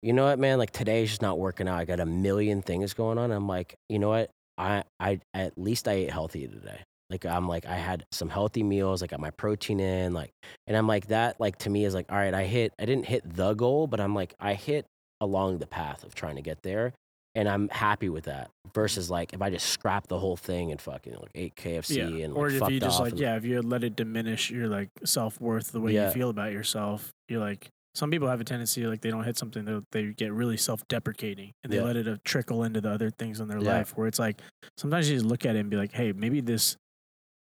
you 0.00 0.14
know 0.14 0.24
what, 0.24 0.38
man? 0.38 0.56
Like 0.58 0.70
today's 0.70 1.10
just 1.10 1.20
not 1.20 1.38
working 1.38 1.68
out. 1.68 1.78
I 1.78 1.84
got 1.84 2.00
a 2.00 2.06
million 2.06 2.62
things 2.62 2.94
going 2.94 3.18
on. 3.18 3.30
I'm 3.30 3.46
like, 3.46 3.74
you 3.90 3.98
know 3.98 4.08
what? 4.08 4.30
I 4.56 4.84
I 4.98 5.20
at 5.34 5.58
least 5.58 5.86
I 5.86 5.92
ate 5.92 6.10
healthy 6.10 6.48
today. 6.48 6.80
Like 7.10 7.26
I'm 7.26 7.46
like 7.46 7.66
I 7.66 7.74
had 7.74 8.04
some 8.10 8.30
healthy 8.30 8.62
meals. 8.62 9.02
I 9.02 9.06
got 9.06 9.20
my 9.20 9.32
protein 9.32 9.80
in. 9.80 10.14
Like, 10.14 10.30
and 10.66 10.78
I'm 10.78 10.86
like 10.86 11.08
that. 11.08 11.38
Like 11.38 11.58
to 11.58 11.68
me 11.68 11.84
is 11.84 11.92
like, 11.92 12.06
all 12.10 12.16
right, 12.16 12.32
I 12.32 12.44
hit. 12.44 12.72
I 12.78 12.86
didn't 12.86 13.04
hit 13.04 13.22
the 13.36 13.52
goal, 13.52 13.86
but 13.86 14.00
I'm 14.00 14.14
like 14.14 14.32
I 14.40 14.54
hit 14.54 14.86
along 15.20 15.58
the 15.58 15.66
path 15.66 16.04
of 16.04 16.14
trying 16.14 16.36
to 16.36 16.42
get 16.42 16.62
there 16.62 16.94
and 17.34 17.48
I'm 17.48 17.68
happy 17.68 18.08
with 18.08 18.24
that. 18.24 18.50
Versus 18.74 19.10
like 19.10 19.32
if 19.32 19.42
I 19.42 19.50
just 19.50 19.66
scrap 19.66 20.06
the 20.06 20.18
whole 20.18 20.36
thing 20.36 20.70
and 20.70 20.80
fucking 20.80 21.14
like 21.14 21.30
ate 21.34 21.56
KFC 21.56 21.96
yeah. 21.96 22.24
and 22.24 22.34
or 22.36 22.48
if 22.48 22.68
you 22.70 22.78
just 22.78 23.00
like 23.00 23.18
yeah, 23.18 23.36
if 23.36 23.44
you 23.44 23.60
let 23.62 23.82
it 23.82 23.96
diminish 23.96 24.50
your 24.50 24.68
like 24.68 24.90
self 25.04 25.40
worth, 25.40 25.72
the 25.72 25.80
way 25.80 25.92
Yeah. 25.92 26.06
you 26.06 26.12
feel 26.12 26.30
about 26.30 26.52
yourself, 26.52 27.10
you're 27.28 27.40
like 27.40 27.68
some 27.96 28.12
people 28.12 28.28
have 28.28 28.40
a 28.40 28.44
tendency 28.44 28.86
like 28.86 29.00
they 29.00 29.10
don't 29.10 29.24
hit 29.24 29.36
something 29.36 29.64
they 29.64 29.80
they 29.90 30.12
get 30.12 30.32
really 30.32 30.56
self 30.56 30.86
deprecating 30.86 31.50
and 31.64 31.72
they 31.72 31.78
Yeah. 31.78 31.82
let 31.82 31.96
it 31.96 32.06
uh, 32.06 32.16
trickle 32.24 32.62
into 32.62 32.80
the 32.80 32.90
other 32.90 33.10
things 33.10 33.40
in 33.40 33.48
their 33.48 33.60
life 33.60 33.96
where 33.96 34.06
it's 34.06 34.20
like 34.20 34.40
sometimes 34.78 35.10
you 35.10 35.16
just 35.16 35.26
look 35.26 35.44
at 35.44 35.56
it 35.56 35.58
and 35.58 35.68
be 35.70 35.76
like, 35.76 35.90
hey, 35.92 36.12
maybe 36.12 36.40
this 36.40 36.76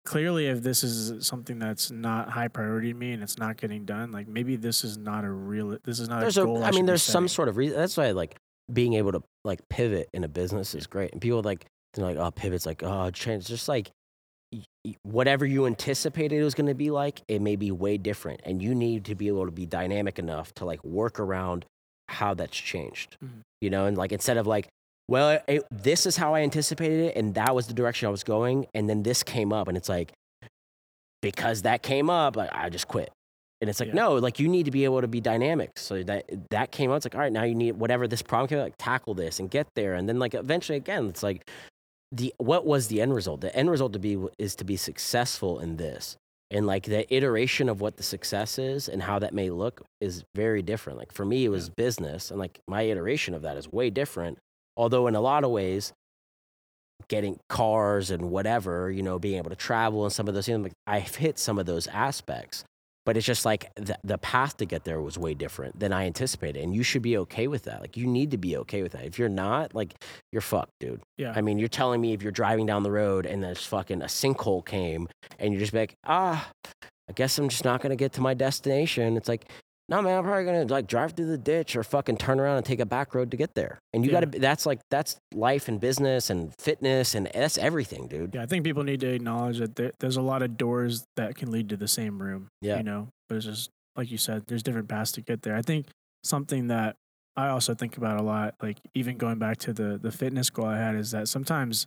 clearly 0.05 0.45
if 0.47 0.61
this 0.61 0.83
is 0.83 1.25
something 1.25 1.57
that's 1.57 1.89
not 1.91 2.29
high 2.29 2.47
priority 2.47 2.93
to 2.93 2.97
me 2.97 3.11
and 3.11 3.23
it's 3.23 3.39
not 3.39 3.57
getting 3.57 3.85
done, 3.85 4.11
like 4.11 4.27
maybe 4.27 4.55
this 4.55 4.83
is 4.83 4.97
not 4.99 5.25
a 5.25 5.31
real 5.31 5.77
this 5.83 5.99
is 5.99 6.07
not 6.07 6.21
there's 6.21 6.37
a 6.37 6.43
a, 6.43 6.45
goal. 6.45 6.63
I 6.63 6.69
mean, 6.71 6.85
there's 6.85 7.01
some 7.01 7.27
sort 7.27 7.49
of 7.49 7.57
reason. 7.57 7.75
That's 7.75 7.97
why 7.97 8.11
like 8.11 8.37
being 8.71 8.93
able 8.93 9.11
to 9.13 9.23
like 9.43 9.59
pivot 9.69 10.09
in 10.13 10.23
a 10.23 10.27
business 10.27 10.75
is 10.75 10.87
great. 10.87 11.11
And 11.11 11.21
people 11.21 11.41
like 11.41 11.65
they're 11.93 12.05
like, 12.05 12.17
oh, 12.17 12.31
pivot's 12.31 12.65
like, 12.65 12.83
oh, 12.83 13.09
change. 13.11 13.47
Just 13.47 13.67
like 13.67 13.91
whatever 15.03 15.45
you 15.45 15.65
anticipated 15.65 16.39
it 16.39 16.43
was 16.43 16.53
going 16.55 16.67
to 16.67 16.73
be 16.73 16.89
like, 16.89 17.21
it 17.27 17.41
may 17.41 17.55
be 17.55 17.71
way 17.71 17.97
different, 17.97 18.41
and 18.45 18.61
you 18.61 18.73
need 18.73 19.05
to 19.05 19.15
be 19.15 19.27
able 19.27 19.45
to 19.45 19.51
be 19.51 19.65
dynamic 19.65 20.17
enough 20.19 20.53
to 20.55 20.65
like 20.65 20.83
work 20.83 21.19
around 21.19 21.65
how 22.09 22.33
that's 22.33 22.55
changed. 22.55 23.17
Mhm. 23.23 23.41
You 23.61 23.69
know, 23.69 23.85
and 23.85 23.97
like 23.97 24.11
instead 24.11 24.37
of 24.37 24.47
like. 24.47 24.67
Well, 25.09 25.39
it, 25.47 25.63
this 25.71 26.05
is 26.05 26.17
how 26.17 26.35
I 26.35 26.41
anticipated 26.41 26.99
it, 26.99 27.15
and 27.15 27.33
that 27.35 27.55
was 27.55 27.67
the 27.67 27.73
direction 27.73 28.07
I 28.07 28.11
was 28.11 28.25
going, 28.25 28.67
and 28.73 28.89
then 28.89 29.03
this 29.03 29.23
came 29.23 29.53
up, 29.53 29.69
and 29.69 29.77
it's 29.77 29.87
like, 29.87 30.11
because 31.21 31.61
that 31.61 31.81
came 31.81 32.09
up, 32.09 32.35
like, 32.35 32.49
I 32.51 32.69
just 32.69 32.89
quit. 32.89 33.09
And 33.59 33.69
it's 33.69 33.79
like, 33.79 33.89
Yeah. 33.89 33.95
no, 33.95 34.15
like 34.15 34.39
you 34.39 34.47
need 34.47 34.65
to 34.65 34.71
be 34.71 34.83
able 34.83 35.01
to 35.01 35.07
be 35.07 35.19
dynamic. 35.19 35.71
So 35.77 36.03
that 36.03 36.25
that 36.51 36.71
came 36.71 36.91
out. 36.91 36.95
It's 36.97 37.05
like, 37.05 37.15
all 37.15 37.21
right, 37.21 37.31
now 37.31 37.43
you 37.43 37.55
need 37.55 37.73
whatever 37.77 38.07
this 38.07 38.21
problem 38.21 38.47
came 38.49 38.59
out, 38.59 38.63
like 38.65 38.75
tackle 38.77 39.13
this 39.15 39.39
and 39.39 39.49
get 39.49 39.67
there. 39.75 39.95
And 39.95 40.07
then 40.07 40.19
like 40.19 40.33
eventually 40.35 40.77
again, 40.77 41.07
it's 41.07 41.23
like 41.23 41.49
the 42.11 42.33
what 42.37 42.65
was 42.65 42.87
the 42.87 43.01
end 43.01 43.13
result? 43.13 43.41
The 43.41 43.55
end 43.55 43.69
result 43.71 43.93
to 43.93 43.99
be 43.99 44.17
is 44.37 44.55
to 44.57 44.63
be 44.63 44.77
successful 44.77 45.59
in 45.59 45.77
this. 45.77 46.17
And 46.49 46.65
like 46.65 46.83
the 46.83 47.13
iteration 47.13 47.67
of 47.67 47.81
what 47.81 47.97
the 47.97 48.03
success 48.03 48.57
is 48.57 48.87
and 48.87 49.03
how 49.03 49.19
that 49.19 49.33
may 49.33 49.49
look 49.49 49.81
is 49.99 50.23
very 50.33 50.61
different. 50.61 50.97
Like 50.97 51.11
for 51.11 51.25
me, 51.25 51.43
it 51.43 51.49
was 51.49 51.69
business, 51.69 52.31
and 52.31 52.39
like 52.39 52.59
my 52.67 52.83
iteration 52.83 53.33
of 53.33 53.41
that 53.41 53.57
is 53.57 53.69
way 53.69 53.89
different. 53.89 54.37
Although 54.77 55.07
in 55.07 55.15
a 55.15 55.19
lot 55.19 55.43
of 55.43 55.49
ways, 55.49 55.91
getting 57.09 57.37
cars 57.49 58.11
and 58.11 58.29
whatever, 58.31 58.89
you 58.91 59.03
know, 59.03 59.19
being 59.19 59.37
able 59.37 59.49
to 59.49 59.55
travel 59.57 60.03
and 60.05 60.13
some 60.13 60.27
of 60.27 60.35
those 60.35 60.45
things, 60.45 60.63
like 60.63 60.73
I've 60.85 61.15
hit 61.15 61.37
some 61.37 61.59
of 61.59 61.65
those 61.65 61.87
aspects. 61.87 62.63
But 63.07 63.15
it's 63.15 63.25
just 63.25 63.45
like 63.45 63.73
the, 63.75 63.97
the 64.03 64.17
path 64.17 64.57
to 64.57 64.65
get 64.65 64.83
there 64.83 65.01
was 65.01 65.17
way 65.17 65.33
different 65.33 65.79
than 65.79 65.93
I 65.93 66.07
anticipated. 66.07 66.61
And 66.61 66.75
you 66.75 66.83
should 66.83 67.01
be 67.01 67.17
okay 67.19 67.47
with 67.47 67.63
that. 67.63 67.79
Like, 67.79 67.95
you 67.95 68.05
need 68.05 68.31
to 68.31 68.37
be 68.37 68.57
okay 68.57 68.83
with 68.83 68.91
that. 68.91 69.05
If 69.05 69.17
you're 69.17 69.29
not, 69.29 69.73
like, 69.73 69.95
you're 70.33 70.41
fucked, 70.41 70.73
dude. 70.81 70.99
Yeah. 71.17 71.31
I 71.33 71.39
mean, 71.39 71.57
you're 71.57 71.69
telling 71.69 72.01
me 72.01 72.11
if 72.11 72.21
you're 72.21 72.33
driving 72.33 72.65
down 72.65 72.83
the 72.83 72.91
road 72.91 73.25
and 73.25 73.41
there's 73.41 73.65
fucking 73.65 74.01
a 74.01 74.07
sinkhole 74.07 74.65
came 74.65 75.07
and 75.39 75.53
you're 75.53 75.61
just 75.61 75.73
like, 75.73 75.95
ah, 76.05 76.49
I 77.09 77.13
guess 77.13 77.37
I'm 77.37 77.47
just 77.47 77.63
not 77.63 77.81
going 77.81 77.91
to 77.91 77.95
get 77.95 78.11
to 78.13 78.21
my 78.21 78.33
destination. 78.33 79.15
It's 79.15 79.29
like, 79.29 79.49
no, 79.89 80.01
man, 80.01 80.17
I'm 80.17 80.23
probably 80.23 80.43
going 80.43 80.67
to 80.67 80.73
like 80.73 80.87
drive 80.87 81.13
through 81.13 81.27
the 81.27 81.37
ditch 81.37 81.75
or 81.75 81.83
fucking 81.83 82.17
turn 82.17 82.39
around 82.39 82.57
and 82.57 82.65
take 82.65 82.79
a 82.79 82.85
back 82.85 83.15
road 83.15 83.31
to 83.31 83.37
get 83.37 83.55
there. 83.55 83.79
And 83.93 84.03
you 84.05 84.11
Yeah. 84.11 84.15
got 84.17 84.19
to, 84.21 84.27
be 84.27 84.39
that's 84.39 84.65
like, 84.65 84.81
that's 84.89 85.17
life 85.33 85.67
and 85.67 85.79
business 85.79 86.29
and 86.29 86.53
fitness 86.59 87.15
and 87.15 87.29
that's 87.33 87.57
everything, 87.57 88.07
dude. 88.07 88.35
Yeah, 88.35 88.43
I 88.43 88.45
think 88.47 88.63
people 88.65 88.83
need 88.83 88.99
to 89.01 89.07
acknowledge 89.07 89.59
that 89.59 89.75
there, 89.75 89.91
there's 89.99 90.17
a 90.17 90.21
lot 90.21 90.41
of 90.41 90.57
doors 90.57 91.05
that 91.15 91.35
can 91.35 91.51
lead 91.51 91.69
to 91.69 91.77
the 91.77 91.87
same 91.87 92.21
room. 92.21 92.49
Yeah. 92.61 92.77
You 92.77 92.83
know, 92.83 93.07
there's 93.29 93.45
just, 93.45 93.69
like 93.95 94.11
you 94.11 94.17
said, 94.17 94.43
there's 94.47 94.63
different 94.63 94.87
paths 94.89 95.11
to 95.13 95.21
get 95.21 95.41
there. 95.43 95.55
I 95.55 95.61
think 95.61 95.87
something 96.23 96.67
that 96.67 96.95
I 97.37 97.49
also 97.49 97.73
think 97.73 97.97
about 97.97 98.19
a 98.19 98.23
lot, 98.23 98.55
like 98.61 98.79
even 98.95 99.17
going 99.17 99.37
back 99.37 99.57
to 99.59 99.71
the 99.73 99.99
the 100.01 100.11
fitness 100.11 100.49
goal 100.49 100.65
I 100.65 100.77
had, 100.77 100.95
is 100.95 101.11
that 101.11 101.27
sometimes 101.27 101.85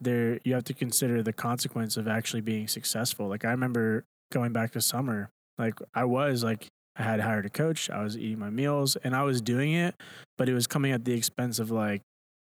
there 0.00 0.38
you 0.44 0.54
have 0.54 0.64
to 0.64 0.74
consider 0.74 1.22
the 1.22 1.32
consequence 1.32 1.96
of 1.96 2.06
actually 2.06 2.42
being 2.42 2.68
successful. 2.68 3.28
Like 3.28 3.44
I 3.44 3.50
remember 3.50 4.04
going 4.30 4.52
back 4.52 4.72
to 4.72 4.80
summer, 4.80 5.30
like 5.58 5.74
I 5.94 6.04
was 6.04 6.44
like 6.44 6.68
I 6.96 7.02
had 7.02 7.20
hired 7.20 7.46
a 7.46 7.50
coach, 7.50 7.90
I 7.90 8.02
was 8.02 8.16
eating 8.16 8.38
my 8.38 8.50
meals, 8.50 8.96
and 8.96 9.16
I 9.16 9.22
was 9.22 9.40
doing 9.40 9.72
it, 9.72 9.94
but 10.38 10.48
it 10.48 10.54
was 10.54 10.66
coming 10.66 10.92
at 10.92 11.04
the 11.04 11.12
expense 11.12 11.58
of 11.58 11.70
like, 11.70 12.02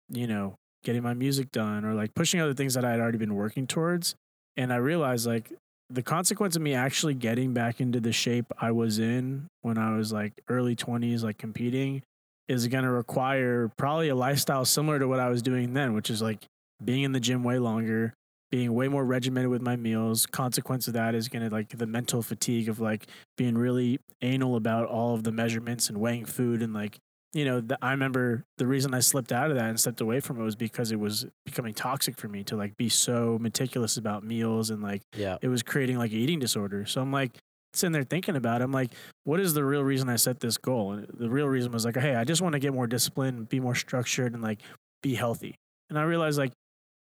you 0.09 0.27
know, 0.27 0.55
getting 0.85 1.03
my 1.03 1.15
music 1.15 1.53
done 1.53 1.85
or 1.85 1.95
like 1.95 2.15
pushing 2.15 2.41
other 2.41 2.55
things 2.55 2.75
that 2.75 2.85
I 2.85 2.91
had 2.91 3.01
already 3.01 3.19
been 3.19 3.35
working 3.35 3.67
towards. 3.67 4.15
And 4.57 4.73
I 4.73 4.77
realized 4.77 5.27
like 5.27 5.53
the 5.89 6.03
consequence 6.03 6.57
of 6.57 6.63
me 6.63 6.75
actually 6.75 7.15
getting 7.15 7.53
back 7.53 7.81
into 7.81 8.01
the 8.01 8.13
shape 8.13 8.47
I 8.59 8.73
was 8.73 8.99
in 8.99 9.47
when 9.61 9.79
I 9.79 9.97
was 9.97 10.13
like 10.13 10.33
early 10.49 10.75
20s, 10.75 11.23
like 11.23 11.39
competing, 11.39 12.03
is 12.49 12.67
going 12.69 12.85
to 12.85 12.91
require 12.91 13.71
probably 13.77 14.09
a 14.09 14.15
lifestyle 14.15 14.65
similar 14.65 14.99
to 14.99 15.07
what 15.07 15.21
I 15.21 15.29
was 15.29 15.43
doing 15.43 15.75
then, 15.75 15.95
which 15.95 16.11
is 16.11 16.21
like 16.21 16.45
being 16.85 17.03
in 17.05 17.13
the 17.13 17.21
gym 17.21 17.45
way 17.45 17.59
longer, 17.59 18.13
being 18.53 18.73
way 18.75 18.87
more 18.87 19.05
regimented 19.05 19.51
with 19.51 19.63
my 19.63 19.75
meals. 19.75 20.27
Consequence 20.27 20.87
of 20.87 20.93
that 20.95 21.17
is 21.17 21.29
going 21.29 21.43
to 21.49 21.53
like 21.53 21.71
the 21.71 21.87
mental 21.87 22.23
fatigue 22.23 22.69
of 22.69 22.79
like 22.79 23.09
being 23.37 23.57
really 23.59 23.99
anal 24.21 24.55
about 24.55 24.87
all 24.87 25.15
of 25.15 25.25
the 25.25 25.33
measurements 25.33 25.89
and 25.89 25.99
weighing 25.99 26.25
food 26.27 26.63
and 26.63 26.73
like 26.73 26.99
you 27.35 27.47
know, 27.47 27.63
the, 27.63 27.79
I 27.81 27.93
remember 27.93 28.45
the 28.59 28.67
reason 28.67 28.93
I 28.93 29.01
slipped 29.01 29.33
out 29.33 29.49
of 29.51 29.57
that 29.57 29.65
and 29.71 29.81
stepped 29.81 30.03
away 30.03 30.21
from 30.21 30.39
it 30.39 30.45
was 30.45 30.55
because 30.55 30.93
it 30.93 31.01
was 31.01 31.25
becoming 31.47 31.73
toxic 31.73 32.19
for 32.19 32.29
me 32.29 32.45
to 32.45 32.57
like 32.57 32.77
be 32.77 32.91
so 32.91 33.39
meticulous 33.41 33.97
about 33.97 34.23
meals 34.23 34.69
and 34.69 34.83
like 34.83 35.01
Yeah. 35.17 35.39
it 35.41 35.49
was 35.49 35.63
creating 35.63 35.97
like 35.97 36.13
eating 36.13 36.39
disorder. 36.39 36.85
So 36.85 37.01
I'm 37.01 37.11
like 37.11 37.39
sitting 37.73 37.93
there 37.93 38.03
thinking 38.03 38.37
about 38.37 38.61
it. 38.61 38.65
I'm 38.65 38.73
like, 38.73 38.91
what 39.25 39.41
is 39.41 39.55
the 39.55 39.65
real 39.65 39.83
reason 39.83 40.11
I 40.11 40.17
set 40.17 40.41
this 40.41 40.59
goal? 40.59 40.93
And 40.93 41.07
the 41.09 41.31
real 41.31 41.47
reason 41.49 41.73
was 41.73 41.87
like, 41.87 41.97
hey, 41.97 42.17
I 42.17 42.25
just 42.25 42.43
want 42.43 42.53
to 42.53 42.59
get 42.59 42.75
more 42.75 42.87
disciplined, 42.87 43.49
be 43.49 43.61
more 43.61 43.75
structured, 43.75 44.35
and 44.35 44.43
like 44.43 44.61
be 45.03 45.15
healthy. 45.15 45.55
And 45.89 45.99
I 45.99 46.03
realized 46.03 46.37
like 46.39 46.53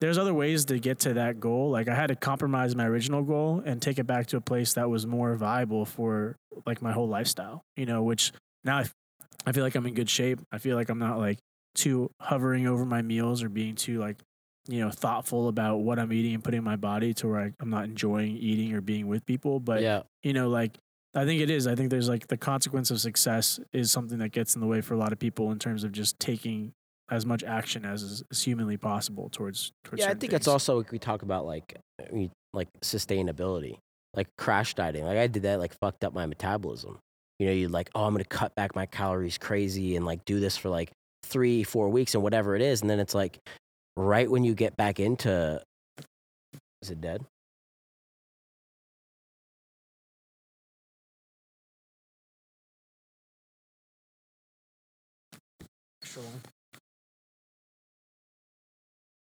there's 0.01 0.18
other 0.18 0.34
ways 0.34 0.66
to 0.66 0.78
get 0.78 1.01
to 1.01 1.14
that 1.14 1.40
goal. 1.40 1.70
Like 1.70 1.88
I 1.88 1.95
had 1.95 2.09
to 2.09 2.16
compromise 2.16 2.74
my 2.74 2.86
original 2.86 3.22
goal 3.22 3.62
and 3.64 3.80
take 3.80 3.99
it 3.99 4.07
back 4.07 4.26
to 4.28 4.36
a 4.36 4.40
place 4.40 4.74
that 4.74 4.90
was 4.90 5.07
more 5.07 5.34
viable 5.36 5.84
for 5.84 6.36
like 6.66 6.82
my 6.82 6.92
whole 6.92 7.09
lifestyle, 7.09 7.64
you 7.76 7.86
know, 7.86 8.03
which 8.03 8.32
now 8.64 8.78
I, 8.78 8.84
I 9.47 9.53
feel 9.53 9.62
like 9.62 9.74
I'm 9.74 9.86
in 9.86 9.95
good 9.95 10.11
shape. 10.11 10.40
I 10.53 10.59
feel 10.59 10.76
like 10.76 10.88
I'm 10.88 10.99
not 10.99 11.18
like 11.18 11.38
too 11.74 12.11
hovering 12.20 12.66
over 12.66 12.84
my 12.84 13.03
meals 13.03 13.42
or 13.42 13.49
being 13.49 13.74
too 13.74 13.99
like, 13.99 14.16
you 14.68 14.80
know, 14.80 14.90
thoughtful 14.90 15.49
about 15.49 15.78
what 15.78 15.99
I'm 15.99 16.12
eating 16.12 16.34
and 16.34 16.42
putting 16.42 16.64
my 16.64 16.76
body 16.76 17.12
to 17.14 17.28
where 17.28 17.40
I, 17.40 17.53
I'm 17.61 17.70
not 17.70 17.84
enjoying 17.84 18.36
eating 18.36 18.72
or 18.74 18.80
being 18.80 19.07
with 19.07 19.26
people. 19.26 19.61
But, 19.61 19.82
yeah. 19.82 20.03
you 20.22 20.32
know, 20.32 20.49
like, 20.49 20.78
I 21.14 21.24
think 21.24 21.40
it 21.40 21.51
is. 21.51 21.66
I 21.66 21.74
think 21.74 21.90
there's 21.90 22.09
like 22.09 22.26
the 22.26 22.36
consequence 22.36 22.90
of 22.90 23.01
success 23.01 23.61
is 23.72 23.92
something 23.92 24.18
that 24.18 24.30
gets 24.32 24.55
in 24.55 24.61
the 24.61 24.66
way 24.66 24.80
for 24.80 24.95
a 24.95 24.97
lot 24.97 25.12
of 25.12 25.18
people 25.18 25.53
in 25.53 25.59
terms 25.59 25.84
of 25.84 25.92
just 25.92 26.18
taking 26.18 26.72
as 27.14 27.24
much 27.24 27.44
action 27.44 27.84
as 27.84 28.02
is, 28.02 28.24
is 28.30 28.42
humanly 28.42 28.76
possible 28.76 29.28
towards 29.30 29.72
towards. 29.84 30.02
Yeah, 30.02 30.10
I 30.10 30.14
think 30.14 30.32
it's 30.32 30.46
things. 30.46 30.48
also 30.48 30.78
like 30.78 30.90
we 30.90 30.98
talk 30.98 31.22
about 31.22 31.46
like 31.46 31.78
like 32.52 32.68
sustainability, 32.82 33.78
like 34.14 34.28
crash 34.36 34.74
dieting. 34.74 35.04
Like 35.04 35.18
I 35.18 35.26
did 35.28 35.44
that, 35.44 35.60
like 35.60 35.74
fucked 35.80 36.04
up 36.04 36.12
my 36.12 36.26
metabolism. 36.26 36.98
You 37.38 37.46
know, 37.46 37.52
you 37.52 37.68
like, 37.68 37.90
oh, 37.94 38.04
I'm 38.04 38.14
gonna 38.14 38.24
cut 38.24 38.54
back 38.54 38.74
my 38.74 38.86
calories 38.86 39.38
crazy 39.38 39.96
and 39.96 40.04
like 40.04 40.24
do 40.24 40.40
this 40.40 40.56
for 40.56 40.68
like 40.68 40.90
three, 41.24 41.62
four 41.62 41.88
weeks 41.88 42.14
and 42.14 42.22
whatever 42.22 42.56
it 42.56 42.62
is. 42.62 42.80
And 42.80 42.90
then 42.90 43.00
it's 43.00 43.14
like 43.14 43.38
right 43.96 44.30
when 44.30 44.44
you 44.44 44.54
get 44.54 44.76
back 44.76 44.98
into, 45.00 45.62
is 46.82 46.90
it 46.90 47.00
dead? 47.00 47.24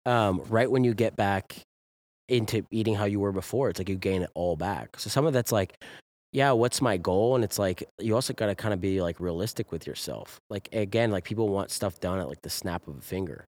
Um, 0.05 0.43
right 0.49 0.69
when 0.69 0.83
you 0.83 0.93
get 0.93 1.15
back 1.15 1.57
into 2.27 2.65
eating 2.71 2.95
how 2.95 3.05
you 3.05 3.19
were 3.19 3.31
before, 3.31 3.69
it's 3.69 3.79
like 3.79 3.89
you 3.89 3.95
gain 3.95 4.21
it 4.21 4.29
all 4.33 4.55
back. 4.55 4.99
So 4.99 5.09
some 5.09 5.25
of 5.25 5.33
that's 5.33 5.51
like, 5.51 5.83
yeah, 6.31 6.51
what's 6.51 6.81
my 6.81 6.97
goal? 6.97 7.35
And 7.35 7.43
it's 7.43 7.57
like 7.57 7.83
you 7.99 8.13
also 8.13 8.33
got 8.33 8.47
to 8.47 8.55
kind 8.55 8.73
of 8.73 8.81
be 8.81 9.01
like 9.01 9.19
realistic 9.19 9.71
with 9.71 9.87
yourself. 9.87 10.39
Like 10.49 10.69
again, 10.73 11.11
like 11.11 11.23
people 11.23 11.49
want 11.49 11.71
stuff 11.71 11.99
done 11.99 12.19
at 12.19 12.27
like 12.27 12.41
the 12.41 12.49
snap 12.49 12.87
of 12.87 12.97
a 12.97 13.01
finger. 13.01 13.45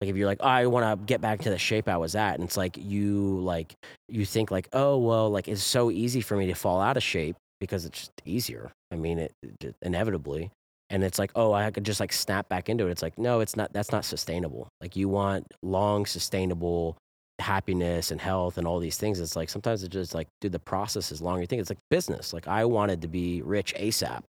Like 0.00 0.10
if 0.10 0.16
you're 0.16 0.28
like, 0.28 0.38
oh, 0.40 0.46
I 0.46 0.66
want 0.66 1.00
to 1.00 1.04
get 1.06 1.20
back 1.20 1.40
to 1.40 1.50
the 1.50 1.58
shape 1.58 1.88
I 1.88 1.96
was 1.96 2.14
at, 2.14 2.34
and 2.34 2.44
it's 2.44 2.56
like 2.56 2.76
you 2.76 3.40
like 3.40 3.74
you 4.08 4.24
think 4.24 4.50
like, 4.50 4.68
oh 4.72 4.96
well, 4.98 5.28
like 5.30 5.48
it's 5.48 5.62
so 5.62 5.90
easy 5.90 6.20
for 6.20 6.36
me 6.36 6.46
to 6.46 6.54
fall 6.54 6.80
out 6.80 6.96
of 6.96 7.02
shape 7.02 7.36
because 7.58 7.84
it's 7.84 7.98
just 7.98 8.12
easier. 8.24 8.70
I 8.92 8.96
mean, 8.96 9.18
it, 9.18 9.32
it 9.60 9.74
inevitably 9.82 10.50
and 10.90 11.04
it's 11.04 11.18
like 11.18 11.30
oh 11.34 11.52
i 11.52 11.70
could 11.70 11.84
just 11.84 12.00
like 12.00 12.12
snap 12.12 12.48
back 12.48 12.68
into 12.68 12.86
it. 12.86 12.90
It's 12.90 13.02
like 13.02 13.18
no 13.18 13.40
it's 13.40 13.56
not 13.56 13.72
that's 13.72 13.92
not 13.92 14.04
sustainable. 14.04 14.68
Like 14.80 14.96
you 14.96 15.08
want 15.08 15.52
long 15.62 16.06
sustainable 16.06 16.96
happiness 17.38 18.10
and 18.10 18.20
health 18.20 18.58
and 18.58 18.66
all 18.66 18.80
these 18.80 18.96
things. 18.96 19.20
It's 19.20 19.36
like 19.36 19.48
sometimes 19.48 19.82
it's 19.82 19.92
just 19.92 20.14
like 20.14 20.28
dude 20.40 20.52
the 20.52 20.58
process 20.58 21.12
is 21.12 21.22
long 21.22 21.40
you 21.40 21.46
think 21.46 21.60
it's 21.60 21.70
like 21.70 21.78
business. 21.90 22.32
Like 22.32 22.48
i 22.48 22.64
wanted 22.64 23.02
to 23.02 23.08
be 23.08 23.42
rich 23.42 23.74
asap 23.74 24.22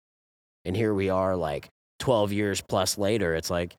and 0.65 0.75
here 0.75 0.93
we 0.93 1.09
are 1.09 1.35
like 1.35 1.69
12 1.99 2.33
years 2.33 2.61
plus 2.61 2.97
later. 2.97 3.35
It's 3.35 3.49
like 3.49 3.75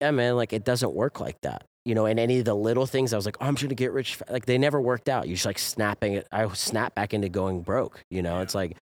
yeah 0.00 0.10
man 0.10 0.36
like 0.36 0.52
it 0.52 0.64
doesn't 0.64 0.92
work 0.92 1.20
like 1.20 1.40
that 1.42 1.64
you 1.86 1.94
know 1.94 2.04
and 2.04 2.20
any 2.20 2.38
of 2.40 2.44
the 2.44 2.52
little 2.52 2.84
things 2.84 3.14
i 3.14 3.16
was 3.16 3.24
like 3.24 3.38
oh, 3.40 3.46
i'm 3.46 3.54
gonna 3.54 3.74
get 3.74 3.92
rich 3.92 4.18
like 4.28 4.44
they 4.44 4.58
never 4.58 4.80
worked 4.80 5.08
out. 5.08 5.26
You're 5.26 5.36
just 5.36 5.46
like 5.46 5.58
snapping 5.58 6.14
it 6.14 6.26
i 6.32 6.46
snap 6.52 6.94
back 6.94 7.14
into 7.14 7.28
going 7.28 7.62
broke 7.62 8.00
you 8.10 8.22
know? 8.22 8.36
Yeah. 8.36 8.42
it's 8.42 8.54
like 8.54 8.76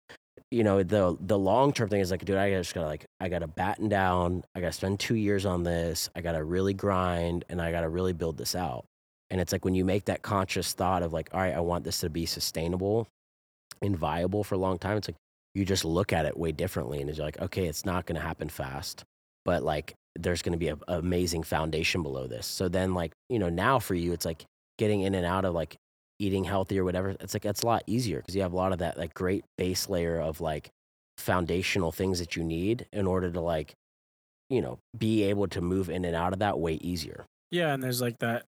you 0.54 0.64
know 0.64 0.84
the 0.84 1.18
the 1.20 1.38
long 1.38 1.74
term 1.74 1.90
thing 1.90 2.00
is 2.00 2.12
like 2.12 2.24
dude 2.24 2.38
i 2.38 2.52
just 2.52 2.76
gotta 2.76 2.88
like 2.88 3.06
i 3.20 3.28
gotta 3.28 3.48
batten 3.48 3.90
down. 3.90 4.44
I 4.54 4.60
gotta 4.60 4.72
spend 4.72 5.00
two 5.00 5.16
years 5.16 5.46
on 5.46 5.64
this. 5.64 6.10
I 6.16 6.22
gotta 6.22 6.44
really 6.44 6.74
grind 6.74 7.44
and 7.50 7.62
i 7.62 7.72
gotta 7.72 7.90
really 7.90 8.14
build 8.14 8.38
this 8.38 8.56
out. 8.56 8.86
And 9.30 9.42
it's 9.42 9.52
like 9.52 9.66
when 9.66 9.74
you 9.74 9.84
make 9.84 10.06
that 10.06 10.22
conscious 10.22 10.74
thought 10.74 11.02
of 11.02 11.12
like 11.12 11.30
all 11.34 11.42
right 11.42 11.56
i 11.56 11.60
want 11.60 11.84
this 11.84 12.00
to 12.02 12.10
be 12.10 12.26
sustainable 12.26 13.08
and 13.82 13.98
viable 13.98 14.44
for 14.44 14.56
a 14.56 14.60
long 14.60 14.78
time 14.78 14.96
it's 14.98 15.10
like 15.10 15.18
you 15.56 15.66
just 15.66 15.86
look 15.86 16.14
at 16.14 16.26
it 16.26 16.38
way 16.38 16.52
differently 16.52 17.02
and 17.02 17.10
it's 17.10 17.20
like 17.20 17.40
okay 17.42 17.66
it's 17.66 17.86
not 17.86 18.06
gonna 18.06 18.20
happen 18.20 18.48
fast 18.48 19.04
but 19.46 19.64
like 19.64 19.96
there's 20.16 20.42
gonna 20.42 20.58
be 20.58 20.70
a, 20.70 20.78
a 20.88 21.00
amazing 21.00 21.44
foundation 21.44 22.04
below 22.04 22.28
this. 22.28 22.46
So 22.46 22.68
then 22.68 22.94
like 22.94 23.12
you 23.30 23.40
know 23.40 23.50
now 23.50 23.80
for 23.80 23.96
you 23.96 24.14
it's 24.14 24.26
like 24.26 24.46
getting 24.78 25.02
in 25.02 25.16
and 25.16 25.26
out 25.26 25.46
of 25.46 25.54
like 25.54 25.78
eating 26.20 26.44
healthy 26.44 26.80
or 26.80 26.84
whatever 26.84 27.16
it's 27.20 27.34
like 27.34 27.46
it's 27.46 27.64
a 27.64 27.66
lot 27.66 27.84
easier 27.88 28.20
because 28.20 28.36
you 28.36 28.42
have 28.42 28.54
a 28.54 28.56
lot 28.56 28.72
of 28.72 28.80
that 28.80 28.98
like 28.98 29.14
great 29.14 29.44
base 29.58 29.90
layer 29.90 30.20
of 30.20 30.40
like 30.42 30.70
foundational 31.18 31.92
things 31.92 32.20
that 32.20 32.36
you 32.36 32.44
need 32.44 32.86
in 32.92 33.06
order 33.08 33.32
to 33.32 33.40
like 33.42 33.74
you 34.50 34.62
know 34.62 34.78
be 34.98 35.24
able 35.24 35.48
to 35.48 35.62
move 35.62 35.90
in 35.90 36.06
and 36.06 36.16
out 36.16 36.34
of 36.34 36.40
that 36.40 36.60
way 36.60 36.74
easier 36.76 37.26
Yeah, 37.52 37.74
and 37.74 37.84
there's 37.84 38.02
like 38.02 38.18
that, 38.20 38.46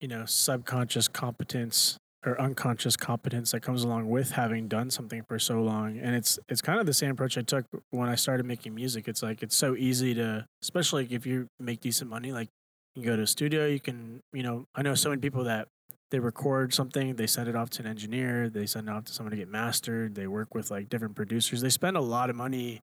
you 0.00 0.06
know, 0.06 0.24
subconscious 0.26 1.08
competence 1.08 1.96
or 2.24 2.40
unconscious 2.40 2.96
competence 2.96 3.50
that 3.50 3.60
comes 3.62 3.82
along 3.82 4.08
with 4.08 4.30
having 4.30 4.68
done 4.68 4.90
something 4.90 5.22
for 5.28 5.38
so 5.38 5.60
long. 5.60 5.98
And 5.98 6.14
it's 6.14 6.38
it's 6.48 6.62
kind 6.62 6.78
of 6.78 6.86
the 6.86 6.94
same 6.94 7.10
approach 7.10 7.36
I 7.36 7.42
took 7.42 7.66
when 7.90 8.08
I 8.08 8.14
started 8.14 8.46
making 8.46 8.74
music. 8.74 9.08
It's 9.08 9.22
like 9.22 9.42
it's 9.42 9.56
so 9.56 9.74
easy 9.74 10.14
to 10.14 10.46
especially 10.62 11.08
if 11.10 11.26
you 11.26 11.48
make 11.58 11.80
decent 11.80 12.08
money, 12.08 12.30
like 12.32 12.48
you 12.94 13.02
go 13.04 13.16
to 13.16 13.22
a 13.22 13.26
studio, 13.26 13.66
you 13.66 13.80
can, 13.80 14.20
you 14.32 14.44
know, 14.44 14.66
I 14.74 14.82
know 14.82 14.94
so 14.94 15.08
many 15.10 15.20
people 15.20 15.44
that 15.44 15.66
they 16.14 16.20
record 16.20 16.72
something, 16.72 17.16
they 17.16 17.26
send 17.26 17.48
it 17.48 17.56
off 17.56 17.70
to 17.70 17.82
an 17.82 17.88
engineer, 17.88 18.48
they 18.48 18.66
send 18.66 18.88
it 18.88 18.92
off 18.92 19.04
to 19.04 19.12
someone 19.12 19.32
to 19.32 19.36
get 19.36 19.48
mastered, 19.48 20.14
they 20.14 20.28
work 20.28 20.54
with 20.54 20.70
like 20.70 20.88
different 20.88 21.16
producers. 21.16 21.60
They 21.60 21.70
spend 21.70 21.96
a 21.96 22.00
lot 22.00 22.30
of 22.30 22.36
money 22.36 22.78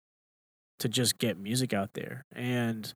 to 0.80 0.90
just 0.90 1.18
get 1.18 1.38
music 1.38 1.72
out 1.72 1.94
there. 1.94 2.26
And 2.36 2.94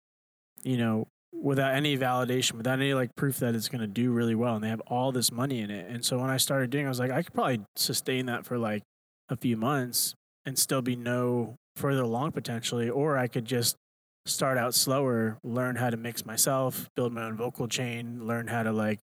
you 0.65 0.75
know, 0.75 1.07
without 1.31 1.73
any 1.73 1.97
validation, 1.97 2.55
without 2.55 2.79
any 2.79 2.93
like 2.93 3.15
proof 3.15 3.37
that 3.37 3.55
it's 3.55 3.69
going 3.69 3.79
to 3.79 3.87
do 3.87 4.11
really 4.11 4.35
well. 4.35 4.55
And 4.55 4.63
they 4.63 4.67
have 4.67 4.81
all 4.81 5.13
this 5.13 5.31
money 5.31 5.61
in 5.61 5.71
it. 5.71 5.89
And 5.89 6.03
so 6.03 6.19
when 6.19 6.29
I 6.29 6.35
started 6.35 6.69
doing, 6.69 6.83
it, 6.83 6.87
I 6.87 6.89
was 6.89 6.99
like, 6.99 7.11
I 7.11 7.21
could 7.21 7.33
probably 7.33 7.61
sustain 7.77 8.25
that 8.25 8.45
for 8.45 8.57
like 8.57 8.83
a 9.29 9.37
few 9.37 9.55
months 9.55 10.15
and 10.45 10.59
still 10.59 10.81
be 10.81 10.97
no 10.97 11.55
further 11.77 12.01
along 12.01 12.33
potentially. 12.33 12.89
Or 12.89 13.17
I 13.17 13.27
could 13.27 13.45
just 13.45 13.77
start 14.25 14.57
out 14.57 14.73
slower, 14.73 15.37
learn 15.43 15.77
how 15.77 15.89
to 15.89 15.97
mix 15.97 16.25
myself, 16.25 16.89
build 16.93 17.13
my 17.13 17.23
own 17.23 17.37
vocal 17.37 17.69
chain, 17.69 18.25
learn 18.27 18.47
how 18.47 18.63
to 18.63 18.73
like, 18.73 18.99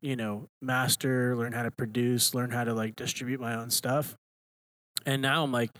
you 0.00 0.16
know, 0.16 0.48
master, 0.60 1.36
learn 1.36 1.52
how 1.52 1.62
to 1.62 1.70
produce, 1.70 2.34
learn 2.34 2.50
how 2.50 2.64
to 2.64 2.74
like 2.74 2.96
distribute 2.96 3.40
my 3.40 3.54
own 3.54 3.70
stuff. 3.70 4.16
And 5.06 5.22
now 5.22 5.44
I'm 5.44 5.52
like, 5.52 5.70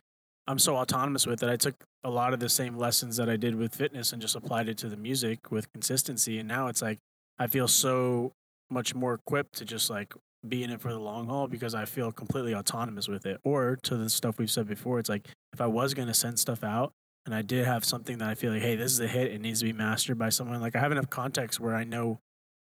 I'm 0.46 0.58
so 0.58 0.76
autonomous 0.76 1.26
with 1.26 1.42
it. 1.42 1.48
I 1.48 1.56
took 1.56 1.74
a 2.04 2.10
lot 2.10 2.32
of 2.32 2.40
the 2.40 2.48
same 2.48 2.76
lessons 2.76 3.16
that 3.16 3.28
I 3.28 3.36
did 3.36 3.54
with 3.54 3.74
fitness 3.74 4.12
and 4.12 4.22
just 4.22 4.36
applied 4.36 4.68
it 4.68 4.78
to 4.78 4.88
the 4.88 4.96
music 4.96 5.50
with 5.50 5.70
consistency. 5.72 6.38
And 6.38 6.48
now 6.48 6.68
it's 6.68 6.80
like 6.80 6.98
I 7.38 7.46
feel 7.46 7.68
so 7.68 8.32
much 8.70 8.94
more 8.94 9.14
equipped 9.14 9.56
to 9.56 9.64
just 9.64 9.90
like 9.90 10.14
be 10.46 10.62
in 10.62 10.70
it 10.70 10.80
for 10.80 10.92
the 10.92 10.98
long 10.98 11.26
haul 11.26 11.48
because 11.48 11.74
I 11.74 11.84
feel 11.84 12.12
completely 12.12 12.54
autonomous 12.54 13.08
with 13.08 13.26
it. 13.26 13.40
Or 13.44 13.76
to 13.82 13.96
the 13.96 14.08
stuff 14.08 14.38
we've 14.38 14.50
said 14.50 14.68
before, 14.68 14.98
it's 14.98 15.08
like 15.08 15.28
if 15.52 15.60
I 15.60 15.66
was 15.66 15.94
going 15.94 16.08
to 16.08 16.14
send 16.14 16.38
stuff 16.38 16.62
out 16.62 16.92
and 17.26 17.34
I 17.34 17.42
did 17.42 17.66
have 17.66 17.84
something 17.84 18.18
that 18.18 18.28
I 18.28 18.34
feel 18.34 18.52
like, 18.52 18.62
hey, 18.62 18.76
this 18.76 18.92
is 18.92 19.00
a 19.00 19.08
hit, 19.08 19.32
it 19.32 19.40
needs 19.40 19.60
to 19.60 19.66
be 19.66 19.72
mastered 19.72 20.18
by 20.18 20.28
someone, 20.28 20.60
like 20.60 20.76
I 20.76 20.80
have 20.80 20.92
enough 20.92 21.10
context 21.10 21.60
where 21.60 21.74
I 21.74 21.84
know 21.84 22.20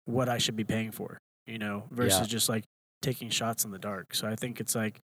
what 0.04 0.28
I 0.28 0.38
should 0.38 0.56
be 0.56 0.64
paying 0.64 0.90
for, 0.90 1.18
you 1.46 1.58
know, 1.58 1.84
versus 1.90 2.20
Yeah. 2.20 2.26
just 2.26 2.48
like 2.48 2.64
taking 3.00 3.30
shots 3.30 3.64
in 3.64 3.70
the 3.70 3.78
dark. 3.78 4.14
So 4.14 4.28
I 4.28 4.36
think 4.36 4.60
it's 4.60 4.74
like, 4.74 5.00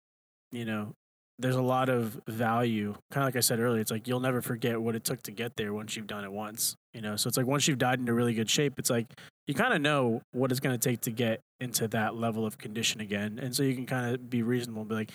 you 0.51 0.65
know, 0.65 0.93
there's 1.39 1.55
a 1.55 1.61
lot 1.61 1.89
of 1.89 2.19
value. 2.27 2.93
Kind 3.11 3.23
of 3.23 3.27
like 3.27 3.35
I 3.35 3.41
said 3.41 3.59
earlier, 3.59 3.81
it's 3.81 3.91
like 3.91 4.07
you'll 4.07 4.19
never 4.21 4.41
forget 4.41 4.81
what 4.81 4.95
it 4.95 5.03
took 5.03 5.21
to 5.23 5.31
get 5.31 5.55
there 5.57 5.73
once 5.73 5.95
you've 5.95 6.07
done 6.07 6.23
it 6.23 6.31
once. 6.31 6.75
You 6.93 7.01
know, 7.01 7.15
so 7.17 7.27
it's 7.27 7.35
like 7.37 7.45
once 7.45 7.67
you've 7.67 7.77
died 7.77 7.99
into 7.99 8.13
really 8.13 8.33
good 8.33 8.49
shape, 8.49 8.79
it's 8.79 8.89
like 8.89 9.07
you 9.47 9.53
kind 9.53 9.73
of 9.73 9.81
know 9.81 10.21
what 10.31 10.51
it's 10.51 10.59
going 10.61 10.77
to 10.77 10.89
take 10.89 11.01
to 11.01 11.11
get 11.11 11.41
into 11.59 11.87
that 11.89 12.15
level 12.15 12.45
of 12.45 12.57
condition 12.57 13.01
again, 13.01 13.37
and 13.41 13.55
so 13.55 13.63
you 13.63 13.75
can 13.75 13.85
kind 13.85 14.13
of 14.13 14.29
be 14.29 14.43
reasonable 14.43 14.81
and 14.81 14.89
be 14.89 14.95
like, 14.95 15.11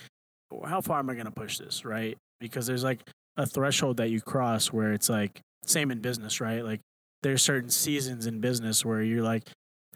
how 0.66 0.80
far 0.80 0.98
am 0.98 1.08
I 1.10 1.14
going 1.14 1.26
to 1.26 1.32
push 1.32 1.58
this, 1.58 1.84
right? 1.84 2.16
Because 2.38 2.66
there's 2.66 2.84
like 2.84 3.00
a 3.36 3.46
threshold 3.46 3.96
that 3.98 4.10
you 4.10 4.20
cross 4.20 4.72
where 4.72 4.92
it's 4.92 5.08
like 5.08 5.40
same 5.64 5.90
in 5.90 6.00
business, 6.00 6.40
right? 6.40 6.64
Like 6.64 6.80
there's 7.22 7.42
certain 7.42 7.70
seasons 7.70 8.26
in 8.26 8.40
business 8.40 8.84
where 8.84 9.02
you're 9.02 9.22
like, 9.22 9.48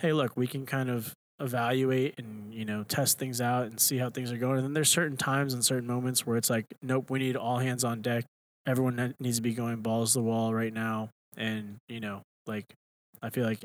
hey, 0.04 0.12
look, 0.12 0.36
we 0.36 0.46
can 0.46 0.66
kind 0.66 0.90
of 0.90 1.14
evaluate 1.40 2.14
and 2.18 2.54
you 2.54 2.64
know 2.64 2.84
test 2.84 3.18
things 3.18 3.40
out 3.40 3.66
and 3.66 3.80
see 3.80 3.96
how 3.98 4.10
things 4.10 4.30
are 4.30 4.36
going. 4.36 4.58
And 4.58 4.64
then 4.64 4.74
there's 4.74 4.90
certain 4.90 5.16
times 5.16 5.54
and 5.54 5.64
certain 5.64 5.86
moments 5.86 6.26
where 6.26 6.36
it's 6.36 6.50
like 6.50 6.66
nope 6.82 7.10
we 7.10 7.18
need 7.18 7.36
all 7.36 7.58
hands 7.58 7.84
on 7.84 8.02
deck. 8.02 8.24
Everyone 8.66 8.96
ne- 8.96 9.14
needs 9.18 9.36
to 9.36 9.42
be 9.42 9.54
going 9.54 9.76
balls 9.76 10.12
to 10.12 10.18
the 10.18 10.22
wall 10.22 10.54
right 10.54 10.72
now. 10.72 11.08
And 11.36 11.78
you 11.88 12.00
know 12.00 12.20
like 12.46 12.66
i 13.22 13.30
feel 13.30 13.46
like 13.46 13.64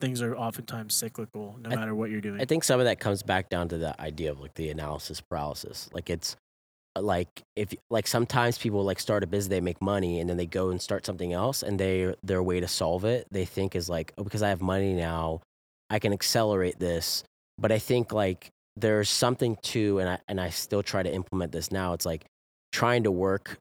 things 0.00 0.22
are 0.22 0.36
oftentimes 0.36 0.94
cyclical 0.94 1.56
no 1.60 1.70
I- 1.70 1.74
matter 1.76 1.94
what 1.94 2.10
you're 2.10 2.20
doing. 2.20 2.40
I 2.40 2.44
think 2.44 2.64
some 2.64 2.78
of 2.80 2.86
that 2.86 3.00
comes 3.00 3.22
back 3.22 3.48
down 3.50 3.68
to 3.68 3.76
the 3.78 4.00
idea 4.00 4.30
of 4.30 4.40
like 4.40 4.54
the 4.54 4.70
analysis 4.70 5.20
paralysis. 5.20 5.90
Like 5.92 6.08
it's 6.08 6.36
uh, 6.96 7.02
like 7.02 7.42
if 7.56 7.74
like 7.90 8.06
sometimes 8.06 8.56
people 8.56 8.82
like 8.84 8.98
start 9.00 9.24
a 9.24 9.26
business, 9.26 9.50
they 9.50 9.60
make 9.60 9.82
money, 9.82 10.20
and 10.20 10.30
then 10.30 10.36
they 10.36 10.46
go 10.46 10.70
and 10.70 10.80
start 10.80 11.04
something 11.04 11.32
else, 11.32 11.62
and 11.62 11.78
they 11.78 12.14
their 12.22 12.42
way 12.42 12.60
to 12.60 12.68
solve 12.68 13.04
it 13.04 13.26
they 13.30 13.44
think 13.44 13.76
is 13.76 13.90
like 13.90 14.12
oh 14.16 14.24
because 14.24 14.42
I 14.42 14.48
have 14.48 14.62
money 14.62 14.94
now, 14.94 15.40
I 15.90 15.98
can 15.98 16.12
accelerate 16.12 16.78
this. 16.78 17.24
But 17.58 17.72
I 17.72 17.78
think 17.78 18.12
like 18.12 18.48
there's 18.76 19.10
something 19.10 19.56
to, 19.62 19.98
and 19.98 20.08
I 20.08 20.18
and 20.28 20.40
I 20.40 20.50
still 20.50 20.82
try 20.82 21.02
to 21.02 21.12
implement 21.12 21.52
this 21.52 21.70
now. 21.70 21.92
It's 21.92 22.06
like 22.06 22.24
trying 22.72 23.02
to 23.02 23.10
work 23.10 23.58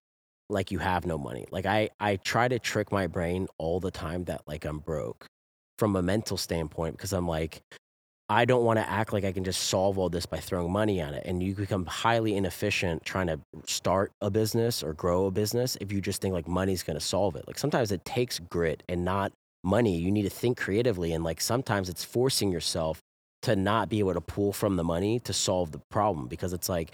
like 0.49 0.71
you 0.71 0.79
have 0.79 1.05
no 1.05 1.17
money. 1.17 1.45
Like 1.51 1.65
I 1.65 1.89
I 1.99 2.17
try 2.17 2.47
to 2.47 2.59
trick 2.59 2.91
my 2.91 3.07
brain 3.07 3.47
all 3.57 3.79
the 3.79 3.91
time 3.91 4.23
that 4.25 4.41
like 4.47 4.65
I'm 4.65 4.79
broke 4.79 5.25
from 5.77 5.95
a 5.95 6.01
mental 6.01 6.37
standpoint 6.37 6.97
because 6.97 7.13
I'm 7.13 7.27
like 7.27 7.61
I 8.31 8.45
don't 8.45 8.63
want 8.63 8.77
to 8.77 8.87
act 8.87 9.11
like 9.11 9.23
I 9.23 9.31
can 9.31 9.43
just 9.43 9.61
solve 9.69 9.97
all 9.97 10.07
this 10.07 10.27
by 10.27 10.37
throwing 10.37 10.71
money 10.71 10.99
at 10.99 11.15
it. 11.15 11.23
And 11.25 11.41
you 11.41 11.55
become 11.55 11.87
highly 11.87 12.35
inefficient 12.35 13.03
trying 13.03 13.25
to 13.25 13.39
start 13.65 14.11
a 14.21 14.29
business 14.29 14.83
or 14.83 14.93
grow 14.93 15.25
a 15.25 15.31
business 15.31 15.77
if 15.81 15.91
you 15.91 15.99
just 15.99 16.21
think 16.21 16.33
like 16.33 16.47
money's 16.47 16.83
going 16.83 16.97
to 16.97 17.03
solve 17.03 17.35
it. 17.35 17.45
Like 17.47 17.57
sometimes 17.57 17.91
it 17.91 18.05
takes 18.05 18.37
grit 18.37 18.83
and 18.87 19.03
not 19.03 19.31
money. 19.63 19.97
You 19.97 20.11
need 20.11 20.23
to 20.23 20.29
think 20.29 20.57
creatively. 20.57 21.13
And 21.13 21.23
like 21.23 21.41
sometimes 21.41 21.89
it's 21.89 22.03
forcing 22.03 22.51
yourself 22.51 22.99
to 23.43 23.55
not 23.55 23.89
be 23.89 23.99
able 23.99 24.13
to 24.13 24.21
pull 24.21 24.53
from 24.53 24.75
the 24.75 24.83
money 24.83 25.19
to 25.21 25.33
solve 25.33 25.71
the 25.71 25.81
problem 25.89 26.27
because 26.27 26.53
it's 26.53 26.69
like, 26.69 26.91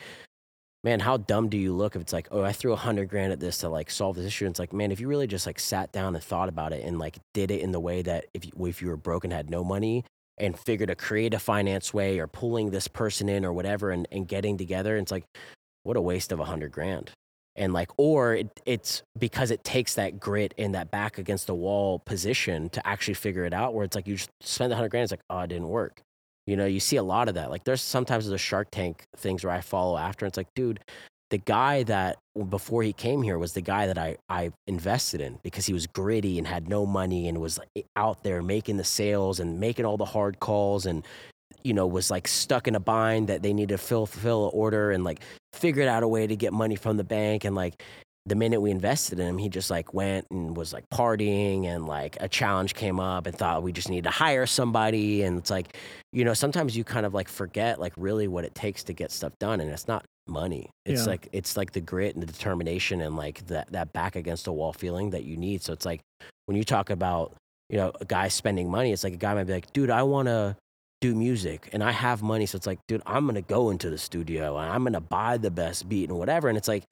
man, 0.84 1.00
how 1.00 1.18
dumb 1.18 1.50
do 1.50 1.58
you 1.58 1.74
look 1.74 1.96
if 1.96 2.02
it's 2.02 2.14
like, 2.14 2.28
oh, 2.30 2.44
I 2.44 2.52
threw 2.52 2.72
a 2.72 2.78
hundred 2.78 3.10
grand 3.10 3.34
at 3.34 3.40
this 3.40 3.58
to 3.60 3.70
like 3.70 3.90
solve 3.90 4.16
this 4.16 4.28
issue? 4.28 4.46
And 4.46 4.54
it's 4.54 4.60
like, 4.60 4.74
man, 4.74 4.92
if 4.92 5.00
you 5.00 5.08
really 5.08 5.28
just 5.28 5.48
like 5.48 5.60
sat 5.60 5.92
down 5.92 6.14
and 6.14 6.24
thought 6.24 6.50
about 6.50 6.74
it 6.74 6.86
and 6.86 7.00
like 7.00 7.18
did 7.34 7.50
it 7.50 7.62
in 7.62 7.72
the 7.72 7.80
way 7.80 8.04
that 8.04 8.26
if 8.34 8.46
you, 8.46 8.66
if 8.68 8.82
you 8.82 8.90
were 8.90 8.98
broke 8.98 9.24
and 9.24 9.34
had 9.34 9.50
no 9.50 9.64
money 9.64 10.04
and 10.38 10.60
figured 10.60 10.90
a 10.90 10.96
creative 10.96 11.42
finance 11.42 11.94
way 11.94 12.20
or 12.20 12.28
pulling 12.28 12.70
this 12.70 12.88
person 12.88 13.30
in 13.30 13.44
or 13.44 13.54
whatever 13.54 13.90
and, 13.90 14.08
and 14.12 14.28
getting 14.28 14.58
together, 14.58 14.96
and 14.96 15.06
it's 15.06 15.12
like, 15.12 15.26
what 15.84 15.98
a 15.98 16.02
waste 16.02 16.32
of 16.32 16.40
a 16.40 16.46
hundred 16.46 16.72
grand. 16.72 17.12
And 17.56 17.74
like 17.74 17.90
or 17.98 18.36
it, 18.36 18.62
it's 18.66 19.04
because 19.18 19.52
it 19.52 19.64
takes 19.64 19.96
that 19.96 20.20
grit 20.20 20.54
and 20.58 20.76
that 20.76 20.92
back 20.92 21.18
against 21.18 21.48
the 21.48 21.56
wall 21.56 22.00
position 22.00 22.70
to 22.70 22.86
actually 22.88 23.14
figure 23.14 23.46
it 23.46 23.54
out 23.54 23.74
where 23.74 23.86
it's 23.86 23.96
like 23.96 24.08
you 24.08 24.16
just 24.16 24.30
spend 24.42 24.72
a 24.72 24.76
hundred 24.76 24.90
grand 24.90 25.04
it's 25.04 25.12
like 25.12 25.22
oh 25.30 25.40
it 25.40 25.48
didn't 25.48 25.70
work. 25.70 26.02
You 26.48 26.56
know 26.58 26.66
you 26.66 26.80
see 26.80 26.98
a 26.98 27.04
lot 27.04 27.28
of 27.28 27.36
that. 27.36 27.50
Like 27.50 27.64
there's 27.64 27.82
sometimes 27.82 28.28
the 28.28 28.38
shark 28.38 28.68
tank 28.72 29.06
things 29.18 29.44
where 29.44 29.54
i 29.54 29.62
follow 29.62 29.98
after 29.98 30.26
and 30.26 30.32
it's 30.32 30.38
like 30.38 30.54
dude 30.56 30.80
the 31.32 31.38
guy 31.40 31.84
that 31.84 32.18
before 32.50 32.84
he 32.84 32.94
came 32.94 33.22
here 33.22 33.38
was 33.40 33.54
the 33.54 33.62
guy 33.62 33.88
that 33.88 33.98
I, 33.98 34.18
I 34.30 34.52
invested 34.68 35.22
in 35.22 35.40
because 35.44 35.66
he 35.66 35.74
was 35.74 35.88
gritty 35.88 36.38
and 36.38 36.46
had 36.46 36.70
no 36.70 36.86
money 36.86 37.28
and 37.28 37.42
was 37.42 37.60
out 37.96 38.24
there 38.24 38.42
making 38.44 38.78
the 38.78 38.84
sales 38.84 39.40
and 39.40 39.60
making 39.60 39.86
all 39.86 39.98
the 39.98 40.06
hard 40.06 40.40
calls 40.40 40.86
and 40.86 41.04
you 41.64 41.74
know 41.74 41.88
was 41.88 42.12
like 42.12 42.28
stuck 42.28 42.68
in 42.68 42.76
a 42.76 42.80
bind 42.80 43.28
that 43.30 43.42
they 43.42 43.54
needed 43.54 43.78
to 43.78 43.78
fill 43.78 44.06
fulfill 44.06 44.46
an 44.46 44.52
order 44.54 44.92
and 44.92 45.04
like 45.04 45.22
figured 45.54 45.88
out 45.88 46.04
a 46.04 46.08
way 46.08 46.28
to 46.28 46.36
get 46.36 46.54
money 46.54 46.76
from 46.76 46.98
the 46.98 47.04
bank. 47.04 47.44
And 47.46 47.56
like 47.56 47.82
the 48.28 48.36
minute 48.36 48.60
we 48.60 48.72
invested 48.72 49.20
in 49.20 49.28
him 49.28 49.38
he 49.38 49.50
just 49.50 49.70
like 49.70 49.94
went 49.94 50.26
and 50.32 50.58
was 50.58 50.74
like 50.74 50.84
partying 50.92 51.66
and 51.66 51.86
like 51.86 52.18
a 52.20 52.28
challenge 52.28 52.74
came 52.74 53.00
up 53.00 53.28
and 53.28 53.38
thought 53.38 53.62
we 53.62 53.72
just 53.72 53.90
need 53.90 54.04
to 54.04 54.10
hire 54.10 54.46
somebody. 54.46 55.24
And 55.24 55.38
it's 55.40 55.50
like 55.50 55.76
you 56.12 56.24
know 56.26 56.34
sometimes 56.34 56.76
you 56.76 56.84
kind 56.84 57.06
of 57.06 57.14
like 57.14 57.28
forget 57.30 57.80
like 57.80 57.94
really 57.98 58.28
what 58.28 58.44
it 58.46 58.56
takes 58.56 58.84
to 58.86 58.94
get 58.94 59.12
stuff 59.12 59.34
done. 59.40 59.60
And 59.60 59.70
it's 59.72 59.88
not 59.88 60.04
money. 60.28 60.70
It's 60.86 61.02
Yeah. 61.02 61.12
like 61.12 61.30
it's 61.32 61.56
like 61.56 61.72
the 61.72 61.82
grit 61.82 62.16
and 62.16 62.24
the 62.24 62.28
determination 62.32 63.02
and 63.02 63.16
like 63.16 63.46
that 63.48 63.72
that 63.72 63.94
back 63.94 64.16
against 64.16 64.46
the 64.46 64.54
wall 64.54 64.74
feeling 64.74 65.12
that 65.12 65.24
you 65.24 65.38
need. 65.38 65.62
So 65.62 65.72
it's 65.74 65.86
like 65.86 66.02
when 66.46 66.58
you 66.58 66.64
talk 66.64 66.90
about 66.90 67.34
you 67.70 67.78
know 67.78 67.92
a 68.00 68.06
guy 68.06 68.28
spending 68.28 68.70
money 68.70 68.92
it's 68.92 69.04
like 69.04 69.14
a 69.14 69.18
guy 69.18 69.34
might 69.34 69.46
be 69.46 69.54
like 69.54 69.74
dude 69.74 69.90
i 69.90 70.04
want 70.04 70.28
to 70.28 70.56
do 71.02 71.14
music 71.16 71.70
and 71.74 71.84
I 71.84 71.92
have 71.92 72.22
money. 72.24 72.46
So 72.46 72.56
it's 72.56 72.68
like, 72.68 72.80
dude, 72.88 73.02
I'm 73.06 73.26
going 73.26 73.36
to 73.36 73.42
go 73.42 73.70
into 73.70 73.90
the 73.90 73.98
studio 73.98 74.58
and 74.58 74.72
I'm 74.72 74.84
going 74.84 74.94
to 74.94 75.02
buy 75.02 75.38
the 75.38 75.52
best 75.52 75.88
beat 75.90 76.10
and 76.10 76.18
whatever. 76.18 76.48
And 76.50 76.58
it's 76.58 76.68
like, 76.68 76.84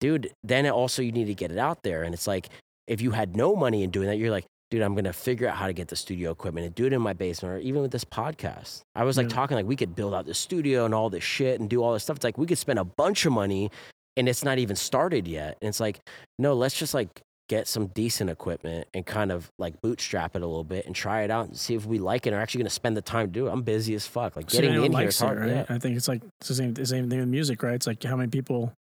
dude, 0.00 0.32
then 0.42 0.66
it 0.66 0.70
also 0.70 1.02
you 1.02 1.12
need 1.12 1.26
to 1.26 1.34
get 1.34 1.52
it 1.52 1.58
out 1.58 1.82
there. 1.82 2.02
And 2.02 2.14
it's 2.14 2.26
like, 2.26 2.48
if 2.88 3.00
you 3.00 3.12
had 3.12 3.36
no 3.36 3.54
money 3.54 3.82
in 3.82 3.90
doing 3.90 4.08
that, 4.08 4.16
you're 4.16 4.30
like, 4.30 4.44
dude, 4.70 4.82
I'm 4.82 4.94
going 4.94 5.04
to 5.04 5.12
figure 5.12 5.46
out 5.48 5.56
how 5.56 5.66
to 5.66 5.72
get 5.72 5.88
the 5.88 5.96
studio 5.96 6.30
equipment 6.30 6.66
and 6.66 6.74
do 6.74 6.86
it 6.86 6.92
in 6.92 7.00
my 7.02 7.12
basement 7.12 7.54
or 7.54 7.58
even 7.58 7.82
with 7.82 7.90
this 7.92 8.04
podcast. 8.04 8.80
I 8.94 9.04
was 9.04 9.16
like 9.16 9.28
Yeah. 9.28 9.34
talking 9.34 9.56
like 9.56 9.66
we 9.66 9.76
could 9.76 9.94
build 9.94 10.14
out 10.14 10.24
the 10.26 10.34
studio 10.34 10.84
and 10.86 10.94
all 10.94 11.10
this 11.10 11.22
shit 11.22 11.60
and 11.60 11.68
do 11.68 11.82
all 11.82 11.92
this 11.92 12.02
stuff. 12.04 12.16
It's 12.16 12.24
like 12.24 12.38
we 12.38 12.46
could 12.46 12.58
spend 12.58 12.78
a 12.78 12.84
bunch 12.84 13.26
of 13.26 13.32
money 13.32 13.70
and 14.16 14.28
it's 14.28 14.42
not 14.42 14.58
even 14.58 14.74
started 14.76 15.28
yet. 15.28 15.58
And 15.60 15.68
it's 15.68 15.78
like, 15.80 16.00
no, 16.38 16.54
let's 16.54 16.76
just 16.78 16.94
like 16.94 17.20
get 17.52 17.68
some 17.68 17.86
decent 17.88 18.30
equipment 18.30 18.88
and 18.94 19.04
kind 19.04 19.30
of 19.30 19.50
like 19.58 19.80
bootstrap 19.82 20.34
it 20.36 20.42
a 20.42 20.46
little 20.46 20.64
bit 20.64 20.86
and 20.86 20.94
try 20.94 21.22
it 21.22 21.30
out 21.30 21.46
and 21.48 21.56
see 21.56 21.74
if 21.74 21.84
we 21.84 21.98
like 21.98 22.26
it 22.26 22.30
and 22.30 22.38
are 22.38 22.40
actually 22.40 22.60
going 22.60 22.66
to 22.68 22.74
spend 22.74 22.96
the 22.96 23.02
time 23.02 23.26
to 23.26 23.32
do 23.32 23.46
it. 23.46 23.50
I'm 23.50 23.62
busy 23.62 23.94
as 23.94 24.06
fuck. 24.06 24.36
Like 24.36 24.48
getting 24.48 24.72
in 24.74 24.92
here 24.92 25.08
is 25.08 25.20
it, 25.20 25.26
right? 25.26 25.48
Yeah. 25.48 25.64
I 25.68 25.78
think 25.78 25.96
it's 25.96 26.08
like 26.08 26.22
it's 26.40 26.48
the 26.48 26.54
same 26.54 26.72
the 26.74 26.86
same 26.86 27.10
thing 27.10 27.18
with 27.20 27.28
music, 27.28 27.62
right? 27.62 27.74
It's 27.74 27.86
like 27.86 28.02
how 28.02 28.16
many 28.16 28.30
people 28.30 28.72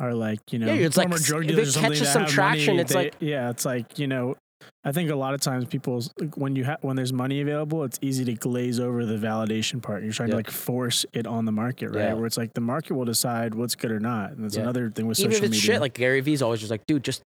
are 0.00 0.14
like 0.14 0.40
you 0.52 0.58
know 0.58 0.66
Yeah, 0.66 0.86
it's 0.86 0.96
like 0.96 1.06
former 1.08 1.16
s- 1.20 1.26
drug 1.26 1.44
if 1.44 1.50
it 1.50 1.52
dealers 1.54 1.68
or 1.68 1.72
something 1.72 1.92
catches 1.92 2.12
some 2.12 2.26
traction, 2.26 2.74
money, 2.74 2.82
it's 2.82 2.92
they- 2.92 2.98
like- 3.04 3.14
yeah, 3.20 3.50
it's 3.50 3.64
like 3.64 3.98
you 3.98 4.06
know. 4.06 4.36
I 4.84 4.92
think 4.92 5.10
a 5.10 5.16
lot 5.16 5.34
of 5.34 5.40
times 5.40 5.64
people 5.64 6.02
when 6.36 6.54
you 6.54 6.62
have 6.64 6.78
when 6.82 6.94
there's 6.94 7.12
money 7.12 7.40
available, 7.40 7.82
it's 7.82 7.98
easy 8.00 8.24
to 8.26 8.34
glaze 8.34 8.78
over 8.78 9.04
the 9.04 9.16
validation 9.16 9.82
part. 9.82 10.04
You're 10.04 10.12
trying 10.12 10.28
Yeah. 10.28 10.34
to 10.34 10.36
like 10.36 10.50
force 10.50 11.04
it 11.12 11.26
on 11.26 11.46
the 11.46 11.52
market, 11.52 11.88
right? 11.88 12.04
Yeah. 12.10 12.12
Where 12.14 12.26
it's 12.26 12.36
like 12.36 12.54
the 12.54 12.60
market 12.60 12.94
will 12.94 13.04
decide 13.04 13.56
what's 13.56 13.74
good 13.74 13.90
or 13.90 13.98
not. 13.98 14.30
And 14.32 14.44
that's 14.44 14.54
Yeah. 14.56 14.62
another 14.62 14.88
thing 14.90 15.06
with 15.08 15.18
Even 15.18 15.32
social 15.32 15.44
if 15.46 15.50
media. 15.50 15.60
shit, 15.66 15.80
like 15.80 15.94
Gary 15.94 16.20
Vee's 16.20 16.42
always 16.42 16.60
just 16.60 16.70
like, 16.70 16.86
dude, 16.86 17.02
just 17.02 17.22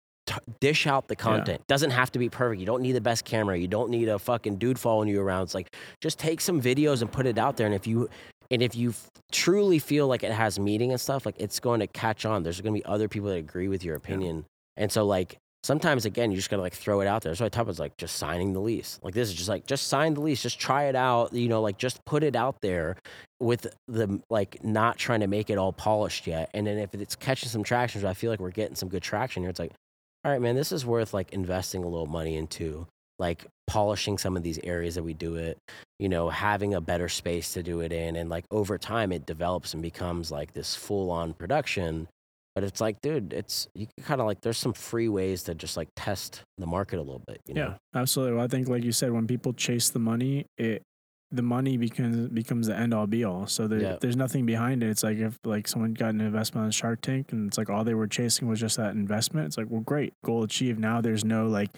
dish 0.60 0.88
out 0.88 1.08
the 1.08 1.16
content. 1.16 1.62
Doesn't 1.68 1.92
have 1.92 2.12
to 2.12 2.20
be 2.20 2.30
perfect. 2.30 2.60
You 2.60 2.66
don't 2.66 2.82
need 2.82 2.94
the 2.94 3.02
best 3.02 3.26
camera. 3.26 3.58
You 3.58 3.68
don't 3.68 3.90
need 3.90 4.10
a 4.10 4.20
fucking 4.20 4.58
dude 4.58 4.80
following 4.80 5.08
you 5.08 5.22
around. 5.22 5.44
It's 5.44 5.56
like 5.56 5.76
just 6.00 6.20
take 6.20 6.42
some 6.42 6.62
videos 6.62 7.02
and 7.02 7.12
put 7.12 7.26
it 7.26 7.38
out 7.38 7.58
there. 7.58 7.66
And 7.66 7.76
if 7.76 7.88
you 7.88 8.10
and 8.50 8.62
if 8.62 8.76
you 8.76 8.90
f- 8.90 9.10
truly 9.32 9.80
feel 9.80 10.08
like 10.08 10.24
it 10.24 10.32
has 10.32 10.60
meaning 10.60 10.92
and 10.92 11.00
stuff, 11.00 11.26
like 11.26 11.36
it's 11.40 11.60
going 11.60 11.80
to 11.80 11.88
catch 11.88 12.26
on. 12.26 12.44
There's 12.44 12.60
going 12.60 12.74
to 12.74 12.80
be 12.80 12.86
other 12.86 13.08
people 13.08 13.30
that 13.30 13.38
agree 13.38 13.68
with 13.68 13.84
your 13.84 13.96
opinion. 13.96 14.46
And 14.78 14.92
so 14.92 15.06
like 15.06 15.38
sometimes 15.64 16.06
again, 16.06 16.32
you 16.32 16.38
just 16.38 16.50
gotta 16.50 16.62
like 16.62 16.74
throw 16.74 17.02
it 17.02 17.08
out 17.08 17.22
there. 17.22 17.32
That's 17.32 17.42
why 17.42 17.50
top 17.50 17.70
is 17.70 17.80
like 17.80 17.98
just 17.98 18.18
signing 18.18 18.54
the 18.54 18.60
lease. 18.60 19.00
Like 19.04 19.14
this 19.14 19.30
is 19.30 19.34
just 19.34 19.50
like 19.50 19.68
just 19.68 19.88
sign 19.88 20.14
the 20.14 20.22
lease, 20.22 20.42
just 20.42 20.60
try 20.60 20.86
it 20.86 20.96
out. 20.96 21.34
You 21.34 21.48
know, 21.48 21.62
like 21.62 21.78
just 21.78 22.04
put 22.06 22.24
it 22.24 22.36
out 22.36 22.62
there 22.62 22.98
with 23.40 23.68
the 23.88 24.22
like 24.30 24.64
not 24.64 24.98
trying 24.98 25.22
to 25.22 25.28
make 25.28 25.50
it 25.50 25.58
all 25.58 25.74
polished 25.74 26.28
yet. 26.28 26.50
And 26.54 26.66
then 26.66 26.78
if 26.78 26.94
it's 26.94 27.16
catching 27.16 27.50
some 27.50 27.64
traction, 27.64 28.06
I 28.06 28.14
feel 28.14 28.32
like 28.32 28.40
we're 28.40 28.52
getting 28.52 28.76
some 28.76 28.90
good 28.90 29.04
traction 29.04 29.44
here. 29.44 29.50
It's 29.50 29.60
like, 29.60 29.74
all 30.24 30.32
right, 30.32 30.42
man, 30.42 30.56
this 30.56 30.72
is 30.72 30.86
worth 30.86 31.14
like 31.14 31.34
investing 31.34 31.84
a 31.84 31.88
little 31.88 32.08
money 32.08 32.36
into, 32.38 32.88
like 33.20 33.46
polishing 33.68 34.18
some 34.18 34.38
of 34.38 34.44
these 34.44 34.60
areas 34.64 34.96
that 34.96 35.04
we 35.04 35.14
do 35.14 35.36
it. 35.36 35.58
You 36.00 36.10
know, 36.10 36.30
having 36.30 36.74
a 36.74 36.82
better 36.82 37.10
space 37.10 37.54
to 37.54 37.64
do 37.64 37.82
it 37.82 37.92
in, 37.92 38.16
and 38.16 38.30
like 38.30 38.46
over 38.52 38.78
time, 38.78 39.12
it 39.12 39.26
develops 39.26 39.74
and 39.74 39.82
becomes 39.84 40.32
like 40.32 40.54
this 40.54 40.76
full 40.76 41.12
on 41.12 41.34
production. 41.34 42.08
But 42.54 42.66
it's 42.66 42.82
like, 42.82 43.00
dude, 43.02 43.32
it's 43.32 43.68
you 43.74 43.88
kind 44.02 44.20
of 44.20 44.28
like 44.28 44.42
there's 44.42 44.58
some 44.58 44.74
free 44.74 45.08
ways 45.08 45.44
to 45.44 45.56
just 45.56 45.78
like 45.78 45.88
test 45.96 46.42
the 46.58 46.68
market 46.68 46.98
a 46.98 47.02
little 47.02 47.24
bit. 47.26 47.40
You 47.48 47.54
know? 47.54 47.68
Yeah, 47.94 48.00
absolutely. 48.00 48.36
Well, 48.36 48.44
I 48.44 48.48
think, 48.48 48.68
like 48.68 48.84
you 48.84 48.92
said, 48.92 49.12
when 49.12 49.26
people 49.26 49.54
chase 49.54 49.90
the 49.90 50.00
money, 50.00 50.46
it 50.58 50.82
the 51.32 51.42
money 51.42 51.78
becomes 51.78 52.28
becomes 52.30 52.68
the 52.68 52.76
end 52.78 52.94
all 52.94 53.08
be 53.08 53.24
all. 53.24 53.48
So 53.48 53.68
there, 53.68 53.80
Yeah. 53.80 53.98
there's 54.02 54.18
nothing 54.18 54.46
behind 54.46 54.84
it. 54.84 54.90
It's 54.90 55.04
like 55.04 55.18
if 55.18 55.38
like 55.46 55.68
someone 55.68 55.94
got 55.94 56.10
an 56.10 56.22
investment 56.22 56.66
on 56.66 56.72
Shark 56.72 57.02
Tank, 57.02 57.32
and 57.32 57.48
it's 57.48 57.58
like 57.58 57.70
all 57.70 57.84
they 57.84 57.94
were 57.94 58.08
chasing 58.08 58.48
was 58.48 58.60
just 58.60 58.78
that 58.78 58.94
investment. 58.96 59.48
It's 59.48 59.58
like, 59.58 59.68
well, 59.70 59.82
great, 59.82 60.14
goal 60.26 60.44
achieved. 60.44 60.80
Now 60.80 61.00
there's 61.02 61.24
no 61.24 61.48
like 61.48 61.70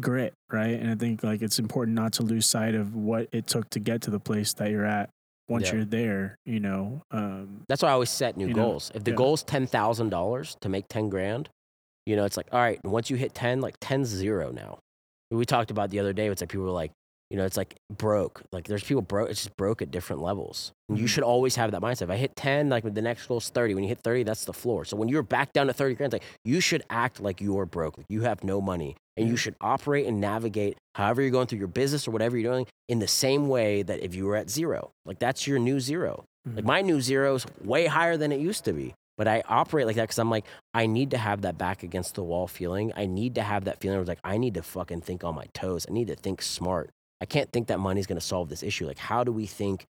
grit, 0.00 0.34
right? 0.52 0.78
And 0.78 0.90
I 0.90 0.94
think 0.94 1.22
like 1.22 1.42
it's 1.42 1.58
important 1.58 1.94
not 1.94 2.12
to 2.14 2.22
lose 2.22 2.46
sight 2.46 2.74
of 2.74 2.94
what 2.94 3.28
it 3.32 3.46
took 3.46 3.68
to 3.70 3.80
get 3.80 4.02
to 4.02 4.10
the 4.10 4.20
place 4.20 4.52
that 4.54 4.70
you're 4.70 4.86
at. 4.86 5.10
Once 5.48 5.66
Yeah. 5.68 5.76
you're 5.76 5.84
there, 5.84 6.36
you 6.46 6.60
know, 6.60 7.02
um, 7.10 7.62
That's 7.68 7.82
why 7.82 7.88
I 7.88 7.92
always 7.92 8.10
set 8.10 8.36
new 8.36 8.46
You 8.48 8.54
know, 8.54 8.62
goals. 8.66 8.92
If 8.94 9.02
the 9.02 9.10
yeah. 9.10 9.16
goal 9.16 9.34
is 9.34 9.42
ten 9.42 9.66
thousand 9.66 10.10
dollars 10.10 10.56
to 10.60 10.68
make 10.68 10.86
ten 10.88 11.08
grand, 11.08 11.48
you 12.06 12.14
know, 12.14 12.24
it's 12.24 12.36
like, 12.36 12.46
all 12.52 12.60
right, 12.60 12.78
once 12.84 13.10
you 13.10 13.16
hit 13.16 13.34
ten, 13.34 13.60
like 13.60 13.80
10's 13.80 14.08
zero 14.08 14.52
now. 14.52 14.78
We 15.32 15.44
talked 15.44 15.70
about 15.72 15.90
the 15.90 15.98
other 16.00 16.12
day, 16.12 16.26
it's 16.28 16.40
like 16.40 16.50
people 16.50 16.66
were 16.66 16.70
like, 16.70 16.92
you 17.30 17.36
know, 17.36 17.44
it's 17.44 17.56
like 17.56 17.76
broke. 17.96 18.42
Like 18.52 18.66
there's 18.66 18.82
people 18.82 19.02
broke, 19.02 19.30
it's 19.30 19.44
just 19.44 19.56
broke 19.56 19.80
at 19.82 19.90
different 19.90 20.20
levels. 20.20 20.72
And 20.88 20.98
you 20.98 21.04
Mhm. 21.04 21.08
should 21.08 21.22
always 21.24 21.54
have 21.56 21.70
that 21.70 21.80
mindset. 21.80 22.02
If 22.02 22.10
I 22.10 22.16
hit 22.16 22.34
10, 22.36 22.68
like 22.68 22.82
the 22.92 23.00
next 23.02 23.26
goal 23.26 23.38
is 23.38 23.48
30. 23.48 23.74
When 23.74 23.84
you 23.84 23.88
hit 23.88 24.00
30, 24.02 24.24
that's 24.24 24.44
the 24.44 24.52
floor. 24.52 24.84
So 24.84 24.96
when 24.96 25.08
you're 25.08 25.22
back 25.22 25.52
down 25.52 25.68
to 25.68 25.72
30 25.72 25.94
grand, 25.94 26.12
like 26.12 26.24
you 26.44 26.60
should 26.60 26.82
act 26.90 27.20
like 27.20 27.40
you're 27.40 27.66
broke. 27.66 27.96
Like 27.98 28.06
you 28.08 28.22
have 28.22 28.42
no 28.42 28.60
money. 28.60 28.96
And 29.16 29.28
you 29.28 29.36
should 29.36 29.54
operate 29.60 30.06
and 30.06 30.20
navigate 30.20 30.76
however 30.94 31.20
you're 31.22 31.30
going 31.30 31.46
through 31.46 31.58
your 31.58 31.68
business 31.68 32.08
or 32.08 32.10
whatever 32.10 32.36
you're 32.38 32.50
doing 32.52 32.66
in 32.88 32.98
the 33.00 33.06
same 33.08 33.48
way 33.48 33.82
that 33.82 34.00
if 34.00 34.14
you 34.14 34.26
were 34.26 34.36
at 34.36 34.48
zero. 34.50 34.90
Like 35.04 35.18
that's 35.18 35.46
your 35.46 35.58
new 35.58 35.78
zero. 35.78 36.24
Like 36.46 36.64
Mhm. 36.64 36.68
my 36.68 36.80
new 36.80 37.00
zero 37.00 37.34
is 37.34 37.46
way 37.62 37.86
higher 37.86 38.16
than 38.16 38.32
it 38.32 38.40
used 38.40 38.64
to 38.64 38.72
be. 38.72 38.94
But 39.18 39.28
I 39.28 39.42
operate 39.46 39.86
like 39.86 39.96
that 39.96 40.04
because 40.04 40.18
I'm 40.18 40.30
like, 40.30 40.46
I 40.72 40.86
need 40.86 41.10
to 41.10 41.18
have 41.18 41.42
that 41.42 41.58
back 41.58 41.82
against 41.82 42.14
the 42.14 42.24
wall 42.24 42.46
feeling. 42.48 42.90
I 42.96 43.04
need 43.04 43.34
to 43.34 43.42
have 43.42 43.66
that 43.66 43.78
feeling 43.78 43.96
where 43.98 44.02
it's 44.02 44.08
like, 44.08 44.18
I 44.24 44.38
need 44.38 44.54
to 44.54 44.62
fucking 44.62 45.02
think 45.02 45.22
on 45.22 45.34
my 45.34 45.44
toes. 45.52 45.84
I 45.88 45.92
need 45.92 46.06
to 46.08 46.16
think 46.16 46.40
smart. 46.40 46.88
I 47.20 47.26
can't 47.26 47.50
think 47.52 47.68
that 47.68 47.78
money's 47.80 48.06
gonna 48.06 48.20
solve 48.20 48.48
this 48.48 48.62
issue. 48.62 48.86
Like, 48.86 48.98
how 48.98 49.24
do 49.24 49.32
we 49.32 49.46
think 49.46 49.84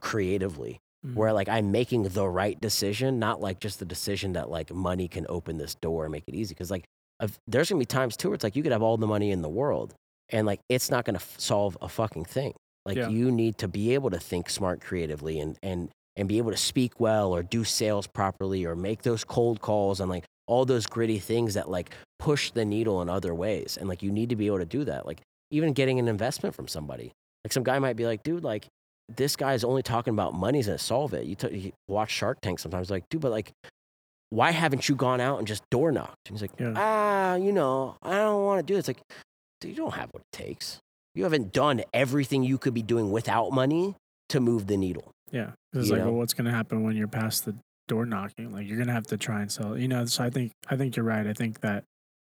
creatively? 0.00 0.78
Mhm. 1.06 1.14
Where 1.14 1.32
like 1.32 1.48
I'm 1.48 1.72
making 1.72 2.04
the 2.04 2.28
right 2.28 2.60
decision, 2.60 3.18
not 3.18 3.40
like 3.40 3.58
just 3.60 3.78
the 3.78 3.84
decision 3.84 4.34
that 4.34 4.50
like 4.50 4.72
money 4.72 5.08
can 5.08 5.26
open 5.28 5.58
this 5.58 5.74
door 5.74 6.04
and 6.04 6.12
make 6.12 6.24
it 6.28 6.34
easy. 6.34 6.54
Because 6.54 6.70
like, 6.70 6.84
if, 7.20 7.38
there's 7.46 7.68
gonna 7.70 7.78
be 7.80 7.84
times 7.86 8.16
too 8.16 8.28
where 8.28 8.34
it's 8.34 8.44
like 8.44 8.56
you 8.56 8.62
could 8.62 8.72
have 8.72 8.82
all 8.82 8.96
the 8.96 9.06
money 9.06 9.30
in 9.32 9.42
the 9.42 9.48
world 9.48 9.94
and 10.28 10.46
like 10.46 10.60
it's 10.68 10.90
not 10.90 11.04
gonna 11.04 11.16
f- 11.18 11.34
solve 11.38 11.76
a 11.82 11.88
fucking 11.88 12.24
thing. 12.24 12.54
Like 12.86 12.96
Yeah. 12.96 13.08
you 13.08 13.30
need 13.30 13.58
to 13.58 13.68
be 13.68 13.94
able 13.94 14.10
to 14.10 14.18
think 14.20 14.48
smart 14.50 14.80
creatively 14.80 15.40
and 15.40 15.56
and 15.62 15.90
and 16.16 16.28
be 16.28 16.38
able 16.38 16.50
to 16.50 16.56
speak 16.56 17.00
well 17.00 17.32
or 17.32 17.42
do 17.42 17.64
sales 17.64 18.06
properly 18.06 18.64
or 18.64 18.76
make 18.76 19.02
those 19.02 19.24
cold 19.24 19.60
calls 19.60 19.98
and 19.98 20.10
like 20.10 20.24
all 20.46 20.64
those 20.64 20.86
gritty 20.86 21.18
things 21.18 21.54
that 21.54 21.68
like 21.70 21.90
push 22.18 22.50
the 22.52 22.64
needle 22.64 23.00
in 23.02 23.08
other 23.08 23.34
ways. 23.34 23.76
And 23.76 23.88
like 23.88 24.02
you 24.02 24.12
need 24.12 24.28
to 24.28 24.36
be 24.36 24.46
able 24.46 24.58
to 24.58 24.66
do 24.66 24.84
that. 24.84 25.06
Like 25.06 25.20
even 25.52 25.72
getting 25.72 26.00
an 26.00 26.08
investment 26.08 26.54
from 26.56 26.66
somebody. 26.66 27.12
Like 27.44 27.52
some 27.52 27.62
guy 27.62 27.78
might 27.78 27.94
be 27.96 28.06
like, 28.06 28.22
dude, 28.24 28.42
like 28.42 28.66
this 29.14 29.36
guy's 29.36 29.62
only 29.62 29.82
talking 29.82 30.12
about 30.12 30.34
money's 30.34 30.66
gonna 30.66 30.78
solve 30.78 31.14
it. 31.14 31.26
You, 31.26 31.34
t- 31.36 31.56
you 31.56 31.72
watch 31.86 32.10
Shark 32.10 32.38
Tank 32.40 32.58
sometimes, 32.58 32.90
like, 32.90 33.04
dude, 33.10 33.20
but 33.20 33.30
like, 33.30 33.52
why 34.30 34.50
haven't 34.50 34.88
you 34.88 34.94
gone 34.94 35.20
out 35.20 35.38
and 35.38 35.46
just 35.46 35.62
door 35.70 35.92
knocked? 35.92 36.16
And 36.28 36.34
he's 36.36 36.42
like, 36.42 36.58
Yeah. 36.58 36.72
ah, 36.74 37.34
you 37.34 37.52
know, 37.52 37.96
I 38.02 38.12
don't 38.12 38.44
want 38.44 38.60
to 38.60 38.72
do 38.72 38.74
it. 38.76 38.78
It's 38.78 38.88
like, 38.88 39.02
dude, 39.60 39.70
you 39.70 39.76
don't 39.76 39.94
have 39.94 40.08
what 40.12 40.20
it 40.22 40.36
takes. 40.36 40.78
You 41.14 41.24
haven't 41.24 41.52
done 41.52 41.82
everything 41.92 42.42
you 42.42 42.56
could 42.56 42.72
be 42.72 42.82
doing 42.82 43.10
without 43.10 43.50
money 43.52 43.94
to 44.30 44.40
move 44.40 44.66
the 44.66 44.78
needle. 44.78 45.10
Yeah, 45.30 45.50
it's 45.74 45.90
like, 45.90 45.98
know? 46.00 46.06
well, 46.06 46.14
what's 46.14 46.32
to 46.46 46.50
happen 46.50 46.82
when 46.82 46.96
you're 46.96 47.08
past 47.08 47.44
the 47.44 47.54
door 47.88 48.06
knocking? 48.06 48.52
Like, 48.52 48.66
you're 48.66 48.76
to 48.86 48.94
have 48.94 49.06
to 49.08 49.18
try 49.18 49.42
and 49.42 49.52
sell. 49.52 49.76
You 49.76 49.88
know, 49.88 50.06
so 50.06 50.24
I 50.24 50.30
think 50.30 50.52
I 50.70 50.76
think 50.76 50.96
you're 50.96 51.04
right. 51.04 51.26
I 51.26 51.34
think 51.34 51.60
that 51.60 51.84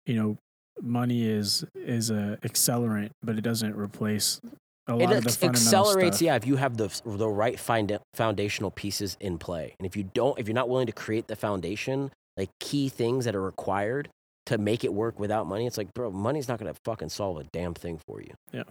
you 0.07 0.15
know, 0.15 0.37
money 0.83 1.27
is 1.27 1.65
is 1.75 2.11
a 2.11 2.39
accelerant, 2.43 3.11
but 3.23 3.37
it 3.39 3.43
doesn't 3.43 3.77
replace 3.77 4.41
a 4.87 4.95
lot 4.97 5.13
it 5.13 5.19
of 5.19 5.25
the 5.39 5.47
accelerates, 5.47 6.17
stuff. 6.17 6.23
yeah, 6.27 6.37
if 6.37 6.47
you 6.47 6.57
have 6.57 6.77
the 6.77 6.89
the 7.05 7.29
right 7.29 7.59
find- 7.59 7.99
foundational 8.15 8.71
pieces 8.71 9.17
in 9.21 9.39
play, 9.39 9.75
and 9.79 9.87
if 9.87 9.97
you 9.97 10.05
don't, 10.15 10.39
if 10.39 10.47
you're 10.49 10.55
not 10.55 10.69
willing 10.69 10.87
to 10.87 10.93
create 10.93 11.27
the 11.29 11.37
foundation, 11.37 12.11
like 12.37 12.49
key 12.61 12.89
things 12.89 13.25
that 13.27 13.35
are 13.35 13.43
required 13.43 14.09
to 14.47 14.57
make 14.57 14.85
it 14.85 14.95
work 14.95 15.19
without 15.21 15.47
money, 15.47 15.67
it's 15.67 15.77
like, 15.77 15.93
bro, 15.95 16.11
money's 16.11 16.49
not 16.49 16.59
gonna 16.59 16.75
fucking 16.85 17.11
solve 17.11 17.37
a 17.39 17.45
damn 17.53 17.75
thing 17.75 17.99
for 18.07 18.23
you. 18.23 18.33
Yeah. 18.53 18.63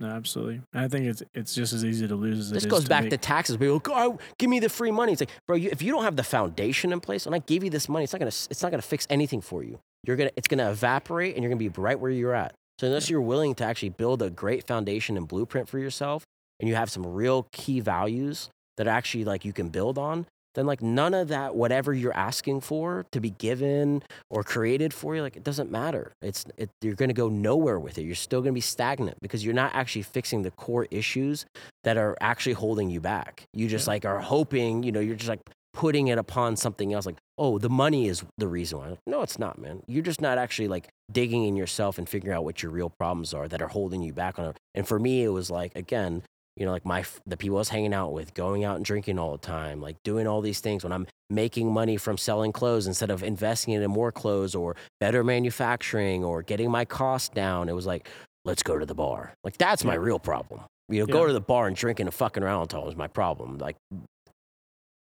No, 0.00 0.06
absolutely. 0.06 0.62
And 0.72 0.84
I 0.84 0.88
think 0.88 1.06
it's 1.06 1.22
it's 1.34 1.54
just 1.54 1.72
as 1.72 1.84
easy 1.84 2.06
to 2.06 2.14
lose 2.14 2.38
as 2.38 2.50
This 2.50 2.62
it 2.62 2.66
is 2.68 2.70
goes 2.70 2.84
to 2.84 2.88
back 2.88 3.02
make. 3.02 3.10
to 3.10 3.16
taxes. 3.18 3.56
People 3.56 3.80
go, 3.80 3.92
oh, 3.94 4.18
give 4.38 4.48
me 4.48 4.60
the 4.60 4.68
free 4.68 4.92
money. 4.92 5.10
It's 5.12 5.20
like, 5.20 5.30
bro, 5.48 5.56
you, 5.56 5.70
if 5.72 5.82
you 5.82 5.90
don't 5.92 6.04
have 6.04 6.14
the 6.14 6.22
foundation 6.22 6.92
in 6.92 7.00
place, 7.00 7.26
when 7.26 7.34
I 7.34 7.40
give 7.40 7.64
you 7.64 7.68
this 7.70 7.88
money, 7.88 8.04
it's 8.04 8.12
not 8.12 8.20
gonna 8.20 8.28
it's 8.28 8.62
not 8.62 8.70
gonna 8.70 8.80
fix 8.80 9.06
anything 9.10 9.40
for 9.40 9.64
you. 9.64 9.80
You're 10.04 10.16
gonna 10.16 10.30
it's 10.36 10.48
gonna 10.48 10.70
evaporate, 10.70 11.34
and 11.34 11.42
you're 11.42 11.50
gonna 11.50 11.58
be 11.58 11.68
right 11.80 11.98
where 11.98 12.10
you're 12.10 12.34
at. 12.34 12.54
So 12.78 12.86
unless 12.86 13.10
you're 13.10 13.20
willing 13.20 13.54
to 13.56 13.64
actually 13.64 13.88
build 13.90 14.22
a 14.22 14.30
great 14.30 14.66
foundation 14.66 15.16
and 15.16 15.26
blueprint 15.26 15.68
for 15.68 15.78
yourself, 15.78 16.24
and 16.60 16.68
you 16.68 16.74
have 16.76 16.90
some 16.90 17.06
real 17.06 17.46
key 17.52 17.80
values 17.80 18.48
that 18.76 18.86
actually 18.86 19.24
like 19.24 19.44
you 19.44 19.52
can 19.52 19.68
build 19.68 19.98
on, 19.98 20.26
then 20.54 20.64
like 20.66 20.80
none 20.80 21.12
of 21.14 21.28
that 21.28 21.56
whatever 21.56 21.92
you're 21.92 22.16
asking 22.16 22.60
for 22.60 23.04
to 23.10 23.20
be 23.20 23.30
given 23.30 24.02
or 24.30 24.44
created 24.44 24.94
for 24.94 25.16
you, 25.16 25.22
like 25.22 25.36
it 25.36 25.42
doesn't 25.42 25.70
matter. 25.70 26.12
It's 26.22 26.44
it, 26.56 26.70
you're 26.80 26.94
gonna 26.94 27.12
go 27.12 27.28
nowhere 27.28 27.80
with 27.80 27.98
it. 27.98 28.02
You're 28.02 28.14
still 28.14 28.40
gonna 28.40 28.52
be 28.52 28.60
stagnant 28.60 29.18
because 29.20 29.44
you're 29.44 29.54
not 29.54 29.74
actually 29.74 30.02
fixing 30.02 30.42
the 30.42 30.52
core 30.52 30.86
issues 30.92 31.44
that 31.82 31.96
are 31.96 32.16
actually 32.20 32.52
holding 32.54 32.88
you 32.90 33.00
back. 33.00 33.42
You 33.52 33.66
just 33.68 33.86
Yeah. 33.88 33.94
like 33.94 34.04
are 34.04 34.20
hoping, 34.20 34.84
you 34.84 34.92
know, 34.92 35.00
you're 35.00 35.16
just 35.16 35.28
like 35.28 35.40
putting 35.72 36.08
it 36.08 36.18
upon 36.18 36.56
something 36.56 36.92
else 36.92 37.06
like, 37.06 37.18
oh, 37.36 37.58
the 37.58 37.68
money 37.68 38.08
is 38.08 38.24
the 38.36 38.48
reason 38.48 38.78
why. 38.78 38.96
No, 39.06 39.22
it's 39.22 39.38
not, 39.38 39.58
man. 39.58 39.82
You're 39.86 40.02
just 40.02 40.20
not 40.20 40.38
actually 40.38 40.68
like 40.68 40.88
digging 41.12 41.44
in 41.44 41.56
yourself 41.56 41.98
and 41.98 42.08
figuring 42.08 42.36
out 42.36 42.44
what 42.44 42.62
your 42.62 42.72
real 42.72 42.90
problems 42.90 43.34
are 43.34 43.48
that 43.48 43.62
are 43.62 43.68
holding 43.68 44.02
you 44.02 44.12
back 44.12 44.38
on 44.38 44.46
it. 44.46 44.56
And 44.74 44.86
for 44.86 44.98
me, 44.98 45.22
it 45.22 45.28
was 45.28 45.50
like, 45.50 45.76
again, 45.76 46.22
you 46.56 46.66
know, 46.66 46.72
like 46.72 46.84
my 46.84 47.04
the 47.24 47.36
people 47.36 47.56
I 47.58 47.60
was 47.60 47.68
hanging 47.68 47.94
out 47.94 48.12
with, 48.12 48.34
going 48.34 48.64
out 48.64 48.76
and 48.76 48.84
drinking 48.84 49.18
all 49.18 49.32
the 49.32 49.38
time, 49.38 49.80
like 49.80 49.96
doing 50.02 50.26
all 50.26 50.40
these 50.40 50.58
things 50.58 50.82
when 50.82 50.92
I'm 50.92 51.06
making 51.30 51.72
money 51.72 51.96
from 51.96 52.18
selling 52.18 52.50
clothes 52.50 52.88
instead 52.88 53.10
of 53.10 53.22
investing 53.22 53.74
in 53.74 53.88
more 53.90 54.10
clothes 54.10 54.56
or 54.56 54.74
better 54.98 55.22
manufacturing 55.22 56.24
or 56.24 56.42
getting 56.42 56.70
my 56.70 56.84
cost 56.84 57.32
down. 57.34 57.68
It 57.68 57.74
was 57.74 57.86
like, 57.86 58.08
let's 58.44 58.64
go 58.64 58.76
to 58.76 58.86
the 58.86 58.94
bar. 58.94 59.34
Like 59.44 59.56
that's 59.56 59.84
my 59.84 59.94
real 59.94 60.18
problem. 60.18 60.62
You 60.88 61.00
know, 61.00 61.06
go 61.06 61.26
to 61.26 61.32
the 61.32 61.40
bar 61.40 61.66
and 61.66 61.76
drinking 61.76 62.06
and 62.06 62.14
fucking 62.14 62.42
around 62.42 62.56
all 62.56 62.66
the 62.66 62.72
time 62.72 62.88
is 62.88 62.96
my 62.96 63.08
problem. 63.08 63.58
Like, 63.58 63.76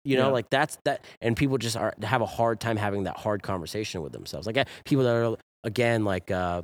you 0.05 0.17
know, 0.17 0.27
Yeah. 0.27 0.33
like 0.33 0.51
that's 0.51 0.79
that, 0.85 1.05
and 1.21 1.37
people 1.37 1.59
just 1.59 1.77
are 1.77 1.95
have 2.03 2.23
a 2.23 2.27
hard 2.27 2.61
time 2.61 2.77
having 2.77 3.05
that 3.05 3.17
hard 3.17 3.43
conversation 3.43 4.03
with 4.03 4.13
themselves. 4.13 4.47
Like 4.47 4.67
people 4.85 5.05
that 5.05 5.15
are 5.15 5.37
again 5.65 6.05
like. 6.05 6.31
uh 6.31 6.63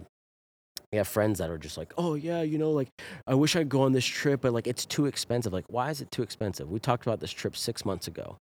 we 0.91 0.97
have 0.97 1.07
friends 1.09 1.39
that 1.39 1.51
are 1.51 1.59
just 1.59 1.77
like, 1.77 1.93
oh 1.99 2.15
yeah, 2.15 2.41
you 2.41 2.57
know, 2.57 2.71
like 2.71 2.89
I 3.27 3.35
wish 3.35 3.57
I'd 3.57 3.69
go 3.69 3.83
on 3.83 3.93
this 3.93 4.07
trip, 4.07 4.41
but 4.41 4.55
like 4.55 4.67
it's 4.67 4.87
too 4.87 5.05
expensive. 5.05 5.53
Like, 5.53 5.67
why 5.69 5.91
is 5.91 6.01
it 6.01 6.11
too 6.11 6.23
expensive? 6.23 6.71
We 6.71 6.79
talked 6.81 7.07
about 7.07 7.21
this 7.21 7.31
trip 7.31 7.55
six 7.57 7.85
months 7.85 8.07
ago. 8.09 8.39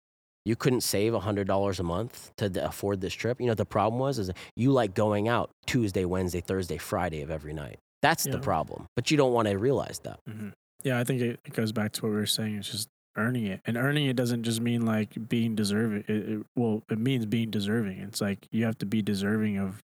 You 0.44 0.56
couldn't 0.56 0.80
save 0.80 1.14
hundred 1.14 1.46
dollars 1.46 1.78
a 1.78 1.84
month 1.84 2.32
to 2.38 2.66
afford 2.66 3.00
this 3.00 3.14
trip. 3.14 3.40
You 3.40 3.46
know, 3.46 3.54
the 3.54 3.64
problem 3.64 4.00
was 4.00 4.18
is 4.18 4.32
you 4.56 4.72
like 4.72 4.92
going 4.92 5.28
out 5.28 5.50
Tuesday, 5.66 6.04
Wednesday, 6.04 6.40
Thursday, 6.40 6.78
Friday 6.78 7.22
of 7.22 7.30
every 7.30 7.52
night. 7.52 7.78
That's 8.00 8.24
the 8.24 8.38
problem. 8.38 8.86
But 8.96 9.12
you 9.12 9.16
don't 9.16 9.32
want 9.32 9.46
to 9.46 9.56
realize 9.56 10.00
that. 10.02 10.18
hmm 10.28 10.48
Yeah, 10.82 10.98
I 10.98 11.04
think 11.04 11.20
it, 11.20 11.38
it 11.44 11.52
goes 11.52 11.70
back 11.70 11.92
to 11.92 12.02
what 12.02 12.08
we 12.08 12.16
were 12.16 12.26
saying. 12.26 12.56
It's 12.56 12.72
just 12.72 12.88
earning 13.16 13.46
it, 13.46 13.60
and 13.66 13.76
earning 13.76 14.06
it 14.06 14.16
doesn't 14.16 14.42
just 14.42 14.60
mean 14.60 14.84
like 14.86 15.28
being 15.28 15.54
deserving. 15.54 16.04
It, 16.08 16.28
it, 16.28 16.46
well, 16.56 16.82
it 16.90 16.98
means 16.98 17.26
being 17.26 17.50
deserving. 17.50 17.98
It's 17.98 18.20
like 18.20 18.48
you 18.50 18.64
have 18.64 18.78
to 18.78 18.86
be 18.86 19.02
deserving 19.02 19.58
of 19.58 19.82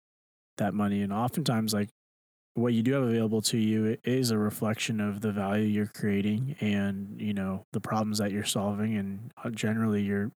that 0.57 0.73
money, 0.73 1.01
and 1.01 1.13
oftentimes, 1.13 1.73
like 1.73 1.89
what 2.53 2.73
you 2.73 2.81
do 2.81 2.93
have 2.93 3.03
available 3.03 3.41
to 3.43 3.57
you 3.57 3.97
is 4.03 4.31
a 4.31 4.37
reflection 4.37 4.99
of 4.99 5.21
the 5.21 5.31
value 5.31 5.65
you're 5.65 5.91
creating, 5.93 6.55
and 6.59 7.19
you 7.21 7.33
know 7.33 7.65
the 7.73 7.81
problems 7.81 8.17
that 8.17 8.31
you're 8.31 8.43
solving, 8.43 8.95
and 8.95 9.31
uh, 9.43 9.49
generally, 9.49 10.01
you're 10.01 10.31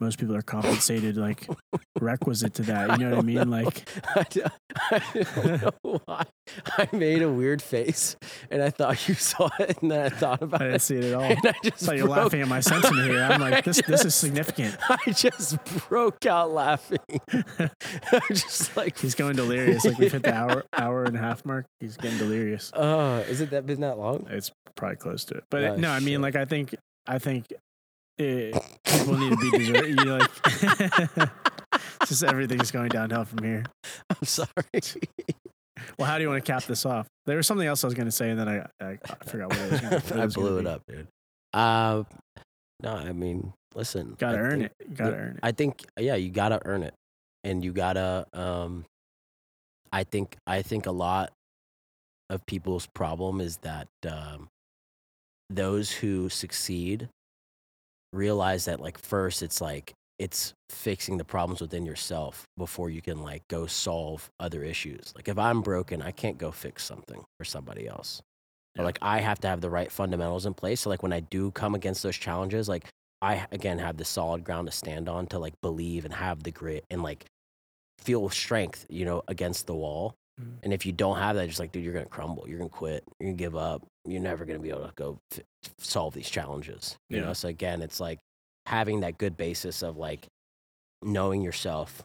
most 0.00 0.18
people 0.18 0.36
are 0.36 0.42
compensated 0.42 1.16
like 1.16 1.48
requisite 2.00 2.54
to 2.54 2.62
that. 2.64 2.98
You 2.98 3.06
know 3.08 3.16
what 3.16 3.24
I 3.24 3.26
mean? 3.26 3.50
Like, 3.56 3.88
I 4.14 4.22
don't, 4.28 4.52
I 4.90 5.02
don't 5.34 5.62
know 5.84 6.00
why 6.06 6.24
I 6.78 6.88
made 6.92 7.22
a 7.22 7.30
weird 7.30 7.62
face, 7.62 8.16
and 8.50 8.62
I 8.62 8.70
thought 8.70 9.08
you 9.08 9.14
saw 9.14 9.48
it, 9.58 9.80
and 9.80 9.90
then 9.90 10.00
I 10.06 10.08
thought 10.10 10.42
about 10.42 10.62
it. 10.62 10.64
I 10.64 10.66
didn't 10.68 10.76
it. 10.76 10.82
see 10.82 10.96
it 10.96 11.04
at 11.04 11.14
all. 11.14 11.22
And 11.22 11.38
I 11.44 11.54
just 11.62 11.86
like 11.88 11.96
you're 11.98 12.06
broke- 12.06 12.18
laughing 12.18 12.40
at 12.42 12.48
my 12.48 12.60
sentiment 12.60 13.06
here. 13.06 13.22
I'm 13.22 13.40
like, 13.50 13.64
this 13.64 13.80
this 13.86 14.04
is 14.04 14.14
significant. 14.14 14.76
I 14.88 14.98
just 15.12 15.62
broke 15.88 16.26
out 16.26 16.50
laughing. 16.50 16.98
I'm 17.58 18.20
just 18.30 18.76
like 18.76 18.98
He's 18.98 19.14
going 19.14 19.36
delirious. 19.36 19.84
Like 19.84 19.98
we've 19.98 20.12
hit 20.12 20.22
the 20.24 20.34
hour 20.34 20.64
hour 20.76 21.04
and 21.04 21.16
a 21.16 21.20
half 21.20 21.44
mark. 21.44 21.66
He's 21.80 21.96
getting 21.96 22.18
delirious. 22.18 22.70
Oh, 22.74 23.18
is 23.18 23.40
it 23.40 23.50
that 23.50 23.64
been 23.66 23.80
that 23.80 23.98
long? 23.98 24.26
It's 24.30 24.50
probably 24.74 24.96
close 24.96 25.24
to 25.26 25.34
it. 25.36 25.44
But 25.50 25.62
Oh, 25.64 25.76
no, 25.76 25.90
I 25.90 26.00
mean, 26.00 26.20
like 26.20 26.36
I 26.36 26.44
think 26.44 26.74
I 27.06 27.18
think 27.18 27.46
it, 28.18 28.54
people 28.84 29.16
need 29.18 29.30
to 29.30 29.36
be 29.36 29.58
deserving. 29.58 29.98
You 29.98 30.04
know, 30.04 30.18
like 31.16 31.30
just 32.06 32.22
everything's 32.24 32.70
going 32.70 32.88
downhill 32.88 33.24
from 33.24 33.44
here. 33.44 33.64
I'm 34.10 34.24
sorry. 34.26 34.48
Well, 35.98 36.08
how 36.08 36.16
do 36.18 36.22
you 36.24 36.28
want 36.30 36.44
to 36.44 36.52
cap 36.52 36.64
this 36.64 36.86
off? 36.86 37.06
There 37.26 37.36
was 37.36 37.46
something 37.46 37.66
else 37.66 37.84
I 37.84 37.86
was 37.86 37.94
going 37.94 38.06
to 38.06 38.12
say, 38.12 38.30
and 38.30 38.38
then 38.40 38.48
I, 38.48 38.58
I, 38.82 38.98
I 39.04 39.24
forgot 39.24 39.48
what 39.48 39.58
it 39.58 39.70
was. 39.72 39.80
Gonna, 39.80 39.98
what 40.08 40.20
I 40.20 40.26
blew 40.26 40.58
it 40.58 40.66
up, 40.66 40.82
dude. 40.88 41.06
Uh, 41.52 42.04
no, 42.82 42.92
I 42.92 43.12
mean, 43.12 43.52
listen. 43.74 44.14
Got 44.18 44.32
to 44.32 44.38
I 44.38 44.40
earn 44.40 44.60
think- 44.60 44.72
it. 44.80 44.94
Got 44.94 45.04
to 45.06 45.10
yeah, 45.10 45.16
earn 45.16 45.32
it. 45.34 45.40
I 45.42 45.52
think, 45.52 45.84
yeah, 45.98 46.14
you 46.16 46.30
gotta 46.30 46.60
earn 46.64 46.82
it, 46.82 46.94
and 47.44 47.64
you 47.64 47.72
gotta. 47.72 48.26
Um, 48.32 48.84
I 49.92 50.04
think, 50.04 50.36
I 50.46 50.62
think 50.62 50.86
a 50.86 50.90
lot 50.92 51.32
of 52.28 52.44
people's 52.46 52.86
problem 52.94 53.40
is 53.40 53.58
that 53.58 53.88
um, 54.10 54.48
those 55.48 55.90
who 55.90 56.28
succeed 56.28 57.08
realize 58.16 58.64
that, 58.66 58.80
like, 58.80 58.98
first, 58.98 59.42
it's 59.42 59.60
like 59.60 59.94
it's 60.18 60.54
fixing 60.70 61.18
the 61.18 61.24
problems 61.24 61.60
within 61.60 61.84
yourself 61.86 62.46
before 62.56 62.88
you 62.90 63.02
can 63.02 63.22
like 63.22 63.42
go 63.48 63.66
solve 63.66 64.30
other 64.40 64.64
issues. 64.64 65.12
Like, 65.16 65.28
if 65.28 65.38
I'm 65.38 65.62
broken, 65.62 66.02
I 66.02 66.10
can't 66.12 66.38
go 66.38 66.50
fix 66.52 66.84
something 66.84 67.22
for 67.38 67.44
somebody 67.44 67.86
else. 67.88 68.22
Or 68.78 68.82
Yeah. 68.82 68.84
like 68.84 68.98
I 69.02 69.20
have 69.20 69.40
to 69.40 69.48
have 69.48 69.60
the 69.60 69.70
right 69.70 69.90
fundamentals 69.92 70.46
in 70.46 70.54
place. 70.54 70.82
So 70.82 70.90
like 70.90 71.02
when 71.02 71.12
I 71.12 71.20
do 71.20 71.50
come 71.52 71.74
against 71.74 72.02
those 72.02 72.16
challenges, 72.16 72.68
like 72.68 72.86
I 73.22 73.46
again 73.52 73.78
have 73.78 73.96
the 73.98 74.04
solid 74.04 74.44
ground 74.44 74.68
to 74.68 74.72
stand 74.72 75.08
on 75.08 75.26
to 75.28 75.38
like 75.38 75.54
believe 75.62 76.04
and 76.04 76.14
have 76.14 76.42
the 76.42 76.50
grit 76.52 76.84
and 76.90 77.02
like 77.02 77.26
feel 77.98 78.28
strength, 78.30 78.86
you 78.88 79.04
know, 79.04 79.22
against 79.28 79.66
the 79.66 79.74
wall. 79.74 80.14
Mhm. 80.40 80.58
And 80.64 80.72
if 80.72 80.84
you 80.86 80.92
don't 80.92 81.16
have 81.18 81.36
that, 81.36 81.46
just 81.48 81.58
like, 81.60 81.72
dude, 81.72 81.82
you're 81.84 81.92
gonna 81.94 82.06
crumble. 82.06 82.46
You're 82.48 82.58
gonna 82.58 82.68
quit. 82.70 83.04
You're 83.18 83.28
gonna 83.30 83.36
give 83.38 83.56
up. 83.56 83.82
You're 84.04 84.20
never 84.20 84.44
gonna 84.44 84.58
be 84.58 84.70
able 84.70 84.86
to 84.86 84.92
go 84.96 85.18
f- 85.32 85.40
solve 85.78 86.14
these 86.14 86.28
challenges. 86.28 86.96
You 87.08 87.18
Yeah. 87.18 87.24
know. 87.26 87.32
So 87.32 87.48
again, 87.48 87.80
it's 87.82 88.00
like 88.00 88.18
having 88.66 89.00
that 89.00 89.16
good 89.18 89.36
basis 89.36 89.82
of 89.82 89.96
like 89.96 90.26
knowing 91.02 91.40
yourself, 91.42 92.02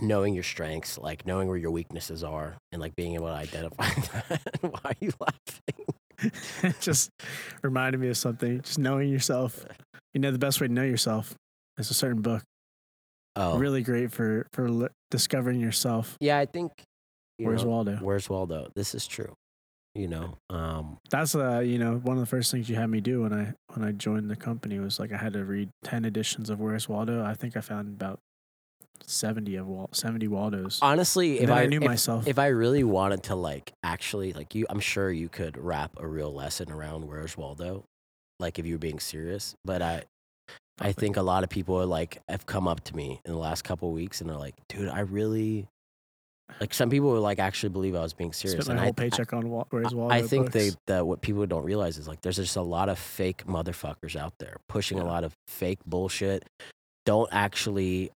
knowing 0.00 0.34
your 0.34 0.42
strengths, 0.42 0.98
like 0.98 1.26
knowing 1.26 1.48
where 1.48 1.56
your 1.56 1.70
weaknesses 1.70 2.22
are, 2.24 2.56
and 2.72 2.80
like 2.82 2.94
being 2.96 3.14
able 3.14 3.26
to 3.26 3.32
identify 3.32 3.84
that. 4.28 4.42
Why 4.60 4.80
are 4.84 4.94
you 5.00 5.12
laughing? 5.20 6.32
It 6.62 6.76
just 6.80 7.10
reminded 7.62 7.98
me 8.00 8.08
of 8.08 8.16
something. 8.16 8.60
Just 8.62 8.78
knowing 8.78 9.08
yourself. 9.08 9.64
You 10.12 10.20
know, 10.20 10.30
the 10.30 10.38
best 10.38 10.60
way 10.60 10.66
to 10.68 10.72
know 10.72 10.84
yourself 10.84 11.34
is 11.78 11.90
a 11.90 11.94
certain 11.94 12.22
book. 12.22 12.42
Oh, 13.36 13.58
Really 13.58 13.82
great 13.82 14.12
for 14.12 14.46
for 14.52 14.88
discovering 15.10 15.60
yourself. 15.60 16.16
Yeah, 16.20 16.38
I 16.38 16.46
think. 16.46 16.70
You 17.38 17.46
Where's 17.46 17.64
know, 17.64 17.70
Waldo? 17.70 17.96
Where's 17.96 18.28
Waldo? 18.28 18.68
This 18.74 18.94
is 18.94 19.06
true. 19.06 19.34
You 19.96 20.08
know, 20.08 20.38
um, 20.50 20.98
That's 21.08 21.36
uh, 21.36 21.60
you 21.60 21.78
know, 21.78 21.94
one 22.02 22.16
of 22.16 22.20
the 22.20 22.26
first 22.26 22.50
things 22.50 22.68
you 22.68 22.74
had 22.74 22.90
me 22.90 23.00
do 23.00 23.22
when 23.22 23.32
I 23.32 23.54
when 23.74 23.86
I 23.86 23.92
joined 23.92 24.28
the 24.28 24.34
company 24.36 24.80
was 24.80 24.98
like 24.98 25.12
I 25.12 25.16
had 25.16 25.34
to 25.34 25.44
read 25.44 25.70
ten 25.84 26.04
editions 26.04 26.50
of 26.50 26.58
Where's 26.58 26.88
Waldo. 26.88 27.24
I 27.24 27.34
think 27.34 27.56
I 27.56 27.60
found 27.60 27.88
about 27.94 28.18
seventy 29.02 29.54
of 29.56 29.66
Wal- 29.68 29.90
seventy 29.92 30.26
Waldos. 30.28 30.80
honestly, 30.82 31.38
And 31.38 31.44
if 31.50 31.50
I, 31.50 31.62
I 31.62 31.66
knew 31.66 31.78
if, 31.78 31.84
myself. 31.84 32.26
if 32.26 32.38
I 32.40 32.48
really 32.48 32.82
wanted 32.84 33.22
to 33.24 33.36
like 33.36 33.72
actually 33.84 34.32
like 34.32 34.54
you, 34.56 34.66
I'm 34.68 34.80
sure 34.80 35.10
you 35.12 35.28
could 35.28 35.56
wrap 35.56 35.92
a 35.98 36.06
real 36.08 36.32
lesson 36.34 36.72
around 36.72 37.06
Where's 37.06 37.36
Waldo, 37.36 37.84
like 38.40 38.58
if 38.58 38.66
you 38.66 38.74
were 38.74 38.78
being 38.78 38.98
serious. 38.98 39.54
But 39.64 39.80
I, 39.80 40.02
I 40.80 40.90
think 40.90 41.16
a 41.16 41.22
lot 41.22 41.44
of 41.44 41.50
people 41.50 41.80
are 41.80 41.86
like 41.86 42.18
have 42.28 42.46
come 42.46 42.66
up 42.66 42.82
to 42.84 42.96
me 42.96 43.20
in 43.24 43.30
the 43.32 43.38
last 43.38 43.62
couple 43.62 43.88
of 43.90 43.94
weeks 43.94 44.20
and 44.20 44.28
they're 44.28 44.36
like, 44.36 44.56
dude, 44.68 44.88
I 44.88 45.00
really. 45.00 45.68
Like 46.60 46.72
some 46.72 46.88
people 46.90 47.10
would 47.10 47.20
like 47.20 47.38
actually 47.38 47.70
believe 47.70 47.94
I 47.94 48.00
was 48.00 48.12
being 48.12 48.32
serious, 48.32 48.64
Spent 48.64 48.68
my 48.78 48.84
and 48.84 48.94
whole 48.96 49.04
I, 49.04 49.10
paycheck 49.10 49.32
on 49.32 49.50
Wal- 49.50 49.66
Where's 49.70 49.94
Waldo. 49.94 50.14
I 50.14 50.22
think 50.22 50.52
they 50.52 50.70
that 50.86 51.06
what 51.06 51.20
people 51.20 51.44
don't 51.46 51.64
realize 51.64 51.98
is 51.98 52.06
like 52.06 52.20
there's 52.20 52.36
just 52.36 52.56
a 52.56 52.62
lot 52.62 52.88
of 52.88 52.98
fake 52.98 53.44
motherfuckers 53.46 54.14
out 54.14 54.34
there 54.38 54.56
pushing 54.68 54.98
a 54.98 55.04
lot 55.04 55.24
of 55.24 55.34
fake 55.48 55.80
bullshit. 55.84 56.44
Don't 57.06 57.28
actually 57.32 58.10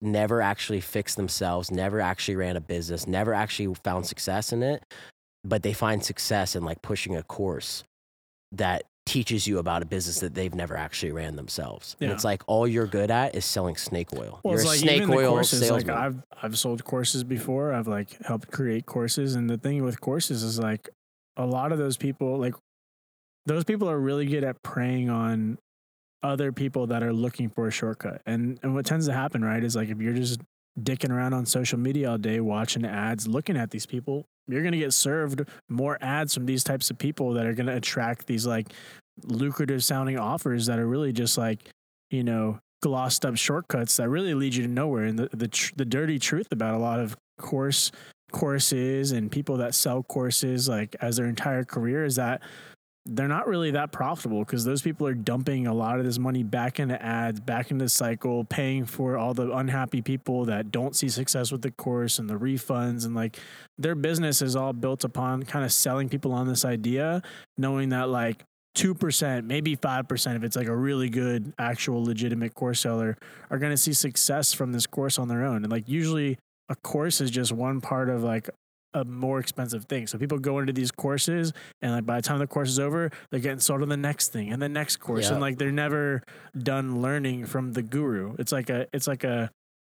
never 0.00 0.42
actually 0.42 0.80
fix 0.80 1.14
themselves, 1.14 1.70
never 1.70 2.00
actually 2.00 2.36
ran 2.36 2.56
a 2.56 2.60
business, 2.60 3.06
never 3.06 3.32
actually 3.34 3.74
found 3.82 4.06
success 4.06 4.52
in 4.52 4.62
it, 4.62 4.82
but 5.42 5.62
they 5.62 5.72
find 5.72 6.04
success 6.04 6.54
in 6.54 6.64
like 6.64 6.82
pushing 6.82 7.16
a 7.16 7.22
course 7.22 7.84
that 8.52 8.84
teaches 9.08 9.46
you 9.46 9.58
about 9.58 9.82
a 9.82 9.86
business 9.86 10.20
that 10.20 10.34
they've 10.34 10.54
never 10.54 10.76
actually 10.76 11.12
ran 11.12 11.34
themselves. 11.34 11.96
And 12.00 12.10
it's 12.10 12.24
like 12.24 12.42
all 12.46 12.68
you're 12.68 12.86
good 12.86 13.10
at 13.10 13.34
is 13.34 13.44
selling 13.44 13.76
snake 13.76 14.12
oil. 14.12 14.40
Well, 14.44 14.52
you're 14.52 14.60
it's 14.60 14.68
like 14.68 14.78
snake 14.78 14.96
even 14.98 15.10
the 15.10 15.16
oil 15.16 15.30
courses, 15.30 15.60
salesman. 15.60 15.94
Like 15.94 16.04
I've 16.04 16.22
I've 16.42 16.58
sold 16.58 16.84
courses 16.84 17.24
before. 17.24 17.72
I've 17.72 17.88
like 17.88 18.22
helped 18.24 18.50
create 18.50 18.86
courses, 18.86 19.34
and 19.34 19.48
the 19.48 19.56
thing 19.56 19.82
with 19.82 20.00
courses 20.00 20.42
is 20.42 20.58
like 20.58 20.90
a 21.36 21.46
lot 21.46 21.72
of 21.72 21.78
those 21.78 21.96
people 21.96 22.38
like 22.38 22.54
those 23.46 23.64
people 23.64 23.88
are 23.88 23.98
really 23.98 24.26
good 24.26 24.44
at 24.44 24.62
preying 24.62 25.08
on 25.08 25.58
other 26.22 26.52
people 26.52 26.88
that 26.88 27.02
are 27.02 27.12
looking 27.12 27.48
for 27.48 27.66
a 27.66 27.70
shortcut. 27.70 28.20
And 28.26 28.58
and 28.62 28.74
what 28.74 28.84
tends 28.84 29.06
to 29.06 29.12
happen, 29.12 29.44
right, 29.44 29.64
is 29.64 29.74
like 29.74 29.88
if 29.88 30.00
you're 30.00 30.14
just 30.14 30.40
dicking 30.82 31.10
around 31.10 31.34
on 31.34 31.46
social 31.46 31.78
media 31.78 32.10
all 32.10 32.18
day, 32.18 32.40
watching 32.40 32.84
ads, 32.84 33.26
looking 33.26 33.56
at 33.56 33.70
these 33.70 33.86
people, 33.86 34.24
you're 34.46 34.62
going 34.62 34.72
to 34.72 34.78
get 34.78 34.92
served 34.92 35.42
more 35.68 35.98
ads 36.00 36.34
from 36.34 36.46
these 36.46 36.64
types 36.64 36.90
of 36.90 36.98
people 36.98 37.34
that 37.34 37.46
are 37.46 37.52
going 37.52 37.66
to 37.66 37.76
attract 37.76 38.26
these 38.26 38.46
like 38.46 38.72
lucrative 39.24 39.84
sounding 39.84 40.18
offers 40.18 40.66
that 40.66 40.78
are 40.78 40.86
really 40.86 41.12
just 41.12 41.36
like, 41.36 41.68
you 42.10 42.24
know, 42.24 42.58
glossed 42.82 43.24
up 43.26 43.36
shortcuts 43.36 43.96
that 43.96 44.08
really 44.08 44.34
lead 44.34 44.54
you 44.54 44.62
to 44.62 44.68
nowhere. 44.68 45.04
And 45.04 45.18
the 45.18 45.28
the, 45.32 45.48
tr- 45.48 45.74
the 45.76 45.84
dirty 45.84 46.18
truth 46.18 46.48
about 46.50 46.74
a 46.74 46.78
lot 46.78 47.00
of 47.00 47.16
course 47.38 47.92
courses 48.32 49.12
and 49.12 49.30
people 49.30 49.56
that 49.56 49.74
sell 49.74 50.02
courses 50.02 50.68
like 50.68 50.94
as 51.00 51.16
their 51.16 51.26
entire 51.26 51.64
career 51.64 52.04
is 52.04 52.16
that 52.16 52.42
they're 53.08 53.26
not 53.26 53.48
really 53.48 53.70
that 53.70 53.90
profitable 53.90 54.40
because 54.40 54.64
those 54.64 54.82
people 54.82 55.06
are 55.06 55.14
dumping 55.14 55.66
a 55.66 55.72
lot 55.72 55.98
of 55.98 56.04
this 56.04 56.18
money 56.18 56.42
back 56.42 56.78
into 56.78 57.02
ads, 57.02 57.40
back 57.40 57.70
into 57.70 57.86
the 57.86 57.88
cycle, 57.88 58.44
paying 58.44 58.84
for 58.84 59.16
all 59.16 59.32
the 59.32 59.50
unhappy 59.50 60.02
people 60.02 60.44
that 60.44 60.70
don't 60.70 60.94
see 60.94 61.08
success 61.08 61.50
with 61.50 61.62
the 61.62 61.70
course 61.70 62.18
and 62.18 62.28
the 62.28 62.34
refunds. 62.34 63.06
And 63.06 63.14
like 63.14 63.38
their 63.78 63.94
business 63.94 64.42
is 64.42 64.54
all 64.54 64.74
built 64.74 65.04
upon 65.04 65.44
kind 65.44 65.64
of 65.64 65.72
selling 65.72 66.10
people 66.10 66.32
on 66.32 66.46
this 66.46 66.66
idea, 66.66 67.22
knowing 67.56 67.88
that 67.88 68.10
like 68.10 68.44
2%, 68.76 69.44
maybe 69.44 69.74
5%, 69.74 70.36
if 70.36 70.44
it's 70.44 70.56
like 70.56 70.68
a 70.68 70.76
really 70.76 71.08
good, 71.08 71.54
actual, 71.58 72.04
legitimate 72.04 72.54
course 72.54 72.80
seller, 72.80 73.16
are 73.50 73.58
going 73.58 73.72
to 73.72 73.76
see 73.78 73.94
success 73.94 74.52
from 74.52 74.72
this 74.72 74.86
course 74.86 75.18
on 75.18 75.28
their 75.28 75.44
own. 75.44 75.64
And 75.64 75.72
like 75.72 75.88
usually 75.88 76.38
a 76.68 76.76
course 76.76 77.22
is 77.22 77.30
just 77.30 77.52
one 77.52 77.80
part 77.80 78.10
of 78.10 78.22
like 78.22 78.50
a 78.94 79.04
more 79.04 79.38
expensive 79.38 79.84
thing. 79.84 80.06
So 80.06 80.18
people 80.18 80.38
go 80.38 80.58
into 80.58 80.72
these 80.72 80.90
courses 80.90 81.52
and 81.82 81.92
like 81.92 82.06
by 82.06 82.16
the 82.16 82.22
time 82.22 82.38
the 82.38 82.46
course 82.46 82.70
is 82.70 82.78
over, 82.78 83.10
they're 83.30 83.40
getting 83.40 83.60
sold 83.60 83.82
on 83.82 83.88
the 83.88 83.96
next 83.96 84.32
thing 84.32 84.50
and 84.50 84.60
the 84.60 84.68
next 84.68 84.96
course. 84.96 85.26
Yeah. 85.26 85.32
And 85.32 85.40
like 85.40 85.58
they're 85.58 85.70
never 85.70 86.22
done 86.56 87.02
learning 87.02 87.46
from 87.46 87.72
the 87.72 87.82
guru. 87.82 88.34
It's 88.38 88.52
like 88.52 88.70
a 88.70 88.86
it's 88.92 89.06
like 89.06 89.24
a 89.24 89.50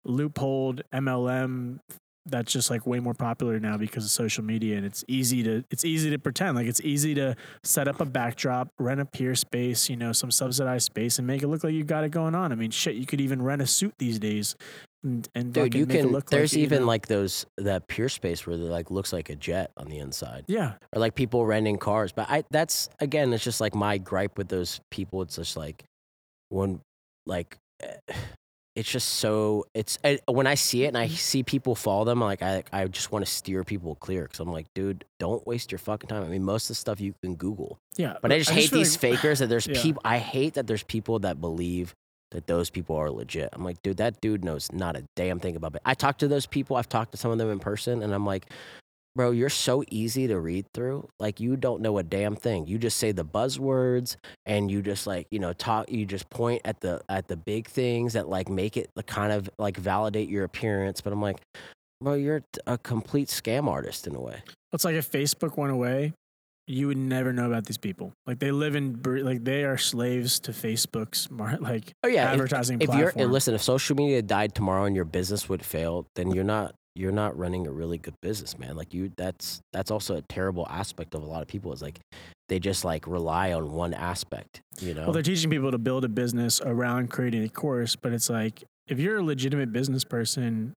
loopholed 0.07 0.81
MLM 0.93 1.79
that's 2.27 2.51
just 2.51 2.69
like 2.69 2.85
way 2.85 2.99
more 2.99 3.13
popular 3.13 3.59
now 3.59 3.77
because 3.77 4.03
of 4.05 4.11
social 4.11 4.43
media 4.43 4.77
and 4.77 4.85
it's 4.85 5.03
easy 5.07 5.41
to 5.41 5.63
it's 5.71 5.83
easy 5.83 6.11
to 6.11 6.19
pretend 6.19 6.55
like 6.55 6.67
it's 6.67 6.81
easy 6.81 7.15
to 7.15 7.35
set 7.63 7.87
up 7.87 7.99
a 7.99 8.05
backdrop 8.05 8.69
rent 8.77 9.01
a 9.01 9.05
Peerspace 9.05 9.89
you 9.89 9.95
know 9.95 10.11
some 10.11 10.29
subsidized 10.29 10.85
space 10.85 11.17
and 11.17 11.25
make 11.25 11.41
it 11.41 11.47
look 11.47 11.63
like 11.63 11.73
you 11.73 11.83
got 11.83 12.03
it 12.03 12.09
going 12.09 12.35
on 12.35 12.51
i 12.51 12.55
mean 12.55 12.69
shit 12.69 12.95
you 12.95 13.07
could 13.07 13.19
even 13.19 13.41
rent 13.41 13.59
a 13.61 13.65
suit 13.65 13.93
these 13.97 14.19
days 14.19 14.55
and, 15.03 15.27
and 15.33 15.53
Dude, 15.53 15.73
you 15.75 15.85
can. 15.85 16.07
look 16.11 16.29
There's 16.29 16.53
like, 16.53 16.57
you 16.59 16.63
even 16.65 16.81
know- 16.81 16.87
like 16.87 17.07
those 17.07 17.45
that 17.57 17.87
Peerspace 17.87 18.45
where 18.45 18.55
it 18.55 18.59
like 18.59 18.91
looks 18.91 19.11
like 19.11 19.29
a 19.29 19.35
jet 19.35 19.71
on 19.77 19.87
the 19.87 19.97
inside, 19.99 20.45
yeah 20.47 20.73
or 20.93 20.99
like 20.99 21.15
people 21.15 21.45
renting 21.45 21.77
cars. 21.77 22.11
But 22.11 22.29
I 22.29 22.43
that's 22.51 22.89
again, 22.99 23.33
it's 23.33 23.43
just 23.43 23.59
like 23.61 23.73
my 23.75 23.97
gripe 23.97 24.37
with 24.37 24.47
those 24.49 24.79
people. 24.91 25.21
It's 25.23 25.35
just 25.37 25.57
like 25.57 25.83
when 26.49 26.81
like 27.25 27.57
it's 28.75 28.89
just 28.89 29.09
so 29.09 29.65
it's 29.73 29.99
eh, 30.03 30.17
when 30.29 30.47
I 30.47 30.55
see 30.55 30.85
it 30.85 30.87
and 30.89 30.97
I 30.97 31.07
Mm-hmm. 31.07 31.15
see 31.15 31.43
people 31.43 31.75
follow 31.75 32.05
them, 32.05 32.21
like 32.21 32.41
I 32.41 32.63
I 32.71 32.85
just 32.85 33.11
want 33.11 33.25
to 33.25 33.31
steer 33.31 33.63
people 33.63 33.95
clear 33.95 34.23
because 34.23 34.39
I'm 34.39 34.51
like, 34.51 34.67
dude, 34.75 35.03
don't 35.19 35.45
waste 35.45 35.71
your 35.71 35.79
fucking 35.79 36.07
time. 36.07 36.23
I 36.23 36.27
mean, 36.27 36.43
most 36.43 36.65
of 36.65 36.69
the 36.69 36.75
stuff 36.75 37.01
you 37.01 37.13
can 37.21 37.35
Google. 37.35 37.79
yeah 37.97 38.15
But 38.21 38.31
I 38.31 38.37
just 38.37 38.51
hate 38.51 38.69
feel 38.69 38.79
these 38.79 38.93
like- 38.93 39.17
fakers 39.17 39.39
that 39.39 39.47
there's 39.47 39.67
Yeah. 39.71 39.81
people. 39.81 40.01
I 40.05 40.19
hate 40.19 40.53
that 40.53 40.67
there's 40.67 40.83
people 40.83 41.19
that 41.19 41.41
believe 41.41 41.93
that 42.31 42.47
those 42.47 42.69
people 42.69 42.95
are 42.95 43.11
legit. 43.11 43.49
I'm 43.53 43.63
like, 43.63 43.81
dude, 43.81 43.97
that 43.97 44.19
dude 44.21 44.43
knows 44.43 44.71
not 44.71 44.95
a 44.95 45.03
damn 45.15 45.39
thing 45.39 45.55
about 45.55 45.75
it. 45.75 45.81
I 45.85 45.93
talked 45.93 46.19
to 46.21 46.27
those 46.27 46.45
people. 46.45 46.75
I've 46.75 46.89
talked 46.89 47.11
to 47.11 47.17
some 47.17 47.31
of 47.31 47.37
them 47.37 47.49
in 47.49 47.59
person, 47.59 48.01
and 48.01 48.13
I'm 48.13 48.25
like, 48.25 48.47
bro, 49.15 49.31
you're 49.31 49.49
so 49.49 49.83
easy 49.89 50.27
to 50.27 50.39
read 50.39 50.65
through. 50.73 51.07
Like, 51.19 51.39
you 51.39 51.55
don't 51.57 51.81
know 51.81 51.97
a 51.97 52.03
damn 52.03 52.35
thing. 52.35 52.67
You 52.67 52.77
just 52.77 52.97
say 52.97 53.11
the 53.11 53.25
buzzwords, 53.25 54.15
and 54.45 54.71
you 54.71 54.81
just 54.81 55.05
like, 55.05 55.27
you 55.31 55.39
know, 55.39 55.53
talk. 55.53 55.91
You 55.91 56.05
just 56.05 56.29
point 56.29 56.61
at 56.65 56.79
the 56.79 57.01
at 57.09 57.27
the 57.27 57.37
big 57.37 57.67
things 57.67 58.13
that 58.13 58.29
like 58.29 58.49
make 58.49 58.77
it 58.77 58.89
the 58.95 59.03
kind 59.03 59.31
of 59.31 59.49
like 59.59 59.77
validate 59.77 60.29
your 60.29 60.43
appearance. 60.43 61.01
But 61.01 61.13
I'm 61.13 61.21
like, 61.21 61.37
bro, 62.01 62.13
you're 62.13 62.43
a 62.65 62.77
complete 62.77 63.27
scam 63.27 63.67
artist 63.67 64.07
in 64.07 64.15
a 64.15 64.21
way. 64.21 64.41
It's 64.73 64.85
like 64.85 64.95
if 64.95 65.11
Facebook 65.11 65.57
went 65.57 65.73
away, 65.73 66.13
you 66.67 66.87
would 66.87 66.97
never 66.97 67.33
know 67.33 67.45
about 67.47 67.65
these 67.65 67.77
people. 67.77 68.13
Like 68.25 68.39
they 68.39 68.51
live 68.51 68.75
in, 68.75 69.01
like 69.03 69.43
they 69.43 69.63
are 69.63 69.77
slaves 69.77 70.39
to 70.41 70.51
Facebook's 70.51 71.27
like 71.61 71.91
Oh 72.03 72.07
yeah, 72.07 72.27
if- 72.27 72.33
advertising 72.33 72.81
if 72.81 72.89
you're 72.89 73.11
platform. 73.11 73.31
listen 73.31 73.53
if 73.55 73.61
social 73.61 73.95
media 73.95 74.21
died 74.21 74.55
tomorrow 74.55 74.85
and 74.85 74.95
your 74.95 75.05
business 75.05 75.49
would 75.49 75.63
fail 75.65 76.05
then 76.15 76.31
you're 76.31 76.43
not 76.43 76.75
you're 76.95 77.11
not 77.11 77.37
running 77.37 77.67
a 77.67 77.71
really 77.71 77.97
good 77.97 78.13
business 78.21 78.59
man 78.59 78.75
like 78.75 78.93
you 78.93 79.11
that's 79.17 79.61
that's 79.71 79.89
also 79.91 80.17
a 80.17 80.21
terrible 80.23 80.67
aspect 80.69 81.15
of 81.15 81.23
a 81.23 81.25
lot 81.25 81.41
of 81.41 81.47
people 81.47 81.71
is 81.71 81.81
like 81.81 81.99
they 82.49 82.59
just 82.59 82.83
like 82.83 83.07
rely 83.07 83.53
on 83.53 83.71
one 83.71 83.93
aspect 83.93 84.61
you 84.81 84.93
know 84.93 85.03
well, 85.03 85.13
they're 85.13 85.23
teaching 85.23 85.49
people 85.49 85.71
to 85.71 85.77
build 85.77 86.03
a 86.03 86.09
business 86.09 86.59
around 86.65 87.09
creating 87.09 87.43
a 87.43 87.49
course, 87.49 87.95
but 87.95 88.11
it's 88.11 88.29
like 88.29 88.63
if 88.87 88.99
you're 88.99 89.17
a 89.19 89.23
legitimate 89.23 89.71
business 89.71 90.03
person, 90.03 90.73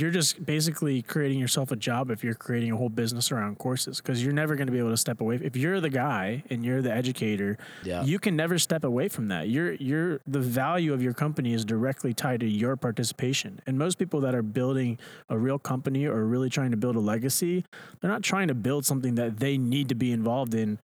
you're 0.00 0.10
just 0.10 0.44
basically 0.44 1.02
creating 1.02 1.38
yourself 1.38 1.70
a 1.70 1.76
job 1.76 2.10
if 2.10 2.24
you're 2.24 2.34
creating 2.34 2.72
a 2.72 2.76
whole 2.76 2.88
business 2.88 3.30
around 3.32 3.58
courses 3.58 4.00
because 4.00 4.22
you're 4.22 4.32
never 4.32 4.54
going 4.56 4.66
to 4.66 4.72
be 4.72 4.78
able 4.78 4.90
to 4.90 4.96
step 4.96 5.20
away. 5.20 5.38
If 5.42 5.56
you're 5.56 5.80
the 5.80 5.90
guy 5.90 6.42
and 6.50 6.64
you're 6.64 6.82
the 6.82 6.92
educator, 6.92 7.58
yeah 7.82 8.02
you 8.02 8.18
can 8.18 8.36
never 8.36 8.58
step 8.58 8.84
away 8.84 9.08
from 9.08 9.28
that. 9.28 9.48
You're 9.48 9.74
you're 9.74 10.20
the 10.26 10.40
value 10.40 10.92
of 10.92 11.02
your 11.02 11.12
company 11.12 11.52
is 11.52 11.64
directly 11.64 12.14
tied 12.14 12.40
to 12.40 12.46
your 12.46 12.76
participation. 12.76 13.60
And 13.66 13.78
most 13.78 13.98
people 13.98 14.20
that 14.20 14.34
are 14.34 14.42
building 14.42 14.98
a 15.28 15.38
real 15.38 15.58
company 15.58 16.06
or 16.06 16.24
really 16.24 16.50
trying 16.50 16.70
to 16.70 16.76
build 16.76 16.96
a 16.96 17.00
legacy, 17.00 17.64
they're 18.00 18.10
not 18.10 18.22
trying 18.22 18.48
to 18.48 18.54
build 18.54 18.84
something 18.84 19.14
that 19.16 19.38
they 19.38 19.58
need 19.58 19.88
to 19.88 19.94
be 19.94 20.12
involved 20.12 20.54
in 20.54 20.78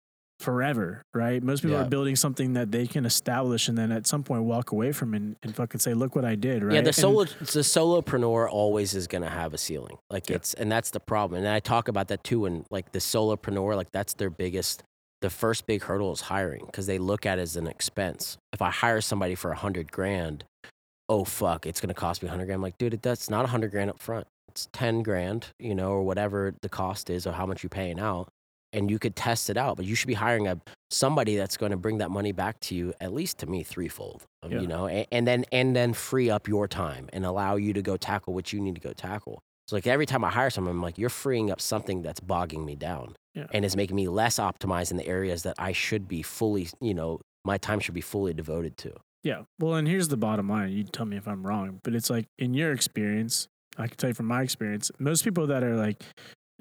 forever, 0.45 1.01
right? 1.13 1.41
Most 1.43 1.61
people 1.63 1.75
Yeah. 1.77 1.83
are 1.85 1.89
building 1.89 2.15
something 2.15 2.53
that 2.53 2.71
they 2.71 2.85
can 2.87 3.05
establish 3.05 3.67
and 3.67 3.77
then 3.77 3.91
at 3.91 4.05
some 4.07 4.23
point 4.23 4.43
walk 4.43 4.71
away 4.71 4.91
from 4.91 5.13
and, 5.13 5.35
and 5.43 5.55
fucking 5.55 5.79
say, 5.79 5.93
look 5.93 6.15
what 6.15 6.23
I 6.25 6.35
did, 6.35 6.63
right? 6.63 6.75
yeah 6.75 6.81
the 6.81 6.89
And- 6.89 7.27
the 7.57 7.63
solopreneur 7.75 8.47
always 8.49 8.93
is 8.93 9.07
going 9.07 9.23
to 9.23 9.29
have 9.29 9.53
a 9.53 9.57
ceiling 9.57 9.97
like 10.09 10.29
Yeah. 10.29 10.37
it's 10.37 10.53
and 10.53 10.71
that's 10.71 10.91
the 10.91 10.99
problem 10.99 11.39
and 11.43 11.47
i 11.49 11.59
talk 11.59 11.87
about 11.87 12.07
that 12.09 12.23
too 12.23 12.45
and 12.45 12.65
like 12.71 12.91
the 12.91 12.99
solopreneur 12.99 13.75
like 13.75 13.91
that's 13.91 14.13
their 14.13 14.29
biggest 14.29 14.83
the 15.21 15.29
first 15.29 15.65
big 15.65 15.81
hurdle 15.83 16.11
is 16.11 16.21
hiring 16.21 16.65
because 16.65 16.85
they 16.87 16.97
look 16.97 17.25
at 17.25 17.39
it 17.39 17.41
as 17.41 17.55
an 17.55 17.67
expense 17.67 18.37
if 18.53 18.61
i 18.61 18.69
hire 18.69 19.01
somebody 19.01 19.35
for 19.35 19.51
a 19.51 19.55
hundred 19.55 19.91
grand 19.91 20.43
oh 21.09 21.23
fuck 21.23 21.65
it's 21.65 21.79
going 21.81 21.89
to 21.89 21.93
cost 22.05 22.21
me 22.21 22.27
a 22.27 22.31
hundred 22.31 22.45
grand 22.45 22.57
I'm 22.59 22.61
like 22.63 22.77
dude 22.77 23.01
that's 23.01 23.29
not 23.29 23.45
a 23.45 23.47
hundred 23.47 23.71
grand 23.71 23.89
up 23.89 23.99
front 23.99 24.27
it's 24.49 24.67
10 24.73 25.03
grand 25.03 25.47
you 25.59 25.75
know 25.75 25.89
or 25.91 26.03
whatever 26.03 26.53
the 26.61 26.69
cost 26.69 27.09
is 27.09 27.25
or 27.27 27.33
how 27.33 27.45
much 27.45 27.63
you're 27.63 27.69
paying 27.69 27.99
out 27.99 28.27
and 28.75 28.91
you 28.91 28.99
could 28.99 29.15
test 29.15 29.49
it 29.49 29.57
out 29.57 29.77
but 29.77 29.85
you 29.85 29.95
should 29.95 30.07
be 30.07 30.13
hiring 30.13 30.47
a 30.47 30.59
somebody 30.91 31.35
that's 31.35 31.57
going 31.57 31.71
to 31.71 31.77
bring 31.77 31.97
that 31.97 32.11
money 32.11 32.31
back 32.31 32.59
to 32.59 32.75
you 32.75 32.93
at 33.01 33.13
least 33.13 33.37
to 33.39 33.47
me 33.47 33.63
threefold 33.63 34.23
um, 34.43 34.51
Yeah. 34.51 34.61
you 34.61 34.67
know 34.67 34.87
and, 34.87 35.07
and 35.11 35.27
then 35.27 35.45
and 35.51 35.75
then 35.75 35.93
free 35.93 36.29
up 36.29 36.47
your 36.47 36.67
time 36.67 37.09
and 37.13 37.25
allow 37.25 37.55
you 37.55 37.73
to 37.73 37.81
go 37.81 37.97
tackle 37.97 38.33
what 38.33 38.53
you 38.53 38.59
need 38.61 38.75
to 38.75 38.81
go 38.81 38.93
tackle 38.93 39.39
so 39.67 39.75
like 39.75 39.87
every 39.87 40.05
time 40.05 40.23
i 40.23 40.29
hire 40.29 40.49
someone 40.51 40.75
i'm 40.75 40.81
like 40.81 40.97
you're 40.97 41.09
freeing 41.09 41.49
up 41.51 41.59
something 41.59 42.01
that's 42.03 42.19
bogging 42.19 42.63
me 42.65 42.75
down 42.75 43.15
Yeah. 43.33 43.47
and 43.51 43.65
is 43.65 43.75
making 43.75 43.95
me 43.95 44.07
less 44.07 44.37
optimized 44.37 44.91
in 44.91 44.97
the 44.97 45.07
areas 45.07 45.43
that 45.43 45.55
i 45.57 45.71
should 45.71 46.07
be 46.07 46.21
fully 46.21 46.69
you 46.79 46.93
know 46.93 47.19
my 47.43 47.57
time 47.57 47.79
should 47.79 47.95
be 47.95 48.01
fully 48.01 48.33
devoted 48.33 48.75
to 48.77 48.91
Yeah. 49.23 49.41
Well, 49.59 49.73
and 49.75 49.87
here's 49.87 50.07
the 50.09 50.17
bottom 50.17 50.47
line. 50.49 50.69
You 50.71 50.83
tell 50.83 51.05
me 51.05 51.17
if 51.17 51.27
I'm 51.27 51.45
wrong, 51.45 51.79
but 51.83 51.93
it's 51.95 52.09
like 52.11 52.25
in 52.37 52.53
your 52.53 52.71
experience, 52.71 53.47
I 53.77 53.87
can 53.87 53.97
tell 53.97 54.09
you 54.11 54.13
from 54.13 54.27
my 54.27 54.41
experience, 54.43 54.91
most 54.99 55.23
people 55.23 55.45
that 55.47 55.63
are 55.63 55.75
like 55.75 55.97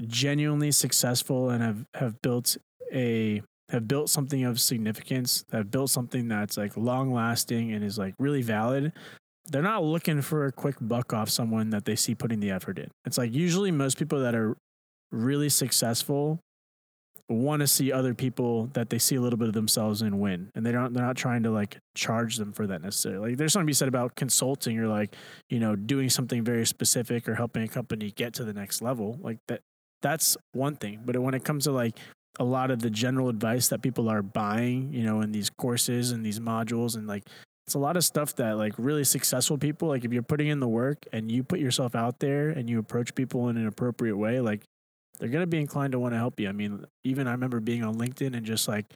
genuinely 0.00 0.72
successful 0.72 1.50
and 1.50 1.62
have 1.62 1.84
have 1.94 2.20
built 2.22 2.56
a 2.92 3.42
have 3.70 3.88
built 3.88 4.10
something 4.10 4.44
of 4.44 4.60
significance, 4.60 5.44
have 5.52 5.70
built 5.70 5.90
something 5.90 6.28
that's 6.28 6.56
like 6.56 6.76
long 6.76 7.12
lasting 7.12 7.72
and 7.72 7.84
is 7.84 7.98
like 7.98 8.14
really 8.18 8.42
valid. 8.42 8.92
They're 9.46 9.62
not 9.62 9.84
looking 9.84 10.22
for 10.22 10.46
a 10.46 10.52
quick 10.52 10.76
buck 10.80 11.12
off 11.12 11.28
someone 11.28 11.70
that 11.70 11.84
they 11.84 11.96
see 11.96 12.14
putting 12.14 12.40
the 12.40 12.50
effort 12.50 12.78
in. 12.78 12.90
It's 13.04 13.18
like 13.18 13.32
usually 13.32 13.70
most 13.70 13.98
people 13.98 14.20
that 14.20 14.34
are 14.34 14.56
really 15.10 15.48
successful 15.48 16.40
want 17.28 17.60
to 17.60 17.66
see 17.66 17.90
other 17.90 18.12
people 18.14 18.66
that 18.74 18.90
they 18.90 18.98
see 18.98 19.16
a 19.16 19.20
little 19.20 19.38
bit 19.38 19.48
of 19.48 19.54
themselves 19.54 20.02
in 20.02 20.18
win 20.18 20.50
and 20.54 20.66
they 20.66 20.72
don't 20.72 20.92
they're 20.92 21.04
not 21.04 21.16
trying 21.16 21.42
to 21.42 21.50
like 21.50 21.78
charge 21.94 22.36
them 22.36 22.52
for 22.52 22.66
that 22.66 22.82
necessarily 22.82 23.30
like 23.30 23.38
there's 23.38 23.52
something 23.54 23.66
to 23.66 23.70
be 23.70 23.74
said 23.74 23.88
about 23.88 24.14
consulting 24.14 24.78
or 24.78 24.88
like 24.88 25.16
you 25.48 25.58
know 25.58 25.74
doing 25.74 26.10
something 26.10 26.44
very 26.44 26.66
specific 26.66 27.26
or 27.26 27.34
helping 27.34 27.62
a 27.62 27.68
company 27.68 28.10
get 28.10 28.34
to 28.34 28.44
the 28.44 28.52
next 28.52 28.82
level 28.82 29.18
like 29.22 29.38
that 29.48 29.60
that's 30.04 30.36
one 30.52 30.76
thing 30.76 31.00
but 31.02 31.18
when 31.18 31.32
it 31.32 31.42
comes 31.44 31.64
to 31.64 31.72
like 31.72 31.98
a 32.38 32.44
lot 32.44 32.70
of 32.70 32.80
the 32.80 32.90
general 32.90 33.30
advice 33.30 33.68
that 33.68 33.80
people 33.80 34.10
are 34.10 34.22
buying 34.22 34.92
you 34.92 35.02
know 35.02 35.22
in 35.22 35.32
these 35.32 35.48
courses 35.48 36.12
and 36.12 36.24
these 36.24 36.38
modules 36.38 36.94
and 36.94 37.06
like 37.06 37.24
it's 37.66 37.74
a 37.74 37.78
lot 37.78 37.96
of 37.96 38.04
stuff 38.04 38.36
that 38.36 38.58
like 38.58 38.74
really 38.76 39.04
successful 39.04 39.56
people 39.56 39.88
like 39.88 40.04
if 40.04 40.12
you're 40.12 40.22
putting 40.22 40.48
in 40.48 40.60
the 40.60 40.68
work 40.68 40.98
and 41.14 41.32
you 41.32 41.42
put 41.42 41.58
yourself 41.58 41.94
out 41.94 42.20
there 42.20 42.50
and 42.50 42.68
you 42.68 42.78
approach 42.78 43.14
people 43.14 43.48
in 43.48 43.56
an 43.56 43.66
appropriate 43.66 44.16
way 44.16 44.40
like 44.40 44.62
they're 45.18 45.28
going 45.28 45.42
to 45.42 45.46
be 45.46 45.60
inclined 45.60 45.92
to 45.92 45.98
want 45.98 46.12
to 46.12 46.18
help 46.18 46.40
you. 46.40 46.48
I 46.48 46.52
mean, 46.52 46.84
even 47.04 47.28
I 47.28 47.32
remember 47.32 47.60
being 47.60 47.84
on 47.84 47.96
LinkedIn 47.96 48.36
and 48.36 48.44
just 48.44 48.68
like 48.68 48.86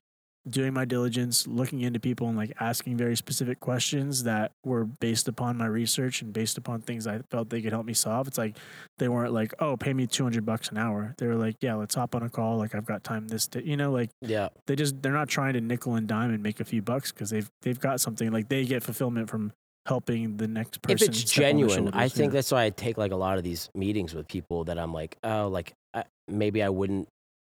doing 0.50 0.72
my 0.72 0.84
diligence, 0.84 1.46
looking 1.46 1.80
into 1.80 2.00
people 2.00 2.28
and 2.28 2.36
like 2.36 2.52
asking 2.60 2.96
very 2.96 3.16
specific 3.16 3.60
questions 3.60 4.24
that 4.24 4.52
were 4.64 4.84
based 4.84 5.28
upon 5.28 5.56
my 5.56 5.66
research 5.66 6.22
and 6.22 6.32
based 6.32 6.58
upon 6.58 6.80
things 6.80 7.06
I 7.06 7.20
felt 7.30 7.50
they 7.50 7.62
could 7.62 7.72
help 7.72 7.86
me 7.86 7.94
solve. 7.94 8.28
It's 8.28 8.38
like 8.38 8.56
they 8.98 9.08
weren't 9.08 9.32
like, 9.32 9.54
"Oh, 9.60 9.76
pay 9.76 9.92
me 9.92 10.06
200 10.06 10.44
bucks 10.44 10.70
an 10.70 10.78
hour." 10.78 11.14
They 11.18 11.26
were 11.26 11.36
like, 11.36 11.56
"Yeah, 11.60 11.74
let's 11.74 11.94
hop 11.94 12.14
on 12.14 12.22
a 12.22 12.28
call. 12.28 12.58
Like 12.58 12.74
I've 12.74 12.86
got 12.86 13.04
time 13.04 13.28
this 13.28 13.46
day." 13.46 13.62
You 13.64 13.76
know, 13.76 13.92
like 13.92 14.10
yeah 14.20 14.48
they 14.66 14.76
just 14.76 15.00
they're 15.02 15.12
not 15.12 15.28
trying 15.28 15.54
to 15.54 15.60
nickel 15.60 15.94
and 15.94 16.06
dime 16.06 16.32
and 16.32 16.42
make 16.42 16.60
a 16.60 16.64
few 16.64 16.82
bucks 16.82 17.12
because 17.12 17.30
they've 17.30 17.50
they've 17.62 17.80
got 17.80 18.00
something 18.00 18.30
like 18.30 18.48
they 18.48 18.64
get 18.64 18.82
fulfillment 18.82 19.28
from 19.28 19.52
helping 19.86 20.36
the 20.36 20.46
next 20.46 20.82
person. 20.82 20.96
if 20.96 21.08
it's 21.08 21.30
step 21.30 21.54
on 21.54 21.56
the 21.56 21.66
genuine 21.66 21.94
i 21.94 22.08
think 22.08 22.30
yeah. 22.30 22.36
that's 22.36 22.52
why 22.52 22.64
i 22.64 22.70
take 22.70 22.98
like 22.98 23.10
a 23.10 23.16
lot 23.16 23.38
of 23.38 23.44
these 23.44 23.70
meetings 23.74 24.14
with 24.14 24.28
people 24.28 24.64
that 24.64 24.78
i'm 24.78 24.92
like 24.92 25.16
oh 25.24 25.48
like 25.48 25.72
I, 25.94 26.04
maybe 26.26 26.62
i 26.62 26.68
wouldn't 26.68 27.08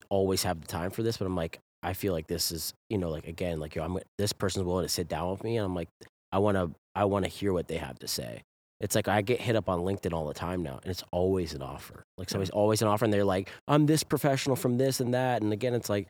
always 0.10 0.44
have 0.44 0.62
the 0.62 0.68
time 0.68 0.92
for 0.92 1.02
this 1.02 1.18
but 1.18 1.26
i'm 1.26 1.36
like 1.36 1.60
i 1.84 1.94
feel 1.94 2.14
like 2.14 2.28
this 2.28 2.52
is 2.52 2.74
you 2.90 2.98
know 2.98 3.10
like 3.10 3.28
again 3.28 3.60
like 3.60 3.76
yo 3.76 3.84
i'm 3.84 3.98
this 4.18 4.34
person's 4.34 4.66
willing 4.66 4.86
to 4.86 4.90
sit 4.90 5.08
down 5.08 5.30
with 5.32 5.44
me 5.44 5.58
and 5.58 5.66
i'm 5.66 5.76
like 5.76 5.90
i 6.32 6.38
want 6.38 6.58
to 6.58 6.72
i 6.96 7.06
want 7.06 7.26
to 7.26 7.30
hear 7.30 7.54
what 7.54 7.68
they 7.68 7.78
have 7.78 8.00
to 8.00 8.08
say. 8.08 8.44
It's 8.80 8.96
like 8.96 9.08
i 9.08 9.22
get 9.22 9.42
hit 9.42 9.56
up 9.56 9.70
on 9.70 9.80
linkedin 9.80 10.14
all 10.14 10.28
the 10.28 10.34
time 10.34 10.62
now 10.62 10.80
and 10.84 10.92
it's 10.92 11.04
always 11.12 11.54
an 11.54 11.62
offer. 11.62 12.04
Like 12.18 12.30
somebody's 12.30 12.52
always 12.52 12.82
an 12.82 12.88
offer 12.88 13.06
and 13.06 13.14
they're 13.14 13.24
like 13.26 13.50
i'm 13.68 13.86
this 13.86 14.04
professional 14.04 14.56
from 14.56 14.78
this 14.78 15.00
and 15.00 15.14
that 15.14 15.42
and 15.42 15.52
again 15.52 15.74
it's 15.74 15.90
like 15.90 16.08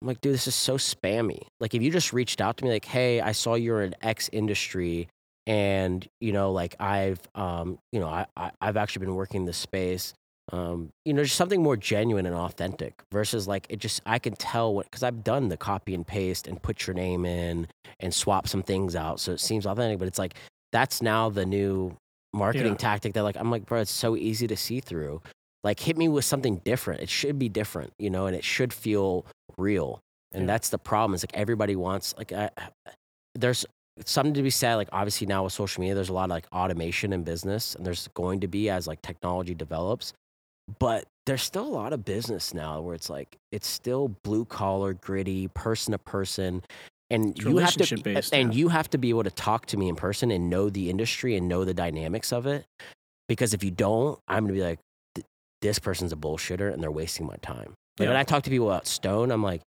i'm 0.00 0.08
like 0.08 0.20
dude 0.20 0.34
this 0.34 0.46
is 0.46 0.54
so 0.54 0.76
spammy. 0.76 1.42
Like 1.60 1.74
if 1.74 1.82
you 1.82 1.90
just 1.90 2.12
reached 2.12 2.40
out 2.40 2.58
to 2.58 2.64
me 2.64 2.70
like 2.70 2.84
hey 2.84 3.20
i 3.20 3.32
saw 3.32 3.54
you're 3.54 3.82
in 3.82 3.94
x 4.02 4.28
industry 4.32 5.08
and 5.46 6.06
you 6.20 6.32
know 6.32 6.52
like 6.52 6.76
i've 6.78 7.20
um 7.34 7.78
you 7.90 7.98
know 7.98 8.06
i, 8.06 8.26
I 8.36 8.50
i've 8.60 8.76
actually 8.76 9.06
been 9.06 9.14
working 9.14 9.44
this 9.44 9.56
space 9.56 10.14
um 10.50 10.90
you 11.04 11.12
know 11.14 11.22
just 11.22 11.36
something 11.36 11.62
more 11.62 11.76
genuine 11.76 12.26
and 12.26 12.34
authentic 12.34 12.94
versus 13.12 13.46
like 13.46 13.66
it 13.70 13.78
just 13.78 14.00
i 14.06 14.18
can 14.18 14.34
tell 14.34 14.74
what 14.74 14.86
because 14.86 15.02
i've 15.04 15.22
done 15.22 15.48
the 15.48 15.56
copy 15.56 15.94
and 15.94 16.04
paste 16.06 16.48
and 16.48 16.60
put 16.62 16.86
your 16.86 16.94
name 16.94 17.24
in 17.24 17.66
and 18.00 18.12
swap 18.12 18.48
some 18.48 18.62
things 18.62 18.96
out 18.96 19.20
so 19.20 19.30
it 19.32 19.38
seems 19.40 19.66
authentic 19.66 19.98
but 20.00 20.08
it's 20.08 20.18
like 20.18 20.34
that's 20.72 21.00
now 21.00 21.28
the 21.30 21.46
new 21.46 21.96
marketing 22.34 22.72
Yeah. 22.72 22.76
tactic 22.78 23.12
that 23.14 23.22
like 23.22 23.36
i'm 23.36 23.50
like 23.52 23.66
bro 23.66 23.80
it's 23.80 23.90
so 23.92 24.16
easy 24.16 24.48
to 24.48 24.56
see 24.56 24.80
through 24.80 25.22
like 25.62 25.78
hit 25.78 25.96
me 25.96 26.08
with 26.08 26.24
something 26.24 26.56
different 26.64 27.00
it 27.02 27.08
should 27.08 27.38
be 27.38 27.48
different 27.48 27.92
you 28.00 28.10
know 28.10 28.26
and 28.26 28.34
it 28.34 28.42
should 28.42 28.72
feel 28.72 29.24
real 29.56 30.00
and 30.32 30.42
Yeah. 30.42 30.46
that's 30.48 30.70
the 30.70 30.78
problem 30.78 31.14
is 31.14 31.22
like 31.22 31.34
everybody 31.34 31.76
wants 31.76 32.14
like 32.18 32.32
I, 32.32 32.50
there's 33.36 33.64
something 34.04 34.34
to 34.34 34.42
be 34.42 34.50
said 34.50 34.74
like 34.74 34.88
obviously 34.92 35.26
now 35.26 35.44
with 35.44 35.52
social 35.52 35.80
media 35.80 35.94
there's 35.94 36.08
a 36.08 36.12
lot 36.12 36.24
of 36.24 36.30
like 36.30 36.46
automation 36.52 37.12
in 37.12 37.22
business 37.22 37.74
and 37.76 37.86
there's 37.86 38.08
going 38.14 38.40
to 38.40 38.48
be 38.48 38.68
as 38.70 38.88
like 38.88 39.00
technology 39.02 39.54
develops 39.54 40.12
but 40.78 41.04
there's 41.26 41.42
still 41.42 41.64
a 41.64 41.68
lot 41.68 41.92
of 41.92 42.04
business 42.04 42.54
now 42.54 42.80
where 42.80 42.94
it's 42.94 43.10
like 43.10 43.36
it's 43.50 43.66
still 43.66 44.08
blue 44.22 44.44
collar 44.44 44.94
gritty 44.94 45.48
person 45.48 45.92
to 45.92 45.98
person 45.98 46.62
and 47.10 47.38
you 47.38 47.58
have 47.58 47.72
to 47.72 47.80
relationship-based, 47.80 48.32
and 48.32 48.54
yeah. 48.54 48.58
you 48.58 48.68
have 48.68 48.88
to 48.90 48.98
be 48.98 49.10
able 49.10 49.22
to 49.24 49.30
talk 49.30 49.66
to 49.66 49.76
me 49.76 49.88
in 49.88 49.96
person 49.96 50.30
and 50.30 50.48
know 50.48 50.70
the 50.70 50.88
industry 50.88 51.36
and 51.36 51.46
know 51.46 51.64
the 51.64 51.74
dynamics 51.74 52.32
of 52.32 52.46
it 52.46 52.64
because 53.28 53.54
if 53.54 53.62
you 53.62 53.70
don't 53.70 54.18
i'm 54.28 54.44
gonna 54.44 54.54
be 54.54 54.62
like 54.62 54.78
this 55.60 55.78
person's 55.78 56.12
a 56.12 56.16
bullshitter 56.16 56.72
and 56.72 56.82
they're 56.82 56.90
wasting 56.90 57.26
my 57.26 57.36
time 57.42 57.74
like 57.98 58.06
Yeah. 58.06 58.08
when 58.08 58.16
i 58.16 58.24
talk 58.24 58.42
to 58.44 58.50
people 58.50 58.70
about 58.70 58.86
stone 58.86 59.30
i'm 59.30 59.42
like 59.42 59.60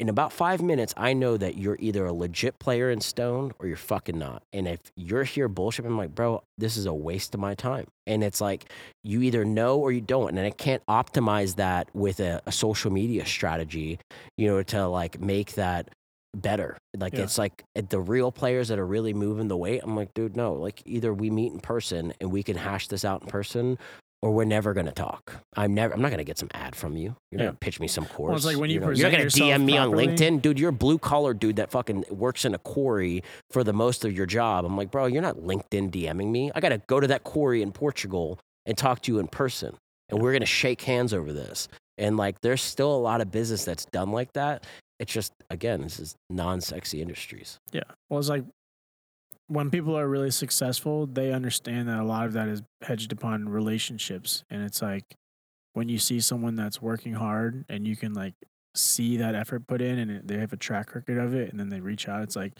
in 0.00 0.08
about 0.08 0.32
five 0.32 0.62
minutes, 0.62 0.94
I 0.96 1.12
know 1.12 1.36
that 1.36 1.56
you're 1.56 1.76
either 1.80 2.06
a 2.06 2.12
legit 2.12 2.58
player 2.60 2.90
in 2.90 3.00
Stone 3.00 3.52
or 3.58 3.66
you're 3.66 3.76
fucking 3.76 4.16
not. 4.18 4.44
And 4.52 4.68
if 4.68 4.80
you're 4.94 5.24
here 5.24 5.48
bullshit, 5.48 5.86
I'm 5.86 5.98
like, 5.98 6.14
bro, 6.14 6.42
this 6.56 6.76
is 6.76 6.86
a 6.86 6.94
waste 6.94 7.34
of 7.34 7.40
my 7.40 7.54
time. 7.54 7.86
And 8.06 8.22
it's 8.22 8.40
like 8.40 8.70
you 9.02 9.22
either 9.22 9.44
know 9.44 9.78
or 9.78 9.90
you 9.90 10.00
don't. 10.00 10.30
And 10.30 10.40
I 10.40 10.50
can't 10.50 10.84
optimize 10.86 11.56
that 11.56 11.88
with 11.94 12.20
a, 12.20 12.40
a 12.46 12.52
social 12.52 12.92
media 12.92 13.26
strategy, 13.26 13.98
you 14.36 14.46
know, 14.46 14.62
to 14.64 14.86
like 14.86 15.20
make 15.20 15.54
that 15.54 15.88
better. 16.36 16.76
Like 16.96 17.14
Yeah. 17.14 17.22
it's 17.22 17.36
like 17.38 17.64
uh, 17.76 17.82
the 17.88 17.98
real 17.98 18.30
players 18.30 18.68
that 18.68 18.78
are 18.78 18.86
really 18.86 19.14
moving 19.14 19.48
the 19.48 19.56
weight. 19.56 19.80
I'm 19.82 19.96
like, 19.96 20.14
dude, 20.14 20.36
no. 20.36 20.52
Like 20.52 20.80
either 20.84 21.12
we 21.12 21.30
meet 21.30 21.52
in 21.52 21.58
person 21.58 22.12
and 22.20 22.30
we 22.30 22.44
can 22.44 22.56
hash 22.56 22.86
this 22.86 23.04
out 23.04 23.22
in 23.22 23.28
person. 23.28 23.78
Or 24.20 24.32
we're 24.32 24.44
never 24.46 24.74
gonna 24.74 24.90
talk. 24.90 25.32
I'm 25.56 25.74
never. 25.74 25.94
I'm 25.94 26.02
not 26.02 26.10
gonna 26.10 26.24
get 26.24 26.38
some 26.38 26.48
ad 26.52 26.74
from 26.74 26.96
you. 26.96 27.14
You're 27.30 27.40
Yeah. 27.40 27.46
gonna 27.48 27.58
pitch 27.60 27.78
me 27.78 27.86
some 27.86 28.04
course. 28.06 28.34
it's 28.38 28.44
like 28.46 28.56
when 28.56 28.68
you 28.68 28.80
know, 28.80 28.90
you're 28.90 29.04
not 29.06 29.12
gonna 29.12 29.22
yourself 29.24 29.48
DM 29.48 29.64
me 29.64 29.76
properly- 29.76 30.08
on 30.08 30.16
LinkedIn, 30.16 30.42
dude. 30.42 30.58
You're 30.58 30.70
a 30.70 30.72
blue 30.72 30.98
collar 30.98 31.34
dude 31.34 31.54
that 31.56 31.70
fucking 31.70 32.04
works 32.10 32.44
in 32.44 32.52
a 32.52 32.58
quarry 32.58 33.22
for 33.50 33.62
the 33.62 33.72
most 33.72 34.04
of 34.04 34.12
your 34.12 34.26
job. 34.26 34.64
I'm 34.64 34.76
like, 34.76 34.90
bro, 34.90 35.06
you're 35.06 35.22
not 35.22 35.36
LinkedIn 35.36 35.90
DMing 35.92 36.32
me. 36.32 36.50
I 36.52 36.58
gotta 36.60 36.82
go 36.88 36.98
to 36.98 37.06
that 37.06 37.22
quarry 37.22 37.62
in 37.62 37.70
Portugal 37.70 38.40
and 38.66 38.76
talk 38.76 39.02
to 39.02 39.12
you 39.12 39.20
in 39.20 39.28
person, 39.28 39.76
and 40.08 40.20
we're 40.20 40.32
gonna 40.32 40.46
shake 40.46 40.82
hands 40.82 41.14
over 41.14 41.32
this. 41.32 41.68
And 41.96 42.16
like, 42.16 42.40
there's 42.40 42.60
still 42.62 42.92
a 42.92 42.98
lot 42.98 43.20
of 43.20 43.30
business 43.30 43.64
that's 43.64 43.84
done 43.84 44.10
like 44.10 44.32
that. 44.32 44.64
It's 44.98 45.12
just 45.12 45.32
again, 45.48 45.82
this 45.82 46.00
is 46.00 46.16
non-sexy 46.28 47.00
industries. 47.00 47.60
Yeah. 47.70 47.82
Well, 48.10 48.18
it's 48.18 48.28
like 48.28 48.42
when 49.48 49.70
people 49.70 49.98
are 49.98 50.06
really 50.06 50.30
successful, 50.30 51.06
they 51.06 51.32
understand 51.32 51.88
that 51.88 51.98
a 51.98 52.04
lot 52.04 52.26
of 52.26 52.34
that 52.34 52.48
is 52.48 52.62
hedged 52.82 53.12
upon 53.12 53.48
relationships. 53.48 54.44
And 54.50 54.62
it's 54.62 54.80
like 54.82 55.16
when 55.72 55.88
you 55.88 55.98
see 55.98 56.20
someone 56.20 56.54
that's 56.54 56.80
working 56.80 57.14
hard 57.14 57.64
and 57.68 57.86
you 57.86 57.96
can 57.96 58.12
like 58.12 58.34
see 58.74 59.16
that 59.16 59.34
effort 59.34 59.66
put 59.66 59.80
in 59.80 59.98
and 59.98 60.28
they 60.28 60.38
have 60.38 60.52
a 60.52 60.56
track 60.56 60.94
record 60.94 61.18
of 61.18 61.34
it 61.34 61.50
and 61.50 61.58
then 61.58 61.70
they 61.70 61.80
reach 61.80 62.08
out, 62.08 62.22
it's 62.22 62.36
like, 62.36 62.52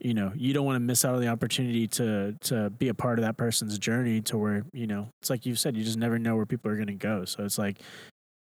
you 0.00 0.12
know, 0.12 0.32
you 0.34 0.52
don't 0.52 0.66
want 0.66 0.76
to 0.76 0.80
miss 0.80 1.04
out 1.04 1.14
on 1.14 1.20
the 1.20 1.28
opportunity 1.28 1.86
to 1.86 2.34
to 2.40 2.68
be 2.68 2.88
a 2.88 2.94
part 2.94 3.18
of 3.18 3.24
that 3.24 3.36
person's 3.36 3.78
journey 3.78 4.20
to 4.22 4.36
where, 4.36 4.64
you 4.72 4.88
know, 4.88 5.08
it's 5.22 5.30
like 5.30 5.46
you've 5.46 5.60
said, 5.60 5.76
you 5.76 5.84
just 5.84 5.98
never 5.98 6.18
know 6.18 6.34
where 6.34 6.46
people 6.46 6.70
are 6.70 6.76
gonna 6.76 6.94
go. 6.94 7.24
So 7.24 7.44
it's 7.44 7.58
like 7.58 7.78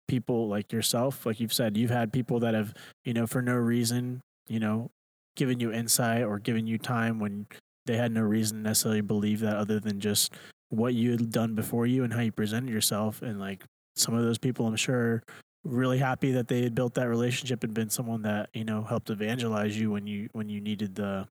people 0.07 0.47
like 0.47 0.73
yourself, 0.73 1.23
like 1.25 1.39
you've 1.39 1.53
said, 1.53 1.77
you've 1.77 1.91
had 1.91 2.11
people 2.11 2.39
that 2.39 2.55
have, 2.55 2.73
you 3.03 3.13
know, 3.13 3.27
for 3.27 3.43
no 3.43 3.53
reason, 3.53 4.21
you 4.47 4.59
know, 4.59 4.89
given 5.35 5.59
you 5.59 5.71
insight 5.71 6.23
or 6.23 6.39
given 6.39 6.65
you 6.65 6.79
time 6.79 7.19
when 7.19 7.45
they 7.85 7.97
had 7.97 8.11
no 8.11 8.21
reason 8.21 8.57
to 8.57 8.63
necessarily 8.63 9.01
believe 9.01 9.39
that 9.41 9.55
other 9.55 9.79
than 9.79 9.99
just 9.99 10.33
what 10.69 10.93
you 10.93 11.11
had 11.11 11.29
done 11.31 11.55
before 11.55 11.85
you 11.85 12.03
and 12.03 12.13
how 12.13 12.21
you 12.21 12.31
presented 12.31 12.71
yourself. 12.71 13.21
And 13.21 13.39
like 13.39 13.63
some 13.95 14.13
of 14.13 14.23
those 14.23 14.37
people, 14.37 14.65
I'm 14.67 14.75
sure, 14.75 15.23
really 15.63 15.97
happy 15.99 16.31
that 16.31 16.47
they 16.47 16.63
had 16.63 16.75
built 16.75 16.93
that 16.95 17.07
relationship 17.09 17.63
and 17.63 17.73
been 17.73 17.89
someone 17.89 18.21
that 18.23 18.49
you 18.53 18.63
know 18.63 18.83
helped 18.83 19.09
evangelize 19.09 19.79
you 19.79 19.91
when 19.91 20.05
you 20.05 20.29
when 20.33 20.47
you 20.49 20.61
needed 20.61 20.95
the 20.95 21.27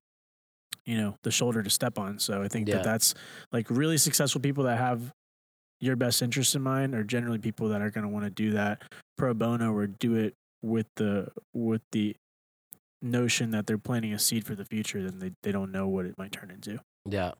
you 0.85 0.97
know 0.97 1.15
the 1.23 1.31
shoulder 1.31 1.63
to 1.63 1.69
step 1.69 1.97
on. 1.97 2.19
So 2.19 2.41
I 2.41 2.47
think 2.47 2.67
Yeah. 2.67 2.75
that 2.75 2.83
that's 2.83 3.13
like 3.51 3.69
really 3.69 3.97
successful 3.97 4.41
people 4.41 4.63
that 4.65 4.77
have 4.77 5.11
your 5.81 5.95
best 5.95 6.21
interest 6.21 6.55
in 6.55 6.61
mind 6.61 6.95
are 6.95 7.03
generally 7.03 7.37
people 7.37 7.69
that 7.69 7.81
are 7.81 7.89
going 7.91 8.03
to 8.03 8.09
want 8.09 8.25
to 8.25 8.29
do 8.31 8.51
that 8.51 8.81
pro 9.17 9.33
bono 9.33 9.73
or 9.73 9.87
do 9.87 10.15
it 10.15 10.33
with 10.61 10.87
the 10.95 11.29
with 11.53 11.81
the 11.91 12.15
notion 13.05 13.51
that 13.51 13.67
they're 13.67 13.77
planting 13.77 14.13
a 14.13 14.19
seed 14.19 14.45
for 14.45 14.55
the 14.55 14.65
future 14.65 15.01
then 15.03 15.19
they, 15.19 15.31
they 15.43 15.51
don't 15.51 15.71
know 15.71 15.87
what 15.87 16.05
it 16.05 16.17
might 16.17 16.31
turn 16.31 16.49
into 16.51 16.79
Yeah. 17.07 17.31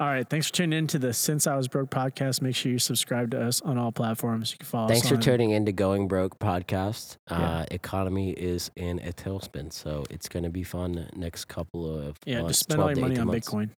all 0.00 0.06
right 0.06 0.28
thanks 0.28 0.46
for 0.48 0.52
tuning 0.54 0.78
in 0.78 0.86
to 0.88 0.98
the 0.98 1.12
since 1.12 1.46
i 1.46 1.56
was 1.56 1.68
broke 1.68 1.90
podcast 1.90 2.40
make 2.40 2.54
sure 2.56 2.72
you 2.72 2.78
subscribe 2.78 3.30
to 3.32 3.42
us 3.46 3.60
on 3.62 3.76
all 3.78 3.92
platforms 3.92 4.52
you 4.52 4.58
can 4.58 4.66
follow 4.66 4.88
Thanks 4.88 5.04
us 5.04 5.08
for 5.10 5.16
on- 5.16 5.20
tuning 5.22 5.50
in 5.50 5.66
to 5.66 5.72
Going 5.72 6.08
Broke 6.08 6.38
podcast. 6.38 7.16
Yeah. 7.30 7.36
Uh, 7.60 7.64
economy 7.70 8.30
is 8.30 8.70
in 8.76 8.98
a 9.00 9.12
tailspin, 9.12 9.72
so 9.72 10.04
it's 10.10 10.28
going 10.28 10.44
to 10.44 10.50
be 10.50 10.62
fun 10.62 11.08
next 11.14 11.46
couple 11.46 11.84
of 11.98 12.16
yeah 12.24 12.40
months, 12.42 12.50
just 12.58 12.60
spend 12.70 12.80
all 12.80 12.86
12 12.94 12.98
your 12.98 13.02
money 13.04 13.14
18 13.14 13.20
on 13.20 13.26
months. 13.26 13.48
bitcoin 13.50 13.70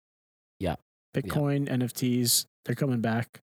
Yeah. 0.60 0.74
bitcoin 1.16 1.68
nfts 1.68 2.44
they're 2.64 2.74
coming 2.74 3.00
back 3.00 3.40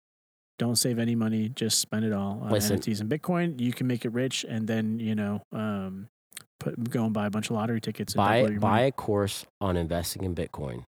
don't 0.57 0.75
save 0.77 0.97
any 0.99 1.15
money 1.15 1.49
just 1.49 1.79
spend 1.79 2.03
it 2.03 2.11
all 2.13 2.39
on 2.43 2.49
Listen. 2.51 2.79
nfts 2.79 2.99
and 3.01 3.09
bitcoin 3.09 3.59
you 3.61 3.73
can 3.73 3.85
make 3.87 4.05
it 4.05 4.11
rich 4.11 4.45
and 4.47 4.67
then 4.67 4.99
you 4.99 5.13
know 5.15 5.41
um 5.53 6.07
put 6.59 6.89
go 6.89 7.05
and 7.05 7.13
buy 7.13 7.25
a 7.25 7.29
bunch 7.29 7.49
of 7.49 7.55
lottery 7.55 7.81
tickets 7.81 8.13
and 8.13 8.17
buy 8.17 8.43
buy 8.57 8.69
money. 8.77 8.87
a 8.87 8.91
course 8.91 9.45
on 9.61 9.77
investing 9.77 10.23
in 10.23 10.35
Bitcoin. 10.35 10.83